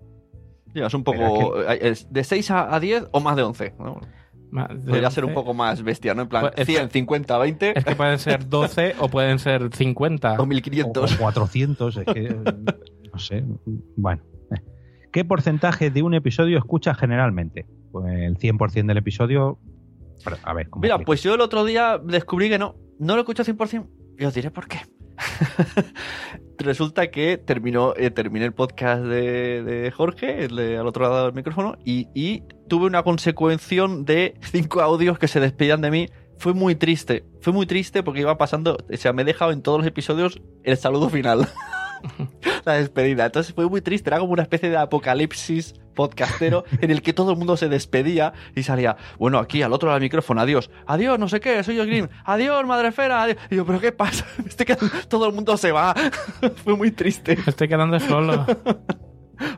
Ya, 0.75 0.87
es 0.87 0.95
un 0.95 1.03
poco. 1.05 1.61
es 1.67 2.13
¿De 2.13 2.25
6 2.25 2.51
a, 2.51 2.75
a 2.75 2.79
10 2.81 3.09
o 3.13 3.21
más 3.21 3.37
de 3.37 3.43
11? 3.43 3.75
¿no? 3.79 4.01
Podría 4.87 5.11
ser 5.11 5.25
un 5.25 5.31
11. 5.31 5.35
poco 5.35 5.55
más 5.55 5.83
bestia, 5.83 6.15
¿no? 6.15 6.23
En 6.23 6.29
plan, 6.29 6.43
Pues 6.43 6.55
es 6.59 6.67
100, 6.67 6.91
50, 6.91 7.39
20 7.39 7.79
Es 7.79 7.85
que 7.87 7.97
pueden 7.97 8.19
ser 8.19 8.47
12 8.49 8.97
o 9.01 9.09
pueden 9.09 9.39
ser 9.39 9.75
50. 9.75 10.35
o 10.39 10.43
O, 10.43 10.47
1500. 10.47 11.15
o 11.15 11.19
400, 11.19 11.97
es 11.97 12.05
que, 12.05 12.29
no 13.13 13.19
sé. 13.19 13.45
Bueno. 13.97 14.23
¿Qué 15.13 15.25
porcentaje 15.27 15.91
de 15.91 16.03
un 16.03 16.15
episodio 16.15 16.57
escuchas 16.59 16.97
generalmente? 16.97 17.67
Pues 17.91 18.07
el 18.15 18.39
100% 18.39 18.87
del 18.87 18.97
episodio... 18.97 19.59
a 20.43 20.55
ver, 20.55 20.71
¿cómo 20.71 20.83
Mira, 20.83 20.95
explico? 20.95 21.07
pues 21.07 21.23
yo 21.23 21.35
el 21.35 21.41
otro 21.43 21.65
día 21.65 21.99
descubrí 22.03 22.49
que 22.49 22.59
no. 22.59 22.77
No 22.99 23.15
lo 23.15 23.21
escucho 23.21 23.45
100%. 23.45 23.87
Y 24.19 24.25
os 24.25 24.33
diré 24.33 24.51
por 24.51 24.67
qué. 24.69 24.81
Resulta 26.59 27.11
que 27.11 27.37
terminó, 27.39 27.95
eh, 27.97 28.11
terminé 28.11 28.47
el 28.47 28.55
podcast 28.55 29.03
de, 29.03 29.63
de 29.63 29.91
Jorge, 29.91 30.45
el 30.45 30.57
de 30.57 30.79
al 30.79 30.87
otro 30.87 31.03
lado 31.03 31.25
del 31.27 31.35
micrófono, 31.35 31.77
y, 31.85 32.09
y 32.15 32.45
tuve 32.69 32.87
una 32.87 33.03
consecuencia 33.03 33.85
de 33.89 34.35
cinco 34.41 34.81
audios 34.81 35.19
que 35.19 35.29
se 35.29 35.41
despedían 35.41 35.83
de 35.83 35.91
mí. 35.91 36.09
Fue 36.39 36.55
muy 36.55 36.75
triste. 36.75 37.25
Fue 37.41 37.53
muy 37.53 37.67
triste 37.67 38.03
porque 38.03 38.21
iba 38.21 38.39
pasando. 38.39 38.79
O 38.91 38.97
sea, 38.97 39.13
me 39.13 39.23
he 39.23 39.25
dejado 39.27 39.53
en 39.53 39.61
todos 39.63 39.79
los 39.79 39.87
episodios 39.87 40.41
el 40.65 40.77
saludo 40.79 41.11
final. 41.11 41.47
la 42.65 42.75
despedida. 42.75 43.27
Entonces 43.27 43.55
fue 43.55 43.69
muy 43.69 43.81
triste, 43.81 44.11
era 44.11 44.19
como 44.19 44.33
una 44.33 44.43
especie 44.43 44.71
de 44.71 44.77
apocalipsis 44.77 45.75
podcastero 45.95 46.65
en 46.81 46.91
el 46.91 47.03
que 47.03 47.13
todo 47.13 47.33
el 47.33 47.37
mundo 47.37 47.57
se 47.59 47.69
despedía 47.69 48.33
y 48.57 48.63
salía, 48.63 48.97
bueno, 49.19 49.39
aquí 49.39 49.61
al 49.63 49.73
otro 49.75 49.89
lado 49.89 49.99
del 50.01 50.07
micrófono, 50.07 50.41
adiós, 50.41 50.71
adiós, 50.87 51.19
no 51.19 51.29
sé 51.29 51.39
qué, 51.41 51.63
soy 51.63 51.77
yo 51.77 51.85
Green, 51.85 52.09
adiós, 52.25 52.65
madrefera, 52.67 53.23
adiós. 53.23 53.37
Y 53.51 53.57
yo, 53.57 53.67
pero 53.67 53.79
¿qué 53.81 53.93
pasa? 53.93 54.25
Me 54.39 54.49
estoy 54.49 54.67
quedando- 54.67 54.91
todo 55.09 55.27
el 55.27 55.35
mundo 55.35 55.57
se 55.57 55.71
va. 55.73 55.95
fue 56.65 56.77
muy 56.77 56.91
triste. 56.93 57.37
Me 57.37 57.43
estoy 57.47 57.69
quedando 57.69 57.99
solo. 58.01 58.47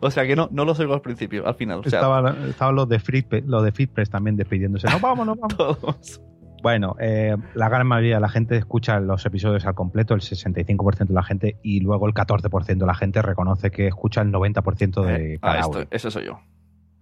O 0.01 0.11
sea 0.11 0.27
que 0.27 0.35
no, 0.35 0.49
no 0.51 0.65
los 0.65 0.79
oigo 0.81 0.95
al 0.95 1.03
principio, 1.03 1.47
al 1.47 1.57
final. 1.57 1.81
O 1.81 1.83
sea, 1.91 1.99
Estaban 1.99 2.49
estaban 2.49 2.75
los 2.75 2.89
de 2.89 2.99
Fitpress, 2.99 3.45
los 3.45 3.63
de 3.63 3.71
Fitpress 3.71 4.09
también 4.09 4.35
despidiéndose. 4.35 4.87
No, 4.89 4.99
vamos, 4.99 5.27
no, 5.27 5.35
vamos. 5.37 5.57
todos. 5.59 6.23
Bueno, 6.65 6.97
eh, 6.99 7.37
la 7.53 7.69
gran 7.69 7.87
mayoría 7.87 8.15
de 8.15 8.21
la 8.23 8.29
gente 8.31 8.57
escucha 8.57 8.99
los 8.99 9.25
episodios 9.27 9.67
al 9.67 9.75
completo, 9.75 10.15
el 10.15 10.23
65% 10.23 11.09
de 11.09 11.13
la 11.15 11.23
gente, 11.23 11.59
y 11.63 11.81
luego 11.81 12.07
el 12.07 12.15
14% 12.15 12.65
de 12.79 12.87
la 12.87 12.95
gente 12.95 13.21
reconoce 13.21 13.71
que 13.71 13.87
escucha 13.87 14.23
el 14.23 14.33
90% 14.33 15.03
de 15.05 15.35
Ah, 15.43 15.47
cada 15.47 15.59
esto, 15.61 15.73
audio. 15.77 15.89
ese 15.91 16.11
soy 16.11 16.25
yo. 16.25 16.41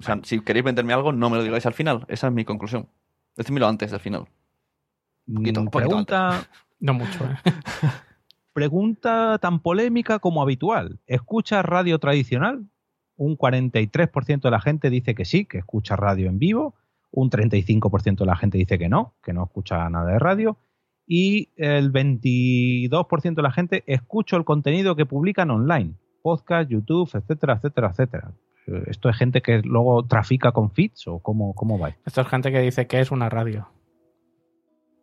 O 0.00 0.02
sea, 0.02 0.18
si 0.24 0.40
queréis 0.40 0.64
venderme 0.64 0.92
algo, 0.92 1.12
no 1.12 1.30
me 1.30 1.36
lo 1.36 1.44
digáis 1.44 1.64
al 1.64 1.74
final. 1.74 2.04
Esa 2.08 2.26
es 2.26 2.32
mi 2.32 2.44
conclusión. 2.44 2.88
Decídmelo 3.36 3.68
antes 3.68 3.92
del 3.92 4.00
final. 4.00 4.26
poquito, 5.32 5.60
Mm, 5.60 5.64
un 5.64 5.70
poquito 5.70 5.88
pregunta, 5.88 6.46
No 6.80 6.94
mucho, 6.94 7.24
¿eh? 7.24 7.36
pregunta 8.52 9.38
tan 9.40 9.60
polémica 9.60 10.18
como 10.18 10.42
habitual. 10.42 10.98
¿Escucha 11.06 11.62
radio 11.62 12.00
tradicional? 12.00 12.66
Un 13.16 13.36
43% 13.38 14.40
de 14.40 14.50
la 14.50 14.60
gente 14.60 14.90
dice 14.90 15.14
que 15.14 15.24
sí, 15.24 15.44
que 15.44 15.58
escucha 15.58 15.94
radio 15.94 16.28
en 16.28 16.40
vivo. 16.40 16.74
Un 17.12 17.30
35% 17.30 18.18
de 18.18 18.26
la 18.26 18.36
gente 18.36 18.58
dice 18.58 18.78
que 18.78 18.88
no, 18.88 19.14
que 19.22 19.32
no 19.32 19.44
escucha 19.44 19.88
nada 19.88 20.10
de 20.12 20.18
radio. 20.18 20.58
Y 21.06 21.50
el 21.56 21.92
22% 21.92 23.34
de 23.34 23.42
la 23.42 23.52
gente 23.52 23.84
escucha 23.86 24.36
el 24.36 24.44
contenido 24.44 24.96
que 24.96 25.06
publican 25.06 25.50
online. 25.50 25.94
Podcast, 26.22 26.70
YouTube, 26.70 27.10
etcétera, 27.12 27.54
etcétera, 27.54 27.90
etcétera. 27.90 28.32
¿Esto 28.86 29.08
es 29.08 29.16
gente 29.16 29.42
que 29.42 29.60
luego 29.60 30.06
trafica 30.06 30.52
con 30.52 30.70
feeds 30.70 31.06
o 31.08 31.18
cómo, 31.18 31.54
cómo 31.54 31.78
va? 31.78 31.96
Esto 32.06 32.20
es 32.20 32.28
gente 32.28 32.52
que 32.52 32.60
dice 32.60 32.86
que 32.86 33.00
es 33.00 33.10
una 33.10 33.28
radio. 33.28 33.68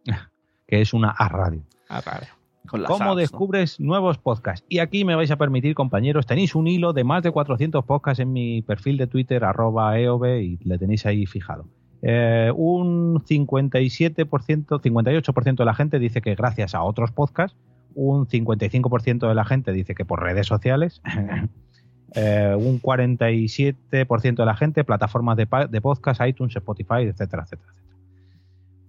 Que 0.67 0.81
es 0.81 0.93
una 0.93 1.09
a 1.09 1.27
radio. 1.29 1.63
A 1.87 1.99
radio. 1.99 2.27
Con 2.67 2.83
¿Cómo 2.83 3.05
apps, 3.05 3.05
¿no? 3.05 3.15
descubres 3.15 3.79
nuevos 3.79 4.19
podcasts? 4.19 4.63
Y 4.69 4.77
aquí 4.77 5.03
me 5.03 5.15
vais 5.15 5.31
a 5.31 5.37
permitir, 5.37 5.73
compañeros, 5.73 6.27
tenéis 6.27 6.53
un 6.53 6.67
hilo 6.67 6.93
de 6.93 7.03
más 7.03 7.23
de 7.23 7.31
400 7.31 7.83
podcasts 7.85 8.19
en 8.19 8.31
mi 8.31 8.61
perfil 8.61 8.97
de 8.97 9.07
Twitter, 9.07 9.43
arroba 9.43 9.99
eob, 9.99 10.25
y 10.25 10.57
le 10.63 10.77
tenéis 10.77 11.07
ahí 11.07 11.25
fijado. 11.25 11.65
Eh, 12.01 12.51
un 12.55 13.19
57%, 13.19 14.81
58% 14.81 15.55
de 15.55 15.65
la 15.65 15.73
gente 15.73 15.99
dice 15.99 16.21
que 16.21 16.35
gracias 16.35 16.73
a 16.75 16.83
otros 16.83 17.11
podcasts, 17.11 17.57
un 17.95 18.27
55% 18.27 19.27
de 19.27 19.35
la 19.35 19.45
gente 19.45 19.71
dice 19.73 19.95
que 19.95 20.05
por 20.05 20.21
redes 20.21 20.47
sociales, 20.47 21.01
eh, 22.15 22.55
un 22.57 22.81
47% 22.81 24.35
de 24.35 24.45
la 24.45 24.55
gente 24.55 24.83
plataformas 24.83 25.37
de, 25.37 25.47
de 25.69 25.81
podcast, 25.81 26.21
iTunes, 26.25 26.55
Spotify, 26.55 27.03
etcétera, 27.03 27.43
etcétera, 27.43 27.73
etcétera. 27.73 27.88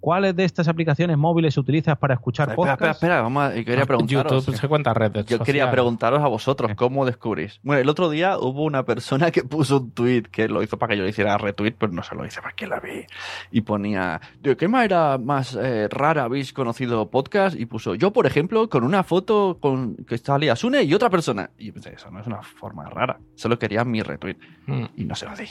¿Cuáles 0.00 0.34
de 0.34 0.44
estas 0.44 0.66
aplicaciones 0.66 1.16
móviles 1.18 1.56
utilizas 1.58 1.96
para 1.98 2.14
escuchar 2.14 2.48
Espera, 2.48 2.72
espera, 2.72 2.76
podcasts? 2.76 3.02
espera, 3.02 3.22
vamos 3.22 3.42
a- 3.44 3.52
quería 3.52 3.86
preguntaros. 3.86 4.44
YouTube 4.46 4.56
se 4.56 4.68
cuenta 4.68 4.94
red 4.94 5.12
Yo 5.26 5.38
quería 5.40 5.70
preguntaros 5.70 6.20
a 6.22 6.26
vosotros 6.28 6.72
cómo 6.74 7.04
descubrís. 7.04 7.60
Bueno, 7.62 7.80
el 7.82 7.88
otro 7.88 8.08
día 8.08 8.38
hubo 8.38 8.64
una 8.64 8.84
persona 8.84 9.30
que 9.30 9.42
puso 9.44 9.78
un 9.78 9.90
tweet 9.90 10.22
que 10.30 10.48
lo 10.48 10.62
hizo 10.62 10.78
para 10.78 10.92
que 10.92 10.98
yo 10.98 11.04
le 11.04 11.10
hiciera 11.10 11.36
retweet, 11.38 11.72
pero 11.78 11.92
no 11.92 12.02
se 12.02 12.14
lo 12.14 12.24
hice 12.24 12.40
para 12.40 12.54
que 12.54 12.66
la 12.66 12.80
vi. 12.80 13.04
Y 13.50 13.60
ponía, 13.60 14.20
¿de 14.40 14.56
qué 14.56 14.68
manera 14.68 15.18
más 15.18 15.54
eh, 15.60 15.86
rara 15.90 16.24
habéis 16.24 16.52
conocido 16.52 17.10
podcast? 17.10 17.58
Y 17.58 17.66
puso, 17.66 17.94
yo 17.94 18.10
por 18.12 18.26
ejemplo, 18.26 18.68
con 18.68 18.84
una 18.84 19.02
foto 19.02 19.58
con 19.60 19.96
que 19.96 20.16
salía 20.18 20.56
Sune 20.56 20.82
y 20.82 20.94
otra 20.94 21.10
persona. 21.10 21.50
Y 21.58 21.66
yo 21.66 21.72
pensé, 21.74 21.94
eso 21.94 22.10
no 22.10 22.20
es 22.20 22.26
una 22.26 22.42
forma 22.42 22.88
rara. 22.88 23.18
Solo 23.34 23.58
quería 23.58 23.84
mi 23.84 24.02
retweet. 24.02 24.36
Mm. 24.66 24.84
Y 24.96 25.04
no 25.04 25.14
se 25.14 25.26
lo 25.26 25.36
di. 25.36 25.44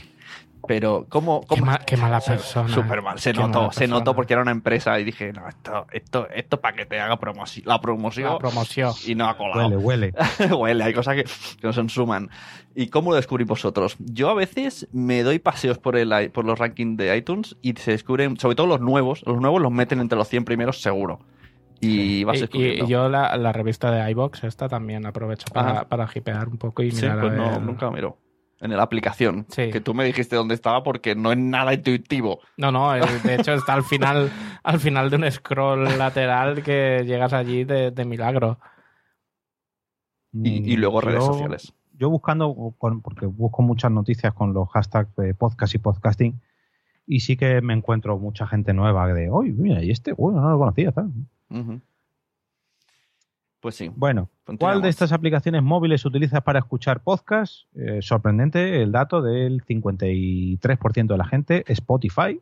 Pero, 0.68 1.06
¿cómo? 1.10 1.42
Qué, 1.42 1.48
cómo 1.48 1.66
ma- 1.66 1.80
qué 1.80 1.98
mala 1.98 2.20
persona. 2.22 2.70
Súper 2.70 3.02
mal, 3.02 3.18
se 3.20 3.32
Qué 3.34 3.40
notó, 3.40 3.72
se 3.72 3.88
notó 3.88 4.16
porque 4.16 4.34
era 4.34 4.42
una 4.42 4.52
empresa 4.52 5.00
y 5.00 5.04
dije, 5.04 5.34
no, 5.34 5.48
esto, 5.48 5.88
esto, 5.92 6.28
esto 6.30 6.62
para 6.62 6.76
que 6.76 6.86
te 6.86 7.00
haga 7.00 7.18
promoción, 7.20 7.66
la 7.68 7.82
promoción. 7.82 8.34
La 8.34 8.38
promoción. 8.40 8.94
Y 9.08 9.16
no 9.16 9.28
ha 9.28 9.36
colado. 9.38 9.68
Huele, 9.80 10.12
huele. 10.12 10.14
Huele, 10.56 10.84
hay 10.84 10.94
cosas 10.94 11.16
que, 11.16 11.24
que 11.24 11.66
no 11.68 11.74
se 11.74 11.88
suman. 11.90 12.30
¿Y 12.76 12.88
cómo 12.88 13.10
lo 13.12 13.16
descubrís 13.16 13.48
vosotros? 13.48 13.96
Yo 14.00 14.30
a 14.30 14.34
veces 14.36 14.88
me 14.92 15.24
doy 15.24 15.40
paseos 15.40 15.78
por, 15.80 15.98
el, 15.98 16.30
por 16.32 16.46
los 16.46 16.60
rankings 16.60 16.98
de 16.98 17.18
iTunes 17.18 17.56
y 17.62 17.74
se 17.74 17.92
descubren, 17.92 18.38
sobre 18.38 18.56
todo 18.56 18.68
los 18.68 18.80
nuevos, 18.82 19.24
los 19.26 19.40
nuevos 19.42 19.62
los 19.62 19.72
meten 19.72 20.00
entre 20.00 20.18
los 20.18 20.28
100 20.28 20.46
primeros 20.46 20.82
seguro. 20.82 21.20
Y 21.82 22.26
vas 22.26 22.38
Y- 22.38 22.42
descubriendo. 22.42 22.86
Y, 22.86 22.88
yo 22.90 23.08
la, 23.10 23.36
la 23.38 23.54
revista 23.54 23.90
de 23.92 24.12
iBox 24.12 24.44
esta 24.44 24.68
también 24.68 25.06
aprovecho 25.06 25.46
para, 25.54 25.72
Ajá. 25.72 25.86
para 25.88 26.08
hipear 26.14 26.48
un 26.50 26.58
poco 26.58 26.84
y 26.84 26.92
Sí, 26.92 27.04
mirar 27.04 27.18
a 27.18 27.22
pues 27.22 27.34
no, 27.34 27.50
ver- 27.52 27.62
nunca 27.62 27.86
lo 27.86 27.92
miro. 27.94 28.18
En 28.62 28.76
la 28.76 28.84
aplicación. 28.84 29.46
Sí. 29.50 29.70
Que 29.72 29.80
tú 29.80 29.94
me 29.94 30.04
dijiste 30.04 30.36
dónde 30.36 30.54
estaba 30.56 30.84
porque 30.84 31.16
no 31.16 31.32
es 31.32 31.38
nada 31.38 31.74
intuitivo. 31.74 32.40
No, 32.58 32.72
no, 32.72 32.94
eh, 32.96 33.02
de 33.24 33.36
hecho 33.36 33.54
está 33.54 33.74
al 33.74 33.84
final, 33.84 34.30
al 34.64 34.80
final 34.80 35.10
de 35.10 35.16
un 35.16 35.32
scroll 35.32 35.98
lateral 35.98 36.62
que 36.62 37.04
llegas 37.06 37.32
allí 37.34 37.64
de, 37.64 37.92
de 37.92 38.06
milagro. 38.06 38.60
Y, 40.34 40.74
y 40.74 40.78
luego 40.78 41.02
redes 41.02 41.20
Yo- 41.26 41.34
sociales. 41.34 41.74
Yo 41.98 42.10
buscando, 42.10 42.74
con- 42.78 43.02
porque 43.02 43.26
busco 43.26 43.62
muchas 43.62 43.92
noticias 43.92 44.34
con 44.34 44.54
los 44.54 44.70
hashtags 44.70 45.14
de 45.18 45.34
podcast 45.34 45.76
y 45.76 45.80
podcasting, 45.80 46.42
y 47.06 47.20
sí 47.22 47.36
que 47.36 47.60
me 47.62 47.74
encuentro 47.74 48.18
mucha 48.18 48.48
gente 48.48 48.74
nueva 48.74 49.12
de, 49.14 49.30
oye, 49.30 49.52
mira, 49.52 49.84
y 49.84 49.92
este, 49.92 50.14
bueno, 50.14 50.40
no 50.40 50.50
lo 50.50 50.58
conocía. 50.60 50.92
tal". 50.94 51.12
Ujú. 51.50 51.82
Pues 53.60 53.76
sí. 53.76 53.92
Bueno, 53.94 54.30
¿cuál 54.58 54.82
de 54.82 54.88
estas 54.90 55.12
aplicaciones 55.12 55.62
móviles 55.62 56.06
utilizas 56.06 56.42
para 56.44 56.60
escuchar 56.60 57.02
podcast? 57.04 57.66
Eh, 57.76 58.00
sorprendente 58.02 58.82
el 58.82 58.92
dato 58.94 59.22
del 59.22 59.62
53% 59.66 61.08
de 61.08 61.18
la 61.18 61.26
gente, 61.26 61.66
Spotify. 61.68 62.40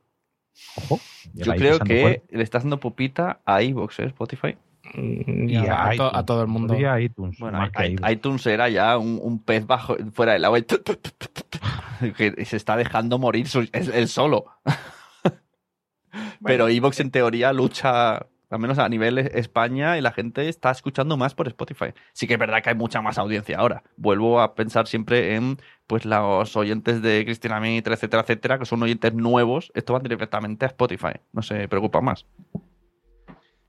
Ojo. 0.77 0.99
Yo 1.33 1.53
creo 1.55 1.79
que 1.79 2.23
le 2.29 2.43
está 2.43 2.59
haciendo 2.59 2.79
pupita 2.79 3.39
a 3.45 3.61
iVoox, 3.63 3.99
¿eh? 3.99 4.05
Spotify. 4.05 4.57
Y 4.93 5.53
Y 5.53 5.55
a, 5.57 5.73
a 5.73 5.89
a 5.89 5.95
to- 5.95 6.15
a 6.15 6.25
todo 6.25 6.41
el 6.43 6.47
mundo. 6.47 6.69
Podría 6.73 6.99
iTunes, 7.01 7.37
Bueno, 7.39 7.59
iVoox. 7.65 8.11
iTunes 8.11 8.45
era 8.45 8.69
ya 8.69 8.97
un, 8.97 9.19
un 9.21 9.43
pez 9.43 9.65
bajo 9.67 9.95
fuera 10.13 10.33
del 10.33 10.45
agua 10.45 10.59
y 10.59 10.61
tu, 10.63 10.77
tu, 10.77 10.95
tu, 10.95 11.09
tu, 11.17 11.27
tu, 11.27 11.41
tu, 11.49 12.13
que 12.15 12.45
se 12.45 12.57
está 12.57 12.77
dejando 12.77 13.17
morir 13.19 13.47
él, 13.73 14.07
solo. 14.07 14.45
Pero 16.43 16.67
Evox 16.69 16.99
en 16.99 17.11
teoría 17.11 17.51
lucha, 17.53 18.25
al 18.49 18.59
menos 18.59 18.79
a 18.79 18.89
nivel 18.89 19.17
e- 19.17 19.31
España, 19.39 19.97
y 19.97 20.01
la 20.01 20.11
gente 20.11 20.47
está 20.49 20.71
escuchando 20.71 21.17
más 21.17 21.35
por 21.35 21.47
Spotify. 21.47 21.87
Sí 22.13 22.27
que 22.27 22.33
es 22.33 22.39
verdad 22.39 22.61
que 22.63 22.69
hay 22.69 22.75
mucha 22.75 23.01
más 23.01 23.17
audiencia 23.17 23.57
ahora. 23.57 23.83
Vuelvo 23.97 24.41
a 24.41 24.55
pensar 24.55 24.87
siempre 24.87 25.35
en 25.35 25.57
pues 25.87 26.05
los 26.05 26.55
oyentes 26.55 27.01
de 27.01 27.23
Cristina 27.25 27.59
Mitre, 27.59 27.93
etcétera, 27.93 28.23
etcétera, 28.23 28.59
que 28.59 28.65
son 28.65 28.83
oyentes 28.83 29.13
nuevos. 29.13 29.71
Esto 29.73 29.93
va 29.93 29.99
directamente 29.99 30.65
a 30.65 30.69
Spotify. 30.69 31.13
No 31.31 31.41
se 31.41 31.67
preocupa 31.67 32.01
más. 32.01 32.25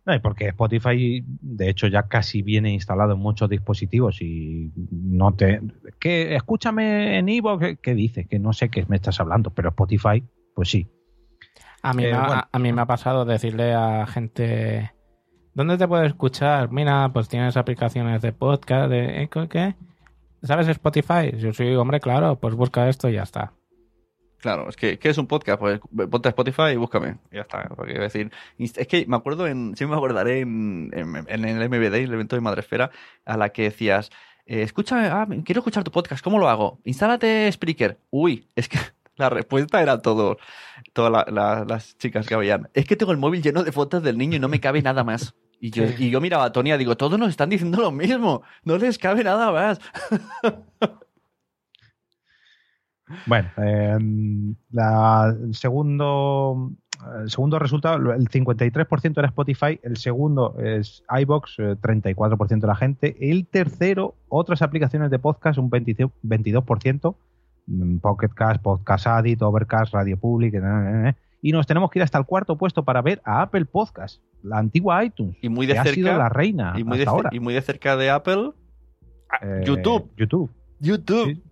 No, 0.05 0.23
porque 0.23 0.49
Spotify, 0.49 1.23
de 1.27 1.69
hecho, 1.69 1.87
ya 1.87 2.09
casi 2.09 2.41
viene 2.41 2.73
instalado 2.73 3.13
en 3.13 3.19
muchos 3.19 3.51
dispositivos 3.51 4.23
y 4.23 4.73
no 4.91 5.35
te... 5.35 5.61
que 6.01 6.35
Escúchame 6.35 7.19
en 7.19 7.29
Ivo, 7.29 7.59
¿qué, 7.59 7.77
qué 7.77 7.95
dices? 7.95 8.27
Que 8.27 8.39
no 8.39 8.55
sé 8.55 8.71
qué 8.71 8.87
me 8.89 8.97
estás 8.97 9.21
hablando, 9.21 9.51
pero 9.51 9.69
Spotify, 9.69 10.25
pues 10.55 10.71
sí. 10.71 10.89
A 11.83 11.93
mí, 11.93 12.05
Eh, 12.05 12.13
me 12.13 12.17
ha, 12.19 12.27
bueno. 12.27 12.43
a 12.51 12.59
mí 12.59 12.73
me 12.73 12.83
ha 12.83 12.87
pasado 12.87 13.25
decirle 13.25 13.75
a 13.75 14.07
gente, 14.07 14.93
¿dónde 15.55 15.79
te 15.79 15.89
puedes 15.89 16.09
escuchar? 16.09 16.71
Mira, 16.71 17.11
pues 17.13 17.29
tienes 17.29 17.57
aplicaciones 17.57 18.23
de 18.23 18.33
podcast, 18.33 18.91
de 18.91 19.23
¿eh, 19.23 19.29
¿qué? 19.49 19.75
¿Sabes 20.43 20.69
Spotify? 20.69 21.33
Yo 21.37 21.53
soy 21.53 21.75
hombre, 21.75 22.01
claro, 22.01 22.37
pues 22.37 22.55
busca 22.55 22.89
esto 22.89 23.09
y 23.09 23.15
ya 23.15 23.23
está. 23.23 23.53
Claro, 24.39 24.69
es 24.69 24.77
que 24.77 25.01
¿qué 25.01 25.09
es 25.09 25.19
un 25.19 25.27
podcast? 25.27 25.59
Pues 25.59 25.81
ponte 26.09 26.29
a 26.29 26.31
Spotify 26.31 26.71
y 26.73 26.77
búscame. 26.77 27.17
Y 27.33 27.37
ya 27.37 27.41
está. 27.43 27.69
Porque 27.75 27.99
a 27.99 28.03
decir, 28.03 28.31
es 28.57 28.87
que 28.87 29.05
me 29.07 29.17
acuerdo 29.17 29.49
en, 29.49 29.75
sí 29.77 29.85
me 29.85 29.97
acordaré 29.97 30.41
en, 30.41 30.91
en, 30.93 31.17
en 31.29 31.45
el 31.45 31.69
MBD, 31.69 31.95
el 31.95 32.15
evento 32.15 32.37
de 32.37 32.41
Madresfera, 32.43 32.91
a 33.25 33.37
la 33.37 33.49
que 33.49 33.63
decías, 33.65 34.11
eh, 34.47 34.63
escúchame, 34.63 35.07
ah, 35.09 35.27
quiero 35.45 35.59
escuchar 35.59 35.83
tu 35.83 35.91
podcast, 35.91 36.23
¿cómo 36.23 36.39
lo 36.39 36.49
hago? 36.49 36.79
Instálate 36.85 37.51
Spreaker. 37.51 37.99
Uy, 38.11 38.47
es 38.55 38.69
que 38.69 38.79
la 39.19 39.29
respuesta 39.31 39.83
era 39.83 40.01
todo, 40.01 40.39
todas 40.93 41.13
la- 41.13 41.27
la- 41.31 41.65
las 41.65 41.97
chicas 41.99 42.27
que 42.27 42.35
habían. 42.35 42.69
Es 42.75 42.87
que 42.87 42.97
tengo 42.97 43.13
el 43.13 43.19
móvil 43.19 43.43
lleno 43.43 43.63
de 43.65 43.73
fotos 43.73 44.03
del 44.03 44.17
niño 44.19 44.37
y 44.37 44.41
no 44.41 44.49
me 44.49 44.61
cabe 44.61 44.81
nada 44.83 45.05
más. 45.05 45.35
Y 45.61 45.71
yo, 45.73 45.85
y 45.99 46.11
yo 46.11 46.21
miraba 46.21 46.45
a 46.45 46.53
Tonia, 46.53 46.79
digo, 46.79 46.97
todos 46.97 47.19
nos 47.19 47.31
están 47.31 47.51
diciendo 47.51 47.81
lo 47.81 47.91
mismo, 47.91 48.43
no 48.65 48.79
les 48.79 48.97
cabe 48.99 49.25
nada 49.25 49.51
más. 49.53 49.81
Bueno, 53.27 53.49
eh, 53.57 53.97
la- 54.71 55.35
el 55.43 55.55
segundo 55.55 56.73
el 57.23 57.31
segundo 57.31 57.59
resultado, 57.59 58.13
el 58.13 58.29
53% 58.29 59.21
era 59.21 59.29
Spotify, 59.29 59.79
el 59.83 59.97
segundo 59.97 60.57
es 60.59 61.05
iBox, 61.09 61.55
eh, 61.59 61.77
34% 61.81 62.61
de 62.61 62.67
la 62.67 62.75
gente, 62.77 63.17
el 63.31 63.47
tercero, 63.47 64.17
otras 64.29 64.61
aplicaciones 64.63 65.11
de 65.11 65.19
podcast, 65.21 65.59
un 65.59 65.71
20 65.71 66.11
22%, 66.23 67.13
mm, 67.13 67.15
Pocket 68.01 68.29
Cast, 68.35 68.63
Podcast 68.63 69.07
Addict, 69.07 69.43
Overcast, 69.43 69.93
Radio 69.95 70.17
Public, 70.19 70.55
eh, 70.55 70.59
eh, 70.59 71.09
eh, 71.11 71.15
y 71.43 71.53
nos 71.53 71.67
tenemos 71.67 71.91
que 71.91 71.99
ir 71.99 72.03
hasta 72.03 72.19
el 72.19 72.25
cuarto 72.25 72.57
puesto 72.57 72.85
para 72.85 73.01
ver 73.03 73.21
a 73.25 73.43
Apple 73.43 73.65
Podcast, 73.67 74.23
la 74.43 74.59
antigua 74.59 75.05
iTunes, 75.05 75.37
Y 75.43 75.49
muy 75.49 75.67
de 75.67 75.75
que 75.75 75.79
ha 75.79 75.83
cerca. 75.85 75.95
sido 75.95 76.17
la 76.19 76.29
reina 76.29 76.75
y 76.77 76.85
muy, 76.85 76.97
de, 76.99 77.03
hasta 77.05 77.11
ce- 77.11 77.17
ahora. 77.17 77.31
y 77.33 77.41
muy 77.41 77.55
de 77.55 77.63
cerca 77.63 77.97
de 77.97 78.11
Apple, 78.11 78.51
Eh, 79.43 79.63
YouTube. 79.65 80.11
YouTube. 80.17 80.51
YouTube. 80.81 81.43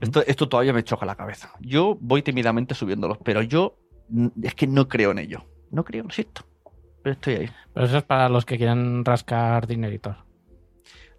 Esto, 0.00 0.22
esto 0.26 0.48
todavía 0.48 0.72
me 0.72 0.82
choca 0.82 1.06
la 1.06 1.14
cabeza. 1.14 1.50
Yo 1.60 1.96
voy 2.00 2.22
tímidamente 2.22 2.74
subiéndolos, 2.74 3.18
pero 3.24 3.40
yo 3.42 3.78
es 4.42 4.54
que 4.54 4.66
no 4.66 4.88
creo 4.88 5.12
en 5.12 5.18
ello. 5.20 5.44
No 5.70 5.84
creo, 5.84 6.02
lo 6.04 6.10
siento. 6.10 6.42
Pero 7.02 7.12
estoy 7.14 7.34
ahí. 7.34 7.50
Pero 7.72 7.86
eso 7.86 7.98
es 7.98 8.02
para 8.02 8.28
los 8.28 8.44
que 8.44 8.56
quieren 8.58 9.04
rascar 9.04 9.66
dineritos. 9.66 10.16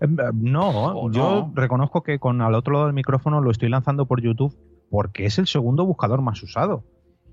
Eh, 0.01 0.05
eh, 0.05 0.31
No, 0.33 1.09
yo 1.11 1.47
no. 1.47 1.51
reconozco 1.55 2.03
que 2.03 2.19
con 2.19 2.41
al 2.41 2.55
otro 2.55 2.73
lado 2.73 2.85
del 2.85 2.93
micrófono 2.93 3.41
lo 3.41 3.51
estoy 3.51 3.69
lanzando 3.69 4.05
por 4.05 4.21
YouTube 4.21 4.55
porque 4.89 5.25
es 5.25 5.39
el 5.39 5.47
segundo 5.47 5.85
buscador 5.85 6.21
más 6.21 6.41
usado. 6.43 6.83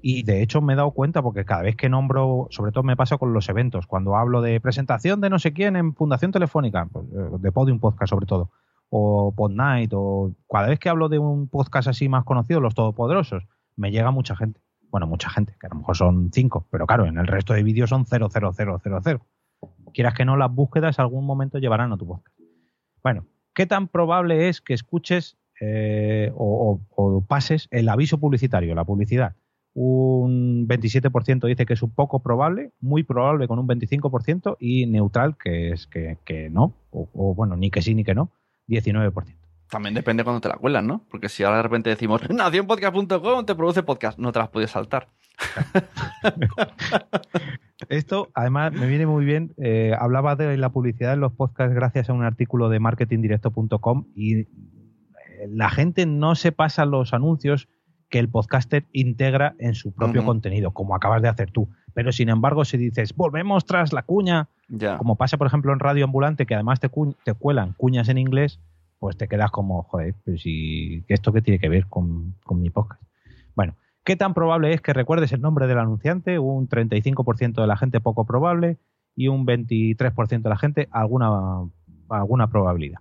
Y 0.05 0.25
de 0.25 0.43
hecho 0.43 0.61
me 0.61 0.73
he 0.73 0.77
dado 0.77 0.91
cuenta 0.91 1.23
porque 1.23 1.45
cada 1.45 1.63
vez 1.63 1.77
que 1.77 1.89
nombro, 1.89 2.49
sobre 2.51 2.73
todo 2.73 2.83
me 2.83 2.97
pasa 2.97 3.19
con 3.19 3.33
los 3.33 3.49
eventos, 3.49 3.87
cuando 3.87 4.17
hablo 4.17 4.41
de 4.43 4.61
presentación 4.61 5.21
de 5.21 5.31
no 5.31 5.39
sé 5.39 5.53
quién 5.53 5.77
en 5.77 5.95
Fundación 5.95 6.33
Telefónica, 6.33 6.89
pues, 6.91 7.07
eh, 7.13 7.37
de 7.39 7.53
Podium 7.53 7.79
Podcast 7.79 8.11
sobre 8.11 8.27
todo, 8.27 8.51
o 8.91 9.33
Podnight, 9.33 9.93
o 9.95 10.33
cada 10.51 10.67
vez 10.69 10.81
que 10.81 10.89
hablo 10.89 11.09
de 11.09 11.21
un 11.21 11.47
podcast 11.47 11.87
así 11.87 12.09
más 12.09 12.25
conocido, 12.25 12.61
Los 12.61 12.75
Todopoderosos, 12.75 13.45
me 13.77 13.93
llega 13.93 14.11
mucha 14.11 14.35
gente. 14.35 14.61
Bueno, 14.91 15.07
mucha 15.07 15.31
gente, 15.31 15.55
que 15.61 15.67
a 15.69 15.71
lo 15.71 15.77
mejor 15.77 15.97
son 15.97 16.31
cinco, 16.33 16.67
pero 16.71 16.85
claro, 16.85 17.07
en 17.07 17.17
el 17.17 17.27
resto 17.29 17.53
de 17.55 17.63
vídeos 17.63 17.89
son 17.91 18.05
00000. 18.05 19.21
Quieras 19.95 20.15
que 20.15 20.25
no, 20.25 20.37
las 20.37 20.53
búsquedas 20.53 20.99
algún 20.99 21.25
momento 21.25 21.59
llevarán 21.59 21.93
a 21.93 21.97
tu 21.97 22.07
podcast. 22.07 22.32
Bueno, 23.03 23.27
¿qué 23.55 23.66
tan 23.66 23.89
probable 23.89 24.49
es 24.49 24.61
que 24.61 24.74
escuches 24.74 25.37
eh, 25.61 26.31
o, 26.35 26.81
o- 26.97 27.16
o 27.16 27.20
pases 27.27 27.69
el 27.70 27.89
aviso 27.89 28.19
publicitario, 28.19 28.74
la 28.74 28.85
publicidad? 28.85 29.35
Un 29.74 30.69
27% 30.69 31.47
dice 31.47 31.65
que 31.65 31.73
es 31.73 31.83
un 31.83 31.95
poco 31.95 32.23
probable, 32.23 32.73
muy 32.81 33.05
probable 33.05 33.49
con 33.49 33.59
un 33.59 33.66
25% 33.66 34.57
y 34.61 34.85
neutral, 34.87 35.37
que 35.39 35.70
es 35.73 35.87
que, 35.87 36.19
que 36.27 36.51
no, 36.51 36.74
o, 36.91 37.09
o 37.15 37.35
bueno, 37.35 37.57
ni 37.57 37.70
que 37.70 37.81
sí 37.81 37.95
ni 37.95 38.05
que 38.05 38.15
no, 38.15 38.31
19%. 38.69 39.35
También 39.70 39.95
depende 39.95 40.24
cuando 40.24 40.43
te 40.43 40.51
la 40.51 40.57
cuelan, 40.57 40.87
¿no? 40.87 41.07
Porque 41.11 41.31
si 41.31 41.43
ahora 41.43 41.57
de 41.57 41.62
repente 41.62 41.89
decimos, 41.89 42.20
nacionpodcast.com 42.31 43.47
te 43.47 43.55
produce 43.55 43.83
podcast, 43.83 44.19
no 44.19 44.31
te 44.31 44.41
las 44.41 44.51
puedes 44.51 44.70
saltar. 44.70 45.09
Esto, 47.89 48.31
además, 48.35 48.73
me 48.73 48.87
viene 48.87 49.07
muy 49.07 49.25
bien. 49.25 49.53
eh, 49.59 49.95
hablaba 49.99 50.37
de 50.37 50.57
la 50.57 50.71
publicidad 50.71 51.13
en 51.15 51.21
los 51.21 51.33
podcasts 51.33 51.75
gracias 51.75 52.09
a 52.11 52.13
un 52.13 52.23
artículo 52.23 52.69
de 52.69 52.79
marketingdirecto.com 52.81 54.07
y 54.15 54.41
eh, 54.41 54.47
la 55.49 55.71
gente 55.71 56.07
no 56.07 56.35
se 56.35 56.53
pasa 56.53 56.85
los 56.85 57.13
anuncios 57.15 57.69
que 58.09 58.19
el 58.19 58.29
podcaster 58.29 58.85
integra 58.93 59.55
en 59.59 59.75
su 59.75 59.93
propio 59.95 60.21
contenido, 60.27 60.73
como 60.73 60.95
acabas 60.95 61.23
de 61.23 61.29
hacer 61.29 61.51
tú. 61.51 61.69
Pero 61.95 62.13
sin 62.13 62.29
embargo, 62.29 62.65
si 62.65 62.77
dices, 62.77 63.15
volvemos 63.15 63.65
tras 63.65 63.93
la 63.93 64.03
cuña, 64.03 64.49
como 64.99 65.17
pasa, 65.17 65.39
por 65.39 65.47
ejemplo, 65.47 65.73
en 65.73 65.79
Radio 65.79 66.05
Ambulante, 66.05 66.45
que 66.47 66.55
además 66.55 66.79
te, 66.81 66.89
cu- 66.91 67.15
te 67.25 67.33
cuelan 67.35 67.73
cuñas 67.75 68.09
en 68.11 68.19
inglés, 68.19 68.61
pues 68.99 69.17
te 69.17 69.29
quedas 69.29 69.51
como, 69.51 69.83
joder, 69.85 70.15
pero 70.25 70.37
si 70.39 71.05
esto 71.09 71.33
qué 71.33 71.41
tiene 71.43 71.59
que 71.59 71.69
ver 71.71 71.87
con, 71.87 72.35
con 72.45 72.61
mi 72.61 72.69
podcast. 72.71 73.03
¿Qué 74.05 74.16
tan 74.16 74.35
probable 74.35 74.73
es 74.73 74.81
que 74.81 74.93
recuerdes 74.93 75.33
el 75.33 75.41
nombre 75.41 75.66
del 75.66 75.79
anunciante? 75.79 76.39
Un 76.39 76.69
35% 76.69 77.61
de 77.61 77.66
la 77.66 77.77
gente 77.77 78.01
poco 78.01 78.24
probable 78.24 78.79
y 79.15 79.29
un 79.29 79.47
23% 79.47 80.43
de 80.43 80.49
la 80.49 80.57
gente 80.57 80.89
alguna, 80.91 81.31
alguna 82.09 82.49
probabilidad. 82.49 83.01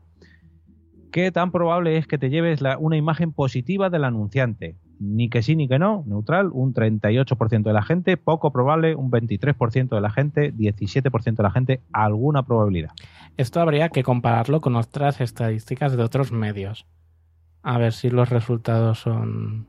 ¿Qué 1.12 1.30
tan 1.32 1.52
probable 1.52 1.98
es 1.98 2.08
que 2.08 2.18
te 2.18 2.30
lleves 2.30 2.62
una 2.80 2.96
imagen 2.96 3.34
positiva 3.34 3.90
del 3.90 4.06
anunciante? 4.06 4.78
Ni 5.00 5.30
que 5.30 5.42
sí 5.42 5.56
ni 5.56 5.68
que 5.68 5.80
no, 5.80 6.04
neutral, 6.06 6.52
un 6.54 6.74
38% 6.74 7.64
de 7.64 7.74
la 7.74 7.82
gente, 7.82 8.16
poco 8.16 8.54
probable, 8.54 8.96
un 8.96 9.12
23% 9.12 9.90
de 9.90 10.00
la 10.02 10.10
gente, 10.10 10.54
17% 10.54 11.36
de 11.36 11.44
la 11.44 11.52
gente, 11.52 11.82
alguna 11.92 12.44
probabilidad. 12.44 12.92
Esto 13.36 13.60
habría 13.60 13.90
que 13.90 14.04
compararlo 14.04 14.62
con 14.62 14.76
otras 14.76 15.20
estadísticas 15.20 15.98
de 15.98 16.04
otros 16.04 16.32
medios. 16.32 16.86
A 17.62 17.78
ver 17.78 17.92
si 17.92 18.10
los 18.10 18.30
resultados 18.30 19.00
son 19.00 19.68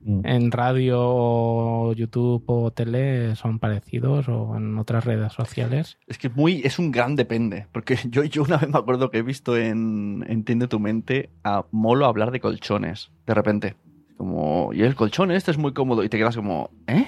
Mm. 0.00 0.20
en 0.24 0.50
radio 0.52 0.96
o 1.00 1.92
YouTube 1.92 2.44
o 2.46 2.70
tele 2.70 3.34
son 3.34 3.58
parecidos 3.58 4.28
o 4.28 4.56
en 4.56 4.78
otras 4.78 5.04
redes 5.04 5.32
sociales. 5.32 5.98
Es 6.06 6.18
que 6.18 6.28
es 6.28 6.36
muy, 6.36 6.62
es 6.64 6.78
un 6.78 6.92
gran 6.92 7.16
depende. 7.16 7.66
Porque 7.72 7.96
yo, 8.08 8.24
yo 8.24 8.42
una 8.42 8.58
vez 8.58 8.70
me 8.70 8.78
acuerdo 8.78 9.10
que 9.10 9.18
he 9.18 9.22
visto 9.22 9.56
en 9.56 10.24
Entiende 10.28 10.68
tu 10.68 10.78
mente 10.78 11.30
a 11.44 11.64
Molo 11.70 12.06
hablar 12.06 12.30
de 12.30 12.40
colchones. 12.40 13.10
De 13.26 13.34
repente. 13.34 13.76
Como, 14.16 14.72
y 14.72 14.82
el 14.82 14.94
colchón 14.96 15.30
este 15.30 15.50
es 15.50 15.58
muy 15.58 15.72
cómodo. 15.72 16.02
Y 16.04 16.08
te 16.08 16.18
quedas 16.18 16.36
como, 16.36 16.70
¿eh? 16.86 17.06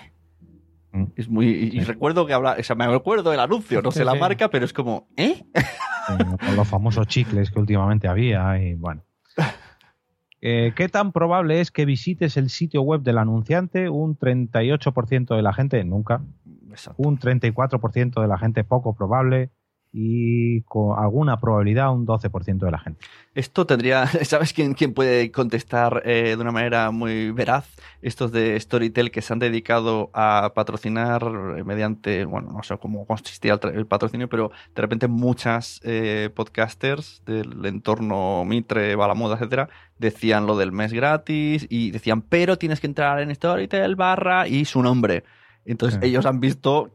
Mm. 0.92 1.04
Es 1.16 1.28
muy. 1.28 1.46
Y, 1.46 1.78
y 1.78 1.80
recuerdo 1.80 2.26
que 2.26 2.32
habla. 2.32 2.56
O 2.58 2.62
sea, 2.62 2.76
me 2.76 2.84
acuerdo 2.84 3.30
del 3.30 3.40
anuncio, 3.40 3.82
no 3.82 3.90
sé 3.90 4.00
Sí, 4.00 4.04
la 4.04 4.14
marca, 4.14 4.48
pero 4.48 4.64
es 4.64 4.72
como, 4.72 5.08
¿eh? 5.16 5.44
Eh, 5.54 5.64
con 6.44 6.56
los 6.56 6.68
famosos 6.68 7.06
chicles 7.06 7.50
que 7.50 7.60
últimamente 7.60 8.08
había 8.08 8.60
y 8.60 8.74
bueno. 8.74 9.02
Eh, 10.42 10.72
¿Qué 10.74 10.88
tan 10.88 11.12
probable 11.12 11.60
es 11.60 11.70
que 11.70 11.84
visites 11.84 12.36
el 12.36 12.48
sitio 12.48 12.82
web 12.82 13.02
del 13.02 13.18
anunciante? 13.18 13.90
Un 13.90 14.16
38% 14.18 15.36
de 15.36 15.42
la 15.42 15.52
gente 15.52 15.84
nunca, 15.84 16.22
Exacto. 16.70 17.02
un 17.06 17.18
34% 17.18 18.20
de 18.20 18.28
la 18.28 18.38
gente 18.38 18.64
poco 18.64 18.94
probable 18.94 19.50
y 19.92 20.62
con 20.62 20.96
alguna 20.98 21.40
probabilidad 21.40 21.92
un 21.92 22.06
12% 22.06 22.58
de 22.58 22.70
la 22.70 22.78
gente. 22.78 23.04
Esto 23.34 23.66
tendría. 23.66 24.06
¿Sabes 24.24 24.52
quién, 24.52 24.74
quién 24.74 24.94
puede 24.94 25.32
contestar 25.32 26.02
eh, 26.04 26.34
de 26.36 26.40
una 26.40 26.52
manera 26.52 26.90
muy 26.90 27.32
veraz? 27.32 27.68
Estos 28.00 28.30
de 28.30 28.58
Storytel 28.58 29.10
que 29.10 29.20
se 29.20 29.32
han 29.32 29.40
dedicado 29.40 30.10
a 30.14 30.52
patrocinar 30.54 31.22
eh, 31.56 31.64
mediante. 31.64 32.24
Bueno, 32.24 32.52
no 32.52 32.62
sé 32.62 32.78
cómo 32.78 33.04
consistía 33.04 33.58
el, 33.62 33.86
patrocinio, 33.86 34.28
pero 34.28 34.52
de 34.74 34.82
repente 34.82 35.08
muchas 35.08 35.80
eh, 35.82 36.30
podcasters 36.34 37.22
del 37.26 37.64
entorno 37.66 38.44
Mitre, 38.44 38.94
Balamoda, 38.94 39.34
etcétera, 39.34 39.68
decían 39.98 40.46
lo 40.46 40.56
del 40.56 40.70
mes 40.72 40.92
gratis 40.92 41.66
y 41.68 41.90
decían, 41.90 42.22
pero 42.22 42.58
tienes 42.58 42.80
que 42.80 42.86
entrar 42.86 43.20
en 43.20 43.34
Storytel 43.34 43.96
barra 43.96 44.46
y 44.46 44.64
su 44.64 44.82
nombre. 44.82 45.24
Entonces 45.64 45.98
Sí. 46.00 46.06
ellos 46.08 46.26
han 46.26 46.40
visto 46.40 46.90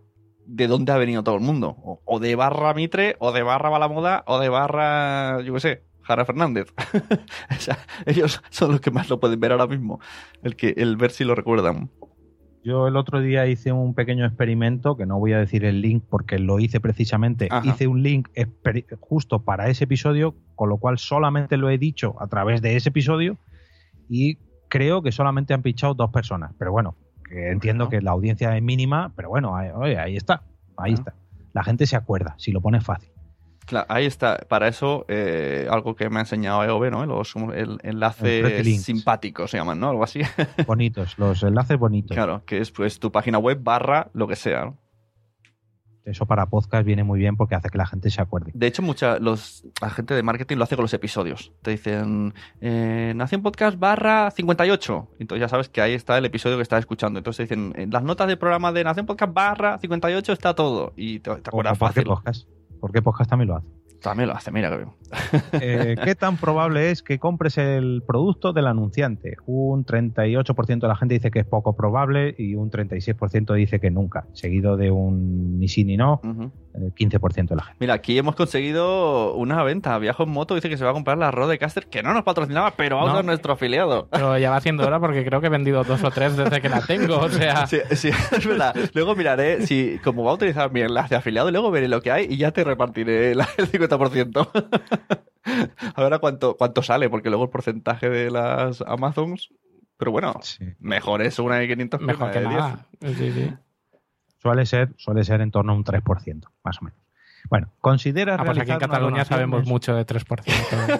de 0.45 0.67
dónde 0.67 0.91
ha 0.91 0.97
venido 0.97 1.23
todo 1.23 1.35
el 1.35 1.41
mundo. 1.41 1.75
O, 1.83 2.01
o 2.05 2.19
de 2.19 2.35
barra 2.35 2.73
Mitre, 2.73 3.15
o 3.19 3.31
de 3.31 3.43
barra 3.43 3.69
Balamoda, 3.69 4.23
o 4.27 4.39
de 4.39 4.49
barra, 4.49 5.41
yo 5.41 5.53
qué 5.53 5.59
sé, 5.59 5.83
Jara 6.01 6.25
Fernández. 6.25 6.73
o 7.49 7.59
sea, 7.59 7.79
ellos 8.05 8.41
son 8.49 8.71
los 8.71 8.81
que 8.81 8.91
más 8.91 9.09
lo 9.09 9.19
pueden 9.19 9.39
ver 9.39 9.51
ahora 9.51 9.67
mismo. 9.67 9.99
El 10.43 10.55
que 10.55 10.73
el 10.77 10.97
ver 10.97 11.11
si 11.11 11.23
lo 11.23 11.35
recuerdan. 11.35 11.89
Yo 12.63 12.87
el 12.87 12.95
otro 12.95 13.21
día 13.21 13.45
hice 13.45 13.71
un 13.71 13.93
pequeño 13.93 14.25
experimento, 14.25 14.97
que 14.97 15.05
no 15.05 15.19
voy 15.19 15.33
a 15.33 15.37
decir 15.37 15.65
el 15.65 15.81
link 15.81 16.03
porque 16.09 16.39
lo 16.39 16.59
hice 16.59 16.79
precisamente. 16.79 17.47
Ajá. 17.51 17.67
Hice 17.67 17.87
un 17.87 18.01
link 18.01 18.29
justo 18.99 19.43
para 19.43 19.69
ese 19.69 19.83
episodio, 19.83 20.35
con 20.55 20.69
lo 20.69 20.77
cual 20.77 20.97
solamente 20.97 21.57
lo 21.57 21.69
he 21.69 21.77
dicho 21.77 22.15
a 22.19 22.27
través 22.27 22.63
de 22.63 22.75
ese 22.75 22.89
episodio 22.89 23.37
y 24.09 24.39
creo 24.67 25.03
que 25.03 25.11
solamente 25.11 25.53
han 25.53 25.61
pinchado 25.61 25.93
dos 25.93 26.09
personas. 26.09 26.55
Pero 26.57 26.71
bueno, 26.71 26.95
que 27.35 27.51
entiendo 27.51 27.89
que 27.89 28.01
la 28.01 28.11
audiencia 28.11 28.55
es 28.55 28.63
mínima, 28.63 29.11
pero 29.15 29.29
bueno, 29.29 29.55
ahí, 29.55 29.69
oye, 29.73 29.99
ahí 29.99 30.15
está, 30.15 30.43
ahí 30.77 30.93
está. 30.93 31.13
La 31.53 31.63
gente 31.63 31.85
se 31.85 31.95
acuerda, 31.95 32.35
si 32.37 32.51
lo 32.51 32.61
pones 32.61 32.83
fácil. 32.83 33.09
Claro, 33.65 33.85
ahí 33.89 34.05
está. 34.05 34.37
Para 34.47 34.67
eso, 34.67 35.05
eh, 35.07 35.67
algo 35.69 35.95
que 35.95 36.09
me 36.09 36.17
ha 36.17 36.19
enseñado 36.21 36.63
EOB, 36.63 36.91
¿no? 36.91 37.05
Los 37.05 37.35
el 37.35 37.79
enlaces 37.83 38.83
simpáticos 38.83 39.51
se 39.51 39.57
llaman, 39.57 39.79
¿no? 39.79 39.89
Algo 39.89 40.03
así. 40.03 40.21
Bonitos, 40.67 41.17
los 41.17 41.41
enlaces 41.43 41.77
bonitos. 41.77 42.15
claro, 42.15 42.43
que 42.45 42.59
es 42.59 42.71
pues 42.71 42.99
tu 42.99 43.11
página 43.11 43.37
web 43.37 43.59
barra 43.61 44.09
lo 44.13 44.27
que 44.27 44.35
sea, 44.35 44.65
¿no? 44.65 44.77
Eso 46.05 46.25
para 46.27 46.45
podcast 46.45 46.85
viene 46.85 47.03
muy 47.03 47.19
bien 47.19 47.35
porque 47.35 47.55
hace 47.55 47.69
que 47.69 47.77
la 47.77 47.87
gente 47.87 48.09
se 48.11 48.21
acuerde. 48.21 48.51
De 48.53 48.67
hecho, 48.67 48.81
mucha, 48.83 49.17
los, 49.19 49.65
la 49.81 49.89
gente 49.89 50.13
de 50.13 50.21
marketing 50.21 50.57
lo 50.57 50.63
hace 50.63 50.75
con 50.75 50.83
los 50.83 50.93
episodios. 50.93 51.51
Te 51.63 51.71
dicen, 51.71 52.33
eh, 52.61 53.13
Nación 53.15 53.41
Podcast 53.41 53.79
barra 53.79 54.29
58. 54.29 55.07
Entonces 55.19 55.41
ya 55.41 55.49
sabes 55.49 55.67
que 55.69 55.81
ahí 55.81 55.93
está 55.93 56.17
el 56.17 56.25
episodio 56.25 56.57
que 56.57 56.63
estás 56.63 56.79
escuchando. 56.79 57.17
Entonces 57.19 57.47
te 57.47 57.55
dicen, 57.55 57.73
en 57.75 57.89
las 57.89 58.03
notas 58.03 58.27
del 58.27 58.37
programa 58.37 58.71
de 58.71 58.83
Nación 58.83 59.05
Podcast 59.07 59.33
barra 59.33 59.79
58 59.79 60.31
está 60.31 60.53
todo. 60.53 60.93
Y 60.95 61.19
te, 61.19 61.35
te 61.37 61.49
acuerdas 61.49 61.77
¿Por 61.77 61.89
qué 61.89 61.93
fácil. 62.01 62.03
podcast? 62.07 62.47
Porque 62.79 63.01
podcast 63.01 63.29
también 63.29 63.49
lo 63.49 63.55
hace. 63.57 63.67
También 64.05 64.29
lo 64.29 64.35
hace, 64.35 64.51
mira 64.51 64.69
que 64.69 64.77
bien. 64.77 64.89
Eh, 65.61 65.95
¿Qué 66.03 66.13
tan 66.13 66.37
probable 66.37 66.91
es 66.91 67.01
que 67.01 67.17
compres 67.17 67.57
el 67.57 68.03
producto 68.05 68.53
del 68.53 68.67
anunciante? 68.67 69.35
Un 69.47 69.83
38% 69.83 70.79
de 70.79 70.87
la 70.87 70.95
gente 70.95 71.15
dice 71.15 71.31
que 71.31 71.39
es 71.39 71.45
poco 71.45 71.75
probable 71.75 72.35
y 72.37 72.53
un 72.55 72.69
36% 72.69 73.53
dice 73.55 73.79
que 73.79 73.89
nunca, 73.89 74.27
seguido 74.33 74.77
de 74.77 74.91
un 74.91 75.59
ni 75.59 75.67
sí 75.67 75.85
ni 75.85 75.97
no. 75.97 76.21
Eh, 76.77 76.91
15% 76.97 77.47
de 77.49 77.55
la 77.55 77.63
gente. 77.63 77.77
Mira, 77.79 77.93
aquí 77.95 78.17
hemos 78.17 78.35
conseguido 78.35 79.33
una 79.35 79.63
venta. 79.63 79.97
Viajo 79.97 80.23
en 80.23 80.29
moto 80.29 80.55
dice 80.55 80.69
que 80.69 80.77
se 80.77 80.83
va 80.83 80.91
a 80.91 80.93
comprar 80.93 81.17
la 81.17 81.31
Rodecaster, 81.31 81.87
que 81.87 82.03
no 82.03 82.13
nos 82.13 82.23
patrocinaba, 82.23 82.71
pero 82.71 82.97
vamos 82.97 83.13
No. 83.13 83.19
a 83.19 83.23
nuestro 83.23 83.53
afiliado. 83.53 84.07
Pero 84.11 84.37
ya 84.37 84.49
va 84.51 84.59
siendo 84.61 84.85
hora 84.85 84.99
porque 84.99 85.23
creo 85.25 85.41
que 85.41 85.47
he 85.47 85.49
vendido 85.49 85.83
dos 85.83 86.03
o 86.03 86.11
tres 86.11 86.35
desde 86.37 86.61
que 86.61 86.69
la 86.69 86.81
tengo. 86.81 87.17
O 87.19 87.29
sea, 87.29 87.65
Sí, 87.67 87.77
sí, 87.91 88.09
es 88.31 88.45
verdad. 88.45 88.75
Luego 88.93 89.15
miraré 89.15 89.65
si, 89.65 89.99
como 90.03 90.23
va 90.23 90.31
a 90.31 90.35
utilizar 90.35 90.71
mi 90.71 90.81
enlace 90.81 91.09
de 91.09 91.15
afiliado, 91.17 91.49
luego 91.51 91.71
veré 91.71 91.87
lo 91.87 92.01
que 92.01 92.11
hay 92.11 92.25
y 92.29 92.37
ya 92.37 92.51
te 92.51 92.63
repartiré 92.63 93.31
el 93.31 93.39
50%. 93.39 94.49
a 95.95 96.01
ver 96.03 96.13
a 96.13 96.19
cuánto, 96.19 96.55
cuánto 96.57 96.81
sale, 96.81 97.09
porque 97.09 97.29
luego 97.29 97.45
el 97.45 97.49
porcentaje 97.49 98.09
de 98.09 98.31
las 98.31 98.81
Amazons. 98.81 99.49
Pero 99.97 100.11
bueno, 100.11 100.33
Sí. 100.41 100.65
mejor 100.79 101.21
es 101.21 101.39
una 101.39 101.55
de 101.55 101.67
500 101.69 102.01
mejor 102.01 102.23
una 102.23 102.31
que 102.33 102.39
de 102.39 102.47
10. 102.49 102.59
nada. 102.59 102.85
Sí, 103.01 103.31
sí. 103.31 103.53
Suele 104.45 104.67
ser, 104.67 104.93
suele 104.97 105.23
ser 105.23 105.41
en 105.41 105.49
torno 105.49 105.73
a 105.73 105.75
un 105.75 105.83
3%, 105.83 106.43
más 106.63 106.79
o 106.79 106.85
menos. 106.85 106.99
Bueno, 107.49 107.71
considera 107.81 108.35
Ah, 108.35 108.43
pues 108.45 108.59
aquí 108.59 108.69
en 108.69 108.77
Cataluña 108.77 109.25
sabemos 109.25 109.65
mucho 109.65 109.95
de 109.95 110.05
3%. 110.05 110.99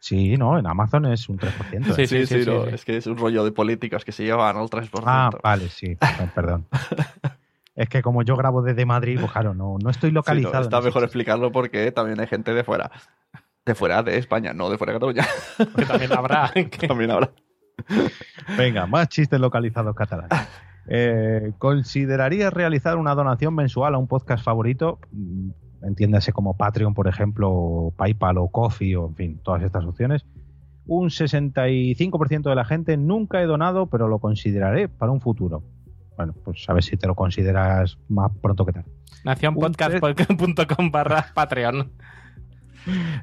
Sí, 0.00 0.36
no, 0.36 0.58
en 0.58 0.66
Amazon 0.66 1.06
es 1.06 1.28
un 1.28 1.38
3%. 1.38 1.94
Sí, 1.94 2.02
¿eh? 2.02 2.06
sí, 2.08 2.26
sí, 2.26 2.44
no, 2.44 2.64
sí. 2.64 2.70
es 2.72 2.84
que 2.84 2.96
es 2.96 3.06
un 3.06 3.16
rollo 3.16 3.44
de 3.44 3.52
políticas 3.52 4.04
que 4.04 4.10
se 4.10 4.24
llevan 4.24 4.56
al 4.56 4.68
3%. 4.68 4.88
Ah, 5.06 5.30
vale, 5.44 5.68
sí, 5.68 5.96
perdón. 6.34 6.66
es 7.76 7.88
que 7.88 8.02
como 8.02 8.24
yo 8.24 8.36
grabo 8.36 8.62
desde 8.62 8.84
Madrid, 8.84 9.18
pues 9.20 9.30
claro, 9.30 9.54
no, 9.54 9.76
no 9.80 9.88
estoy 9.90 10.10
Sí, 10.10 10.14
no, 10.14 10.18
localizado. 10.18 10.64
está 10.64 10.80
mejor 10.80 11.04
explicarlo 11.04 11.52
porque 11.52 11.92
también 11.92 12.18
hay 12.18 12.26
gente 12.26 12.52
de 12.52 12.64
fuera. 12.64 12.90
De 13.64 13.76
fuera 13.76 14.02
de 14.02 14.18
España, 14.18 14.52
no 14.52 14.68
de 14.70 14.78
fuera 14.78 14.92
de 14.92 14.98
Cataluña. 14.98 15.24
que 15.76 15.86
también 15.86 16.12
habrá. 16.12 16.52
también 16.88 17.10
habrá. 17.12 17.30
Venga, 18.56 18.86
más 18.86 19.08
chistes 19.08 19.38
localizados 19.40 19.94
catalanes. 19.94 20.48
Eh, 20.88 21.52
¿Considerarías 21.58 22.52
realizar 22.52 22.96
una 22.96 23.14
donación 23.14 23.54
mensual 23.54 23.94
a 23.94 23.98
un 23.98 24.08
podcast 24.08 24.44
favorito? 24.44 24.98
Mm, 25.12 25.50
Entiéndase 25.84 26.32
como 26.32 26.56
Patreon, 26.56 26.94
por 26.94 27.08
ejemplo, 27.08 27.50
o 27.50 27.90
PayPal 27.90 28.38
o 28.38 28.48
Coffee, 28.48 28.96
o 28.96 29.08
en 29.08 29.16
fin, 29.16 29.40
todas 29.42 29.62
estas 29.62 29.84
opciones. 29.84 30.24
Un 30.86 31.10
65% 31.10 32.42
de 32.42 32.54
la 32.54 32.64
gente 32.64 32.96
nunca 32.96 33.42
he 33.42 33.46
donado, 33.46 33.86
pero 33.86 34.08
lo 34.08 34.18
consideraré 34.18 34.88
para 34.88 35.12
un 35.12 35.20
futuro. 35.20 35.62
Bueno, 36.16 36.34
pues 36.44 36.68
a 36.68 36.72
ver 36.72 36.84
si 36.84 36.96
te 36.96 37.06
lo 37.06 37.14
consideras 37.14 37.98
más 38.08 38.30
pronto 38.40 38.64
que 38.64 38.72
tarde. 38.72 38.90
Nacionpodcast.com 39.24 40.90
barra 40.90 41.26
Patreon. 41.34 41.90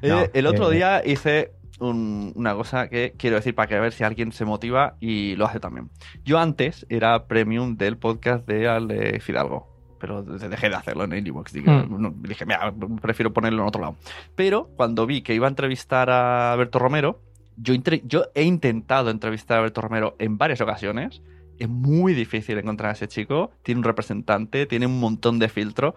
Eh, 0.02 0.30
el 0.32 0.46
otro 0.46 0.72
eh, 0.72 0.76
día 0.76 1.02
hice 1.04 1.52
un- 1.80 2.32
una 2.36 2.54
cosa 2.54 2.88
que 2.88 3.14
quiero 3.16 3.36
decir 3.36 3.54
para 3.54 3.66
que 3.68 3.74
a 3.74 3.80
ver 3.80 3.92
si 3.92 4.04
alguien 4.04 4.32
se 4.32 4.44
motiva 4.44 4.96
y 5.00 5.34
lo 5.36 5.46
hace 5.46 5.60
también. 5.60 5.90
Yo 6.24 6.38
antes 6.38 6.86
era 6.88 7.26
premium 7.26 7.76
del 7.76 7.96
podcast 7.96 8.46
de 8.46 8.68
Ale 8.68 9.20
Fidalgo, 9.20 9.66
pero 9.98 10.22
de- 10.22 10.48
dejé 10.48 10.68
de 10.68 10.76
hacerlo 10.76 11.04
en 11.04 11.14
Inbox. 11.26 11.52
Dije, 11.52 11.70
Hmm. 11.70 12.00
no, 12.00 12.14
dije, 12.16 12.46
mira, 12.46 12.72
prefiero 13.02 13.32
ponerlo 13.32 13.62
en 13.62 13.68
otro 13.68 13.80
lado. 13.82 13.96
Pero 14.36 14.68
cuando 14.76 15.06
vi 15.06 15.22
que 15.22 15.34
iba 15.34 15.46
a 15.46 15.50
entrevistar 15.50 16.08
a 16.10 16.52
Alberto 16.52 16.78
Romero, 16.78 17.20
yo, 17.56 17.74
yo 18.04 18.24
he 18.34 18.44
intentado 18.44 19.10
entrevistar 19.10 19.56
a 19.56 19.60
Alberto 19.60 19.80
Romero 19.82 20.16
en 20.18 20.38
varias 20.38 20.60
ocasiones. 20.60 21.20
Es 21.58 21.68
muy 21.68 22.14
difícil 22.14 22.56
encontrar 22.56 22.88
a 22.88 22.92
ese 22.92 23.06
chico. 23.06 23.50
Tiene 23.62 23.80
un 23.80 23.84
representante, 23.84 24.64
tiene 24.64 24.86
un 24.86 24.98
montón 24.98 25.38
de 25.38 25.50
filtro. 25.50 25.94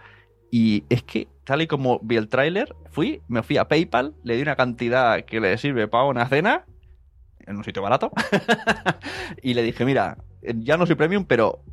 Y 0.56 0.84
es 0.88 1.02
que, 1.02 1.28
tal 1.46 1.64
y 1.64 1.68
como 1.68 2.00
vi 2.04 2.16
el 2.16 2.30
tráiler, 2.30 2.76
fui, 2.92 3.24
me 3.28 3.42
fui 3.42 3.58
a 3.58 3.68
PayPal, 3.68 4.14
le 4.24 4.36
di 4.36 4.44
una 4.44 4.56
cantidad 4.56 5.26
que 5.26 5.40
le 5.40 5.58
sirve 5.58 5.88
para 5.88 6.04
una 6.04 6.28
cena, 6.28 6.66
en 7.40 7.58
un 7.58 7.64
sitio 7.64 7.82
barato, 7.82 8.12
y 9.42 9.56
le 9.56 9.64
dije, 9.64 9.84
mira, 9.84 10.20
ya 10.44 10.78
no 10.78 10.86
soy 10.86 10.94
premium, 10.94 11.26
pero 11.26 11.64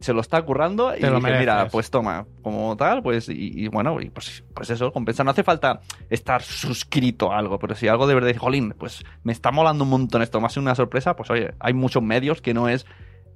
se 0.00 0.12
lo 0.12 0.20
está 0.20 0.42
currando 0.42 0.94
y 0.94 1.00
lo 1.00 1.18
dije, 1.18 1.38
mira, 1.38 1.68
pues 1.68 1.90
toma, 1.90 2.26
como 2.42 2.76
tal, 2.76 3.02
pues, 3.02 3.30
y, 3.30 3.52
y 3.54 3.68
bueno, 3.68 4.02
y 4.02 4.10
pues, 4.10 4.44
pues 4.54 4.68
eso, 4.68 4.92
compensa. 4.92 5.24
No 5.24 5.30
hace 5.30 5.42
falta 5.42 5.80
estar 6.10 6.42
suscrito 6.42 7.32
a 7.32 7.38
algo, 7.38 7.58
pero 7.58 7.74
si 7.74 7.88
algo 7.88 8.06
de 8.06 8.16
verdad 8.16 8.36
jolín, 8.36 8.74
pues 8.76 9.02
me 9.22 9.32
está 9.32 9.50
molando 9.50 9.84
un 9.84 9.88
montón 9.88 10.20
esto, 10.20 10.42
más 10.42 10.58
una 10.58 10.74
sorpresa, 10.74 11.16
pues 11.16 11.30
oye, 11.30 11.54
hay 11.58 11.72
muchos 11.72 12.02
medios 12.02 12.42
que 12.42 12.52
no 12.52 12.68
es 12.68 12.84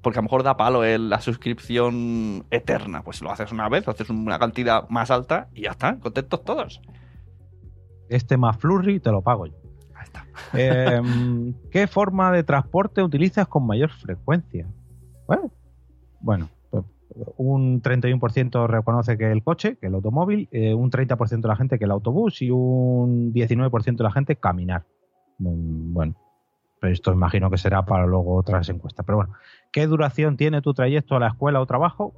porque 0.02 0.18
a 0.18 0.22
lo 0.22 0.24
mejor 0.24 0.42
da 0.42 0.56
palo 0.56 0.84
el- 0.84 1.08
la 1.10 1.20
suscripción 1.20 2.44
eterna. 2.50 3.02
Pues 3.02 3.20
lo 3.22 3.30
haces 3.30 3.52
una 3.52 3.68
vez, 3.68 3.86
haces 3.88 4.10
una 4.10 4.38
cantidad 4.38 4.88
más 4.88 5.10
alta 5.10 5.48
y 5.54 5.62
ya 5.62 5.70
está, 5.72 5.98
contentos 5.98 6.44
todos. 6.44 6.80
Este 8.08 8.36
más 8.36 8.56
flurry 8.58 9.00
te 9.00 9.10
lo 9.10 9.22
pago 9.22 9.46
yo. 9.46 9.54
Ahí 9.94 10.04
está. 10.04 10.24
Eh, 10.54 11.00
¿Qué 11.70 11.86
forma 11.86 12.32
de 12.32 12.42
transporte 12.42 13.02
utilizas 13.02 13.46
con 13.46 13.66
mayor 13.66 13.90
frecuencia? 13.90 14.66
Bueno, 15.26 15.50
bueno, 16.20 16.48
pues, 16.70 16.84
un 17.36 17.80
31% 17.82 18.66
reconoce 18.66 19.16
que 19.16 19.30
el 19.30 19.42
coche, 19.44 19.76
que 19.76 19.86
el 19.86 19.94
automóvil, 19.94 20.48
eh, 20.50 20.74
un 20.74 20.90
30% 20.90 21.40
de 21.42 21.48
la 21.48 21.56
gente 21.56 21.78
que 21.78 21.84
el 21.84 21.90
autobús 21.92 22.42
y 22.42 22.50
un 22.50 23.32
19% 23.32 23.96
de 24.02 24.04
la 24.04 24.12
gente 24.12 24.36
caminar. 24.36 24.84
Mm, 25.38 25.92
Bueno, 25.94 26.14
pero 26.80 26.92
esto 26.92 27.12
imagino 27.12 27.50
que 27.50 27.58
será 27.58 27.84
para 27.84 28.06
luego 28.06 28.34
otras 28.36 28.68
encuestas. 28.70 29.04
Pero 29.06 29.16
bueno, 29.18 29.34
¿qué 29.72 29.86
duración 29.86 30.36
tiene 30.36 30.62
tu 30.62 30.74
trayecto 30.74 31.16
a 31.16 31.20
la 31.20 31.28
escuela 31.28 31.60
o 31.60 31.66
trabajo? 31.66 32.14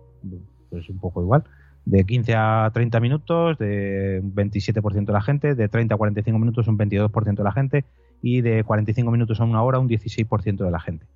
Pues 0.71 0.89
un 0.89 0.99
poco 0.99 1.23
igual. 1.23 1.45
De 1.85 2.05
15 2.05 2.35
a 2.37 2.71
30 2.73 3.01
minutos, 3.01 3.59
de 3.59 4.21
un 4.23 4.35
27% 4.35 5.05
de 5.05 5.13
la 5.13 5.23
gente, 5.23 5.55
de 5.55 5.69
30 5.69 5.95
a 5.95 5.99
45 5.99 6.39
minutos 6.39 6.69
un 6.69 6.79
22% 6.79 7.35
de 7.35 7.45
la 7.45 7.53
gente 7.53 7.85
y 8.23 8.41
de 8.41 8.63
45 8.63 9.11
minutos 9.11 9.41
a 9.41 9.45
una 9.45 9.63
hora 9.63 9.81
un 9.81 9.89
16% 9.89 10.65
de 10.65 10.71
la 10.71 10.81
gente. 10.81 11.07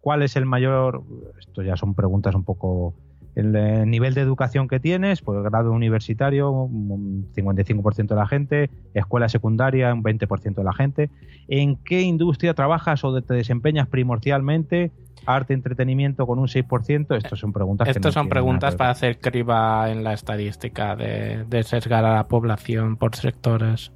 ¿Cuál 0.00 0.22
es 0.22 0.36
el 0.36 0.46
mayor? 0.46 1.02
Esto 1.38 1.62
ya 1.62 1.76
son 1.76 1.94
preguntas 1.94 2.34
un 2.34 2.44
poco. 2.44 2.94
El 3.38 3.54
eh, 3.54 3.86
nivel 3.86 4.14
de 4.14 4.20
educación 4.20 4.66
que 4.66 4.80
tienes, 4.80 5.22
pues 5.22 5.40
grado 5.44 5.70
universitario, 5.70 6.50
un 6.50 7.28
55% 7.34 8.08
de 8.08 8.14
la 8.16 8.26
gente, 8.26 8.70
escuela 8.94 9.28
secundaria, 9.28 9.94
un 9.94 10.02
20% 10.02 10.54
de 10.56 10.64
la 10.64 10.72
gente. 10.72 11.10
¿En 11.46 11.76
qué 11.76 12.00
industria 12.02 12.54
trabajas 12.54 13.04
o 13.04 13.22
te 13.22 13.34
desempeñas 13.34 13.86
primordialmente? 13.86 14.90
Arte, 15.24 15.54
entretenimiento 15.54 16.26
con 16.26 16.38
un 16.38 16.46
6%. 16.48 17.16
Estas 17.16 17.38
son 17.38 17.52
preguntas 17.52 17.86
Estas 17.88 18.02
no 18.04 18.12
son 18.12 18.28
preguntas 18.28 18.74
para 18.76 18.90
hacer 18.90 19.18
criba 19.20 19.90
en 19.90 20.02
la 20.02 20.14
estadística 20.14 20.96
de, 20.96 21.44
de 21.48 21.62
sesgar 21.62 22.04
a 22.04 22.14
la 22.14 22.28
población 22.28 22.96
por 22.96 23.14
sectores. 23.14 23.92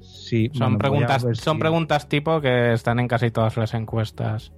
Sí, 0.00 0.50
Son 0.52 0.74
bueno, 0.74 0.78
preguntas, 0.78 1.22
son 1.38 1.56
si- 1.56 1.60
preguntas 1.60 2.08
tipo 2.08 2.40
que 2.40 2.72
están 2.72 2.98
en 3.00 3.08
casi 3.08 3.30
todas 3.30 3.56
las 3.56 3.74
encuestas. 3.74 4.52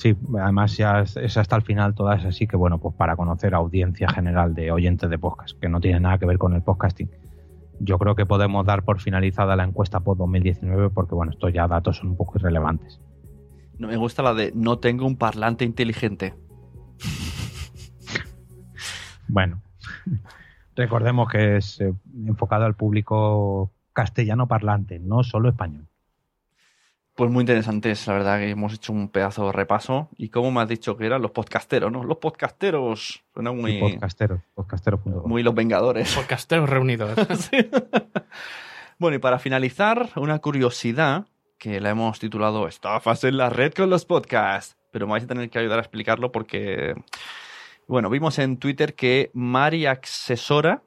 Sí, 0.00 0.16
además 0.40 0.78
ya 0.78 1.00
es, 1.00 1.36
hasta 1.36 1.56
el 1.56 1.60
final 1.60 1.94
todas 1.94 2.24
así 2.24 2.46
que 2.46 2.56
bueno, 2.56 2.78
pues 2.78 2.94
para 2.94 3.16
conocer 3.16 3.54
audiencia 3.54 4.08
general 4.08 4.54
de 4.54 4.72
oyentes 4.72 5.10
de 5.10 5.18
podcast, 5.18 5.60
que 5.60 5.68
no 5.68 5.78
tiene 5.78 6.00
nada 6.00 6.16
que 6.16 6.24
ver 6.24 6.38
con 6.38 6.54
el 6.54 6.62
podcasting. 6.62 7.10
Yo 7.80 7.98
creo 7.98 8.14
que 8.14 8.24
podemos 8.24 8.64
dar 8.64 8.82
por 8.82 8.98
finalizada 9.02 9.56
la 9.56 9.64
encuesta 9.64 10.00
POD 10.00 10.16
2019 10.16 10.88
porque 10.88 11.14
bueno, 11.14 11.32
estos 11.32 11.52
ya 11.52 11.68
datos 11.68 11.98
son 11.98 12.08
un 12.08 12.16
poco 12.16 12.38
irrelevantes. 12.38 12.98
No, 13.78 13.88
me 13.88 13.98
gusta 13.98 14.22
la 14.22 14.32
de 14.32 14.52
no 14.54 14.78
tengo 14.78 15.04
un 15.04 15.16
parlante 15.16 15.66
inteligente. 15.66 16.32
Bueno, 19.28 19.60
recordemos 20.76 21.28
que 21.28 21.58
es 21.58 21.78
eh, 21.82 21.92
enfocado 22.26 22.64
al 22.64 22.74
público 22.74 23.70
castellano 23.92 24.48
parlante, 24.48 24.98
no 24.98 25.24
solo 25.24 25.50
español. 25.50 25.89
Pues 27.20 27.30
muy 27.30 27.42
interesantes, 27.42 28.06
la 28.06 28.14
verdad 28.14 28.38
que 28.38 28.48
hemos 28.48 28.72
hecho 28.72 28.94
un 28.94 29.10
pedazo 29.10 29.44
de 29.44 29.52
repaso. 29.52 30.08
Y 30.16 30.30
como 30.30 30.50
me 30.50 30.62
has 30.62 30.68
dicho 30.70 30.96
que 30.96 31.04
eran 31.04 31.20
los 31.20 31.32
podcasteros, 31.32 31.92
¿no? 31.92 32.02
Los 32.02 32.16
podcasteros. 32.16 33.22
Suena 33.34 33.52
muy, 33.52 33.78
podcasteros, 33.78 34.40
podcasteros.com. 34.54 35.28
muy 35.28 35.42
los 35.42 35.54
Vengadores. 35.54 36.14
Podcasteros 36.16 36.70
reunidos. 36.70 37.10
Sí. 37.36 37.68
Bueno, 38.98 39.18
y 39.18 39.18
para 39.18 39.38
finalizar, 39.38 40.08
una 40.16 40.38
curiosidad 40.38 41.26
que 41.58 41.78
la 41.78 41.90
hemos 41.90 42.18
titulado 42.18 42.66
Estafas 42.66 43.22
en 43.24 43.36
la 43.36 43.50
red 43.50 43.74
con 43.74 43.90
los 43.90 44.06
podcasts. 44.06 44.78
Pero 44.90 45.06
me 45.06 45.10
vais 45.12 45.24
a 45.24 45.26
tener 45.26 45.50
que 45.50 45.58
ayudar 45.58 45.78
a 45.78 45.82
explicarlo 45.82 46.32
porque, 46.32 46.94
bueno, 47.86 48.08
vimos 48.08 48.38
en 48.38 48.56
Twitter 48.56 48.94
que 48.94 49.30
Mari 49.34 49.84
Accesora, 49.84 50.82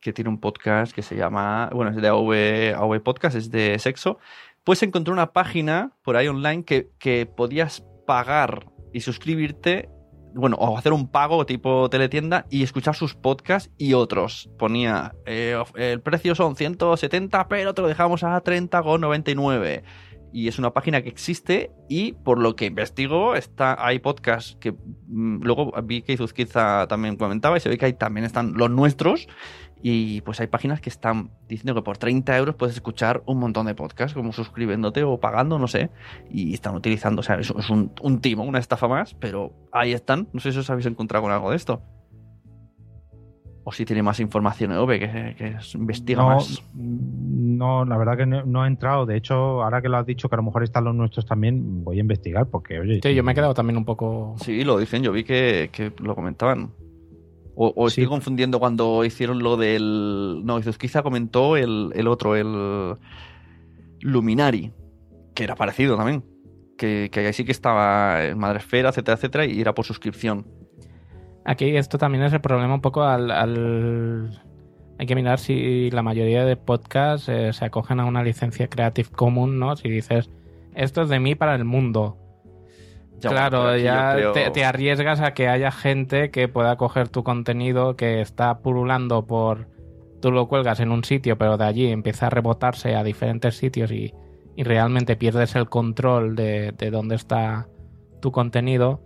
que 0.00 0.12
tiene 0.12 0.30
un 0.30 0.40
podcast 0.40 0.92
que 0.92 1.02
se 1.02 1.14
llama, 1.14 1.70
bueno, 1.72 1.92
es 1.92 2.02
de 2.02 2.08
AV, 2.08 2.74
AV 2.76 3.00
Podcast, 3.04 3.36
es 3.36 3.52
de 3.52 3.78
sexo, 3.78 4.18
pues 4.64 4.82
encontró 4.82 5.12
una 5.12 5.32
página 5.32 5.92
por 6.02 6.16
ahí 6.16 6.26
online 6.26 6.64
que, 6.64 6.90
que 6.98 7.26
podías 7.26 7.84
pagar 8.06 8.66
y 8.92 9.00
suscribirte, 9.00 9.90
bueno, 10.34 10.56
o 10.58 10.78
hacer 10.78 10.92
un 10.92 11.08
pago 11.08 11.44
tipo 11.46 11.90
teletienda 11.90 12.46
y 12.48 12.62
escuchar 12.62 12.94
sus 12.94 13.14
podcasts 13.14 13.70
y 13.76 13.92
otros. 13.92 14.48
Ponía, 14.58 15.14
eh, 15.26 15.62
el 15.74 16.00
precio 16.00 16.34
son 16.34 16.56
170, 16.56 17.48
pero 17.48 17.74
te 17.74 17.82
lo 17.82 17.88
dejamos 17.88 18.22
a 18.22 18.42
30,99. 18.42 19.82
Y 20.32 20.48
es 20.48 20.58
una 20.58 20.72
página 20.72 21.02
que 21.02 21.08
existe 21.08 21.70
y 21.88 22.12
por 22.12 22.40
lo 22.40 22.56
que 22.56 22.66
investigo 22.66 23.36
está, 23.36 23.76
hay 23.78 24.00
podcasts 24.00 24.56
que 24.58 24.72
mm, 24.72 25.42
luego 25.44 25.72
vi 25.84 26.02
que 26.02 26.14
Izuzquiza 26.14 26.88
también 26.88 27.16
comentaba 27.16 27.56
y 27.56 27.60
se 27.60 27.68
ve 27.68 27.78
que 27.78 27.86
ahí 27.86 27.92
también 27.92 28.24
están 28.24 28.54
los 28.54 28.68
nuestros 28.68 29.28
y 29.86 30.22
pues 30.22 30.40
hay 30.40 30.46
páginas 30.46 30.80
que 30.80 30.88
están 30.88 31.28
diciendo 31.46 31.74
que 31.74 31.82
por 31.84 31.98
30 31.98 32.34
euros 32.38 32.54
puedes 32.54 32.74
escuchar 32.74 33.22
un 33.26 33.38
montón 33.38 33.66
de 33.66 33.74
podcasts, 33.74 34.14
como 34.14 34.32
suscribiéndote 34.32 35.02
o 35.04 35.20
pagando, 35.20 35.58
no 35.58 35.68
sé. 35.68 35.90
Y 36.30 36.54
están 36.54 36.74
utilizando, 36.74 37.20
o 37.20 37.22
sea, 37.22 37.36
es, 37.36 37.50
es 37.50 37.68
un, 37.68 37.92
un 38.00 38.20
timo, 38.22 38.44
una 38.44 38.60
estafa 38.60 38.88
más, 38.88 39.12
pero 39.12 39.52
ahí 39.72 39.92
están. 39.92 40.26
No 40.32 40.40
sé 40.40 40.52
si 40.52 40.58
os 40.58 40.70
habéis 40.70 40.86
encontrado 40.86 41.22
con 41.24 41.32
algo 41.32 41.50
de 41.50 41.56
esto. 41.56 41.82
O 43.66 43.72
si 43.72 43.84
tiene 43.84 44.02
más 44.02 44.20
información 44.20 44.72
EOB, 44.72 44.88
que, 44.98 45.34
que 45.36 45.48
es- 45.58 45.74
investiga 45.74 46.22
no, 46.22 46.28
más. 46.34 46.62
no, 46.74 47.84
la 47.84 47.96
verdad 47.98 48.16
que 48.16 48.24
no, 48.26 48.42
no 48.44 48.64
he 48.64 48.68
entrado. 48.68 49.04
De 49.04 49.16
hecho, 49.18 49.62
ahora 49.62 49.82
que 49.82 49.90
lo 49.90 49.98
has 49.98 50.06
dicho 50.06 50.30
que 50.30 50.34
a 50.34 50.38
lo 50.38 50.42
mejor 50.44 50.62
están 50.64 50.84
los 50.84 50.94
nuestros 50.94 51.26
también, 51.26 51.84
voy 51.84 51.98
a 51.98 52.00
investigar 52.00 52.46
porque, 52.46 52.78
oye, 52.80 53.00
Sí, 53.02 53.14
yo 53.14 53.22
me 53.22 53.32
he 53.32 53.34
quedado 53.34 53.52
también 53.52 53.76
un 53.76 53.84
poco. 53.84 54.34
Sí, 54.38 54.64
lo 54.64 54.78
dicen, 54.78 55.02
yo 55.02 55.12
vi 55.12 55.24
que, 55.24 55.68
que 55.72 55.92
lo 56.02 56.14
comentaban. 56.14 56.70
O, 57.56 57.72
o 57.76 57.86
estoy 57.86 58.06
confundiendo 58.06 58.58
cuando 58.58 59.04
hicieron 59.04 59.42
lo 59.42 59.56
del. 59.56 60.42
No, 60.44 60.60
quizá 60.60 61.02
comentó 61.02 61.56
el, 61.56 61.92
el 61.94 62.08
otro, 62.08 62.34
el 62.36 62.96
Luminari, 64.00 64.72
que 65.34 65.44
era 65.44 65.54
parecido 65.54 65.96
también. 65.96 66.24
Que, 66.76 67.08
que 67.12 67.20
ahí 67.20 67.32
sí 67.32 67.44
que 67.44 67.52
estaba 67.52 68.24
en 68.24 68.38
Madresfera, 68.38 68.88
etcétera, 68.88 69.16
etcétera, 69.16 69.46
y 69.46 69.60
era 69.60 69.74
por 69.74 69.84
suscripción. 69.84 70.46
Aquí 71.44 71.76
esto 71.76 71.98
también 71.98 72.24
es 72.24 72.32
el 72.32 72.40
problema 72.40 72.74
un 72.74 72.80
poco 72.80 73.02
al... 73.04 73.30
al- 73.30 74.42
Hay 74.98 75.06
que 75.06 75.14
mirar 75.14 75.38
si 75.38 75.90
la 75.92 76.02
mayoría 76.02 76.44
de 76.44 76.56
podcasts 76.56 77.28
eh, 77.28 77.52
se 77.52 77.64
acogen 77.64 78.00
a 78.00 78.04
una 78.06 78.24
licencia 78.24 78.66
Creative 78.68 79.08
Commons, 79.10 79.54
¿no? 79.54 79.76
Si 79.76 79.88
dices, 79.88 80.30
esto 80.74 81.02
es 81.02 81.08
de 81.08 81.20
mí 81.20 81.34
para 81.36 81.54
el 81.54 81.64
mundo. 81.64 82.16
Ya, 83.20 83.28
claro, 83.30 83.76
ya 83.76 84.12
creo- 84.14 84.32
te, 84.32 84.50
te 84.50 84.64
arriesgas 84.64 85.20
a 85.20 85.34
que 85.34 85.48
haya 85.48 85.70
gente 85.70 86.30
que 86.30 86.48
pueda 86.48 86.76
coger 86.76 87.08
tu 87.08 87.22
contenido 87.24 87.96
que 87.96 88.20
está 88.20 88.58
pululando 88.60 89.26
por... 89.26 89.68
Tú 90.20 90.30
lo 90.32 90.48
cuelgas 90.48 90.80
en 90.80 90.90
un 90.90 91.04
sitio, 91.04 91.36
pero 91.36 91.56
de 91.56 91.64
allí 91.64 91.86
empieza 91.88 92.26
a 92.26 92.30
rebotarse 92.30 92.94
a 92.96 93.04
diferentes 93.04 93.56
sitios 93.56 93.90
y, 93.92 94.14
y 94.56 94.62
realmente 94.64 95.16
pierdes 95.16 95.54
el 95.54 95.68
control 95.68 96.34
de, 96.34 96.72
de 96.72 96.90
dónde 96.90 97.14
está 97.16 97.68
tu 98.20 98.32
contenido. 98.32 99.02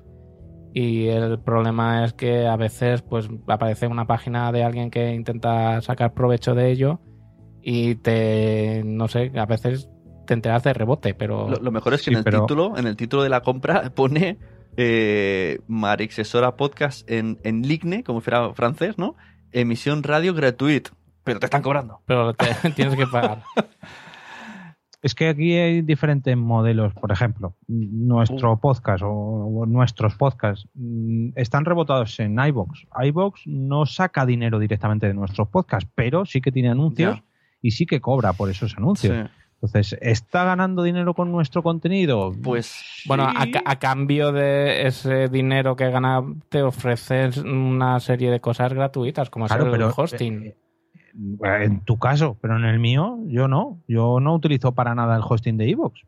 Y 0.72 1.09
el 1.09 1.40
problema 1.40 2.05
es 2.05 2.12
que 2.12 2.47
a 2.47 2.56
veces 2.56 3.02
pues 3.02 3.28
aparece 3.48 3.86
una 3.89 4.06
página 4.06 4.52
de 4.52 4.62
alguien 4.62 4.90
que 4.90 5.12
intenta 5.12 5.80
sacar 5.80 6.14
provecho 6.14 6.55
de 6.55 6.70
ello 6.70 7.01
y 7.62 7.97
te, 7.97 8.82
no 8.85 9.09
sé, 9.09 9.32
a 9.35 9.47
veces 9.47 9.89
te 10.28 10.34
enteras 10.34 10.62
de 10.62 10.72
rebote, 10.72 11.14
pero... 11.14 11.48
Lo, 11.48 11.56
lo 11.56 11.72
mejor 11.72 11.94
es 11.94 12.02
que 12.02 12.05
Sí, 12.05 12.10
en 12.12 12.18
el 12.18 12.24
pero- 12.24 12.42
título, 12.42 12.76
en 12.78 12.86
el 12.86 12.94
título 12.96 13.24
de 13.24 13.30
la 13.30 13.40
compra 13.40 13.90
pone 13.94 14.38
eh, 14.76 15.59
Marixesora 15.66 16.55
Podcast 16.56 17.10
en, 17.10 17.38
en 17.42 17.62
Ligne, 17.62 18.05
como 18.05 18.20
fuera 18.20 18.52
francés, 18.55 18.96
¿no? 18.98 19.16
Emisión 19.50 20.02
radio 20.05 20.34
gratuita. 20.34 20.90
Pero 21.24 21.40
te 21.40 21.46
están 21.46 21.62
cobrando. 21.62 22.00
Pero 22.06 22.32
te- 22.34 22.70
tienes 22.76 22.94
que 22.94 23.06
pagar. 23.06 23.42
Es 25.00 25.14
que 25.14 25.28
aquí 25.28 25.55
hay 25.55 25.82
diferentes 25.82 26.36
modelos. 26.36 26.92
Por 26.94 27.12
ejemplo, 27.12 27.55
nuestro 27.68 28.59
podcast 28.59 29.05
o, 29.05 29.09
o 29.12 29.64
nuestros 29.64 30.16
podcasts 30.16 30.66
mm, 30.74 31.28
están 31.36 31.64
rebotados 31.64 32.18
en 32.18 32.36
iBox. 32.36 32.80
iBox 33.05 33.42
no 33.46 33.86
saca 33.86 34.26
dinero 34.26 34.59
directamente 34.59 35.06
de 35.06 35.14
nuestros 35.14 35.46
podcasts, 35.50 35.88
pero 35.94 36.26
sí 36.26 36.40
que 36.40 36.50
tiene 36.50 36.70
anuncios 36.70 37.14
Ya. 37.18 37.24
y 37.62 37.70
sí 37.70 37.86
que 37.86 38.00
cobra 38.00 38.32
por 38.32 38.50
esos 38.50 38.76
anuncios. 38.76 39.16
Sí. 39.28 39.32
Entonces, 39.60 39.98
¿está 40.01 40.44
ganando 40.44 40.85
dinero 40.85 41.14
con 41.14 41.32
nuestro 41.32 41.64
contenido? 41.64 42.32
Pues. 42.43 43.02
Bueno, 43.06 43.24
a, 43.26 43.43
sí. 43.43 43.51
ca- 43.51 43.62
a 43.66 43.76
cambio 43.80 44.30
de 44.30 44.86
ese 44.86 45.28
dinero 45.28 45.74
que 45.74 45.90
gana, 45.90 46.22
te 46.48 46.62
ofreces 46.62 47.39
una 47.39 47.98
serie 47.98 48.30
de 48.30 48.40
cosas 48.40 48.72
gratuitas, 48.72 49.30
como 49.30 49.47
es 49.47 49.51
Claro, 49.52 49.66
el 49.66 49.72
pero, 49.72 49.93
hosting. 49.97 50.44
eh, 50.44 50.56
en 51.64 51.80
tu 51.85 51.98
caso, 51.98 52.39
pero 52.40 52.56
en 52.56 52.64
el 52.64 52.78
mío, 52.78 53.18
yo 53.26 53.48
no. 53.48 53.82
Yo 53.89 54.20
no 54.20 54.35
utilizo 54.35 54.72
para 54.72 54.94
nada 54.94 55.16
el 55.16 55.22
hosting 55.28 55.56
de 55.59 55.68
iVoox. 55.70 56.02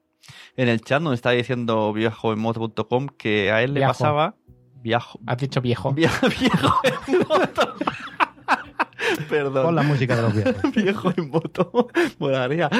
En 0.56 0.68
el 0.68 0.80
chat 0.82 1.02
nos 1.02 1.14
está 1.14 1.30
diciendo 1.30 1.92
viejoenmoto.com 1.92 3.08
que 3.18 3.50
a 3.50 3.62
él 3.62 3.74
le 3.74 3.80
Viajo. 3.80 3.90
pasaba. 3.92 4.34
Viajo. 4.82 5.18
Has 5.26 5.38
dicho 5.38 5.60
viejo. 5.60 5.92
Via- 5.92 6.10
viejo 6.40 6.80
en 7.08 7.18
moto. 7.28 7.74
Perdón. 9.28 9.64
Con 9.66 9.74
la 9.74 9.82
música 9.82 10.16
de 10.16 10.22
los 10.22 10.34
viejos. 10.34 10.56
Viejo 10.74 11.12
en 11.16 11.30
moto. 11.30 11.88
Molaría. 12.18 12.68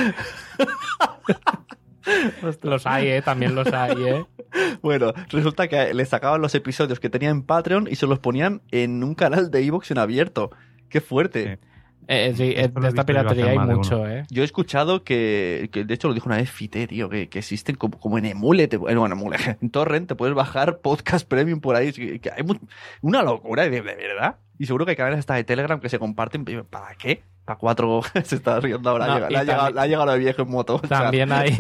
Los 2.62 2.86
hay, 2.86 3.08
¿eh? 3.08 3.22
También 3.22 3.54
los 3.54 3.70
hay, 3.72 4.02
¿eh? 4.04 4.24
Bueno, 4.82 5.12
resulta 5.28 5.68
que 5.68 5.92
le 5.92 6.04
sacaban 6.06 6.40
los 6.40 6.54
episodios 6.54 6.98
que 6.98 7.10
tenía 7.10 7.28
en 7.28 7.42
Patreon 7.42 7.88
y 7.90 7.96
se 7.96 8.06
los 8.06 8.18
ponían 8.18 8.62
en 8.70 9.04
un 9.04 9.14
canal 9.14 9.50
de 9.50 9.62
Evox 9.64 9.90
en 9.90 9.98
abierto. 9.98 10.50
Qué 10.88 11.00
fuerte. 11.00 11.58
Eh, 12.08 12.32
sí, 12.36 12.54
eh, 12.56 12.68
de 12.68 12.88
esta 12.88 13.04
piratería 13.06 13.50
hay 13.50 13.58
mucho, 13.58 13.98
uno. 14.00 14.08
¿eh? 14.10 14.24
Yo 14.30 14.42
he 14.42 14.44
escuchado 14.44 15.04
que, 15.04 15.68
que, 15.70 15.84
de 15.84 15.94
hecho 15.94 16.08
lo 16.08 16.14
dijo 16.14 16.26
una 16.28 16.38
vez 16.38 16.50
Fite, 16.50 16.86
tío, 16.88 17.08
que, 17.08 17.28
que 17.28 17.38
existen 17.38 17.76
como, 17.76 18.00
como 18.00 18.18
en 18.18 18.24
Emule, 18.24 18.66
te- 18.66 18.78
bueno, 18.78 19.04
en 19.06 19.12
Emule, 19.12 19.36
en 19.60 19.70
Torrent 19.70 20.08
te 20.08 20.14
puedes 20.16 20.34
bajar 20.34 20.78
podcast 20.78 21.28
premium 21.28 21.60
por 21.60 21.76
ahí. 21.76 21.92
que- 21.92 22.18
que 22.18 22.30
hay 22.32 22.42
mu- 22.42 22.58
una 23.02 23.22
locura, 23.22 23.64
de, 23.64 23.70
de 23.70 23.80
verdad. 23.82 24.36
Y 24.60 24.66
seguro 24.66 24.84
que 24.84 24.90
hay 24.90 24.96
canales 24.96 25.20
hasta 25.20 25.36
de 25.36 25.44
Telegram 25.44 25.80
que 25.80 25.88
se 25.88 25.98
comparten. 25.98 26.44
¿Para 26.44 26.94
qué? 26.94 27.22
Para 27.46 27.58
cuatro. 27.58 28.02
se 28.24 28.36
está 28.36 28.60
riendo 28.60 28.90
ahora. 28.90 29.06
No, 29.06 29.28
le, 29.30 29.38
ha 29.38 29.42
llegado, 29.42 29.70
le 29.70 29.80
ha 29.80 29.86
llegado 29.86 30.12
el 30.12 30.20
viejo 30.20 30.42
en 30.42 30.50
moto. 30.50 30.74
o 30.74 30.86
sea, 30.86 31.04
También 31.04 31.32
hay. 31.32 31.56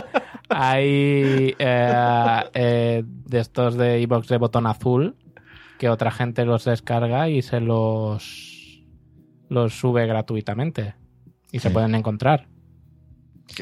hay 0.48 1.56
eh, 1.58 2.44
eh, 2.54 3.02
de 3.04 3.40
estos 3.40 3.76
de 3.76 4.00
iBox 4.02 4.28
de 4.28 4.38
botón 4.38 4.68
azul 4.68 5.16
que 5.80 5.88
otra 5.88 6.12
gente 6.12 6.44
los 6.44 6.64
descarga 6.64 7.28
y 7.28 7.42
se 7.42 7.58
los 7.58 8.84
los 9.48 9.74
sube 9.74 10.06
gratuitamente 10.06 10.94
y 11.50 11.58
se 11.58 11.70
pueden 11.70 11.96
encontrar. 11.96 12.46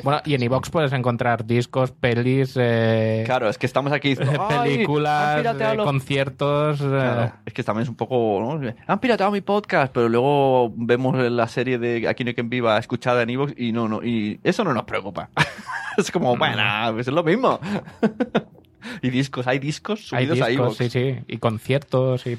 Bueno, 0.05 0.23
y 0.25 0.35
en 0.35 0.43
iBox 0.45 0.71
puedes 0.71 0.93
encontrar 0.93 1.45
discos, 1.45 1.91
pelis, 1.93 2.55
eh, 2.59 3.23
Claro, 3.27 3.49
es 3.49 3.59
que 3.59 3.67
estamos 3.67 3.93
aquí. 3.93 4.11
diciendo, 4.11 4.47
"Ay, 4.49 4.57
han 4.57 4.63
películas, 4.65 5.45
eh, 5.45 5.75
los 5.77 5.85
conciertos. 5.85 6.81
eh, 6.83 7.31
es 7.45 7.53
que 7.53 7.63
también 7.63 7.83
es 7.83 7.89
un 7.89 7.97
poco. 7.97 8.41
¿no? 8.41 8.73
Han 8.87 8.99
pirateado 9.01 9.33
mi 9.33 9.41
podcast, 9.41 9.93
pero 9.93 10.09
luego 10.09 10.73
vemos 10.77 11.17
la 11.19 11.49
serie 11.49 11.79
de 11.79 12.09
Aquí 12.09 12.25
no 12.25 12.29
hay 12.29 12.35
quien 12.35 12.49
viva 12.49 12.79
escuchada 12.79 13.23
en 13.23 13.31
Evox 13.31 13.55
y 13.57 13.73
no, 13.73 13.89
no, 13.89 14.03
y 14.03 14.41
eso 14.45 14.65
no 14.65 14.73
nos 14.73 14.85
preocupa. 14.85 15.29
es 15.99 16.11
como, 16.11 16.37
bueno, 16.37 16.63
pues 16.93 17.09
es 17.09 17.15
lo 17.15 17.23
mismo. 17.25 17.59
y 19.03 19.11
discos, 19.11 19.47
hay 19.47 19.59
discos 19.59 20.13
hay 20.13 20.27
subidos 20.27 20.47
a 20.47 20.49
discos, 20.51 20.81
Evox. 20.81 20.93
sí, 20.93 21.01
sí, 21.15 21.19
y 21.27 21.39
conciertos 21.39 22.27
y 22.27 22.39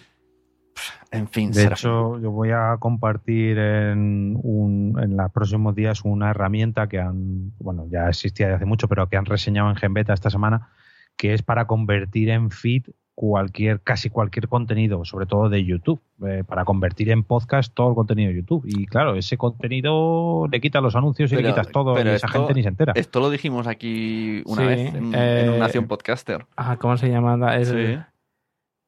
En 1.13 1.27
fin, 1.27 1.51
De 1.51 1.63
hecho, 1.65 2.19
yo 2.19 2.31
voy 2.31 2.49
a 2.51 2.75
compartir 2.79 3.57
en, 3.57 4.37
un, 4.41 4.99
en 5.01 5.15
los 5.15 5.31
próximos 5.31 5.75
días 5.75 6.01
una 6.03 6.31
herramienta 6.31 6.87
que 6.87 6.99
han, 6.99 7.51
bueno, 7.59 7.85
ya 7.89 8.09
existía 8.09 8.47
de 8.47 8.55
hace 8.55 8.65
mucho, 8.65 8.87
pero 8.87 9.07
que 9.07 9.15
han 9.17 9.25
reseñado 9.25 9.69
en 9.69 9.75
Genbeta 9.75 10.13
esta 10.13 10.29
semana, 10.29 10.69
que 11.15 11.33
es 11.33 11.43
para 11.43 11.67
convertir 11.67 12.29
en 12.29 12.49
feed 12.49 12.83
cualquier, 13.15 13.79
casi 13.81 14.09
cualquier 14.09 14.47
contenido, 14.47 15.05
sobre 15.05 15.27
todo 15.27 15.47
de 15.47 15.63
YouTube, 15.63 16.01
eh, 16.25 16.43
para 16.47 16.65
convertir 16.65 17.11
en 17.11 17.21
podcast 17.23 17.71
todo 17.71 17.89
el 17.89 17.95
contenido 17.95 18.29
de 18.31 18.37
YouTube. 18.37 18.63
Y 18.65 18.87
claro, 18.87 19.13
ese 19.15 19.37
contenido 19.37 20.47
le 20.51 20.59
quitas 20.59 20.81
los 20.81 20.95
anuncios 20.95 21.31
y 21.31 21.35
Pero- 21.35 21.47
le 21.49 21.53
quitas 21.53 21.69
todo, 21.71 21.93
pero 21.93 22.11
y 22.11 22.15
esa 22.15 22.27
gente 22.27 22.55
ni 22.55 22.63
se 22.63 22.69
entera. 22.69 22.93
Esto 22.95 23.19
lo 23.19 23.29
dijimos 23.29 23.67
aquí 23.67 24.41
una 24.47 24.61
Sí, 24.63 24.67
vez 24.67 24.95
en, 24.95 25.13
eh, 25.13 25.41
en 25.45 25.49
un 25.51 25.59
Nación 25.59 25.87
Podcaster. 25.87 26.47
ah, 26.57 26.77
¿cómo 26.77 26.97
se 26.97 27.09
llama? 27.09 27.55
Es 27.57 27.67
Sí. 27.69 27.97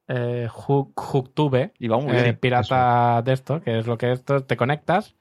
Eh, 0.07 0.47
Hook- 0.51 0.93
Hooktube. 0.95 1.71
Eh, 1.79 2.33
pirata 2.33 3.21
de 3.23 3.33
esto, 3.33 3.61
que 3.61 3.79
es 3.79 3.87
lo 3.87 3.97
que 3.97 4.11
esto, 4.11 4.41
te 4.43 4.57
conectas, 4.57 5.15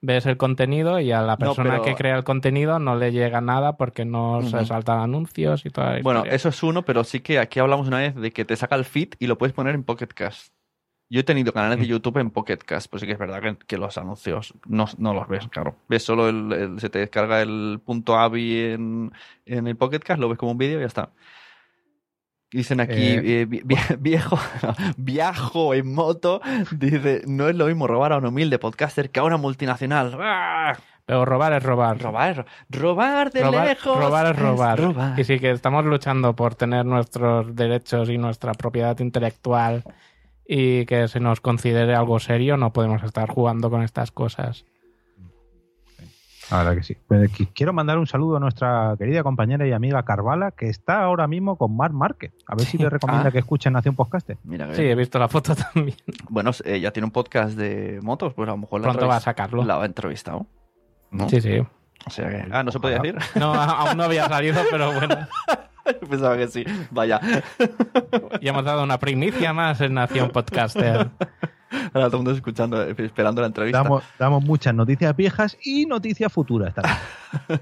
ves 0.00 0.26
el 0.26 0.36
contenido 0.36 1.00
y 1.00 1.10
a 1.12 1.20
la 1.22 1.32
No, 1.32 1.38
persona 1.38 1.70
pero- 1.70 1.82
que 1.82 1.94
crea 1.96 2.16
el 2.16 2.24
contenido 2.24 2.78
no 2.78 2.96
le 2.96 3.10
llega 3.12 3.40
nada 3.40 3.76
porque 3.76 4.04
no 4.04 4.42
se 4.42 4.64
saltan 4.64 5.00
anuncios 5.00 5.66
y 5.66 5.70
toda 5.70 5.94
la 5.94 6.02
Bueno, 6.02 6.24
eso 6.24 6.48
es 6.50 6.62
uno, 6.62 6.82
pero 6.84 7.02
sí 7.04 7.20
que 7.20 7.38
aquí 7.38 7.58
hablamos 7.58 7.88
una 7.88 7.98
vez 7.98 8.14
de 8.14 8.32
que 8.32 8.44
te 8.44 8.54
saca 8.56 8.76
el 8.76 8.84
feed 8.84 9.14
y 9.18 9.26
lo 9.26 9.38
puedes 9.38 9.52
poner 9.54 9.74
en 9.74 9.82
Pocket 9.82 10.06
Cast. 10.08 10.52
Yo 11.10 11.20
he 11.20 11.24
tenido 11.24 11.54
canales 11.54 11.78
de. 11.80 11.86
YouTube 11.86 12.18
en 12.18 12.30
Pocket 12.30 12.58
Cast, 12.58 12.90
pues 12.90 13.00
sí 13.00 13.06
que 13.06 13.14
es 13.14 13.18
verdad 13.18 13.40
que, 13.40 13.56
que 13.66 13.78
los 13.78 13.96
anuncios 13.96 14.52
no, 14.66 14.84
no 14.98 15.14
los 15.14 15.26
ves, 15.26 15.48
claro. 15.48 15.74
Ves 15.88 16.02
solo 16.04 16.28
el, 16.28 16.52
el- 16.52 16.80
se 16.80 16.90
te 16.90 16.98
descarga 16.98 17.40
el 17.40 17.80
punto 17.82 18.18
AVI 18.18 18.72
en, 18.74 19.12
en 19.46 19.66
el 19.66 19.74
Pocket 19.76 20.00
Cast, 20.00 20.20
lo 20.20 20.28
ves 20.28 20.36
como 20.38 20.52
un 20.52 20.58
vídeo 20.58 20.76
y 20.76 20.82
ya 20.82 20.86
está. 20.86 21.08
Dicen 22.50 22.80
aquí, 22.80 22.94
Eh, 22.94 23.42
eh, 23.42 23.44
vi- 23.46 23.60
vi- 23.64 23.76
viejo, 23.98 24.38
viajo 24.96 25.74
en 25.74 25.92
moto, 25.94 26.40
dice, 26.70 27.22
no 27.26 27.48
es 27.48 27.54
lo 27.56 27.66
mismo 27.66 27.86
robar 27.86 28.12
a 28.12 28.16
un 28.18 28.26
humilde 28.26 28.58
podcaster 28.58 29.10
que 29.10 29.20
a 29.20 29.24
una 29.24 29.36
multinacional. 29.36 30.16
Pero 31.04 31.24
robar 31.24 31.52
es 31.54 31.62
robar. 31.62 31.98
Robar, 32.00 32.46
robar 32.70 33.30
de 33.32 33.42
robar, 33.42 33.66
lejos. 33.68 33.98
robar 33.98 34.26
es 34.26 34.38
robar. 34.38 34.78
robar. 34.80 35.20
Y 35.20 35.24
sí 35.24 35.38
que 35.38 35.50
estamos 35.50 35.84
luchando 35.84 36.34
por 36.36 36.54
tener 36.54 36.84
nuestros 36.86 37.54
derechos 37.54 38.08
y 38.10 38.18
nuestra 38.18 38.52
propiedad 38.52 38.98
intelectual 39.00 39.84
y 40.46 40.86
que 40.86 41.08
se 41.08 41.20
nos 41.20 41.40
considere 41.42 41.94
algo 41.94 42.18
serio, 42.18 42.56
no 42.56 42.72
podemos 42.72 43.02
estar 43.02 43.28
jugando 43.30 43.68
con 43.70 43.82
estas 43.82 44.10
cosas. 44.10 44.64
Verdad 46.50 46.74
que 46.76 46.82
sí. 46.82 46.96
Pues, 47.06 47.30
qui- 47.32 47.48
quiero 47.54 47.72
mandar 47.72 47.98
un 47.98 48.06
saludo 48.06 48.36
a 48.36 48.40
nuestra 48.40 48.94
querida 48.98 49.22
compañera 49.22 49.66
y 49.66 49.72
amiga 49.72 50.02
Carvala, 50.04 50.50
que 50.52 50.68
está 50.68 51.02
ahora 51.02 51.26
mismo 51.26 51.56
con 51.56 51.76
Mark 51.76 51.92
Márquez. 51.94 52.32
A 52.46 52.54
ver 52.54 52.64
si 52.66 52.78
le 52.78 52.88
recomienda 52.90 53.28
Ah. 53.28 53.32
que 53.32 53.38
escuchen 53.38 53.72
Nación 53.72 53.94
Podcaster. 53.94 54.38
Mira, 54.44 54.74
Sí, 54.74 54.82
he 54.82 54.94
visto 54.94 55.18
la 55.18 55.28
foto 55.28 55.54
también. 55.54 55.96
Bueno, 56.28 56.50
ya 56.52 56.90
tiene 56.92 57.04
un 57.04 57.12
podcast 57.12 57.56
de 57.56 58.00
motos, 58.02 58.32
pues 58.34 58.48
a 58.48 58.52
lo 58.52 58.58
mejor 58.58 58.80
la 58.80 58.88
Pronto 58.88 59.06
va 59.08 59.16
a 59.16 59.20
sacarlo. 59.20 59.64
La 59.64 59.80
ha 59.82 59.84
entrevistado. 59.84 60.46
¿no? 61.10 61.28
Sí, 61.28 61.40
sí. 61.40 61.58
O 62.06 62.10
sea 62.10 62.28
que. 62.28 62.46
Ah, 62.50 62.62
no 62.62 62.70
se 62.70 62.78
podía 62.80 62.98
decir. 62.98 63.18
No, 63.34 63.52
aún 63.54 63.96
no 63.96 64.04
había 64.04 64.26
salido, 64.28 64.60
pero 64.70 64.92
bueno. 64.92 65.16
Yo 66.02 66.06
Pensaba 66.08 66.36
que 66.36 66.48
sí. 66.48 66.64
Vaya. 66.90 67.20
Y 68.40 68.48
hemos 68.48 68.64
dado 68.64 68.84
una 68.84 68.98
primicia 68.98 69.52
más 69.52 69.80
en 69.80 69.94
Nación 69.94 70.30
Podcaster. 70.30 71.08
Ahora 71.92 72.06
todo 72.06 72.06
el 72.06 72.12
mundo 72.18 72.30
escuchando, 72.32 72.82
esperando 72.82 73.40
la 73.40 73.48
entrevista. 73.48 73.82
Damos, 73.82 74.02
damos 74.18 74.42
muchas 74.44 74.74
noticias 74.74 75.14
viejas 75.16 75.56
y 75.62 75.86
noticias 75.86 76.32
futuras 76.32 76.74
también. 76.74 76.96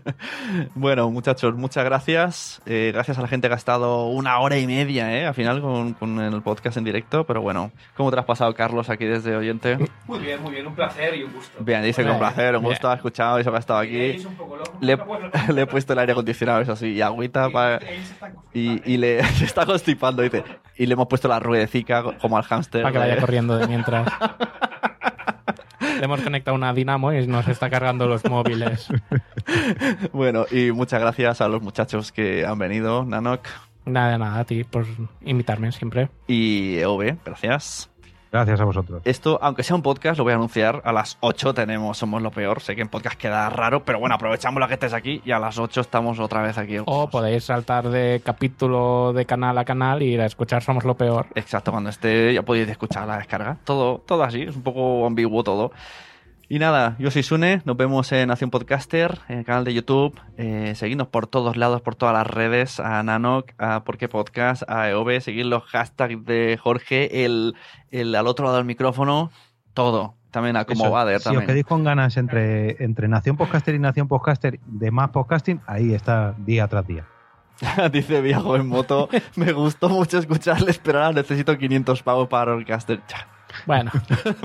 Bueno, 0.76 1.10
muchachos, 1.10 1.54
muchas 1.56 1.84
gracias. 1.84 2.62
Eh, 2.66 2.92
gracias 2.94 3.18
a 3.18 3.22
la 3.22 3.28
gente 3.28 3.48
que 3.48 3.54
ha 3.54 3.56
estado 3.56 4.06
una 4.06 4.38
hora 4.38 4.58
y 4.58 4.66
media, 4.66 5.12
¿eh? 5.16 5.26
Al 5.26 5.34
final 5.34 5.60
con, 5.60 5.94
con 5.94 6.20
el 6.20 6.40
podcast 6.42 6.76
en 6.76 6.84
directo. 6.84 7.24
Pero 7.26 7.42
bueno, 7.42 7.72
¿cómo 7.96 8.10
te 8.12 8.18
has 8.18 8.24
pasado, 8.24 8.54
Carlos, 8.54 8.90
aquí 8.90 9.06
desde 9.06 9.34
oyente? 9.36 9.76
Muy 10.06 10.20
bien, 10.20 10.40
muy 10.40 10.52
bien. 10.52 10.66
Un 10.66 10.74
placer 10.74 11.16
y 11.16 11.24
un 11.24 11.32
gusto. 11.32 11.64
Bien, 11.64 11.82
dice 11.82 12.04
que 12.04 12.10
un 12.10 12.18
placer, 12.18 12.56
un 12.56 12.62
gusto, 12.62 12.88
ha 12.88 12.94
escuchado 12.94 13.38
eso 13.38 13.50
que 13.50 13.56
ha 13.56 13.60
estado 13.60 13.80
aquí. 13.80 13.96
Él 13.96 14.16
es 14.16 14.24
un 14.24 14.36
poco 14.36 14.56
loco. 14.56 14.72
Le, 14.80 15.62
he 15.62 15.66
puesto 15.66 15.92
el 15.94 15.98
aire 15.98 16.12
acondicionado, 16.12 16.60
eso 16.60 16.76
sí, 16.76 16.92
y 16.92 17.00
agüita 17.00 17.50
para... 17.50 17.80
Se 17.80 17.94
está 17.96 18.32
Y, 18.54 18.92
y 18.92 18.96
le 18.98 19.24
se 19.24 19.44
está 19.46 19.66
constipando, 19.66 20.22
dice. 20.22 20.44
y 20.76 20.86
le 20.86 20.92
hemos 20.92 21.08
puesto 21.08 21.26
la 21.28 21.40
ruedecica 21.40 22.04
como 22.20 22.36
al 22.36 22.44
hámster. 22.44 22.82
Para 22.82 22.92
que 22.92 22.98
vaya 22.98 23.16
corriendo 23.18 23.56
de 23.56 23.66
mientras. 23.66 23.95
Le 25.98 26.04
hemos 26.04 26.20
conectado 26.20 26.54
una 26.54 26.72
dinamo 26.74 27.12
y 27.12 27.26
nos 27.26 27.48
está 27.48 27.70
cargando 27.70 28.06
los 28.06 28.24
móviles. 28.24 28.88
Bueno, 30.12 30.44
y 30.50 30.72
muchas 30.72 31.00
gracias 31.00 31.40
a 31.40 31.48
los 31.48 31.62
muchachos 31.62 32.10
que 32.10 32.44
han 32.44 32.58
venido, 32.58 33.04
Nanok 33.04 33.46
Nada, 33.84 34.18
nada, 34.18 34.40
a 34.40 34.44
ti 34.44 34.64
por 34.64 34.84
invitarme 35.24 35.70
siempre. 35.70 36.08
y 36.26 36.76
EOB, 36.78 37.18
gracias. 37.24 37.88
Gracias 38.36 38.60
a 38.60 38.64
vosotros. 38.64 39.00
Esto, 39.06 39.38
aunque 39.40 39.62
sea 39.62 39.76
un 39.76 39.80
podcast, 39.80 40.18
lo 40.18 40.24
voy 40.24 40.34
a 40.34 40.36
anunciar. 40.36 40.82
A 40.84 40.92
las 40.92 41.16
8 41.20 41.54
tenemos 41.54 41.96
Somos 41.96 42.20
lo 42.20 42.30
Peor. 42.30 42.60
Sé 42.60 42.76
que 42.76 42.82
en 42.82 42.88
podcast 42.88 43.18
queda 43.18 43.48
raro, 43.48 43.82
pero 43.82 43.98
bueno, 43.98 44.14
aprovechamos 44.14 44.60
la 44.60 44.68
que 44.68 44.74
estés 44.74 44.92
aquí 44.92 45.22
y 45.24 45.30
a 45.30 45.38
las 45.38 45.58
8 45.58 45.80
estamos 45.80 46.18
otra 46.18 46.42
vez 46.42 46.58
aquí. 46.58 46.76
O 46.84 47.08
podéis 47.08 47.44
saltar 47.44 47.88
de 47.88 48.20
capítulo 48.22 49.14
de 49.14 49.24
canal 49.24 49.56
a 49.56 49.64
canal 49.64 50.02
y 50.02 50.12
ir 50.12 50.20
a 50.20 50.26
escuchar 50.26 50.62
Somos 50.62 50.84
lo 50.84 50.94
Peor. 50.96 51.28
Exacto, 51.34 51.70
cuando 51.70 51.88
esté 51.88 52.34
ya 52.34 52.42
podéis 52.42 52.68
escuchar 52.68 53.08
la 53.08 53.16
descarga. 53.16 53.56
Todo, 53.64 54.02
todo 54.04 54.22
así, 54.22 54.42
es 54.42 54.54
un 54.54 54.62
poco 54.62 55.06
ambiguo 55.06 55.42
todo. 55.42 55.72
Y 56.48 56.60
nada, 56.60 56.94
yo 57.00 57.10
soy 57.10 57.24
Sune, 57.24 57.60
nos 57.64 57.76
vemos 57.76 58.12
en 58.12 58.28
Nación 58.28 58.50
Podcaster, 58.50 59.18
en 59.28 59.38
el 59.38 59.44
canal 59.44 59.64
de 59.64 59.74
YouTube. 59.74 60.16
Eh, 60.36 60.74
seguidnos 60.76 61.08
por 61.08 61.26
todos 61.26 61.56
lados, 61.56 61.80
por 61.80 61.96
todas 61.96 62.14
las 62.14 62.24
redes, 62.24 62.78
a 62.78 63.02
Nanok, 63.02 63.50
a 63.58 63.82
Porque 63.82 64.08
Podcast, 64.08 64.62
a 64.68 64.88
EOB, 64.88 65.20
seguir 65.20 65.46
los 65.46 65.64
hashtags 65.64 66.24
de 66.24 66.56
Jorge, 66.62 67.24
el, 67.24 67.56
el 67.90 68.14
al 68.14 68.28
otro 68.28 68.44
lado 68.44 68.58
del 68.58 68.64
micrófono, 68.64 69.32
todo. 69.74 70.14
También 70.30 70.56
a 70.56 70.64
como 70.64 70.84
Eso, 70.84 70.92
Bader 70.92 71.20
si 71.20 71.34
os 71.34 71.42
quedáis 71.42 71.64
con 71.64 71.82
ganas 71.82 72.16
entre, 72.16 72.82
entre 72.84 73.08
Nación 73.08 73.36
Podcaster 73.36 73.74
y 73.74 73.80
Nación 73.80 74.06
Podcaster 74.06 74.60
de 74.66 74.90
más 74.92 75.10
podcasting, 75.10 75.60
ahí 75.66 75.94
está 75.94 76.34
día 76.38 76.68
tras 76.68 76.86
día. 76.86 77.06
Dice 77.92 78.20
Viajo 78.20 78.54
en 78.54 78.68
moto, 78.68 79.08
me 79.34 79.52
gustó 79.52 79.88
mucho 79.88 80.18
escucharles, 80.18 80.78
pero 80.78 81.02
ahora 81.02 81.22
necesito 81.22 81.58
500 81.58 82.04
pavos 82.04 82.28
para 82.28 82.52
Rollcaster. 82.52 83.00
Bueno, 83.64 83.90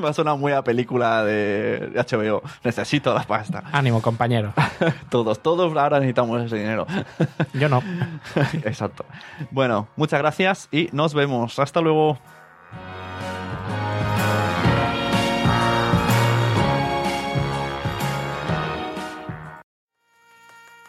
Me 0.02 0.08
ha 0.08 0.14
sonado 0.14 0.38
muy 0.38 0.52
a 0.54 0.64
película 0.64 1.24
de 1.24 1.92
HBO. 1.96 2.42
Necesito 2.64 3.14
la 3.14 3.24
pasta. 3.24 3.64
ánimo, 3.72 4.02
compañero. 4.02 4.54
Todos, 5.10 5.42
todos 5.42 5.76
ahora 5.78 6.00
necesitamos 6.00 6.42
ese 6.44 6.58
dinero. 6.58 6.88
Yo 7.54 7.70
no. 7.70 7.84
Exacto. 8.64 9.06
Bueno, 9.52 9.88
muchas 9.96 10.20
gracias 10.20 10.70
y 10.72 10.90
nos 10.92 11.14
vemos. 11.14 11.60
Hasta 11.60 11.82
luego. 11.82 12.18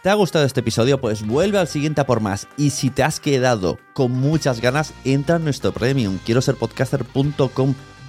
¿Te 0.03 0.11
ha 0.11 0.15
gustado 0.15 0.45
este 0.45 0.61
episodio? 0.61 1.01
Pues 1.01 1.25
vuelve 1.25 1.59
al 1.59 1.69
siguiente 1.69 2.01
a 2.01 2.07
por 2.07 2.21
más. 2.21 2.49
Y 2.57 2.71
si 2.71 2.91
te 2.91 3.05
has 3.05 3.21
quedado 3.21 3.79
con 3.95 4.11
muchas 4.11 4.61
ganas, 4.61 4.93
entra 5.05 5.37
en 5.37 5.45
nuestro 5.45 5.71
premium. 5.71 6.19
Quiero 6.25 6.43
ser 6.43 6.57
podcaster.com 6.57 7.75